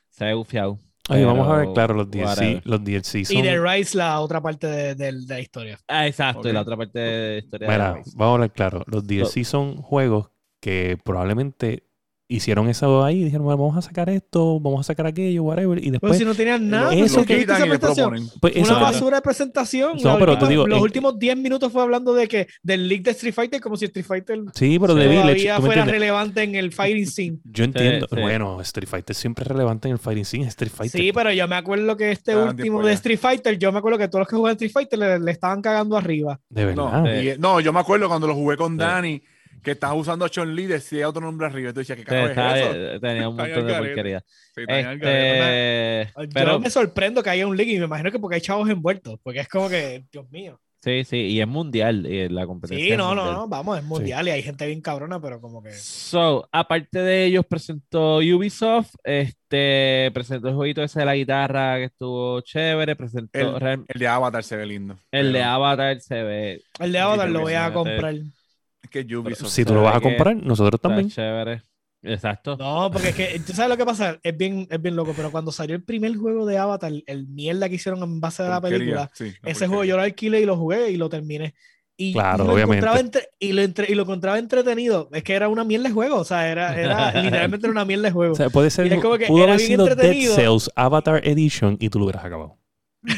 Se 0.10 0.26
ha 0.30 0.36
bufiado. 0.36 0.80
Oye, 1.10 1.26
vamos 1.26 1.48
a 1.50 1.58
ver, 1.58 1.74
claro, 1.74 1.94
los 1.96 2.10
DLC, 2.10 2.62
los 2.64 2.82
DLC 2.84 3.26
son... 3.26 3.38
Y 3.38 3.42
The 3.42 3.60
Rise, 3.60 3.98
la 3.98 4.20
otra 4.22 4.40
parte 4.42 4.68
de, 4.68 4.96
de- 4.96 5.12
de 5.12 5.22
la 5.28 5.40
historia. 5.42 5.78
Ah, 5.88 6.08
exacto. 6.08 6.48
Y 6.48 6.54
la 6.54 6.62
otra 6.62 6.78
parte 6.78 7.00
de 7.00 7.38
historia 7.40 7.68
de 7.68 7.74
Mira, 7.74 7.94
Rise. 7.96 8.12
vamos 8.16 8.32
a 8.32 8.34
hablar 8.36 8.52
claro. 8.54 8.84
Los 8.88 9.06
DLC 9.06 9.44
son 9.44 9.76
juegos 9.78 10.30
que 10.62 10.98
probablemente 11.04 11.84
hicieron 12.34 12.70
eso 12.70 13.04
ahí 13.04 13.20
y 13.20 13.24
dijeron, 13.26 13.44
bueno, 13.44 13.58
vamos 13.62 13.76
a 13.76 13.82
sacar 13.82 14.10
esto, 14.10 14.58
vamos 14.62 14.80
a 14.80 14.84
sacar 14.84 15.06
aquello, 15.06 15.44
whatever. 15.44 15.78
Y 15.80 15.82
Pero 15.82 15.92
después, 15.92 16.18
si 16.18 16.24
no 16.24 16.34
tenían 16.34 16.70
nada, 16.70 16.94
eso 16.94 17.00
pues, 17.02 17.14
¿por 17.16 17.26
qué 17.26 17.36
que- 17.36 17.42
esa 17.42 17.58
presentación? 17.58 18.30
pues, 18.40 18.56
Una 18.56 18.80
basura 18.80 19.18
de 19.18 19.22
presentación. 19.22 19.98
No, 20.02 20.14
La 20.14 20.18
pero 20.18 20.38
te 20.38 20.48
digo, 20.48 20.66
los 20.66 20.78
en- 20.78 20.84
últimos 20.84 21.20
10 21.20 21.36
minutos 21.36 21.74
fue 21.74 21.82
hablando 21.82 22.14
de 22.14 22.30
que 22.30 22.48
del 22.64 22.88
leak 22.88 23.02
de 23.02 23.12
Street 23.12 23.34
Fighter 23.34 23.60
como 23.60 23.76
si 23.76 23.84
Street 23.84 24.06
Fighter 24.06 24.40
Sí, 24.54 24.80
pero 24.80 24.96
de 24.96 25.08
Village, 25.10 25.24
todavía 25.26 25.56
¿tú 25.58 25.62
me 25.64 25.66
fuera 25.66 25.82
entiendes? 25.82 26.00
relevante 26.02 26.44
en 26.44 26.56
el 26.56 26.72
fighting 26.72 27.06
scene. 27.08 27.38
Yo 27.44 27.66
entiendo. 27.66 28.08
sí. 28.10 28.22
Bueno, 28.22 28.62
Street 28.62 28.88
Fighter 28.88 29.14
siempre 29.14 29.44
es 29.44 29.48
relevante 29.50 29.90
en 29.90 29.92
el 29.96 30.00
Fighting 30.00 30.24
Scene. 30.24 30.48
Street 30.48 30.72
Fighter. 30.74 31.02
Sí, 31.02 31.12
pero 31.12 31.34
yo 31.34 31.46
me 31.50 31.58
acuerdo 31.58 31.98
que 31.98 32.12
este 32.14 32.32
Ah, 32.32 32.46
último 32.46 32.82
de. 32.82 32.94
Street 32.94 33.20
Fighter, 33.20 33.58
yo 33.60 33.74
me 33.74 33.80
acuerdo 33.80 33.98
que 33.98 34.08
todos 34.08 34.22
los 34.22 34.28
que 34.30 34.38
juegan 34.38 34.54
Street 34.54 34.72
Fighter 34.72 34.98
le, 35.00 35.20
le 35.20 35.32
estaban 35.32 35.62
cagando 35.62 35.98
arriba. 35.98 36.40
De 36.48 36.64
verdad. 36.64 37.04
No, 37.38 37.56
no, 37.56 37.60
yo 37.60 37.74
me 37.74 37.80
acuerdo 37.82 38.08
cuando 38.08 38.26
lo 38.28 38.36
jugué 38.36 38.56
con 38.56 38.78
Sí. 38.80 39.22
Que 39.64 39.72
estás 39.72 39.92
usando 39.94 40.26
a 40.26 40.30
Chun 40.30 40.56
Li, 40.56 40.66
decía 40.66 41.08
otro 41.08 41.22
nombre 41.22 41.46
arriba. 41.48 41.72
Tú 41.74 41.80
decías, 41.80 41.98
¿qué 41.98 42.04
Sí, 42.04 42.08
carajo 42.10 42.56
es 42.56 42.66
eso? 42.94 43.00
tenía 43.00 43.30
un 43.30 43.36
montón 43.36 43.68
de 43.68 43.74
porquería. 43.76 44.24
Sí. 44.56 44.62
Este, 44.68 46.12
Yo 46.16 46.30
pero 46.34 46.60
me 46.60 46.70
sorprendo 46.70 47.22
que 47.24 47.30
haya 47.30 47.48
un 47.48 47.56
leak 47.56 47.70
y 47.70 47.80
me 47.80 47.86
imagino 47.86 48.12
que 48.12 48.20
porque 48.20 48.36
hay 48.36 48.42
chavos 48.42 48.70
envueltos, 48.70 49.20
porque 49.24 49.40
es 49.42 49.48
como 49.48 49.70
que, 49.70 50.04
Dios 50.12 50.30
mío. 50.32 50.60
sí, 50.84 51.04
sí, 51.04 51.18
y 51.18 51.40
es 51.42 51.48
mundial 51.48 52.06
y 52.08 52.28
la 52.28 52.48
competencia. 52.48 52.84
Sí, 52.86 52.98
no, 52.98 53.14
no, 53.14 53.32
no, 53.32 53.48
vamos, 53.48 53.78
es 53.78 53.84
mundial 53.84 54.28
y 54.28 54.32
hay 54.32 54.42
gente 54.42 54.66
bien 54.66 54.82
cabrona, 54.82 55.22
pero 55.22 55.40
como 55.40 55.62
que... 55.62 55.72
So, 55.72 56.50
aparte 56.52 57.00
de 57.00 57.26
ellos, 57.26 57.46
presentó 57.48 58.18
Ubisoft, 58.18 58.96
este, 59.04 60.10
presentó 60.14 60.50
el 60.50 60.56
jueguito 60.56 60.82
ese 60.84 61.00
de 61.02 61.06
la 61.06 61.16
guitarra 61.16 61.78
que 61.78 61.84
estuvo 61.86 62.42
chévere, 62.42 62.96
presentó 62.96 63.58
El, 63.58 63.84
el 63.88 64.00
de 64.00 64.08
Avatar 64.08 64.44
se 64.44 64.58
ve 64.58 64.66
lindo. 64.66 64.98
el 65.12 65.32
de 65.34 65.44
Avatar 65.44 66.00
se 66.02 66.24
ve 66.24 66.62
El 66.80 66.92
de 66.92 67.00
Avatar 67.00 67.30
lo 67.30 67.42
voy 67.42 67.54
a 67.54 67.72
comprar. 67.72 68.16
Que 68.92 69.16
Ubisoft. 69.16 69.50
si 69.50 69.66
tú 69.66 69.74
lo 69.74 69.82
vas 69.84 69.96
a 69.96 70.02
comprar, 70.02 70.36
nosotros 70.36 70.80
también. 70.80 71.10
chévere. 71.10 71.64
Exacto. 72.04 72.58
No, 72.58 72.90
porque 72.92 73.10
es 73.10 73.16
que, 73.16 73.42
¿tú 73.46 73.54
sabes 73.54 73.70
lo 73.70 73.78
que 73.78 73.86
pasa? 73.86 74.20
Es 74.24 74.36
bien, 74.36 74.68
es 74.72 74.82
bien 74.82 74.96
loco, 74.96 75.14
pero 75.16 75.30
cuando 75.32 75.52
salió 75.52 75.76
el 75.76 75.84
primer 75.84 76.16
juego 76.18 76.46
de 76.48 76.58
Avatar, 76.58 76.92
el 77.06 77.28
mierda 77.28 77.70
que 77.70 77.76
hicieron 77.76 78.02
en 78.02 78.20
base 78.20 78.42
a 78.44 78.50
la 78.50 78.62
película, 78.62 79.10
sí, 79.14 79.32
la 79.42 79.52
ese 79.52 79.68
juego 79.68 79.84
yo 79.84 79.98
lo 79.98 80.02
alquilé 80.04 80.42
y 80.42 80.46
lo 80.46 80.58
jugué 80.58 80.90
y 80.92 80.98
lo 80.98 81.10
terminé. 81.10 81.54
Y, 81.96 82.14
Claro, 82.14 82.44
y 82.44 82.48
lo 82.48 82.54
obviamente. 82.54 82.78
encontraba 82.78 83.00
entre- 83.00 83.28
y, 83.38 83.52
lo 83.52 83.62
entre- 83.62 83.92
y 83.92 83.94
lo 83.94 84.02
encontraba 84.02 84.40
entretenido. 84.40 85.10
Es 85.12 85.22
que 85.24 85.34
era 85.36 85.48
una 85.50 85.64
mierda 85.64 85.90
de 85.90 85.94
juego, 85.94 86.16
o 86.16 86.24
sea, 86.24 86.50
era, 86.50 86.76
era 86.76 87.12
literalmente 87.22 87.68
era 87.68 87.72
una 87.72 87.86
mierda 87.86 88.06
de 88.08 88.12
juego. 88.12 88.34
O 88.34 88.36
sea, 88.36 88.50
puede 88.50 88.72
ser. 88.72 88.88
Y 88.88 88.94
es 88.96 89.00
como 89.02 89.20
que 89.20 89.28
pudo 89.28 89.44
era 89.44 89.54
haber 89.54 89.64
sido 89.68 89.86
Dead. 89.86 90.34
Cells 90.34 90.72
Avatar 90.76 91.22
Edition 91.28 91.78
y 91.80 91.90
tú 91.90 92.00
lo 92.00 92.06
hubieras 92.06 92.26
acabado. 92.26 92.58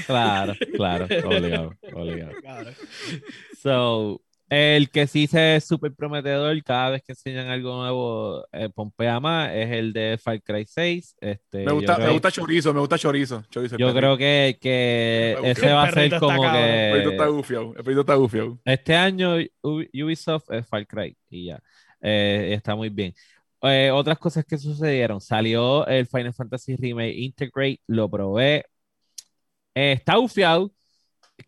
Claro, 0.06 0.54
claro, 0.76 1.06
obligado, 1.26 1.74
obligado. 1.94 2.32
Cabrón. 2.44 2.74
So, 3.62 4.22
el 4.54 4.90
que 4.90 5.08
sí 5.08 5.28
se 5.28 5.38
ve 5.38 5.62
súper 5.62 5.94
prometedor 5.94 6.62
cada 6.64 6.92
vez 6.92 7.02
que 7.04 7.14
enseñan 7.14 7.48
algo 7.48 7.76
nuevo, 7.76 8.46
eh, 8.52 8.70
pompea 8.70 9.20
más, 9.20 9.52
es 9.54 9.72
el 9.72 9.94
de 9.94 10.20
Far 10.22 10.42
Cry 10.42 10.66
6. 10.68 11.16
Este, 11.20 11.66
Me 11.66 11.72
gusta, 11.72 11.98
me 11.98 12.32
chorizo, 12.32 12.74
me 12.74 12.80
gusta 12.80 12.98
chorizo. 12.98 13.44
yo 13.52 13.94
creo 13.94 14.18
que, 14.18 14.58
que 14.62 15.38
ese 15.44 15.72
va 15.72 15.84
a 15.84 15.92
ser 15.92 16.20
como 16.20 16.42
cabrón. 16.42 16.56
El 16.56 16.92
perrito 16.92 17.12
está 17.12 17.26
que 17.26 17.32
gufiado. 17.32 17.74
El 17.76 17.84
perrito 17.84 18.02
está 18.02 18.16
gufiado. 18.16 18.60
este 18.66 18.96
año 18.96 19.36
Ubisoft 19.62 20.52
es 20.52 20.68
Far 20.68 20.86
Cry 20.86 21.18
y 21.30 21.46
ya. 21.48 21.60
Eh, 22.02 22.54
está 22.54 22.76
muy 22.76 22.90
bien. 22.90 23.14
Eh, 23.62 23.92
otras 23.92 24.20
cosas 24.20 24.46
que 24.46 24.58
sucedieron. 24.58 25.22
Salió 25.22 25.88
el 25.88 26.06
Final 26.06 26.34
Fantasy 26.34 26.76
Remake 26.76 27.16
Integrate, 27.16 27.80
lo 27.88 28.10
probé. 28.10 28.66
Eh, 29.76 29.94
está 29.94 30.18
bufiado. 30.18 30.72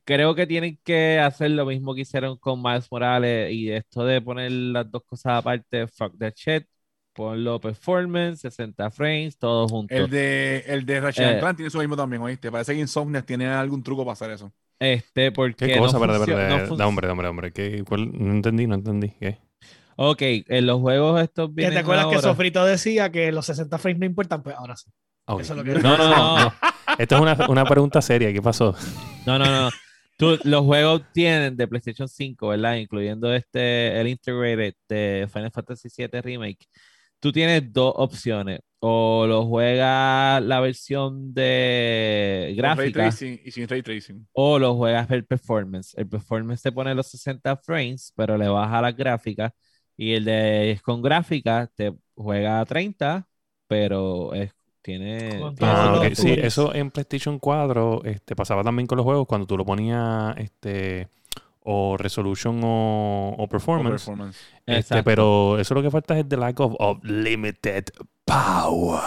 Creo 0.04 0.34
que 0.36 0.48
tienen 0.48 0.80
que 0.84 1.20
hacer 1.20 1.52
lo 1.52 1.66
mismo 1.66 1.94
que 1.94 2.02
hicieron 2.02 2.38
con 2.38 2.62
Miles 2.62 2.88
Morales 2.92 3.52
y 3.54 3.72
esto 3.72 4.04
de 4.04 4.22
poner 4.22 4.52
las 4.52 4.90
dos 4.90 5.04
cosas 5.06 5.34
aparte, 5.40 5.88
fuck 5.88 6.18
the 6.18 6.32
shit, 6.36 6.66
ponlo 7.14 7.60
performance, 7.60 8.42
60 8.42 8.90
frames, 8.92 9.38
todo 9.38 9.68
junto. 9.68 9.94
El 9.96 10.10
de, 10.10 10.64
el 10.68 10.86
de 10.86 11.00
Ratchet 11.02 11.38
Eh. 11.38 11.40
Clank 11.40 11.58
tiene 11.58 11.68
eso 11.68 11.80
mismo 11.80 11.96
también, 11.96 12.22
¿oíste? 12.22 12.52
Parece 12.52 12.74
que 12.74 12.80
Insomniac 12.80 13.26
tiene 13.26 13.48
algún 13.48 13.84
truco 13.84 14.04
para 14.04 14.14
hacer 14.14 14.32
eso. 14.32 14.52
Este, 14.80 15.32
porque 15.32 15.68
¿Qué 15.68 15.78
cosa? 15.78 15.98
no 16.00 16.04
Espérate, 16.06 16.32
funcio- 16.32 16.42
espérate. 16.42 16.70
no 16.72 16.76
Da, 16.78 16.88
hombre, 16.88 17.10
hombre, 17.10 17.28
hombre. 17.28 17.52
¿Qué, 17.52 17.84
cuál? 17.88 18.12
No 18.12 18.32
entendí, 18.34 18.68
no 18.68 18.76
entendí. 18.76 19.10
¿Qué? 19.20 19.38
Ok, 19.98 20.22
en 20.22 20.66
los 20.66 20.82
juegos 20.82 21.22
estos 21.22 21.50
¿Que 21.50 21.54
vienen 21.56 21.74
te 21.76 21.80
acuerdas 21.80 22.08
que. 22.08 22.20
Sofrito 22.20 22.66
decía 22.66 23.10
que 23.12 23.32
los 23.32 23.46
60 23.46 23.78
frames 23.78 24.00
no 24.00 24.06
importan? 24.06 24.44
Pues 24.44 24.56
ahora 24.58 24.76
sí. 24.76 24.90
Eso 25.28 25.54
es 25.54 25.58
lo 25.58 25.64
que 25.64 25.74
No, 25.80 25.98
no, 25.98 26.10
no, 26.10 26.40
no. 26.40 26.54
Esto 26.98 27.16
es 27.16 27.22
una, 27.22 27.38
una 27.50 27.66
pregunta 27.66 28.02
seria. 28.02 28.32
¿Qué 28.32 28.42
pasó? 28.42 28.76
No, 29.26 29.40
no, 29.40 29.46
no. 29.46 29.70
Tú- 30.18 30.40
los 30.44 30.62
juegos 30.64 31.02
tienen 31.12 31.58
de 31.58 31.68
PlayStation 31.68 32.08
5, 32.08 32.50
¿verdad? 32.50 32.76
Incluyendo 32.76 33.34
este, 33.34 34.00
el 34.00 34.08
Integrated 34.08 34.76
de 34.88 35.28
Final 35.32 35.52
Fantasy 35.52 35.90
VII 35.96 36.22
Remake. 36.22 36.66
Tú 37.20 37.32
tienes 37.32 37.72
dos 37.74 37.94
opciones. 37.98 38.60
O 38.80 39.26
lo 39.28 39.46
juegas 39.48 40.44
la 40.44 40.60
versión 40.60 41.34
de 41.34 42.46
Ray 42.50 42.56
gráfica 42.56 42.92
tracing 43.04 43.40
y 43.44 43.50
sin 43.50 43.68
ray 43.68 43.82
tracing. 43.82 44.28
o 44.34 44.60
lo 44.60 44.76
juegas 44.76 45.10
el 45.10 45.26
performance. 45.26 45.96
El 45.98 46.08
performance 46.08 46.62
te 46.62 46.72
pone 46.72 46.94
los 46.94 47.08
60 47.08 47.58
frames, 47.58 48.14
pero 48.16 48.38
le 48.38 48.48
baja 48.48 48.82
las 48.82 48.96
gráficas. 48.96 49.52
Y 49.98 50.14
el 50.14 50.26
de 50.26 50.80
con 50.84 51.02
gráfica 51.02 51.68
te 51.76 51.94
juega 52.14 52.60
a 52.60 52.66
30, 52.66 53.28
pero 53.68 54.34
es, 54.36 54.52
tiene. 54.86 55.30
Tiene 55.30 55.56
Ah, 55.62 55.92
los 55.96 56.06
ok. 56.08 56.14
su- 56.16 56.22
Sí, 56.22 56.36
eso 56.38 56.74
en 56.74 56.92
PlayStation 56.92 57.40
4 57.40 58.02
este, 58.06 58.36
pasaba 58.36 58.64
también 58.64 58.88
con 58.88 58.98
los 58.98 59.04
juegos 59.04 59.26
cuando 59.28 59.48
tú 59.48 59.58
lo 59.58 59.66
ponías 59.66 60.36
este, 60.38 61.08
o 61.62 61.98
resolution 61.98 62.62
o, 62.64 63.36
o 63.38 63.44
o 63.44 63.48
performance. 63.48 64.06
performance. 64.06 64.38
Este, 64.66 65.02
pero 65.04 65.58
eso 65.60 65.74
lo 65.74 65.82
que 65.82 65.90
falta 65.92 66.18
es 66.18 66.30
the 66.30 66.38
lack 66.38 66.60
of, 66.60 66.76
of 66.80 67.04
limited 67.04 67.86
power. 68.26 69.02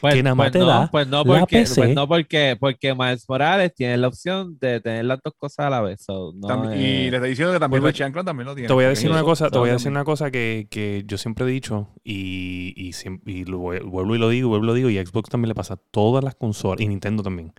Pues, 0.00 0.14
que 0.14 0.22
nada 0.22 0.34
más 0.34 0.46
pues 0.46 0.52
te 0.52 0.58
no, 0.60 0.66
da 0.66 0.88
pues 0.90 1.06
no 1.08 1.24
la 1.24 1.40
porque, 1.40 1.58
PC. 1.60 1.74
pues 1.82 1.94
no 1.94 2.06
porque, 2.08 2.56
porque 2.58 2.94
Miles 2.94 3.24
Morales 3.28 3.74
tiene 3.74 3.96
la 3.96 4.08
opción 4.08 4.56
de 4.60 4.80
tener 4.80 5.04
las 5.04 5.18
dos 5.24 5.34
cosas 5.36 5.66
a 5.66 5.70
la 5.70 5.80
vez. 5.80 6.02
so, 6.04 6.32
no 6.36 6.48
Tam- 6.48 6.72
es- 6.72 6.80
Y 6.80 7.10
le 7.10 7.16
está 7.16 7.26
diciendo 7.26 7.52
que 7.52 7.60
también 7.60 7.82
Ratchet 7.82 8.04
and 8.06 8.12
Clank 8.14 8.26
también 8.26 8.46
lo 8.46 8.54
tiene. 8.54 8.68
Te 8.68 8.74
voy 8.74 8.84
a 8.84 8.88
decir 8.90 9.10
una 9.10 9.22
cosa, 9.22 9.50
te 9.50 9.58
voy 9.58 9.70
a 9.70 9.72
decir 9.74 9.90
una 9.90 10.04
cosa 10.04 10.30
que, 10.30 10.68
que 10.70 11.04
yo 11.06 11.18
siempre 11.18 11.44
he 11.46 11.48
dicho 11.48 11.88
y, 12.04 12.74
y, 12.76 12.92
y 13.26 13.44
lo 13.44 13.58
vuelvo 13.58 14.14
y 14.14 14.18
lo 14.18 14.28
digo, 14.28 14.48
vuelvo 14.48 14.64
y 14.64 14.68
lo 14.68 14.74
digo, 14.74 14.90
y 14.90 14.98
a 14.98 15.04
Xbox 15.06 15.30
también 15.30 15.48
le 15.48 15.54
pasa 15.54 15.74
a 15.74 15.78
todas 15.90 16.22
las 16.24 16.34
consolas, 16.34 16.80
y 16.80 16.88
Nintendo 16.88 17.22
también. 17.22 17.52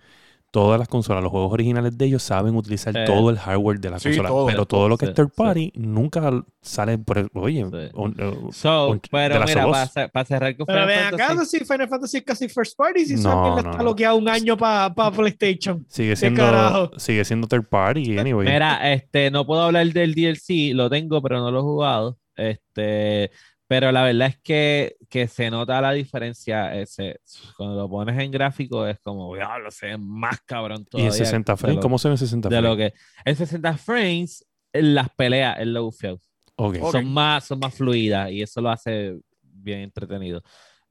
Todas 0.50 0.78
las 0.78 0.88
consolas, 0.88 1.22
los 1.22 1.30
juegos 1.30 1.52
originales 1.52 1.96
de 1.96 2.04
ellos 2.06 2.22
saben 2.22 2.56
utilizar 2.56 2.92
Sí. 2.92 3.00
todo 3.06 3.30
el 3.30 3.38
hardware 3.38 3.78
de 3.80 3.90
la 3.90 3.98
Sí, 3.98 4.08
consola. 4.08 4.28
todo. 4.30 4.46
pero 4.46 4.66
todo 4.66 4.88
lo 4.88 4.98
que 4.98 5.06
Sí, 5.06 5.10
es 5.10 5.14
third 5.16 5.28
sí. 5.28 5.34
party 5.36 5.72
nunca 5.76 6.30
sale 6.60 6.98
por 6.98 7.18
el. 7.18 7.28
Oye, 7.34 7.64
Sí. 7.70 7.90
un- 7.94 8.20
uh, 8.20 8.52
So, 8.52 8.98
pero 9.10 9.44
mira, 9.44 9.66
para, 10.12 10.24
cerrar 10.24 10.56
con 10.56 10.66
Pero 10.66 10.80
Final 10.82 10.86
ven 10.86 11.14
acá, 11.14 11.26
Fantasy, 11.28 11.58
si 11.58 11.64
Final 11.64 11.88
Fantasy 11.88 12.16
es 12.18 12.24
casi 12.24 12.48
first 12.48 12.76
party, 12.76 13.04
si 13.06 13.14
No, 13.14 13.58
está 13.58 13.70
no. 13.70 13.78
bloqueado 13.78 14.16
un 14.16 14.28
año 14.28 14.56
para 14.56 14.92
PlayStation. 15.12 15.84
sigue 15.88 16.16
siendo 16.16 16.90
sigue 16.96 17.24
siendo 17.24 17.46
third 17.46 17.68
party 17.68 18.18
anyway. 18.18 18.46
Mira, 18.48 18.92
este, 18.92 19.30
no 19.30 19.46
puedo 19.46 19.62
hablar 19.62 19.86
del 19.92 20.14
DLC, 20.14 20.72
lo 20.74 20.90
tengo, 20.90 21.22
pero 21.22 21.38
no 21.38 21.50
lo 21.50 21.60
he 21.60 21.62
jugado. 21.62 22.18
Este, 22.36 23.30
pero 23.70 23.92
la 23.92 24.02
verdad 24.02 24.26
es 24.26 24.38
que, 24.40 24.96
que 25.08 25.28
se 25.28 25.48
nota 25.48 25.80
la 25.80 25.92
diferencia. 25.92 26.74
Ese, 26.74 27.20
cuando 27.56 27.76
lo 27.76 27.88
pones 27.88 28.18
en 28.18 28.32
gráfico 28.32 28.84
es 28.84 28.98
como, 28.98 29.32
diablo, 29.36 29.70
se 29.70 29.86
ve 29.86 29.96
más 29.96 30.40
cabrón 30.44 30.80
y 30.80 30.84
todavía. 30.86 31.06
en 31.12 31.16
60 31.16 31.52
de 31.52 31.56
frames, 31.56 31.76
lo- 31.76 31.82
¿cómo 31.82 31.96
se 31.96 32.08
ve 32.08 32.14
en 32.14 32.18
60 32.18 32.48
De 32.48 32.56
frames? 32.56 32.68
lo 32.70 32.76
que 32.76 32.92
en 33.24 33.36
60 33.36 33.76
frames, 33.76 34.44
en 34.72 34.94
las 34.96 35.08
peleas, 35.10 35.56
es 35.60 35.68
lo 35.68 35.84
bufiado. 35.84 36.18
Ok. 36.56 36.78
Ok. 36.80 36.90
Son 36.90 37.12
más, 37.12 37.44
son 37.44 37.60
más 37.60 37.72
fluidas 37.72 38.28
y 38.32 38.42
eso 38.42 38.60
lo 38.60 38.70
hace 38.70 39.16
bien 39.40 39.82
entretenido. 39.82 40.42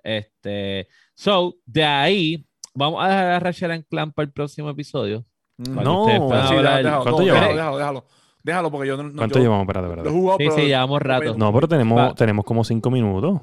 Este, 0.01 0.87
so, 1.15 1.55
de 1.65 1.83
ahí, 1.83 2.45
vamos 2.73 3.03
a 3.03 3.09
dejar 3.09 3.25
a 3.31 3.39
Ratchet 3.41 3.71
and 3.71 3.85
Clank 3.89 4.13
para 4.13 4.25
el 4.25 4.31
próximo 4.31 4.69
episodio. 4.69 5.25
No, 5.57 6.05
Sí, 6.05 6.11
déjalo, 6.13 6.61
déjalo, 6.63 7.03
¿Cuánto 7.03 7.11
no, 7.19 7.25
llevamos? 7.25 7.55
déjalo, 7.55 7.77
déjalo, 7.77 8.05
déjalo. 8.49 8.69
Porque 8.71 8.87
yo 8.87 9.01
no. 9.01 9.11
¿Cuánto 9.15 9.39
yo 9.39 9.43
llevamos? 9.43 9.63
Espérate, 9.63 9.87
espérate. 9.87 10.09
jugado, 10.09 10.37
Sí, 10.37 10.43
pero- 10.45 10.55
sí, 10.57 10.61
llevamos 10.67 11.01
rato. 11.01 11.35
No, 11.37 11.53
pero 11.53 11.67
tenemos, 11.67 11.97
Va. 11.99 12.13
tenemos 12.15 12.45
como 12.45 12.63
5 12.63 12.91
minutos. 12.91 13.41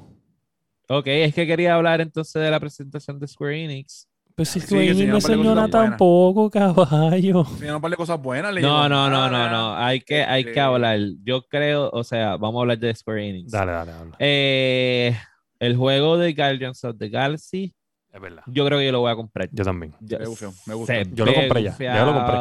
Ok, 0.89 1.07
es 1.07 1.33
que 1.35 1.45
quería 1.47 1.75
hablar 1.75 1.99
entonces 2.01 2.41
de 2.41 2.49
la 2.49 2.59
presentación 2.59 3.19
de 3.19 3.27
Square 3.27 3.63
Enix. 3.65 4.07
Pues 4.35 4.49
si 4.49 4.59
Sí, 4.59 4.67
Square 4.67 4.89
Enix 4.91 5.29
no 5.29 5.43
buenas. 5.43 5.69
tampoco, 5.71 6.49
caballo. 6.51 7.43
Tiene 7.57 7.73
un 7.75 7.81
par 7.81 7.89
de 7.91 7.97
cosas 7.97 8.21
buenas. 8.21 8.53
le 8.53 8.61
No, 8.61 8.87
no, 8.87 9.09
no, 9.09 9.29
no, 9.29 9.49
no. 9.49 9.75
Hay 9.75 9.99
que, 10.01 10.23
hay 10.23 10.43
que 10.43 10.51
Este- 10.51 10.61
hablar. 10.61 10.99
Yo 11.23 11.41
creo, 11.47 11.89
o 11.91 12.03
sea, 12.03 12.37
vamos 12.37 12.59
a 12.59 12.61
hablar 12.61 12.77
de 12.77 12.93
Square 12.93 13.27
Enix. 13.29 13.51
Dale, 13.51 13.71
dale, 13.71 13.91
habla. 13.91 14.15
Eh, 14.19 15.17
el 15.59 15.75
juego 15.75 16.17
de 16.17 16.33
Guardians 16.33 16.83
of 16.85 16.97
the 16.99 17.09
Galaxy, 17.09 17.73
Es 18.13 18.21
verdad. 18.21 18.43
yo 18.45 18.63
creo 18.65 18.77
que 18.79 18.85
yo 18.85 18.91
lo 18.91 18.99
voy 19.01 19.11
a 19.11 19.15
comprar. 19.15 19.49
Yo 19.51 19.63
también. 19.65 19.93
Me 19.99 20.25
gufió, 20.25 20.53
me 20.67 20.73
gusta. 20.75 21.01
Yo 21.01 21.25
lo 21.25 21.33
compré 21.33 21.63
ya, 21.63 21.75
ya 21.79 22.05
lo 22.05 22.13
compré. 22.13 22.37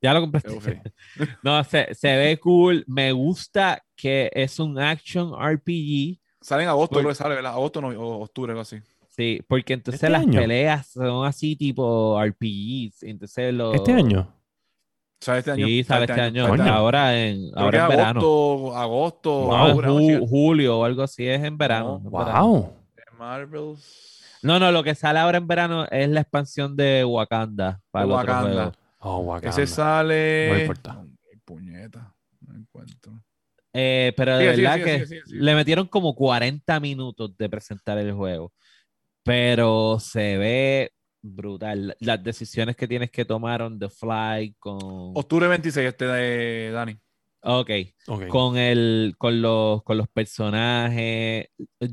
Ya 0.00 0.14
lo 0.14 0.20
compré. 0.20 0.42
No, 1.42 1.62
se, 1.64 1.94
se 1.94 2.16
ve 2.16 2.38
cool. 2.38 2.84
Me 2.86 3.12
gusta 3.12 3.82
que 3.96 4.30
es 4.32 4.58
un 4.60 4.78
action 4.78 5.32
RPG. 5.32 6.18
Sale 6.40 6.62
en 6.62 6.68
agosto, 6.68 6.96
creo 6.96 7.08
que 7.08 7.14
sale, 7.14 7.34
¿verdad? 7.34 7.52
Agosto 7.52 7.80
no, 7.80 7.88
o 7.88 8.22
octubre, 8.22 8.52
algo 8.52 8.62
así. 8.62 8.78
Sí, 9.08 9.40
porque 9.48 9.72
entonces 9.72 10.00
¿Este 10.00 10.10
las 10.10 10.22
año? 10.22 10.38
peleas 10.40 10.86
son 10.92 11.26
así 11.26 11.56
tipo 11.56 12.16
RPGs. 12.22 13.02
Entonces 13.02 13.52
los... 13.52 13.74
¿Este 13.74 13.92
año? 13.92 14.32
Sale 15.20 15.40
este 15.40 15.50
año. 15.50 15.66
Sí, 15.66 15.82
sale 15.82 16.04
este 16.04 16.20
año. 16.20 16.46
Coño. 16.48 16.62
Ahora 16.72 17.18
en, 17.18 17.50
Creo 17.50 17.64
ahora 17.64 17.82
en 17.82 17.88
verano. 17.88 18.20
agosto, 18.20 18.76
agosto, 18.76 19.46
No, 19.50 19.56
ahora, 19.56 19.88
ju- 19.88 20.00
chica. 20.14 20.26
julio 20.28 20.78
o 20.78 20.84
algo 20.84 21.02
así 21.02 21.26
es 21.26 21.42
en 21.42 21.58
verano. 21.58 22.00
No. 22.04 22.06
en 22.06 22.12
verano. 22.24 22.46
Wow. 22.46 22.72
Marvels. 23.18 24.38
No, 24.42 24.60
no, 24.60 24.70
lo 24.70 24.84
que 24.84 24.94
sale 24.94 25.18
ahora 25.18 25.38
en 25.38 25.48
verano 25.48 25.86
es 25.90 26.08
la 26.08 26.20
expansión 26.20 26.76
de 26.76 27.04
Wakanda 27.04 27.80
para 27.90 28.04
el 28.04 28.12
otro 28.12 28.32
Wakanda. 28.32 28.52
juego. 28.52 28.72
Oh, 28.98 29.18
Wakanda. 29.18 29.50
Ese 29.50 29.66
sale. 29.66 30.66
No 30.68 30.74
Puñeta. 31.44 32.14
No 32.40 32.54
encuentro. 32.56 33.22
Eh, 33.72 34.12
pero 34.16 34.36
de 34.36 34.46
verdad 34.46 34.76
que 34.82 35.06
le 35.26 35.54
metieron 35.54 35.86
como 35.86 36.14
40 36.14 36.80
minutos 36.80 37.36
de 37.36 37.48
presentar 37.48 37.98
el 37.98 38.12
juego. 38.12 38.52
Pero 39.22 39.98
se 40.00 40.36
ve 40.36 40.92
brutal. 41.22 41.96
Las 42.00 42.22
decisiones 42.22 42.76
que 42.76 42.88
tienes 42.88 43.10
que 43.10 43.24
tomar 43.24 43.62
on 43.62 43.78
the 43.78 43.88
fly 43.88 44.54
con... 44.58 44.78
Octubre 45.14 45.46
26, 45.48 45.88
este 45.88 46.06
de 46.06 46.70
Dani. 46.72 46.98
Ok. 47.42 47.70
Ok. 48.08 48.26
Con, 48.28 48.56
el, 48.56 49.14
con, 49.16 49.40
los, 49.40 49.82
con 49.84 49.96
los 49.96 50.08
personajes. 50.08 51.48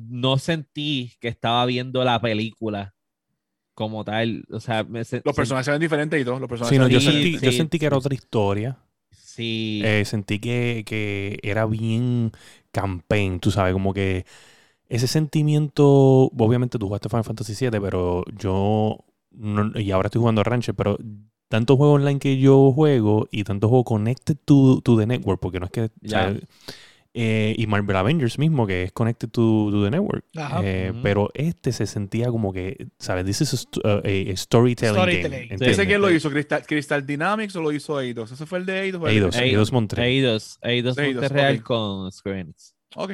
No 0.09 0.37
sentí 0.37 1.13
que 1.19 1.27
estaba 1.27 1.65
viendo 1.65 2.03
la 2.03 2.19
película 2.19 2.94
como 3.75 4.03
tal. 4.03 4.45
O 4.51 4.59
sea, 4.59 4.83
me 4.83 5.03
se- 5.05 5.21
Los 5.23 5.35
personajes 5.35 5.65
se 5.65 5.71
ven 5.71 5.81
diferentes 5.81 6.19
y 6.19 6.25
todo. 6.25 6.39
Los 6.39 6.49
personajes 6.49 6.75
Sí, 6.75 6.79
no, 6.79 6.87
se 6.87 6.93
yo, 6.93 6.99
Sí, 6.99 7.05
sentí, 7.05 7.19
diferentes. 7.23 7.53
yo 7.53 7.57
sentí 7.57 7.79
que 7.79 7.85
era 7.85 7.97
otra 7.97 8.15
historia. 8.15 8.77
Sí. 9.11 9.81
Eh, 9.83 10.03
sentí 10.05 10.39
que, 10.39 10.83
que 10.85 11.39
era 11.43 11.65
bien 11.65 12.31
campaign, 12.71 13.39
tú 13.39 13.51
sabes, 13.51 13.73
como 13.73 13.93
que 13.93 14.25
ese 14.87 15.07
sentimiento, 15.07 15.85
obviamente 16.37 16.77
tú 16.79 16.87
jugaste 16.87 17.09
Final 17.09 17.23
Fantasy 17.23 17.53
VII, 17.55 17.79
pero 17.81 18.23
yo, 18.37 18.97
no- 19.31 19.79
y 19.79 19.91
ahora 19.91 20.07
estoy 20.07 20.19
jugando 20.19 20.43
Rancher, 20.43 20.75
pero 20.75 20.97
tantos 21.49 21.77
juegos 21.77 21.97
online 22.01 22.19
que 22.19 22.37
yo 22.39 22.71
juego 22.71 23.27
y 23.31 23.43
tantos 23.43 23.69
juegos 23.69 23.85
connected 23.85 24.37
to, 24.45 24.81
to 24.81 24.97
the 24.97 25.05
network, 25.05 25.39
porque 25.39 25.59
no 25.59 25.65
es 25.65 25.71
que... 25.71 25.89
Eh, 27.17 27.55
y 27.57 27.65
Marvel 27.65 27.95
Avengers 27.95 28.37
mismo, 28.37 28.67
que 28.67 28.83
es 28.83 28.91
connected 28.91 29.29
to, 29.29 29.69
to 29.71 29.83
the 29.85 29.89
network. 29.89 30.25
Ajá. 30.35 30.59
Eh. 30.65 30.91
Pero 31.01 31.29
este 31.33 31.71
se 31.71 31.85
sentía 31.85 32.27
como 32.27 32.51
que, 32.51 32.87
¿sabes? 32.99 33.23
This 33.25 33.39
is 33.39 33.53
a, 33.53 33.55
st- 33.55 33.79
uh, 33.85 34.31
a 34.33 34.35
storytelling, 34.35 34.95
Storytelling. 34.95 35.47
game. 35.57 35.71
¿Ese 35.71 35.85
quién 35.87 36.01
lo 36.01 36.11
hizo? 36.11 36.29
¿Crystal, 36.29 36.65
Crystal 36.67 37.05
Dynamics 37.07 37.55
o 37.55 37.61
lo 37.61 37.71
hizo 37.71 38.01
Eidos? 38.01 38.33
¿Ese 38.33 38.45
fue 38.45 38.59
el 38.59 38.65
de 38.65 38.81
Eidos? 38.81 39.01
o 39.01 39.07
el 39.07 39.13
de- 39.13 39.17
Eidos, 39.17 39.35
Eidos. 39.37 39.47
Eidos 39.49 39.71
Montreal. 39.71 40.07
Eidos, 40.09 40.59
Eidos 40.61 40.97
Eidos, 40.97 41.21
Monterreal 41.21 41.55
ok. 41.59 41.63
con 41.63 42.11
Square 42.11 42.39
Enix. 42.41 42.75
Ok. 42.97 43.11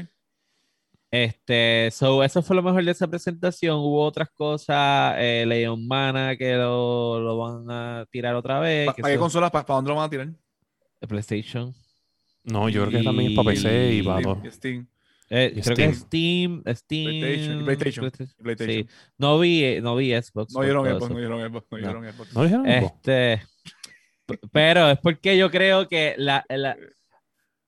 Este, 1.14 1.90
so, 1.92 2.24
eso 2.24 2.42
fue 2.42 2.56
lo 2.56 2.64
mejor 2.64 2.84
de 2.84 2.92
esa 2.92 3.08
presentación. 3.08 3.76
Hubo 3.78 4.04
otras 4.06 4.30
cosas, 4.34 5.16
eh, 5.20 5.44
Leon 5.46 5.86
Mana, 5.86 6.36
que 6.38 6.56
lo, 6.56 7.20
lo 7.20 7.38
van 7.38 7.66
a 7.70 8.06
tirar 8.10 8.34
otra 8.36 8.60
vez. 8.60 8.86
¿Para 8.88 8.96
que 8.96 9.02
qué 9.04 9.18
consolas? 9.20 9.52
¿Para 9.52 9.66
dónde 9.68 9.90
lo 9.90 9.96
van 9.98 10.06
a 10.08 10.10
tirar? 10.10 10.30
PlayStation. 11.08 11.74
No, 12.44 12.70
yo 12.70 12.86
creo 12.86 13.00
que 13.00 13.04
también 13.06 13.32
es 13.32 13.36
para 13.38 13.50
PC 13.52 13.94
y 13.96 14.04
para 14.04 14.20
Steam, 14.22 14.42
todo. 14.42 14.52
Steam. 14.52 14.88
Eh, 15.30 15.54
Y 15.56 15.62
creo 15.62 15.76
que 15.78 15.86
es 15.86 15.98
Steam, 16.00 16.64
Steam, 16.76 17.64
PlayStation, 17.64 17.64
PlayStation. 17.66 18.12
PlayStation. 18.44 18.84
Sí. 18.84 18.90
No 19.18 19.40
vi, 19.40 19.64
eh, 19.64 19.82
no 19.82 19.96
vi 19.96 20.12
Xbox. 20.12 20.54
No 20.54 20.62
dieron 20.62 20.86
Xbox, 20.86 21.10
no 21.12 21.18
dieron 21.18 21.50
Xbox, 21.50 21.68
no 21.72 21.78
No. 21.78 21.84
dieron 21.88 22.12
Xbox. 22.14 22.34
¿No 22.34 22.44
dijeron 22.44 22.68
algo? 22.68 22.88
Este, 22.88 23.42
pero 24.52 24.90
es 24.92 25.00
porque 25.00 25.38
yo 25.38 25.50
creo 25.50 25.88
que 25.88 26.16
la, 26.18 26.44
la, 26.50 26.76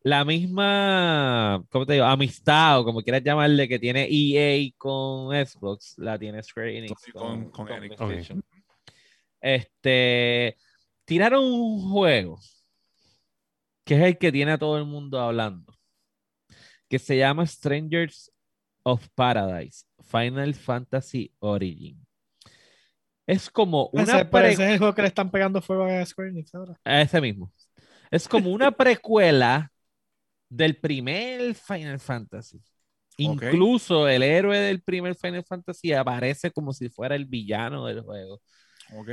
la 0.02 0.26
misma, 0.26 1.64
¿cómo 1.70 1.86
te 1.86 1.94
digo? 1.94 2.06
Amistad 2.06 2.80
o 2.80 2.84
como 2.86 3.02
quieras 3.02 3.24
llamarle 3.24 3.68
que 3.70 3.80
tiene 3.80 4.08
EA 4.12 4.70
con 4.78 5.30
Xbox, 5.46 5.94
la 6.00 6.20
tiene 6.20 6.44
Square 6.44 6.78
Enix 6.80 7.02
Sí, 7.02 7.12
con- 7.14 7.50
con 7.50 7.70
Enix. 7.72 7.96
PlayStation. 7.96 8.44
Este, 9.40 10.58
tiraron 11.06 11.44
un 11.44 11.90
juego 11.92 12.40
que 13.86 13.96
es 13.96 14.02
el 14.04 14.18
que 14.18 14.32
tiene 14.32 14.52
a 14.54 14.58
todo 14.58 14.78
el 14.78 14.86
mundo 14.86 15.20
hablando, 15.20 15.74
que 16.90 17.00
se 17.00 17.18
llama 17.18 17.46
Strangers 17.46 18.32
of 18.84 19.08
Paradise, 19.16 19.86
Final 20.04 20.54
Fantasy 20.56 21.34
Origin. 21.40 22.06
Es 23.28 23.50
como 23.50 23.88
una 23.94 24.04
Ese, 24.04 24.26
pre- 24.26 24.50
ese 24.54 24.64
es 24.66 24.72
el 24.72 24.78
juego 24.80 24.94
que 24.96 25.02
le 25.02 25.08
están 25.10 25.32
pegando 25.32 25.62
fuego 25.62 25.86
a 25.86 26.06
Square 26.06 26.30
Enix 26.30 26.54
ahora. 26.56 26.80
a 26.84 27.02
ese 27.02 27.22
mismo. 27.22 27.52
Es 28.12 28.28
como 28.28 28.52
una 28.52 28.72
precuela 28.78 29.72
del 30.50 30.78
primer 30.80 31.56
Final 31.56 32.00
Fantasy. 32.00 32.62
Incluso 33.18 34.08
el 34.08 34.24
héroe 34.24 34.60
del 34.60 34.82
primer 34.84 35.16
Final 35.16 35.46
Fantasy 35.46 35.94
aparece 35.94 36.52
como 36.52 36.74
si 36.74 36.90
fuera 36.90 37.16
el 37.16 37.26
villano 37.26 37.86
del 37.88 38.02
juego. 38.02 38.42
Ok. 38.94 39.10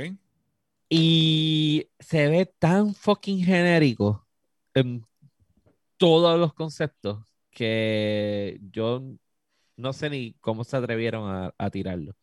Y 0.89 1.89
se 1.99 2.27
ve 2.27 2.45
tan 2.59 2.93
fucking 2.93 3.43
genérico 3.45 4.27
en 4.73 5.05
todos 5.97 6.39
los 6.39 6.53
conceptos 6.53 7.25
que 7.51 8.59
yo 8.71 9.03
no 9.77 9.93
sé 9.93 10.09
ni 10.09 10.33
cómo 10.41 10.63
se 10.63 10.77
atrevieron 10.77 11.53
a, 11.57 11.69
tirarlo. 11.69 12.15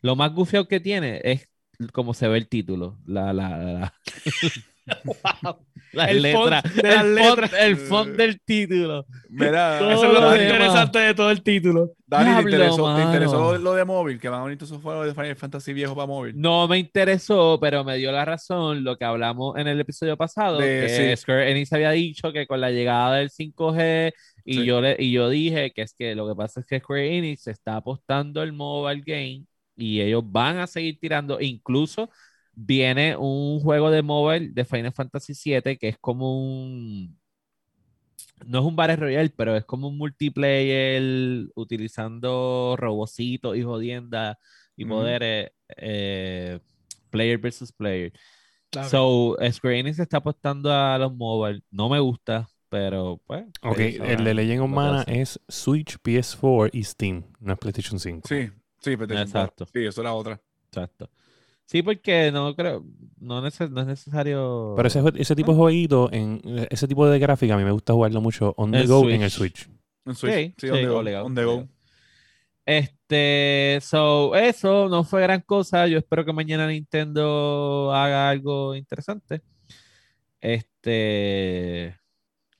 Lo 0.00 0.16
más 0.16 0.32
gufiado 0.34 0.68
que 0.68 0.80
tiene 0.80 1.20
es 1.24 1.48
como 1.92 2.14
se 2.14 2.28
ve 2.28 2.38
el 2.38 2.48
título, 2.48 2.98
la, 3.06 3.32
la, 3.32 3.58
la, 3.58 3.94
la 5.92 6.04
El 6.04 6.26
font 6.32 6.50
letra, 6.50 6.62
de 6.74 6.82
las 6.88 7.04
el, 7.04 7.14
letras. 7.14 7.50
font, 7.50 7.62
el 7.62 7.76
font 7.76 8.16
del 8.16 8.40
título. 8.42 9.06
Mira, 9.30 9.78
Todo 9.78 9.90
Eso 9.92 10.04
es 10.06 10.12
lo 10.12 10.20
más 10.20 10.40
interesante 10.40 10.98
de 10.98 11.14
todo 11.14 11.30
el 11.30 11.42
título. 11.42 11.90
Dani, 12.06 12.34
¿te 12.36 12.42
interesó, 12.50 12.96
¿te 12.96 13.02
interesó 13.02 13.52
lo, 13.52 13.58
lo 13.58 13.74
de 13.74 13.84
móvil? 13.84 14.18
Que 14.20 14.28
van 14.28 14.40
a 14.40 14.44
venir 14.44 14.58
todos 14.58 14.70
esos 14.72 14.82
juegos 14.82 15.06
de 15.06 15.14
Final 15.14 15.36
Fantasy 15.36 15.72
viejo 15.72 15.94
para 15.94 16.06
móvil. 16.06 16.34
No 16.36 16.66
me 16.68 16.78
interesó, 16.78 17.58
pero 17.60 17.84
me 17.84 17.96
dio 17.96 18.10
la 18.12 18.24
razón 18.24 18.82
lo 18.84 18.96
que 18.96 19.04
hablamos 19.04 19.56
en 19.58 19.68
el 19.68 19.80
episodio 19.80 20.16
pasado, 20.16 20.58
De- 20.58 20.82
que 20.86 21.16
sí. 21.16 21.22
Square 21.22 21.50
Enix 21.50 21.72
había 21.72 21.90
dicho 21.90 22.32
que 22.32 22.46
con 22.46 22.60
la 22.60 22.70
llegada 22.70 23.16
del 23.16 23.30
5G 23.30 24.12
y 24.44 24.54
Sí. 24.54 24.64
yo 24.64 24.80
le, 24.80 24.96
y 24.98 25.12
yo 25.12 25.28
dije 25.28 25.72
que 25.72 25.82
es 25.82 25.94
que 25.94 26.14
lo 26.14 26.26
que 26.28 26.34
pasa 26.34 26.60
es 26.60 26.66
que 26.66 26.80
Square 26.80 27.18
Enix 27.18 27.46
está 27.48 27.76
apostando 27.76 28.42
el 28.42 28.52
mobile 28.54 29.02
game 29.04 29.44
y 29.76 30.00
ellos 30.00 30.22
van 30.26 30.58
a 30.58 30.66
seguir 30.66 30.98
tirando, 30.98 31.38
incluso 31.40 32.10
viene 32.60 33.16
un 33.16 33.60
juego 33.60 33.90
de 33.90 34.02
mobile 34.02 34.48
de 34.48 34.64
Final 34.64 34.92
Fantasy 34.92 35.32
VII 35.32 35.78
que 35.78 35.88
es 35.88 35.98
como 35.98 36.36
un 36.36 37.16
no 38.46 38.58
es 38.60 38.64
un 38.64 38.76
Battle 38.76 38.96
Royale, 38.96 39.30
pero 39.30 39.56
es 39.56 39.64
como 39.64 39.88
un 39.88 39.96
multiplayer 39.96 41.48
utilizando 41.54 42.76
robocitos 42.76 43.56
y 43.56 43.62
jodiendas 43.62 44.36
y 44.76 44.84
poderes. 44.84 45.50
eh, 45.76 46.58
player 47.10 47.38
versus 47.38 47.72
player. 47.72 48.12
So, 48.88 49.36
Square 49.50 49.78
Enix 49.78 49.98
está 49.98 50.18
apostando 50.18 50.72
a 50.72 50.98
los 50.98 51.14
mobile. 51.14 51.62
No 51.70 51.88
me 51.88 52.00
gusta, 52.00 52.48
pero 52.68 53.20
pues. 53.26 53.46
Ok, 53.62 53.78
el 53.78 54.24
de 54.24 54.34
Legend 54.34 54.62
of 54.62 54.70
Mana 54.70 55.04
es 55.06 55.40
Switch, 55.48 55.98
PS4 56.02 56.70
y 56.72 56.84
Steam, 56.84 57.24
no 57.40 57.52
es 57.52 57.58
PlayStation 57.58 57.98
5. 57.98 58.28
Sí, 58.28 58.50
sí, 58.80 58.96
PlayStation 58.96 59.26
Exacto. 59.26 59.66
Sí, 59.66 59.84
eso 59.84 60.00
es 60.00 60.04
la 60.04 60.14
otra. 60.14 60.40
Exacto. 60.66 61.10
Sí, 61.68 61.82
porque 61.82 62.32
no 62.32 62.56
creo, 62.56 62.82
no, 63.20 63.46
es 63.46 63.60
necesario. 63.70 64.72
Pero 64.74 64.88
ese, 64.88 65.02
ese 65.16 65.36
tipo 65.36 65.52
de 65.52 65.58
jueguito, 65.58 66.08
en, 66.10 66.40
ese 66.70 66.88
tipo 66.88 67.06
de 67.06 67.18
gráfica, 67.18 67.54
a 67.54 67.58
mí 67.58 67.64
me 67.64 67.72
gusta 67.72 67.92
jugarlo 67.92 68.22
mucho 68.22 68.54
on 68.56 68.72
the 68.72 68.86
go 68.86 69.06
en 69.10 69.20
el 69.20 69.30
Switch. 69.30 69.68
En 70.06 70.14
Switch, 70.14 70.54
sí, 70.56 70.70
on, 70.70 70.76
the 70.76 70.86
go, 70.86 71.24
on 71.26 71.34
the 71.34 71.44
go. 71.44 71.68
Este, 72.64 73.80
so, 73.82 74.34
eso 74.34 74.88
no 74.88 75.04
fue 75.04 75.20
gran 75.20 75.42
cosa. 75.42 75.86
Yo 75.86 75.98
espero 75.98 76.24
que 76.24 76.32
mañana 76.32 76.66
Nintendo 76.66 77.92
haga 77.92 78.30
algo 78.30 78.74
interesante. 78.74 79.42
Este, 80.40 81.98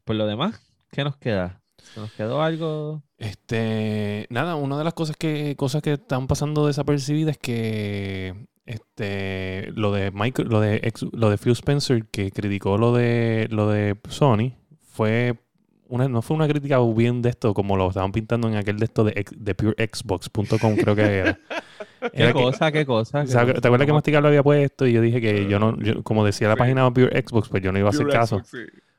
por 0.04 0.16
lo 0.16 0.26
demás, 0.26 0.60
¿qué 0.90 1.02
nos 1.02 1.16
queda? 1.16 1.62
¿Se 1.78 2.00
nos 2.00 2.12
quedó 2.12 2.42
algo? 2.42 3.02
Este, 3.16 4.26
nada, 4.28 4.56
una 4.56 4.76
de 4.76 4.84
las 4.84 4.92
cosas 4.92 5.16
que, 5.16 5.56
cosas 5.56 5.80
que 5.80 5.94
están 5.94 6.26
pasando 6.26 6.66
desapercibidas 6.66 7.36
es 7.36 7.38
que 7.38 8.48
este, 8.68 9.72
lo 9.74 9.92
de 9.92 10.10
Michael, 10.10 10.48
lo 10.48 10.60
de 10.60 10.92
lo 11.12 11.30
de 11.30 11.38
Phil 11.38 11.52
Spencer 11.52 12.04
que 12.10 12.30
criticó 12.30 12.76
lo 12.76 12.92
de 12.92 13.48
lo 13.50 13.70
de 13.70 13.96
Sony 14.10 14.56
fue 14.82 15.38
una, 15.86 16.06
no 16.06 16.20
fue 16.20 16.36
una 16.36 16.46
crítica 16.46 16.78
bien 16.94 17.22
de 17.22 17.30
esto 17.30 17.54
como 17.54 17.78
lo 17.78 17.88
estaban 17.88 18.12
pintando 18.12 18.46
en 18.46 18.56
aquel 18.56 18.78
de 18.78 18.84
esto 18.84 19.04
de, 19.04 19.24
de 19.34 19.54
purexbox.com 19.54 20.76
creo 20.76 20.94
que 20.94 21.02
era. 21.02 21.38
¿Qué 22.12 22.32
cosa? 22.34 22.70
¿Qué 22.70 22.84
cosa? 22.84 23.24
¿Te 23.24 23.38
acuerdas 23.38 23.86
que 23.86 23.92
Masticar 23.94 24.20
lo 24.20 24.28
había 24.28 24.42
puesto 24.42 24.86
y 24.86 24.92
yo 24.92 25.00
dije 25.00 25.22
que 25.22 25.48
yo 25.48 25.58
no, 25.58 25.74
como 26.02 26.24
decía 26.26 26.48
la 26.48 26.56
página 26.56 26.84
de 26.84 26.90
Pure 26.90 27.24
Xbox, 27.26 27.48
pues 27.48 27.62
yo 27.62 27.72
no 27.72 27.78
iba 27.78 27.88
a 27.88 27.90
hacer 27.90 28.06
caso. 28.08 28.42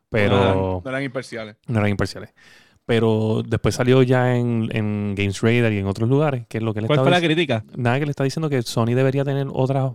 Pero 0.10 0.82
no 0.84 0.90
eran 0.90 1.04
imparciales. 1.04 1.58
No 1.68 1.78
eran 1.78 1.92
imparciales. 1.92 2.34
Pero 2.90 3.44
después 3.46 3.76
salió 3.76 4.02
ya 4.02 4.36
en, 4.36 4.68
en 4.76 5.14
Games 5.14 5.42
Radar 5.42 5.72
y 5.72 5.78
en 5.78 5.86
otros 5.86 6.10
lugares, 6.10 6.48
que 6.48 6.58
es 6.58 6.64
lo 6.64 6.74
que 6.74 6.82
le 6.82 6.88
¿Cuál 6.88 7.02
fue 7.02 7.12
la 7.12 7.22
crítica? 7.22 7.64
Nada, 7.78 8.00
que 8.00 8.06
le 8.06 8.10
está 8.10 8.24
diciendo 8.24 8.50
que 8.50 8.64
Sony 8.64 8.96
debería 8.96 9.24
tener 9.24 9.46
otra, 9.54 9.94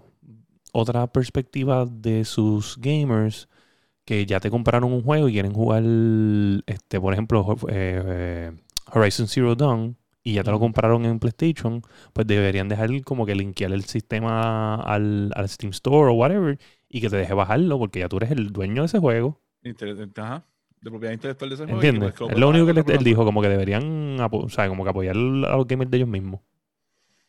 otra 0.71 1.09
perspectiva 1.09 1.87
de 1.87 2.25
sus 2.25 2.79
gamers 2.79 3.49
que 4.05 4.27
ya 4.27 4.39
te 4.39 4.49
compraron 4.49 4.93
un 4.93 5.03
juego 5.03 5.29
y 5.29 5.33
quieren 5.33 5.53
jugar, 5.53 5.83
este, 6.67 7.01
por 7.01 7.13
ejemplo, 7.13 7.57
eh, 7.69 8.01
eh, 8.07 8.53
Horizon 8.93 9.27
Zero 9.27 9.57
Dawn 9.57 9.97
y 10.23 10.35
ya 10.35 10.45
te 10.45 10.53
lo 10.53 10.61
compraron 10.61 11.05
en 11.05 11.19
PlayStation, 11.19 11.83
pues 12.13 12.29
deberían 12.29 12.69
dejar 12.69 12.91
como 13.03 13.27
que 13.27 13.35
linkear 13.35 13.73
el 13.73 13.83
sistema 13.83 14.77
al, 14.77 15.33
al 15.35 15.49
Steam 15.49 15.71
Store 15.71 16.13
o 16.13 16.15
whatever 16.15 16.61
y 16.89 17.01
que 17.01 17.11
te 17.11 17.17
deje 17.17 17.35
bajarlo 17.35 17.77
porque 17.77 17.99
ya 17.99 18.09
tú 18.09 18.19
eres 18.19 18.31
el 18.31 18.53
dueño 18.53 18.83
de 18.83 18.87
ese 18.87 19.01
juego. 19.01 19.41
Ajá 20.17 20.45
de 20.85 20.91
propiedad 20.91 21.13
intelectual 21.13 21.49
de 21.49 21.55
ese 21.55 21.65
juego. 21.65 21.83
¿Entiendes? 21.83 22.15
Es 22.31 22.39
lo 22.39 22.49
único 22.49 22.67
que 22.67 22.93
él, 22.93 23.05
dijo, 23.05 23.25
como 23.25 23.41
que 23.41 23.49
deberían 23.49 24.21
o 24.21 24.49
sea, 24.49 24.69
como 24.69 24.85
que 24.85 24.91
apoyar 24.91 25.17
a 25.17 25.57
los 25.57 25.67
gamers 25.67 25.91
de 25.91 25.97
ellos 25.97 26.09
mismos. 26.09 26.41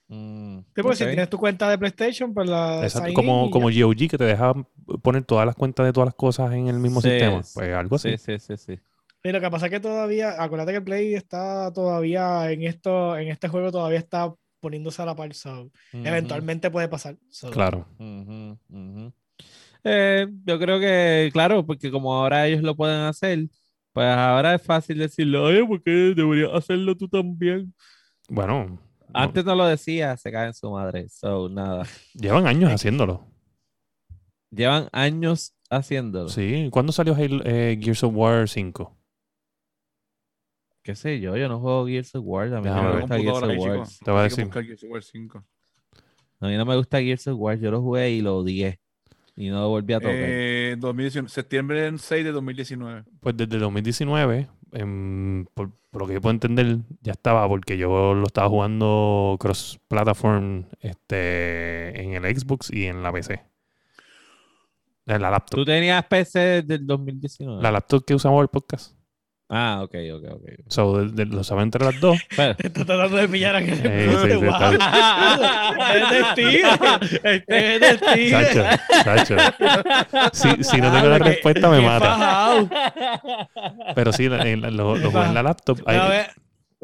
Mm, 0.08 0.60
sí, 0.60 0.82
porque 0.84 0.98
si 0.98 1.06
tienes 1.06 1.30
tu 1.30 1.38
cuenta 1.38 1.70
de 1.70 1.78
PlayStation, 1.78 2.34
pues 2.34 2.48
la. 2.48 2.84
Exacto, 2.84 3.14
como, 3.14 3.50
como 3.50 3.68
GOG 3.68 4.10
que 4.10 4.18
te 4.18 4.26
deja 4.26 4.54
poner 5.02 5.24
todas 5.24 5.46
las 5.48 5.56
cuentas 5.56 5.86
de 5.86 5.94
todas 5.94 6.08
las 6.08 6.16
cosas 6.16 6.54
en 6.54 6.68
el 6.68 6.80
mismo 6.80 7.02
sistema. 7.02 7.42
Pues 7.54 7.74
algo 7.74 7.96
así. 7.96 8.18
Sí, 8.18 8.38
sí, 8.38 8.40
sí, 8.40 8.58
sí. 8.58 8.80
Y 9.24 9.32
lo 9.32 9.42
que 9.42 9.50
pasa 9.50 9.66
es 9.66 9.72
que 9.72 9.80
todavía, 9.80 10.44
acuérdate 10.44 10.74
que 10.74 10.82
Play 10.82 11.16
está 11.16 11.74
todavía 11.74 12.52
en 12.52 12.62
esto, 12.62 13.18
en 13.18 13.30
este 13.30 13.48
juego 13.48 13.72
todavía 13.72 13.98
está 13.98 14.32
poniéndose 14.60 15.02
a 15.02 15.06
la 15.06 15.16
par. 15.16 15.32
Eventualmente 15.94 16.70
puede 16.70 16.88
pasar. 16.88 17.18
Claro. 17.52 17.88
Eh, 19.86 20.28
yo 20.46 20.60
creo 20.60 20.80
que, 20.80 21.30
claro, 21.32 21.66
porque 21.66 21.92
como 21.92 22.14
ahora 22.14 22.48
ellos 22.48 22.64
lo 22.64 22.76
pueden 22.76 23.02
hacer, 23.02 23.48
pues 23.94 24.08
ahora 24.08 24.56
es 24.56 24.62
fácil 24.62 24.98
decirlo, 24.98 25.44
oye, 25.44 25.64
¿por 25.66 25.82
qué 25.82 25.92
deberías 26.16 26.52
hacerlo 26.54 26.98
tú 26.98 27.08
también? 27.08 27.74
Bueno. 28.28 28.80
Antes 29.14 29.46
no, 29.46 29.56
lo 29.56 29.66
decía, 29.66 30.18
se 30.18 30.32
cae 30.32 30.48
en 30.48 30.54
su 30.54 30.70
madre. 30.72 31.08
So, 31.08 31.48
nada. 31.48 31.84
Llevan 32.16 32.48
años 32.48 32.72
haciéndolo. 32.72 33.26
Llevan 34.50 34.90
años 34.92 35.56
haciéndolo. 35.70 36.30
Sí. 36.30 36.68
¿Cuándo 36.72 36.92
salió 36.92 37.16
eh, 37.18 37.80
Gears 37.80 38.04
of 38.04 38.14
War 38.16 38.50
5? 38.50 38.98
qué 40.86 40.96
sé 40.96 41.20
yo, 41.20 41.36
yo 41.36 41.50
no 41.50 41.60
juego 41.60 41.88
Gears 41.88 42.14
of 42.14 42.24
War, 42.26 42.54
a 42.54 42.62
mí 42.62 42.70
no 42.70 42.84
me 42.84 43.00
gusta 43.00 43.18
Gears 43.18 43.42
of 43.42 43.58
War. 43.58 43.88
Te 44.04 44.12
voy 44.12 44.20
a 44.20 44.24
decir. 44.24 44.48
A 46.40 46.48
mí 46.48 46.58
no 46.58 46.66
me 46.66 46.76
gusta 46.76 47.00
Gears 47.00 47.28
of 47.28 47.40
War, 47.40 47.58
yo 47.58 47.72
lo 47.72 47.82
jugué 47.82 48.12
y 48.12 48.22
lo 48.22 48.38
odié. 48.38 48.80
Y 49.36 49.50
no 49.50 49.68
volví 49.68 49.94
a 49.94 50.00
tocar. 50.00 50.16
Eh, 50.16 50.76
2019, 50.80 51.30
septiembre 51.30 51.92
6 51.98 52.24
de 52.24 52.32
2019. 52.32 53.04
Pues 53.20 53.36
desde 53.36 53.58
2019, 53.58 54.48
por, 55.54 55.72
lo 55.94 56.08
que 56.08 56.14
yo 56.14 56.22
puedo 56.22 56.34
entender, 56.34 56.78
ya 57.02 57.12
estaba, 57.12 57.48
porque 57.48 57.78
yo 57.78 58.14
lo 58.14 58.28
estaba 58.28 58.48
jugando 58.48 59.36
cross-platform 59.40 60.66
este, 60.80 62.02
en 62.02 62.14
el 62.14 62.38
Xbox 62.38 62.72
y 62.72 62.86
en 62.86 63.04
la 63.04 63.12
PC. 63.12 63.44
En 65.08 65.22
la 65.22 65.30
laptop. 65.30 65.60
¿Tú 65.60 65.66
tenías 65.66 66.06
PC 66.06 66.40
desde 66.40 66.76
el 66.76 66.88
2019? 66.88 67.62
La 67.62 67.72
laptop 67.72 68.06
que 68.06 68.16
usamos 68.16 68.42
el 68.42 68.48
podcast. 68.48 68.96
Ah, 69.48 69.82
ok, 69.84 69.94
ok, 70.16 70.24
ok. 70.34 70.42
So, 70.70 71.04
lo 71.04 71.44
saben 71.44 71.66
entre 71.66 71.86
las 71.86 72.00
dos. 72.00 72.18
Está 72.58 72.86
tratando 72.86 73.18
de 73.18 73.28
pillar 73.28 73.56
a 73.56 73.64
que 73.64 73.76
se 73.76 73.84
sí, 73.84 73.86
sí, 73.86 74.32
Es 75.94 77.46
de 77.46 77.46
Es 77.48 77.80
de 77.80 78.30
Sacho, 78.32 78.64
Sacho. 79.04 79.36
Si, 80.34 80.64
si 80.64 80.82
no 80.82 80.92
tengo 80.92 81.10
la 81.10 81.20
respuesta, 81.20 81.70
me 81.70 81.82
mata. 81.82 82.66
Pero 83.94 84.12
sí, 84.14 84.28
lo, 84.28 84.38
lo 84.98 85.12
jugué 85.12 85.26
en 85.26 85.34
la 85.36 85.44
laptop. 85.44 85.80
Ahí, 85.86 86.26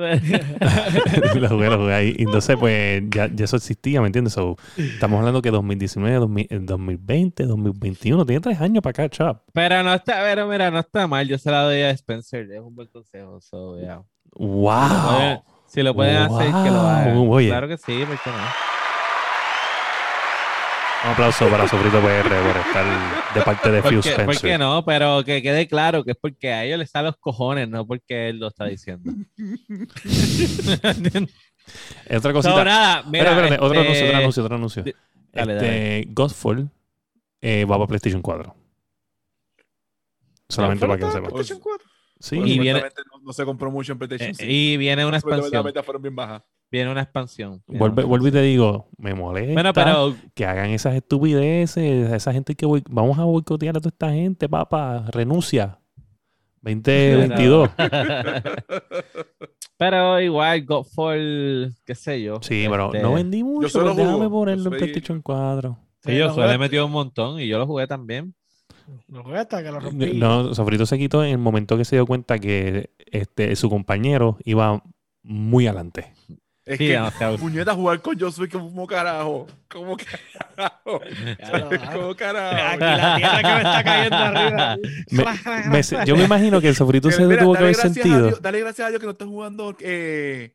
lo 1.36 1.50
jugué, 1.50 1.70
lo 1.70 1.78
jugué 1.78 1.94
ahí. 1.94 2.16
Entonces, 2.18 2.58
pues 2.58 3.04
ya, 3.10 3.30
ya 3.34 3.46
eso 3.46 3.58
existía, 3.58 4.02
¿me 4.02 4.08
entiendes? 4.08 4.36
estamos 4.78 5.20
hablando 5.20 5.42
que 5.42 5.52
2019, 5.52 6.18
2020, 6.18 7.46
2021, 7.46 8.26
tiene 8.26 8.42
tres 8.42 8.62
años 8.62 8.82
para 8.82 8.94
catch 8.94 9.22
up. 9.22 9.42
Pero 9.54 9.84
no 9.84 9.94
está, 9.94 10.22
pero 10.24 10.48
mira, 10.48 10.72
no 10.72 10.80
está 10.80 11.08
mal. 11.08 11.28
Yo 11.28 11.38
se 11.38 11.52
la 11.52 11.64
doy 11.64 11.82
a 11.82 11.92
Spencer, 11.92 12.52
es 12.52 12.60
un 12.60 12.76
buen 12.76 12.88
consejo. 12.88 13.40
¡Wow! 14.34 15.44
Si 15.68 15.82
lo 15.82 15.94
pueden, 15.94 16.18
hacer, 16.18 16.48
que 16.48 16.70
lo 16.70 16.82
hagan. 16.82 17.48
Claro 17.48 17.68
que 17.68 17.78
sí, 17.78 18.04
¿por 18.06 18.18
qué 18.20 18.30
no? 18.30 18.71
Un 21.04 21.10
aplauso 21.10 21.50
para 21.50 21.68
Sofrito 21.68 22.00
PR 22.00 22.30
por 22.30 22.58
estar 22.58 23.34
de 23.34 23.42
parte 23.42 23.72
de 23.72 23.82
Phil 23.82 24.00
Spencer. 24.00 24.26
¿Por 24.26 24.40
qué 24.40 24.58
no? 24.58 24.86
Pero 24.86 25.24
que 25.24 25.42
quede 25.42 25.68
claro 25.68 26.04
que 26.04 26.12
es 26.12 26.18
porque 26.18 26.54
a 26.54 26.64
ellos 26.64 26.78
les 26.78 26.92
salen 26.92 27.08
los 27.08 27.18
cojones, 27.18 27.68
no 27.68 27.88
porque 27.88 28.30
él 28.30 28.38
lo 28.38 28.50
está 28.50 28.66
diciendo. 28.66 29.12
otra 32.16 32.34
cosita. 32.34 32.56
No, 32.56 32.64
nada, 32.64 33.04
mira, 33.08 33.32
espérate, 33.32 33.54
este... 33.56 33.66
otro 33.66 33.80
anuncio, 33.80 34.06
otro 34.06 34.18
anuncio, 34.18 34.44
otro 34.44 34.56
anuncio. 34.56 34.84
Dale, 35.32 35.54
este, 35.54 35.66
dale. 35.66 36.08
Godfall 36.10 36.70
eh, 37.42 37.66
va 37.66 37.78
para 37.78 37.88
PlayStation 37.88 38.22
4. 38.22 38.56
Solamente 40.50 40.86
para 40.86 41.00
que 41.00 41.06
lo 41.06 41.12
sepa. 41.12 41.30
PlayStation 41.30 41.60
4? 41.60 41.88
Sí. 42.20 42.36
y 42.38 42.60
viene, 42.60 42.84
no, 43.24 43.34
se 43.34 43.44
compró 43.46 43.72
mucho 43.72 43.94
en 43.94 43.98
PlayStation 43.98 44.36
5. 44.36 44.48
Eh, 44.48 44.54
y 44.54 44.78
viene 44.78 45.04
una 45.04 45.18
expansión. 45.18 45.66
Las 45.74 45.86
fueron 45.86 46.04
bien 46.04 46.16
bajas. 46.16 46.44
Viene 46.72 46.90
una 46.90 47.02
expansión. 47.02 47.62
Vuelvo 47.68 48.28
y 48.28 48.32
te 48.32 48.42
digo, 48.42 48.88
me 48.98 49.14
molesta 49.14 49.74
que 50.34 50.46
hagan 50.46 50.70
esas 50.70 50.96
estupideces, 50.96 52.14
esa 52.14 52.32
gente 52.32 52.56
que 52.56 52.66
voy, 52.66 52.82
vamos 52.90 53.20
a 53.20 53.26
boicotear 53.26 53.76
a 53.76 53.82
toda 53.82 53.90
esta 53.90 54.12
gente, 54.12 54.48
papá, 54.48 55.06
renuncia. 55.12 55.80
2022. 56.62 57.72
pero 59.78 60.22
igual, 60.22 60.64
Godfall, 60.64 61.76
qué 61.86 61.96
sé 61.96 62.22
yo. 62.22 62.40
Sí, 62.42 62.68
pero 62.70 62.90
no 62.90 62.94
este, 62.94 63.16
vendí 63.16 63.44
mucho, 63.44 63.68
yo 63.68 63.80
pero 63.80 63.96
déjame 63.96 64.30
ponerlo 64.30 64.72
en 64.72 64.78
PlayStation 64.78 65.22
4. 65.22 65.78
Sí, 66.06 66.16
yo 66.16 66.34
solo 66.34 66.50
he 66.50 66.58
metido 66.58 66.86
un 66.86 66.92
montón 66.94 67.42
y 67.42 67.48
yo 67.48 67.58
lo 67.58 67.68
jugué 67.68 67.86
también. 67.86 68.34
Lo 69.08 69.24
jugué 69.24 69.40
hasta 69.40 69.62
que 69.62 69.72
lo 69.72 69.80
rompí. 69.80 70.14
No, 70.14 70.54
Sofrito 70.54 70.86
se 70.86 70.98
quitó 70.98 71.24
en 71.24 71.32
el 71.32 71.38
momento 71.38 71.78
que 71.78 71.86
se 71.86 71.98
dio 71.98 72.06
cuenta 72.06 72.40
que 72.40 72.92
este, 72.98 73.56
su 73.56 73.70
compañero 73.70 74.38
iba 74.46 74.84
muy 75.24 75.68
adelante. 75.68 76.14
Es 76.72 76.78
que, 76.78 77.38
puñeta, 77.38 77.74
jugar 77.74 78.02
con 78.02 78.18
Josué 78.18 78.48
como 78.48 78.88
carajo. 78.88 79.46
Como 79.68 79.98
carajo. 80.56 81.02
como 81.94 82.16
carajo. 82.16 82.56
Aquí 82.56 82.80
la 82.80 83.16
tierra 83.18 83.38
que 83.42 83.48
me 83.48 83.58
está 83.58 83.84
cayendo 83.84 84.16
arriba. 84.16 84.78
Me, 85.70 86.06
yo 86.06 86.16
me 86.16 86.24
imagino 86.24 86.62
que 86.62 86.70
el 86.70 86.76
sofrito 86.76 87.12
se 87.12 87.24
tuvo 87.38 87.54
que 87.54 87.60
haber 87.60 87.76
sentido. 87.76 88.32
dale 88.42 88.62
gracias 88.62 88.88
a 88.88 88.90
Dios 88.90 89.02
que 89.02 89.06
no 89.06 89.12
estás 89.12 89.28
jugando 89.28 89.76
eh, 89.82 90.54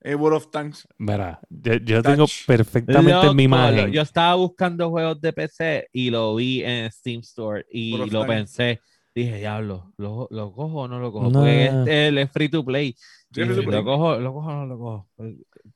eh, 0.00 0.14
World 0.16 0.38
of 0.38 0.50
Tanks. 0.50 0.88
Verá, 0.98 1.38
yo, 1.48 1.74
yo 1.74 2.02
tengo 2.02 2.26
perfectamente 2.46 3.26
en 3.28 3.36
mi 3.36 3.44
imagen. 3.44 3.92
Yo 3.92 4.02
estaba 4.02 4.34
buscando 4.34 4.90
juegos 4.90 5.20
de 5.20 5.32
PC 5.32 5.88
y 5.92 6.10
lo 6.10 6.34
vi 6.34 6.64
en 6.64 6.90
Steam 6.90 7.20
Store 7.20 7.64
y 7.70 7.96
lo 7.96 8.26
pensé. 8.26 8.80
Dije, 9.14 9.38
diablo, 9.38 9.92
¿lo, 9.96 10.28
¿lo 10.30 10.52
cojo 10.52 10.82
o 10.82 10.88
no 10.88 10.98
lo 10.98 11.12
cojo? 11.12 11.30
Porque 11.30 11.66
este, 11.66 12.20
es 12.20 12.30
free 12.30 12.48
to 12.48 12.64
play. 12.64 12.96
Lo 13.34 13.84
cojo, 13.84 14.16
lo 14.18 14.32
cojo, 14.32 14.52
no 14.52 14.66
lo 14.66 14.78
cojo. 14.78 15.08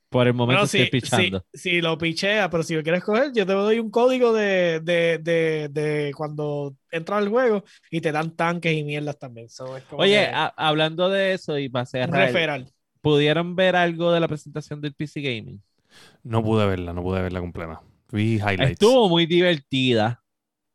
Por 0.08 0.26
el 0.26 0.34
momento 0.34 0.64
estoy 0.64 0.90
pichando. 0.90 1.44
Si, 1.52 1.80
lo 1.80 1.98
pichea, 1.98 2.48
pero 2.50 2.62
si 2.62 2.74
lo 2.74 2.82
quieres 2.82 3.02
coger, 3.02 3.32
yo 3.32 3.46
te 3.46 3.52
doy 3.52 3.78
un 3.78 3.90
código 3.90 4.32
de, 4.32 4.80
de, 4.80 5.18
de, 5.18 5.68
de 5.70 6.12
cuando 6.16 6.74
entras 6.90 7.18
al 7.18 7.28
juego 7.28 7.64
y 7.90 8.00
te 8.00 8.12
dan 8.12 8.30
tanques 8.36 8.72
y 8.72 8.84
mierdas 8.84 9.18
también. 9.18 9.48
Oye, 9.92 10.30
hablando 10.56 11.08
de 11.08 11.32
eso 11.32 11.58
y 11.58 11.68
para 11.68 11.86
cerrar, 11.86 12.66
¿pudieron 13.00 13.56
ver 13.56 13.76
algo 13.76 14.12
de 14.12 14.20
la 14.20 14.28
presentación 14.28 14.80
del 14.80 14.94
PC 14.94 15.20
Gaming? 15.20 15.62
No 16.22 16.42
pude 16.42 16.66
verla, 16.66 16.92
no 16.92 17.02
pude 17.02 17.22
verla 17.22 17.40
completa. 17.40 17.82
Vi 18.10 18.36
highlights. 18.36 18.72
Estuvo 18.72 19.08
muy 19.08 19.26
divertida. 19.26 20.23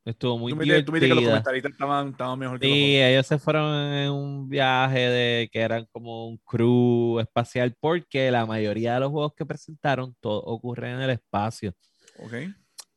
Estuvo 0.09 0.37
muy 0.37 0.53
¿Tú 0.53 0.59
divertida. 0.59 0.85
Tú 0.85 0.99
que 0.99 1.07
los 1.07 1.23
comentaristas 1.23 1.71
estaban, 1.71 2.39
mejor 2.39 2.59
que 2.59 2.67
Sí, 2.67 3.01
ellos 3.01 3.27
se 3.27 3.37
fueron 3.37 3.73
en 3.93 4.11
un 4.11 4.49
viaje 4.49 4.99
de 4.99 5.49
que 5.51 5.59
eran 5.59 5.85
como 5.91 6.27
un 6.27 6.37
crew 6.37 7.19
espacial 7.19 7.75
porque 7.79 8.31
la 8.31 8.45
mayoría 8.45 8.95
de 8.95 9.01
los 9.01 9.11
juegos 9.11 9.33
que 9.35 9.45
presentaron 9.45 10.15
todo 10.19 10.41
ocurre 10.41 10.91
en 10.91 11.01
el 11.01 11.11
espacio. 11.11 11.73
Ok. 12.17 12.33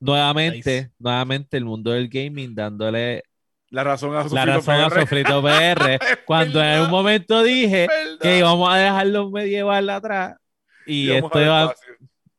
Nuevamente, 0.00 0.90
nuevamente 0.98 1.56
el 1.56 1.64
mundo 1.64 1.92
del 1.92 2.08
gaming 2.08 2.54
dándole 2.54 3.22
la 3.70 3.84
razón 3.84 4.14
a 4.14 4.22
Sofrito 4.22 4.34
la 4.34 4.44
razón 4.44 4.76
PR. 4.76 4.84
A 4.84 5.00
Sofrito 5.00 5.42
PR 5.42 5.98
cuando 6.26 6.62
en 6.62 6.80
un 6.82 6.90
momento 6.90 7.42
dije 7.42 7.88
que 8.20 8.38
íbamos 8.38 8.72
a 8.72 8.76
dejarlo 8.76 9.30
medieval 9.30 9.88
atrás 9.90 10.36
y, 10.86 11.10
esto 11.10 11.40
iba, 11.40 11.74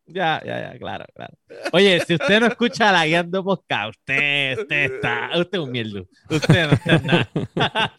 ya, 0.05 0.41
ya, 0.45 0.73
ya, 0.73 0.79
claro, 0.79 1.05
claro. 1.15 1.33
Oye, 1.71 1.99
si 2.05 2.15
usted 2.15 2.39
no 2.39 2.47
escucha 2.47 2.91
la 2.91 3.05
guiando 3.05 3.43
podcast, 3.43 3.97
usted, 3.97 4.59
usted 4.59 4.93
está, 4.95 5.29
usted 5.35 5.57
es 5.57 5.63
un 5.63 5.71
mierdo. 5.71 6.07
Usted 6.29 6.67
no 6.67 6.73
está 6.73 6.97
nada. 6.99 7.29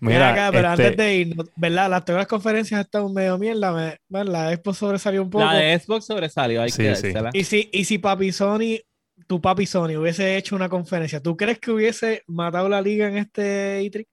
Mira, 0.00 0.32
acá, 0.32 0.50
pero 0.52 0.68
antes 0.68 0.90
este 0.90 1.02
de 1.02 1.14
ir, 1.14 1.36
¿verdad? 1.56 1.90
Las 1.90 2.08
las 2.08 2.26
conferencias 2.26 2.80
están 2.80 3.12
medio 3.12 3.38
mierda. 3.38 3.98
Me, 4.08 4.24
la 4.24 4.54
Xbox 4.54 4.78
sobresalió 4.78 5.22
un 5.22 5.30
poco. 5.30 5.44
La 5.44 5.54
de 5.54 5.78
Xbox 5.78 6.06
sobresalió, 6.06 6.62
hay 6.62 6.70
que 6.70 6.94
sí. 6.94 7.12
Y 7.32 7.44
si, 7.44 7.70
y 7.72 7.84
si 7.84 7.98
papi 7.98 8.32
Sony, 8.32 8.78
tu 9.26 9.40
papi 9.40 9.66
Sony 9.66 9.96
hubiese 9.96 10.36
hecho 10.36 10.56
una 10.56 10.68
conferencia, 10.68 11.20
¿tú 11.20 11.36
crees 11.36 11.58
que 11.58 11.70
hubiese 11.70 12.22
matado 12.26 12.68
la 12.68 12.80
liga 12.80 13.08
en 13.08 13.18
este 13.18 13.82
E3? 13.82 14.06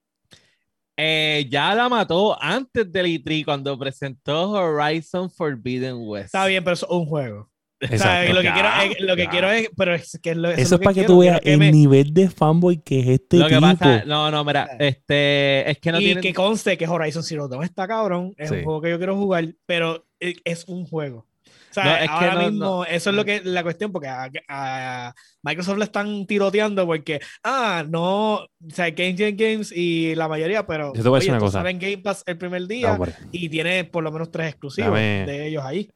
Eh, 0.96 1.46
ya 1.50 1.74
la 1.74 1.88
mató 1.88 2.40
antes 2.42 2.90
del 2.92 3.06
E3 3.06 3.44
cuando 3.44 3.78
presentó 3.78 4.50
Horizon 4.50 5.30
Forbidden 5.30 5.96
West. 5.98 6.26
Está 6.26 6.46
bien, 6.46 6.62
pero 6.62 6.74
es 6.74 6.82
un 6.82 7.06
juego. 7.06 7.50
O 7.82 7.98
sea, 7.98 8.32
lo, 8.32 8.42
que 8.42 8.52
quiero 8.52 8.68
es, 8.80 9.00
lo 9.00 9.16
que 9.16 9.26
quiero 9.26 9.50
es, 9.50 9.68
pero 9.76 9.94
es 9.94 10.18
que 10.22 10.30
eso, 10.30 10.76
es, 10.76 10.80
para 10.80 10.94
que, 10.94 11.02
tú 11.02 11.18
veas 11.18 11.40
el 11.42 11.58
nivel 11.58 12.14
de 12.14 12.30
fanboy 12.30 12.80
que 12.80 13.00
es 13.00 13.08
este 13.08 13.38
lo 13.38 13.48
que 13.48 13.60
Pasa, 13.60 14.04
no, 14.04 14.30
no, 14.30 14.44
mira, 14.44 14.76
este, 14.78 15.68
es 15.68 15.78
que 15.78 15.90
no 15.90 16.00
y 16.00 16.14
que 16.20 16.32
conste 16.32 16.78
que 16.78 16.86
Horizon 16.86 17.24
Zero 17.24 17.48
Dawn 17.48 17.64
está 17.64 17.88
cabrón, 17.88 18.34
es 18.36 18.52
un 18.52 18.62
juego 18.62 18.80
que 18.82 18.90
yo 18.90 18.98
quiero 18.98 19.16
jugar, 19.16 19.52
pero 19.66 20.06
es 20.20 20.64
un 20.68 20.86
juego. 20.86 21.26
O 21.72 21.74
sea, 21.74 22.04
ahora 22.04 22.50
mismo, 22.50 22.84
eso 22.84 23.08
es 23.08 23.16
lo 23.16 23.24
que 23.24 23.40
la 23.42 23.62
cuestión, 23.62 23.90
porque 23.90 24.08
a, 24.08 25.14
Microsoft 25.42 25.78
le 25.78 25.84
están 25.84 26.26
tiroteando 26.26 26.86
porque, 26.86 27.18
ah, 27.42 27.82
no, 27.88 28.34
o 28.34 28.48
sea, 28.68 28.90
Game 28.90 29.16
Jam 29.16 29.34
Games 29.36 29.72
y 29.74 30.14
la 30.14 30.28
mayoría, 30.28 30.66
pero 30.66 30.92
yo 30.94 31.02
te 31.02 31.08
voy 31.08 31.16
a 31.16 31.20
decir 31.20 31.32
una 31.32 31.40
cosa. 31.40 31.62
Game 31.62 31.98
Pass 31.98 32.22
el 32.26 32.36
primer 32.36 32.66
día 32.66 32.98
y 33.30 33.48
tiene 33.48 33.84
por 33.84 34.04
lo 34.04 34.12
menos 34.12 34.30
tres 34.30 34.50
exclusivos 34.50 34.94
de 34.94 35.46
ellos 35.48 35.64
ahí. 35.64 35.88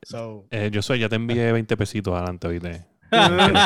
Eh, 0.50 0.70
yo 0.72 0.80
soy, 0.80 1.00
ya 1.00 1.10
te 1.10 1.16
envié 1.16 1.52
20 1.52 1.76
pesitos 1.76 2.14
adelante, 2.14 2.48
¿viste? 2.48 2.86
la, 3.10 3.60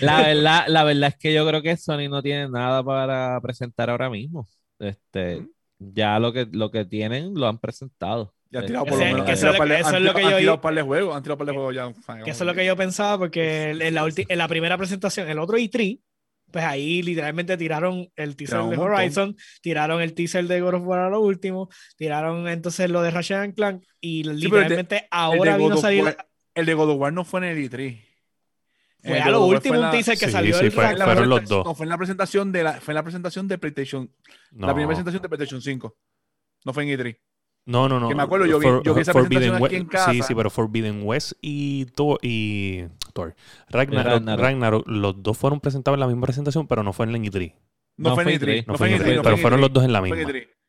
verdad, 0.00 0.64
la 0.66 0.84
verdad 0.84 1.10
es 1.10 1.16
que 1.16 1.32
yo 1.32 1.46
creo 1.46 1.62
que 1.62 1.76
Sony 1.76 2.08
no 2.08 2.22
tiene 2.22 2.48
nada 2.48 2.82
para 2.82 3.38
presentar 3.40 3.90
ahora 3.90 4.10
mismo. 4.10 4.48
Este, 4.78 5.46
ya 5.78 6.18
lo 6.18 6.32
que, 6.32 6.48
lo 6.50 6.70
que 6.70 6.84
tienen 6.84 7.34
lo 7.34 7.46
han 7.46 7.58
presentado. 7.58 8.34
Ya 8.50 8.60
han 8.60 8.66
tirado 8.66 8.86
por 8.86 8.98
lo 8.98 9.04
menos. 9.04 9.28
Eso 9.28 9.50
es 9.50 10.00
lo 10.00 10.14
que 10.14 10.22
yo. 10.22 10.28
Han 10.28 10.38
tirado 10.38 10.60
par 10.60 10.74
de 10.74 10.82
juegos. 10.82 11.16
Han 11.16 11.22
tirado 11.22 11.38
par 11.38 11.46
de 11.46 11.52
juegos 11.52 11.74
ya. 11.74 11.92
Que 12.24 12.30
eso 12.30 12.44
es 12.44 12.46
lo 12.46 12.54
que 12.54 12.64
yo 12.64 12.76
pensaba, 12.76 13.18
porque 13.18 13.70
en 13.70 13.94
la, 13.94 14.08
en 14.16 14.38
la 14.38 14.48
primera 14.48 14.78
presentación, 14.78 15.28
el 15.28 15.38
otro 15.38 15.58
E3, 15.58 16.00
pues 16.50 16.64
ahí 16.64 17.02
literalmente 17.02 17.56
tiraron 17.56 18.10
el 18.16 18.36
teaser 18.36 18.62
de 18.64 18.76
Horizon, 18.76 19.36
tiraron 19.60 20.00
el 20.00 20.14
teaser 20.14 20.46
de 20.46 20.60
God 20.60 20.74
of 20.74 20.82
War 20.86 21.00
a 21.00 21.10
lo 21.10 21.20
último, 21.20 21.68
tiraron 21.96 22.48
entonces 22.48 22.90
lo 22.90 23.02
de 23.02 23.10
Ratchet 23.10 23.54
Clank 23.54 23.84
y 24.00 24.24
literalmente 24.24 25.06
ahora 25.10 25.56
vino 25.56 25.74
a 25.74 25.78
salir. 25.78 26.16
el 26.54 26.66
de 26.66 26.74
God 26.74 26.90
of 26.90 27.00
War 27.00 27.12
no 27.12 27.24
fue 27.24 27.40
en 27.40 27.56
el 27.56 27.70
E3. 27.70 28.04
Fue 29.00 29.20
a 29.20 29.30
lo 29.30 29.44
último 29.44 29.78
un 29.78 29.90
teaser 29.90 30.18
que 30.18 30.28
salió 30.28 30.58
sí, 30.58 30.70
fue, 30.70 30.96
fueron 30.96 31.28
los 31.28 31.44
dos. 31.44 31.64
No, 31.64 31.74
fue 31.74 31.84
en 31.84 31.90
la 31.90 31.98
presentación 31.98 32.50
de 32.50 32.64
la, 32.64 32.80
fue 32.80 32.92
en 32.92 32.96
la 32.96 33.02
presentación 33.02 33.46
de 33.46 33.58
PlayStation. 33.58 34.10
La 34.52 34.72
primera 34.72 34.88
presentación 34.88 35.22
de 35.22 35.28
PlayStation 35.28 35.62
5. 35.62 35.96
No 36.64 36.72
fue 36.72 36.82
en 36.82 36.98
E3. 36.98 37.16
No, 37.68 37.86
no, 37.86 38.00
no. 38.00 38.08
Que 38.08 38.14
me 38.14 38.22
acuerdo, 38.22 38.46
yo 38.46 38.58
vi, 38.58 38.66
yo 38.82 38.94
vi 38.94 39.02
esa 39.02 39.12
presentación 39.12 39.62
aquí 39.62 39.76
en 39.76 39.84
casa. 39.84 40.10
Sí, 40.10 40.22
sí, 40.22 40.34
pero 40.34 40.48
Forbidden 40.48 41.02
West 41.04 41.32
y 41.42 41.84
Thor, 41.94 42.18
y 42.22 42.84
Thor. 43.12 43.36
Ragnarok, 43.68 44.88
los 44.88 45.22
dos 45.22 45.36
fueron 45.36 45.60
presentados 45.60 45.96
en 45.96 46.00
la 46.00 46.06
misma 46.06 46.22
presentación, 46.22 46.66
pero 46.66 46.82
no 46.82 46.94
fue 46.94 47.04
en 47.04 47.12
la 47.12 47.18
E3. 47.18 47.54
No, 47.98 48.14
fue 48.14 48.22
en 48.22 48.40
E3. 48.40 48.64
No 48.66 48.74
fue 48.78 48.94
en 48.94 49.02
E3, 49.02 49.20
pero 49.22 49.36
fueron 49.36 49.60
los 49.60 49.70
dos 49.70 49.84
en 49.84 49.92
la 49.92 50.00
misma. 50.00 50.16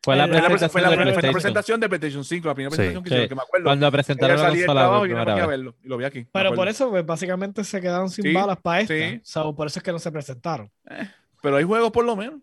Fue 0.01 0.15
la, 0.17 0.27
presentación, 0.27 0.69
fue 0.69 0.81
la, 0.81 0.89
de 0.89 1.31
presentación 1.31 1.79
de 1.79 1.87
PlayStation 1.87 2.23
5, 2.25 2.47
la 2.47 2.55
primera 2.55 2.75
presentación 2.75 3.03
que, 3.03 3.29
que 3.29 3.35
me 3.35 3.41
acuerdo. 3.43 3.65
Cuando 3.65 3.91
presentaron 3.91 4.37
la 4.37 4.49
consola 4.49 5.07
y 5.07 5.11
a 5.13 5.45
verlo, 5.45 5.75
y 5.81 5.87
lo 5.87 5.97
vi 5.97 6.03
aquí. 6.03 6.27
Pero 6.33 6.53
por 6.53 6.67
eso, 6.67 6.89
pues, 6.89 7.05
básicamente 7.05 7.63
se 7.63 7.79
quedaron 7.79 8.09
sin 8.09 8.33
balas 8.33 8.57
para 8.61 8.81
esto. 8.81 8.93
Sí. 9.23 9.39
por 9.55 9.67
eso 9.67 9.79
es 9.79 9.83
que 9.83 9.91
no 9.93 9.99
se 9.99 10.11
presentaron. 10.11 10.69
Eh, 10.89 11.09
pero 11.41 11.55
hay 11.55 11.63
juegos 11.63 11.91
por 11.91 12.03
lo 12.03 12.17
menos. 12.17 12.41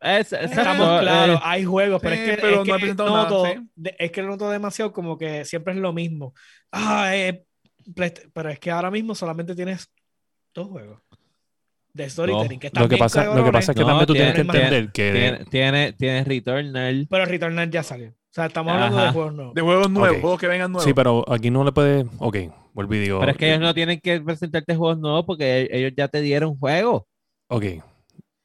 Es, 0.00 0.32
Estamos 0.32 1.00
claros, 1.00 1.36
eh, 1.36 1.42
hay 1.44 1.64
juegos, 1.64 2.00
pero 2.00 2.14
es 2.14 2.20
que, 2.20 2.32
es, 2.32 2.38
que 2.40 2.94
no 2.94 3.04
noto, 3.04 3.44
es 3.98 4.10
que 4.10 4.22
noto 4.22 4.50
demasiado 4.50 4.92
como 4.92 5.18
que 5.18 5.44
siempre 5.44 5.74
es 5.74 5.78
lo 5.78 5.92
mismo. 5.92 6.34
Ah, 6.72 7.14
eh, 7.14 7.44
pero 8.32 8.48
es 8.48 8.58
que 8.58 8.70
ahora 8.70 8.90
mismo 8.90 9.14
solamente 9.14 9.54
tienes 9.54 9.92
dos 10.54 10.68
juegos 10.68 11.00
de 11.92 12.08
storytelling. 12.08 12.60
que 12.60 12.70
lo, 12.72 12.88
que 12.88 12.96
pasa, 12.96 13.34
lo 13.34 13.44
que 13.44 13.52
pasa 13.52 13.72
es 13.72 13.78
que 13.78 13.84
también 13.84 14.06
tú 14.06 14.14
tienes 14.14 14.34
que 14.34 14.40
entender 14.40 14.92
que. 14.92 15.44
Tiene, 15.50 15.92
tiene, 15.92 16.24
Returnal. 16.24 17.06
Pero 17.10 17.24
Returnal 17.26 17.70
ya 17.70 17.82
salió. 17.82 18.10
O 18.10 18.32
sea, 18.32 18.46
estamos 18.46 18.72
hablando 18.72 19.02
de 19.02 19.10
juegos 19.10 19.34
nuevos. 19.34 19.54
De 19.54 19.60
juegos 19.60 19.90
nuevos, 19.90 20.20
juegos 20.20 20.40
que 20.40 20.46
vengan 20.46 20.72
nuevos. 20.72 20.84
Sí, 20.84 20.94
pero 20.94 21.24
aquí 21.30 21.50
no 21.50 21.64
le 21.64 21.72
puede. 21.72 22.06
Ok, 22.18 22.36
volví 22.72 22.98
digo. 22.98 23.18
Pero 23.20 23.32
es 23.32 23.38
que 23.38 23.48
ellos 23.48 23.60
no 23.60 23.74
tienen 23.74 24.00
que 24.00 24.20
presentarte 24.20 24.76
juegos 24.76 24.98
nuevos 24.98 25.24
porque 25.26 25.68
ellos 25.70 25.92
ya 25.96 26.08
te 26.08 26.20
dieron 26.20 26.56
juegos. 26.56 27.02
Ok, 27.48 27.64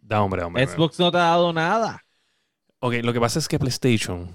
Da, 0.07 0.21
hombre, 0.21 0.43
hombre. 0.43 0.67
Xbox 0.67 0.99
no 0.99 1.11
te 1.11 1.17
ha 1.17 1.21
dado 1.21 1.51
nada. 1.51 2.01
Ok, 2.79 2.95
lo 3.01 3.11
que 3.11 3.19
pasa 3.19 3.39
es 3.39 3.47
que 3.47 3.57
PlayStation. 3.57 4.29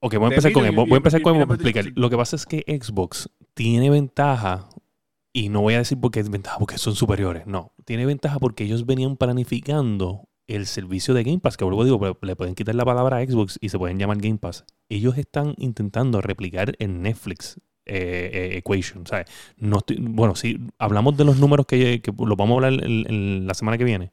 Ok, 0.00 0.16
voy 0.16 0.26
a 0.26 0.28
empezar 0.28 0.52
con 0.52 0.74
Voy 0.74 0.92
a 0.92 0.96
empezar 0.96 1.22
con 1.22 1.36
explicar. 1.40 1.86
Lo 1.94 2.10
que 2.10 2.16
pasa 2.16 2.36
es 2.36 2.44
que 2.44 2.62
Xbox 2.66 3.30
tiene 3.54 3.88
ventaja. 3.88 4.68
Y 5.32 5.48
no 5.48 5.62
voy 5.62 5.74
a 5.74 5.78
decir 5.78 5.98
porque 5.98 6.20
es 6.20 6.28
ventaja, 6.28 6.58
porque 6.58 6.78
son 6.78 6.94
superiores. 6.94 7.46
No. 7.46 7.72
Tiene 7.86 8.06
ventaja 8.06 8.38
porque 8.38 8.64
ellos 8.64 8.86
venían 8.86 9.16
planificando 9.16 10.28
el 10.46 10.66
servicio 10.66 11.14
de 11.14 11.24
Game 11.24 11.40
Pass, 11.40 11.56
que 11.56 11.64
luego 11.64 11.84
digo, 11.84 12.18
le 12.20 12.36
pueden 12.36 12.54
quitar 12.54 12.74
la 12.74 12.84
palabra 12.84 13.16
a 13.16 13.24
Xbox 13.24 13.58
y 13.60 13.70
se 13.70 13.78
pueden 13.78 13.98
llamar 13.98 14.18
Game 14.18 14.36
Pass. 14.36 14.64
Ellos 14.90 15.16
están 15.16 15.54
intentando 15.56 16.20
replicar 16.20 16.76
en 16.78 17.02
Netflix 17.02 17.58
eh, 17.86 18.30
eh, 18.32 18.58
Equation. 18.58 19.06
¿sabes? 19.06 19.26
No 19.56 19.80
bueno, 19.98 20.36
si 20.36 20.60
hablamos 20.78 21.16
de 21.16 21.24
los 21.24 21.38
números 21.38 21.66
que, 21.66 22.02
que 22.02 22.12
los 22.16 22.36
vamos 22.36 22.62
a 22.62 22.66
hablar 22.66 22.84
en 22.84 23.46
la 23.46 23.54
semana 23.54 23.78
que 23.78 23.84
viene 23.84 24.12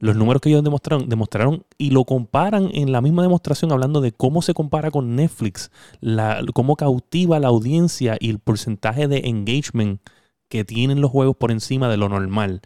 los 0.00 0.16
números 0.16 0.40
que 0.40 0.48
ellos 0.48 0.62
demostraron, 0.62 1.08
demostraron 1.08 1.64
y 1.76 1.90
lo 1.90 2.04
comparan 2.04 2.70
en 2.72 2.92
la 2.92 3.00
misma 3.00 3.22
demostración 3.22 3.72
hablando 3.72 4.00
de 4.00 4.12
cómo 4.12 4.42
se 4.42 4.54
compara 4.54 4.90
con 4.90 5.16
Netflix, 5.16 5.70
la, 6.00 6.44
cómo 6.54 6.76
cautiva 6.76 7.40
la 7.40 7.48
audiencia 7.48 8.16
y 8.20 8.30
el 8.30 8.38
porcentaje 8.38 9.08
de 9.08 9.22
engagement 9.24 10.00
que 10.48 10.64
tienen 10.64 11.00
los 11.00 11.10
juegos 11.10 11.36
por 11.36 11.50
encima 11.50 11.88
de 11.88 11.96
lo 11.96 12.08
normal. 12.08 12.60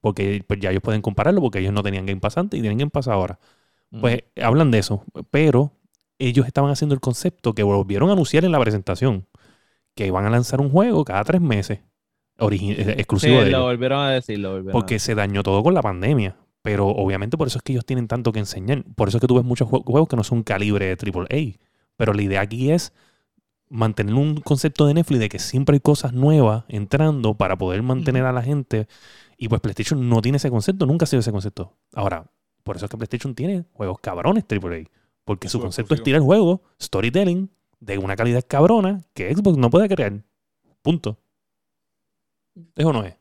Porque 0.00 0.44
pues, 0.46 0.58
ya 0.60 0.70
ellos 0.70 0.82
pueden 0.82 1.02
compararlo 1.02 1.40
porque 1.40 1.60
ellos 1.60 1.72
no 1.72 1.82
tenían 1.82 2.06
Game 2.06 2.20
Pass 2.20 2.36
antes 2.36 2.58
y 2.58 2.60
tienen 2.60 2.78
Game 2.78 2.90
Pass 2.90 3.08
ahora. 3.08 3.38
Pues 4.00 4.24
hablan 4.42 4.70
de 4.70 4.78
eso, 4.78 5.04
pero 5.30 5.72
ellos 6.18 6.46
estaban 6.46 6.70
haciendo 6.70 6.94
el 6.94 7.00
concepto 7.00 7.52
que 7.54 7.62
volvieron 7.62 8.08
a 8.08 8.12
anunciar 8.12 8.44
en 8.46 8.52
la 8.52 8.58
presentación, 8.58 9.26
que 9.94 10.06
iban 10.06 10.24
a 10.24 10.30
lanzar 10.30 10.62
un 10.62 10.70
juego 10.70 11.04
cada 11.04 11.22
tres 11.24 11.42
meses. 11.42 11.80
Eh, 12.38 12.94
exclusivo 12.96 13.34
de 13.34 13.48
ellos. 13.48 13.52
lo 13.52 13.64
volvieron 13.64 14.00
a 14.00 14.10
decir, 14.10 14.42
porque 14.72 14.98
se 14.98 15.14
dañó 15.14 15.42
todo 15.42 15.62
con 15.62 15.74
la 15.74 15.82
pandemia. 15.82 16.36
Pero 16.62 16.88
obviamente 16.88 17.36
por 17.36 17.48
eso 17.48 17.58
es 17.58 17.62
que 17.62 17.72
ellos 17.72 17.84
tienen 17.84 18.08
tanto 18.08 18.32
que 18.32 18.38
enseñar. 18.38 18.84
Por 18.94 19.08
eso 19.08 19.18
es 19.18 19.20
que 19.20 19.26
tú 19.26 19.34
ves 19.34 19.44
muchos 19.44 19.68
juegos 19.68 20.08
que 20.08 20.16
no 20.16 20.24
son 20.24 20.42
calibre 20.42 20.92
AAA. 20.92 21.58
Pero 21.96 22.14
la 22.14 22.22
idea 22.22 22.40
aquí 22.40 22.70
es 22.70 22.92
mantener 23.68 24.14
un 24.14 24.40
concepto 24.40 24.86
de 24.86 24.94
Netflix 24.94 25.20
de 25.20 25.28
que 25.28 25.38
siempre 25.38 25.74
hay 25.74 25.80
cosas 25.80 26.12
nuevas 26.12 26.64
entrando 26.68 27.34
para 27.34 27.56
poder 27.56 27.82
mantener 27.82 28.24
a 28.24 28.32
la 28.32 28.42
gente. 28.42 28.86
Y 29.36 29.48
pues 29.48 29.60
PlayStation 29.60 30.08
no 30.08 30.22
tiene 30.22 30.36
ese 30.36 30.50
concepto, 30.50 30.86
nunca 30.86 31.04
ha 31.04 31.06
sido 31.06 31.20
ese 31.20 31.32
concepto. 31.32 31.74
Ahora, 31.94 32.30
por 32.62 32.76
eso 32.76 32.86
es 32.86 32.90
que 32.90 32.96
PlayStation 32.96 33.34
tiene 33.34 33.64
juegos 33.72 33.98
cabrones 34.00 34.44
AAA. 34.48 34.84
Porque 35.24 35.48
su 35.48 35.60
concepto 35.60 35.94
es 35.94 36.02
tirar 36.02 36.18
el 36.20 36.24
juego, 36.24 36.62
storytelling, 36.80 37.50
de 37.80 37.98
una 37.98 38.14
calidad 38.14 38.44
cabrona 38.46 39.04
que 39.14 39.34
Xbox 39.34 39.58
no 39.58 39.70
puede 39.70 39.88
crear. 39.88 40.22
Punto. 40.82 41.18
Eso 42.76 42.92
no 42.92 43.04
es. 43.04 43.16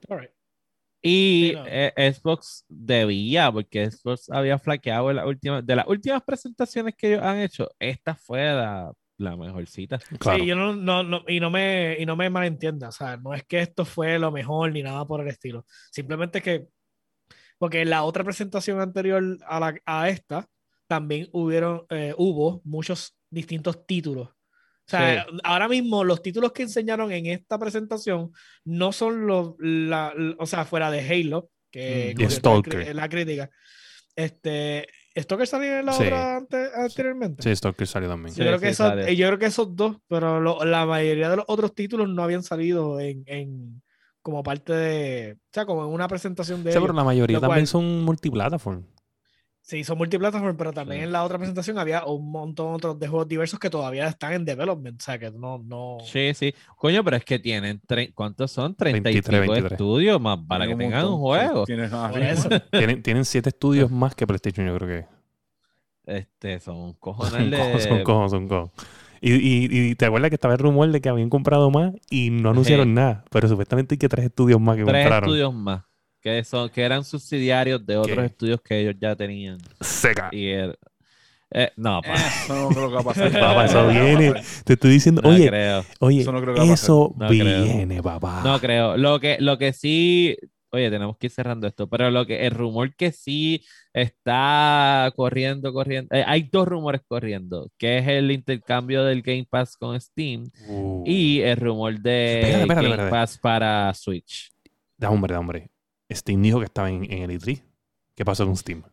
Y 1.01 1.53
eh, 1.65 2.13
Xbox 2.13 2.63
debía, 2.69 3.51
porque 3.51 3.89
Xbox 3.89 4.29
había 4.29 4.59
flaqueado 4.59 5.09
en 5.09 5.15
la 5.15 5.25
última, 5.25 5.61
de 5.61 5.75
las 5.75 5.87
últimas 5.87 6.21
presentaciones 6.23 6.95
que 6.95 7.13
ellos 7.13 7.23
han 7.23 7.39
hecho, 7.39 7.69
esta 7.79 8.13
fue 8.13 8.43
la, 8.43 8.93
la 9.17 9.35
mejorcita. 9.35 9.97
Claro. 10.19 10.39
Sí, 10.39 10.45
yo 10.45 10.55
no, 10.55 10.75
no, 10.75 11.03
no, 11.03 11.23
y 11.27 11.39
no 11.39 11.49
me, 11.49 11.97
y 11.99 12.05
no 12.05 12.15
me 12.15 12.29
malentienda, 12.29 12.89
o 12.89 12.91
sea, 12.91 13.17
no 13.17 13.33
es 13.33 13.43
que 13.45 13.61
esto 13.61 13.83
fue 13.83 14.19
lo 14.19 14.31
mejor 14.31 14.71
ni 14.71 14.83
nada 14.83 15.05
por 15.05 15.21
el 15.21 15.27
estilo. 15.27 15.65
Simplemente 15.91 16.41
que, 16.41 16.67
porque 17.57 17.81
en 17.81 17.89
la 17.89 18.03
otra 18.03 18.23
presentación 18.23 18.79
anterior 18.79 19.23
a, 19.47 19.59
la, 19.59 19.75
a 19.85 20.09
esta, 20.09 20.47
también 20.87 21.29
hubieron, 21.31 21.85
eh, 21.89 22.13
hubo 22.17 22.61
muchos 22.63 23.17
distintos 23.29 23.87
títulos. 23.87 24.29
O 24.97 24.99
sea, 24.99 25.25
ahora 25.43 25.67
mismo 25.67 26.03
los 26.03 26.21
títulos 26.21 26.51
que 26.51 26.63
enseñaron 26.63 27.11
en 27.11 27.25
esta 27.27 27.57
presentación 27.57 28.31
no 28.65 28.91
son 28.91 29.25
los, 29.27 29.55
la, 29.59 30.13
la- 30.15 30.35
o 30.37 30.45
sea, 30.45 30.65
fuera 30.65 30.91
de 30.91 30.99
Halo, 31.07 31.49
que 31.71 32.13
Mm, 32.17 32.29
Stalker. 32.29 32.95
la 32.95 33.07
crítica. 33.09 33.49
Este, 34.15 34.87
¿Stalker 35.17 35.47
salió 35.47 35.79
en 35.79 35.85
la 35.85 35.93
Sí. 35.93 36.03
otra 36.03 36.37
ante- 36.37 36.69
anteriormente? 36.75 37.43
Sí, 37.43 37.55
Stalker 37.55 37.87
salió 37.87 38.09
también. 38.09 38.33
Sí, 38.33 38.39
Yo 38.41 38.47
creo, 38.47 38.59
que 38.59 38.65
sí, 38.67 38.71
esos, 38.73 38.87
sale. 38.87 39.15
yo 39.15 39.27
creo 39.27 39.39
que 39.39 39.45
esos 39.45 39.75
dos, 39.75 39.97
pero 40.07 40.39
lo- 40.41 40.63
la 40.65 40.85
mayoría 40.85 41.29
de 41.29 41.37
los 41.37 41.45
otros 41.47 41.73
títulos 41.73 42.09
no 42.09 42.23
habían 42.23 42.43
salido 42.43 42.99
en, 42.99 43.23
en- 43.25 43.81
como 44.21 44.43
parte 44.43 44.73
de, 44.73 45.33
o 45.33 45.49
sea, 45.51 45.65
como 45.65 45.83
en 45.85 45.89
una 45.91 46.07
presentación 46.07 46.63
de 46.63 46.71
Sí, 46.71 46.75
pero 46.75 46.85
ellos. 46.87 46.95
la 46.95 47.03
mayoría 47.03 47.39
también 47.39 47.59
cual- 47.61 47.67
son 47.67 48.03
multiplataform. 48.03 48.85
Sí, 49.63 49.83
son 49.83 49.97
multiplataformas, 49.99 50.55
pero 50.57 50.73
también 50.73 51.01
Sí. 51.01 51.05
en 51.05 51.11
la 51.11 51.23
otra 51.23 51.37
presentación 51.37 51.77
había 51.77 52.03
un 52.05 52.31
montón 52.31 52.73
otros 52.73 52.97
de 52.99 53.07
juegos 53.07 53.27
diversos 53.27 53.59
que 53.59 53.69
todavía 53.69 54.07
están 54.07 54.33
en 54.33 54.43
development, 54.43 54.99
o 54.99 55.03
sea, 55.03 55.19
que 55.19 55.29
no, 55.31 55.59
no... 55.59 55.97
Sí, 56.03 56.33
sí. 56.33 56.53
Coño, 56.77 57.03
pero 57.03 57.17
es 57.17 57.23
que 57.23 57.37
tienen, 57.39 57.79
tre- 57.81 58.11
¿cuántos 58.13 58.51
son? 58.51 58.75
30 58.75 58.97
y 59.11 59.13
23, 59.13 59.41
pico 59.41 59.51
23. 59.53 59.71
estudios 59.73 60.19
más 60.19 60.39
para 60.47 60.67
que 60.67 60.75
tengan 60.75 61.05
un 61.05 61.17
juego. 61.19 61.65
Sí, 61.67 61.73
ah. 61.91 62.11
Tienen, 62.71 63.03
tienen 63.03 63.23
siete 63.23 63.49
estudios 63.49 63.91
más 63.91 64.15
que 64.15 64.25
PlayStation, 64.25 64.65
yo 64.65 64.75
creo 64.77 64.87
que. 64.87 65.07
Este, 66.05 66.59
son 66.59 66.93
cojones 66.99 67.51
de... 67.51 67.79
son 67.81 68.03
cojos, 68.03 68.31
son 68.31 68.47
cojos. 68.47 68.71
Y, 69.21 69.33
y, 69.33 69.67
y 69.91 69.95
te 69.95 70.07
acuerdas 70.07 70.29
que 70.29 70.35
estaba 70.35 70.55
el 70.55 70.59
rumor 70.59 70.91
de 70.91 70.99
que 70.99 71.07
habían 71.09 71.29
comprado 71.29 71.69
más 71.69 71.93
y 72.09 72.31
no 72.31 72.49
anunciaron 72.49 72.87
Sí. 72.87 72.93
nada. 72.93 73.23
Pero 73.29 73.47
supuestamente 73.47 73.93
hay 73.93 73.99
que 73.99 74.09
tres 74.09 74.25
estudios 74.25 74.59
más 74.59 74.75
que 74.75 74.83
tres 74.83 75.03
compraron. 75.03 75.29
estudios 75.29 75.53
más. 75.53 75.83
Que, 76.21 76.43
son, 76.43 76.69
que 76.69 76.81
eran 76.83 77.03
subsidiarios 77.03 77.83
de 77.85 77.97
otros 77.97 78.17
¿Qué? 78.17 78.25
estudios 78.25 78.61
que 78.61 78.79
ellos 78.79 78.95
ya 78.99 79.15
tenían. 79.15 79.57
Seca. 79.79 80.29
Y 80.31 80.47
el- 80.49 80.77
eh, 81.53 81.69
no, 81.75 82.01
pa, 82.01 82.13
Eso 82.13 82.53
no 82.55 82.69
creo 82.69 82.87
que 82.89 82.95
va 82.95 83.01
a 83.01 83.03
pasar. 83.03 83.31
Papá, 83.39 83.65
eso 83.65 83.87
viene. 83.89 84.33
Te 84.63 84.73
estoy 84.73 84.91
diciendo, 84.91 85.21
no 85.21 85.29
oye, 85.29 85.47
creo. 85.49 85.83
oye, 85.99 86.21
Eso 86.21 86.31
no 86.31 86.39
creo 86.41 86.53
que 86.53 86.59
va 86.61 86.65
a 86.65 86.69
pasar. 86.69 86.83
eso 86.85 87.15
No 87.17 87.27
creo. 87.27 87.63
viene, 87.63 88.01
papá. 88.03 88.41
No 88.43 88.59
creo. 88.59 88.95
Lo 88.95 89.19
que, 89.19 89.35
lo 89.41 89.57
que 89.57 89.73
sí, 89.73 90.37
oye, 90.69 90.89
tenemos 90.89 91.17
que 91.17 91.27
ir 91.27 91.31
cerrando 91.31 91.67
esto, 91.67 91.89
pero 91.89 92.09
lo 92.09 92.25
que 92.25 92.45
el 92.45 92.51
rumor 92.51 92.95
que 92.95 93.11
sí 93.11 93.65
está 93.91 95.11
corriendo, 95.15 95.73
corriendo, 95.73 96.15
eh, 96.15 96.23
hay 96.25 96.47
dos 96.51 96.67
rumores 96.67 97.01
corriendo, 97.05 97.69
que 97.77 97.97
es 97.97 98.07
el 98.07 98.31
intercambio 98.31 99.03
del 99.03 99.21
Game 99.21 99.45
Pass 99.49 99.75
con 99.75 99.99
Steam 99.99 100.49
Uh. 100.69 101.03
y 101.05 101.41
el 101.41 101.57
rumor 101.57 101.99
de 101.99 102.39
Espérate, 102.41 102.61
espérate, 102.61 102.81
Game 102.83 102.89
espérate. 102.91 103.11
Pass 103.11 103.37
para 103.37 103.93
Switch. 103.93 104.51
Da 104.97 105.09
hombre, 105.09 105.33
da 105.33 105.39
hombre. 105.39 105.69
Steam 106.15 106.41
dijo 106.41 106.59
que 106.59 106.65
estaba 106.65 106.89
en, 106.89 107.03
en 107.11 107.29
el 107.29 107.39
E3. 107.39 107.63
¿Qué 108.15 108.25
pasó 108.25 108.45
con 108.45 108.55
Steam? 108.55 108.83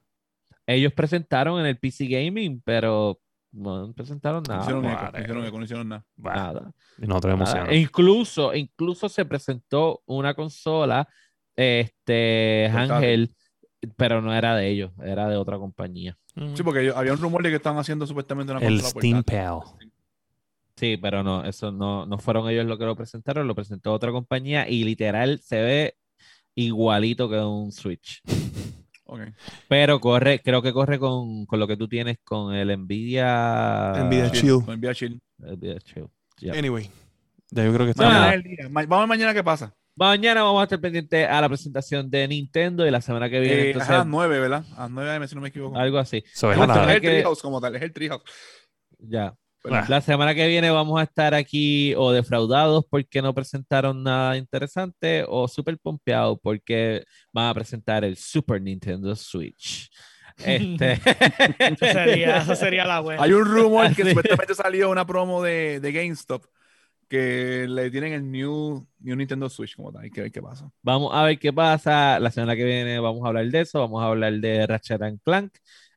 Ellos 0.66 0.93
presentaron 0.93 1.61
en 1.61 1.66
el 1.66 1.78
PC 1.78 2.07
Gaming, 2.07 2.61
pero 2.65 3.20
no 3.53 3.93
presentaron 3.95 4.43
nada. 4.47 4.61
hicieron 4.61 4.85
eco, 4.85 4.95
Vale. 5.03 5.12
no 5.12 5.19
hicieron 5.24 5.47
eco, 5.47 5.59
no 5.59 5.65
hicieron 5.65 5.89
nada. 5.89 6.05
Nada. 6.16 6.73
nosotros 6.99 7.39
Nada. 7.39 7.66
E 7.70 7.77
incluso, 7.78 8.55
incluso 8.55 9.09
se 9.09 9.24
presentó 9.24 10.03
una 10.07 10.35
consola, 10.35 11.09
este. 11.57 12.70
Ángel, 12.73 13.35
pero 13.97 14.20
no 14.20 14.35
era 14.35 14.55
de 14.57 14.69
ellos, 14.69 14.93
era 15.03 15.28
de 15.28 15.36
otra 15.36 15.57
compañía. 15.59 16.16
Mm. 16.35 16.55
Sí, 16.55 16.62
porque 16.62 16.82
ellos- 16.82 16.97
había 16.97 17.12
un 17.12 17.19
rumor 17.19 17.43
de 17.43 17.51
que 17.51 17.57
estaban 17.57 17.78
haciendo 17.78 18.07
supuestamente 18.07 18.53
una 18.53 18.61
el 18.61 18.81
consola 18.81 19.01
Steam. 19.01 19.23
Pal. 19.24 19.61
Sí, 20.77 20.97
pero 20.97 21.24
no, 21.24 21.45
eso 21.45 21.73
no, 21.73 22.07
no 22.07 22.19
fueron 22.19 22.49
ellos 22.49 22.65
los 22.66 22.78
que 22.78 22.85
lo 22.85 22.95
presentaron, 22.95 23.49
lo 23.49 23.55
presentó 23.55 23.93
otra 23.93 24.12
compañía 24.12 24.69
y 24.69 24.85
literal 24.85 25.40
se 25.40 25.61
ve 25.61 25.97
igualito 26.64 27.28
que 27.28 27.36
un 27.39 27.72
Switch. 27.72 28.22
Pero 29.68 30.01
corre, 30.01 30.40
creo 30.43 30.60
que 30.60 30.72
corre 30.72 30.98
con, 30.98 31.47
con 31.47 31.59
lo 31.59 31.66
que 31.66 31.76
tú 31.76 31.89
tienes 31.89 32.18
con 32.24 32.55
el 32.55 32.68
Nvidia. 32.78 33.94
Nvidia 34.05 34.30
Chill. 34.30 34.64
Con 34.64 34.76
Nvidia 34.78 34.94
Chill. 34.94 35.20
Nvidia 35.39 35.78
Chill. 35.80 36.06
Ya. 36.40 36.52
Anyway. 36.55 36.90
Ya 37.51 37.64
yo 37.64 37.72
creo 37.72 37.86
que 37.86 37.90
está. 37.93 38.28
es 38.28 38.35
el 38.35 38.43
día. 38.43 38.68
Ma- 38.70 38.82
Vamos 38.82 38.97
a 38.97 39.01
ver 39.01 39.09
mañana 39.09 39.32
qué 39.35 39.43
pasa. 39.43 39.74
Mañana 39.97 40.43
vamos 40.43 40.60
a 40.60 40.64
estar 40.64 40.80
pendientes 40.80 41.26
a 41.28 41.40
la 41.40 41.48
presentación 41.48 42.09
de 42.10 42.28
Nintendo 42.28 42.86
y 42.86 42.90
la 42.90 43.01
semana 43.01 43.28
que 43.28 43.40
viene, 43.40 43.55
Eh, 43.62 43.66
entonces, 43.68 43.90
a 43.90 43.98
las 43.98 44.06
9, 44.06 44.39
¿verdad? 44.39 44.64
A 44.76 44.82
las 44.82 44.90
9 44.90 45.10
am, 45.10 45.26
si 45.26 45.35
no 45.35 45.40
me 45.40 45.48
equivoco. 45.48 45.76
algo 45.76 45.98
así. 45.98 46.22
So, 46.35 46.52
es 46.52 46.56
Es 46.56 46.60
a 46.60 46.64
el- 46.64 46.68
la- 46.68 46.82
es 46.90 46.94
el 46.97 47.01
que- 47.01 47.09
Treehouse 47.09 47.43
como 47.43 47.60
tal, 47.60 47.74
es 47.76 47.82
el 47.82 47.93
Treehouse. 47.93 48.22
Ya. 48.98 49.35
Ah. 49.64 49.85
La 49.89 50.01
semana 50.01 50.35
que 50.35 50.47
viene 50.47 50.70
vamos 50.70 51.01
a 51.01 51.02
estar 51.02 51.35
aquí 51.35 51.94
o 51.97 52.12
defraudados 52.12 52.85
porque 52.89 53.20
no 53.20 53.35
presentaron 53.35 54.02
nada 54.02 54.36
interesante 54.36 55.24
o 55.26 55.48
súper 55.48 55.78
pompeados 55.78 56.39
porque 56.43 57.05
van 57.32 57.47
a 57.47 57.55
presentar 57.55 58.05
el 58.05 58.16
Super 58.16 58.62
Nintendo 58.62 59.14
Switch. 59.16 59.90
Este... 60.39 60.93
Eso 61.59 61.86
sería, 61.86 62.36
eso 62.39 62.55
sería 62.55 62.85
la 62.85 63.01
buena. 63.01 63.22
Hay 63.22 63.32
un 63.32 63.44
rumor 63.44 63.94
que 63.94 64.05
supuestamente 64.09 64.55
salió 64.55 64.89
una 64.89 65.05
promo 65.05 65.43
de, 65.43 65.80
de 65.80 65.93
GameStop 65.93 66.44
que 67.09 67.66
le 67.68 67.90
tienen 67.90 68.12
el 68.12 68.30
new, 68.30 68.86
new 69.01 69.16
Nintendo 69.16 69.48
Switch 69.48 69.74
como 69.74 69.90
tal. 69.90 70.02
Hay 70.02 70.10
que 70.10 70.20
ver 70.20 70.30
qué 70.30 70.43
pasa. 70.43 70.70
Vamos 70.82 71.10
a 71.14 71.24
ver 71.24 71.39
qué 71.39 71.52
pasa. 71.52 72.20
La 72.20 72.30
semana 72.30 72.55
que 72.55 72.64
viene 72.64 73.01
vamos 73.01 73.24
a 73.24 73.28
hablar 73.28 73.47
de 73.47 73.60
eso. 73.60 73.80
Vamos 73.80 74.02
a 74.02 74.06
hablar 74.06 74.35
de 74.35 74.66
Ratchet 74.66 75.02
and 75.02 75.20
Clank. 75.22 75.52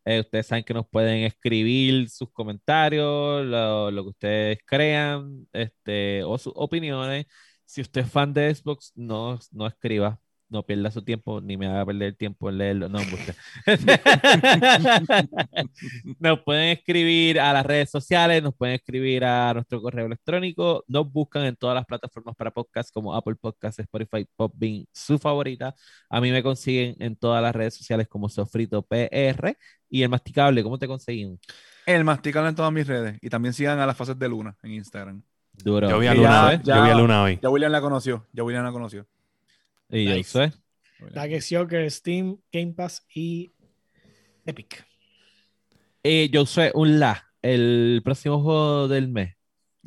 Eh, 0.05 0.19
ustedes 0.21 0.47
saben 0.47 0.63
que 0.63 0.73
nos 0.73 0.87
pueden 0.89 1.23
escribir 1.25 2.09
sus 2.09 2.31
comentarios, 2.31 3.45
lo, 3.45 3.91
lo 3.91 4.03
que 4.03 4.09
ustedes 4.09 4.59
crean, 4.65 5.47
este, 5.53 6.23
o 6.23 6.37
sus 6.37 6.53
opiniones. 6.55 7.25
Si 7.65 7.81
usted 7.81 8.01
es 8.01 8.11
fan 8.11 8.33
de 8.33 8.53
Xbox, 8.53 8.91
no, 8.95 9.39
no 9.51 9.67
escriba. 9.67 10.19
No 10.51 10.63
pierda 10.63 10.91
su 10.91 11.01
tiempo, 11.01 11.39
ni 11.39 11.55
me 11.55 11.67
haga 11.67 11.85
perder 11.85 12.09
el 12.09 12.17
tiempo 12.17 12.49
en 12.49 12.57
leerlo. 12.57 12.89
No, 12.89 12.99
nos 16.19 16.39
pueden 16.41 16.69
escribir 16.77 17.39
a 17.39 17.53
las 17.53 17.65
redes 17.65 17.89
sociales, 17.89 18.43
nos 18.43 18.53
pueden 18.55 18.75
escribir 18.75 19.23
a 19.23 19.53
nuestro 19.53 19.81
correo 19.81 20.05
electrónico, 20.05 20.83
nos 20.87 21.11
buscan 21.11 21.43
en 21.45 21.55
todas 21.55 21.75
las 21.75 21.85
plataformas 21.85 22.35
para 22.35 22.51
podcast 22.51 22.93
como 22.93 23.15
Apple 23.15 23.35
Podcasts, 23.35 23.79
Spotify, 23.79 24.25
Podbean, 24.35 24.85
su 24.91 25.17
favorita. 25.17 25.73
A 26.09 26.21
mí 26.21 26.31
me 26.31 26.43
consiguen 26.43 26.95
en 26.99 27.15
todas 27.15 27.41
las 27.41 27.55
redes 27.55 27.75
sociales 27.75 28.07
como 28.07 28.29
Sofrito 28.29 28.81
PR 28.83 29.55
y 29.89 30.03
el 30.03 30.09
masticable, 30.09 30.63
¿cómo 30.63 30.77
te 30.77 30.87
consiguen? 30.87 31.39
El 31.85 32.03
masticable 32.03 32.49
en 32.49 32.55
todas 32.55 32.71
mis 32.71 32.87
redes. 32.87 33.17
Y 33.21 33.29
también 33.29 33.53
sigan 33.53 33.79
a 33.79 33.85
las 33.85 33.97
fases 33.97 34.17
de 34.17 34.29
Luna 34.29 34.55
en 34.63 34.71
Instagram. 34.73 35.21
Duro. 35.53 35.89
Yo 35.89 35.99
vi 35.99 36.07
a 36.07 36.13
Luna, 36.13 36.51
sé- 36.51 36.61
Yo 36.63 36.83
vi 36.83 36.89
a 36.89 36.95
Luna 36.95 37.23
hoy. 37.23 37.39
Ya 37.41 37.49
William 37.49 37.71
la 37.71 37.81
conoció. 37.81 38.25
Ya 38.31 38.43
William 38.43 38.63
la 38.63 38.71
conoció. 38.71 39.05
Y 39.91 40.05
yo 40.05 40.15
Nice. 40.15 40.29
sé. 40.31 40.53
Dark 41.13 41.31
Joker, 41.49 41.89
Steam, 41.91 42.37
Game 42.51 42.73
Pass 42.73 43.05
y 43.13 43.51
Epic. 44.45 44.85
Y 46.03 46.29
yo 46.29 46.45
sé 46.45 46.71
un 46.73 46.99
la, 46.99 47.25
el 47.41 48.01
próximo 48.03 48.41
juego 48.41 48.87
del 48.87 49.07
mes. 49.07 49.35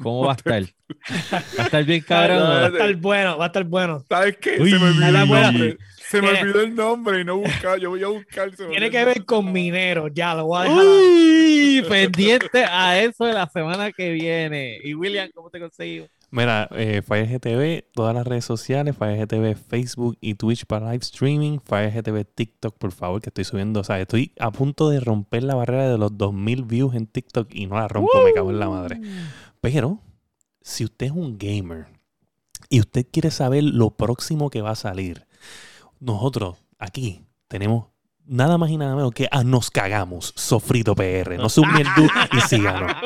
¿Cómo 0.00 0.26
va 0.26 0.32
a 0.32 0.34
estar? 0.36 0.62
¿Va 0.62 1.62
a 1.62 1.66
estar 1.66 1.84
bien 1.84 2.00
cabrón? 2.08 2.38
no, 2.38 2.44
o 2.44 2.48
no? 2.48 2.54
Va 2.54 2.64
a 2.64 2.68
estar 2.68 2.96
bueno, 2.96 3.38
va 3.38 3.44
a 3.44 3.46
estar 3.46 3.64
bueno. 3.64 4.04
¿Sabes 4.08 4.36
qué? 4.38 4.56
Uy, 4.60 4.70
se 4.70 4.78
me 4.78 4.86
olvidó 4.86 5.06
el 5.22 5.28
buena- 5.28 5.52
nombre. 5.52 5.76
Se 6.08 6.20
me 6.20 6.28
olvidó 6.28 6.60
el 6.60 6.74
nombre 6.74 7.20
y 7.20 7.24
no 7.24 7.38
buscar. 7.38 7.78
Yo 7.78 7.90
voy 7.90 8.02
a 8.02 8.08
buscar. 8.08 8.50
Tiene 8.54 8.90
que 8.90 9.04
ver 9.04 9.24
con 9.24 9.52
minero, 9.52 10.08
ya 10.08 10.34
lo 10.34 10.46
voy 10.46 10.60
a 10.60 10.62
dejar. 10.68 10.84
Uy, 10.84 11.84
pendiente 11.88 12.64
a 12.64 13.00
eso 13.02 13.24
de 13.24 13.32
la 13.32 13.48
semana 13.48 13.90
que 13.92 14.10
viene. 14.10 14.78
Y 14.84 14.94
William, 14.94 15.30
¿cómo 15.32 15.48
te 15.50 15.58
conseguimos? 15.60 16.10
Mira, 16.34 16.68
eh, 16.72 17.00
Fire 17.06 17.28
GTV, 17.28 17.92
todas 17.94 18.12
las 18.12 18.26
redes 18.26 18.44
sociales, 18.44 18.96
Fire 18.96 19.24
GTV, 19.24 19.54
Facebook 19.54 20.18
y 20.20 20.34
Twitch 20.34 20.66
para 20.66 20.86
live 20.90 21.02
streaming, 21.02 21.60
Fire 21.60 21.92
GTV 21.92 22.24
TikTok, 22.24 22.76
por 22.76 22.90
favor, 22.90 23.22
que 23.22 23.30
estoy 23.30 23.44
subiendo, 23.44 23.78
o 23.78 23.84
sea, 23.84 24.00
estoy 24.00 24.32
a 24.40 24.50
punto 24.50 24.88
de 24.88 24.98
romper 24.98 25.44
la 25.44 25.54
barrera 25.54 25.88
de 25.88 25.96
los 25.96 26.18
2000 26.18 26.64
views 26.64 26.96
en 26.96 27.06
TikTok 27.06 27.54
y 27.54 27.68
no 27.68 27.76
la 27.76 27.86
rompo, 27.86 28.10
me 28.24 28.32
cago 28.32 28.50
en 28.50 28.58
la 28.58 28.68
madre. 28.68 29.00
Pero, 29.60 30.00
si 30.60 30.82
usted 30.82 31.06
es 31.06 31.12
un 31.12 31.38
gamer 31.38 31.86
y 32.68 32.80
usted 32.80 33.06
quiere 33.08 33.30
saber 33.30 33.62
lo 33.62 33.90
próximo 33.90 34.50
que 34.50 34.60
va 34.60 34.70
a 34.70 34.74
salir, 34.74 35.28
nosotros 36.00 36.58
aquí 36.80 37.22
tenemos 37.46 37.86
nada 38.26 38.58
más 38.58 38.70
y 38.70 38.76
nada 38.76 38.96
menos 38.96 39.12
que 39.12 39.28
a 39.30 39.44
Nos 39.44 39.70
Cagamos, 39.70 40.32
Sofrito 40.36 40.96
PR. 40.96 41.36
No 41.38 41.48
se 41.48 41.60
mierdu 41.60 42.08
y 42.32 42.40
síganos. 42.40 42.92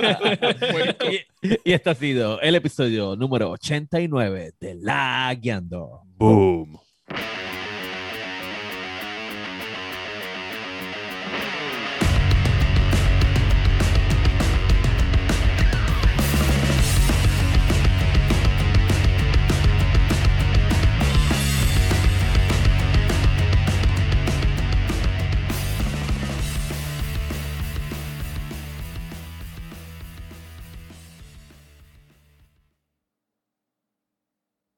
y, 1.42 1.70
y 1.70 1.72
este 1.72 1.90
ha 1.90 1.94
sido 1.94 2.40
el 2.40 2.54
episodio 2.54 3.16
número 3.16 3.50
89 3.50 4.52
de 4.60 4.74
La 4.74 5.34
Guiando. 5.34 6.02
Boom. 6.16 6.78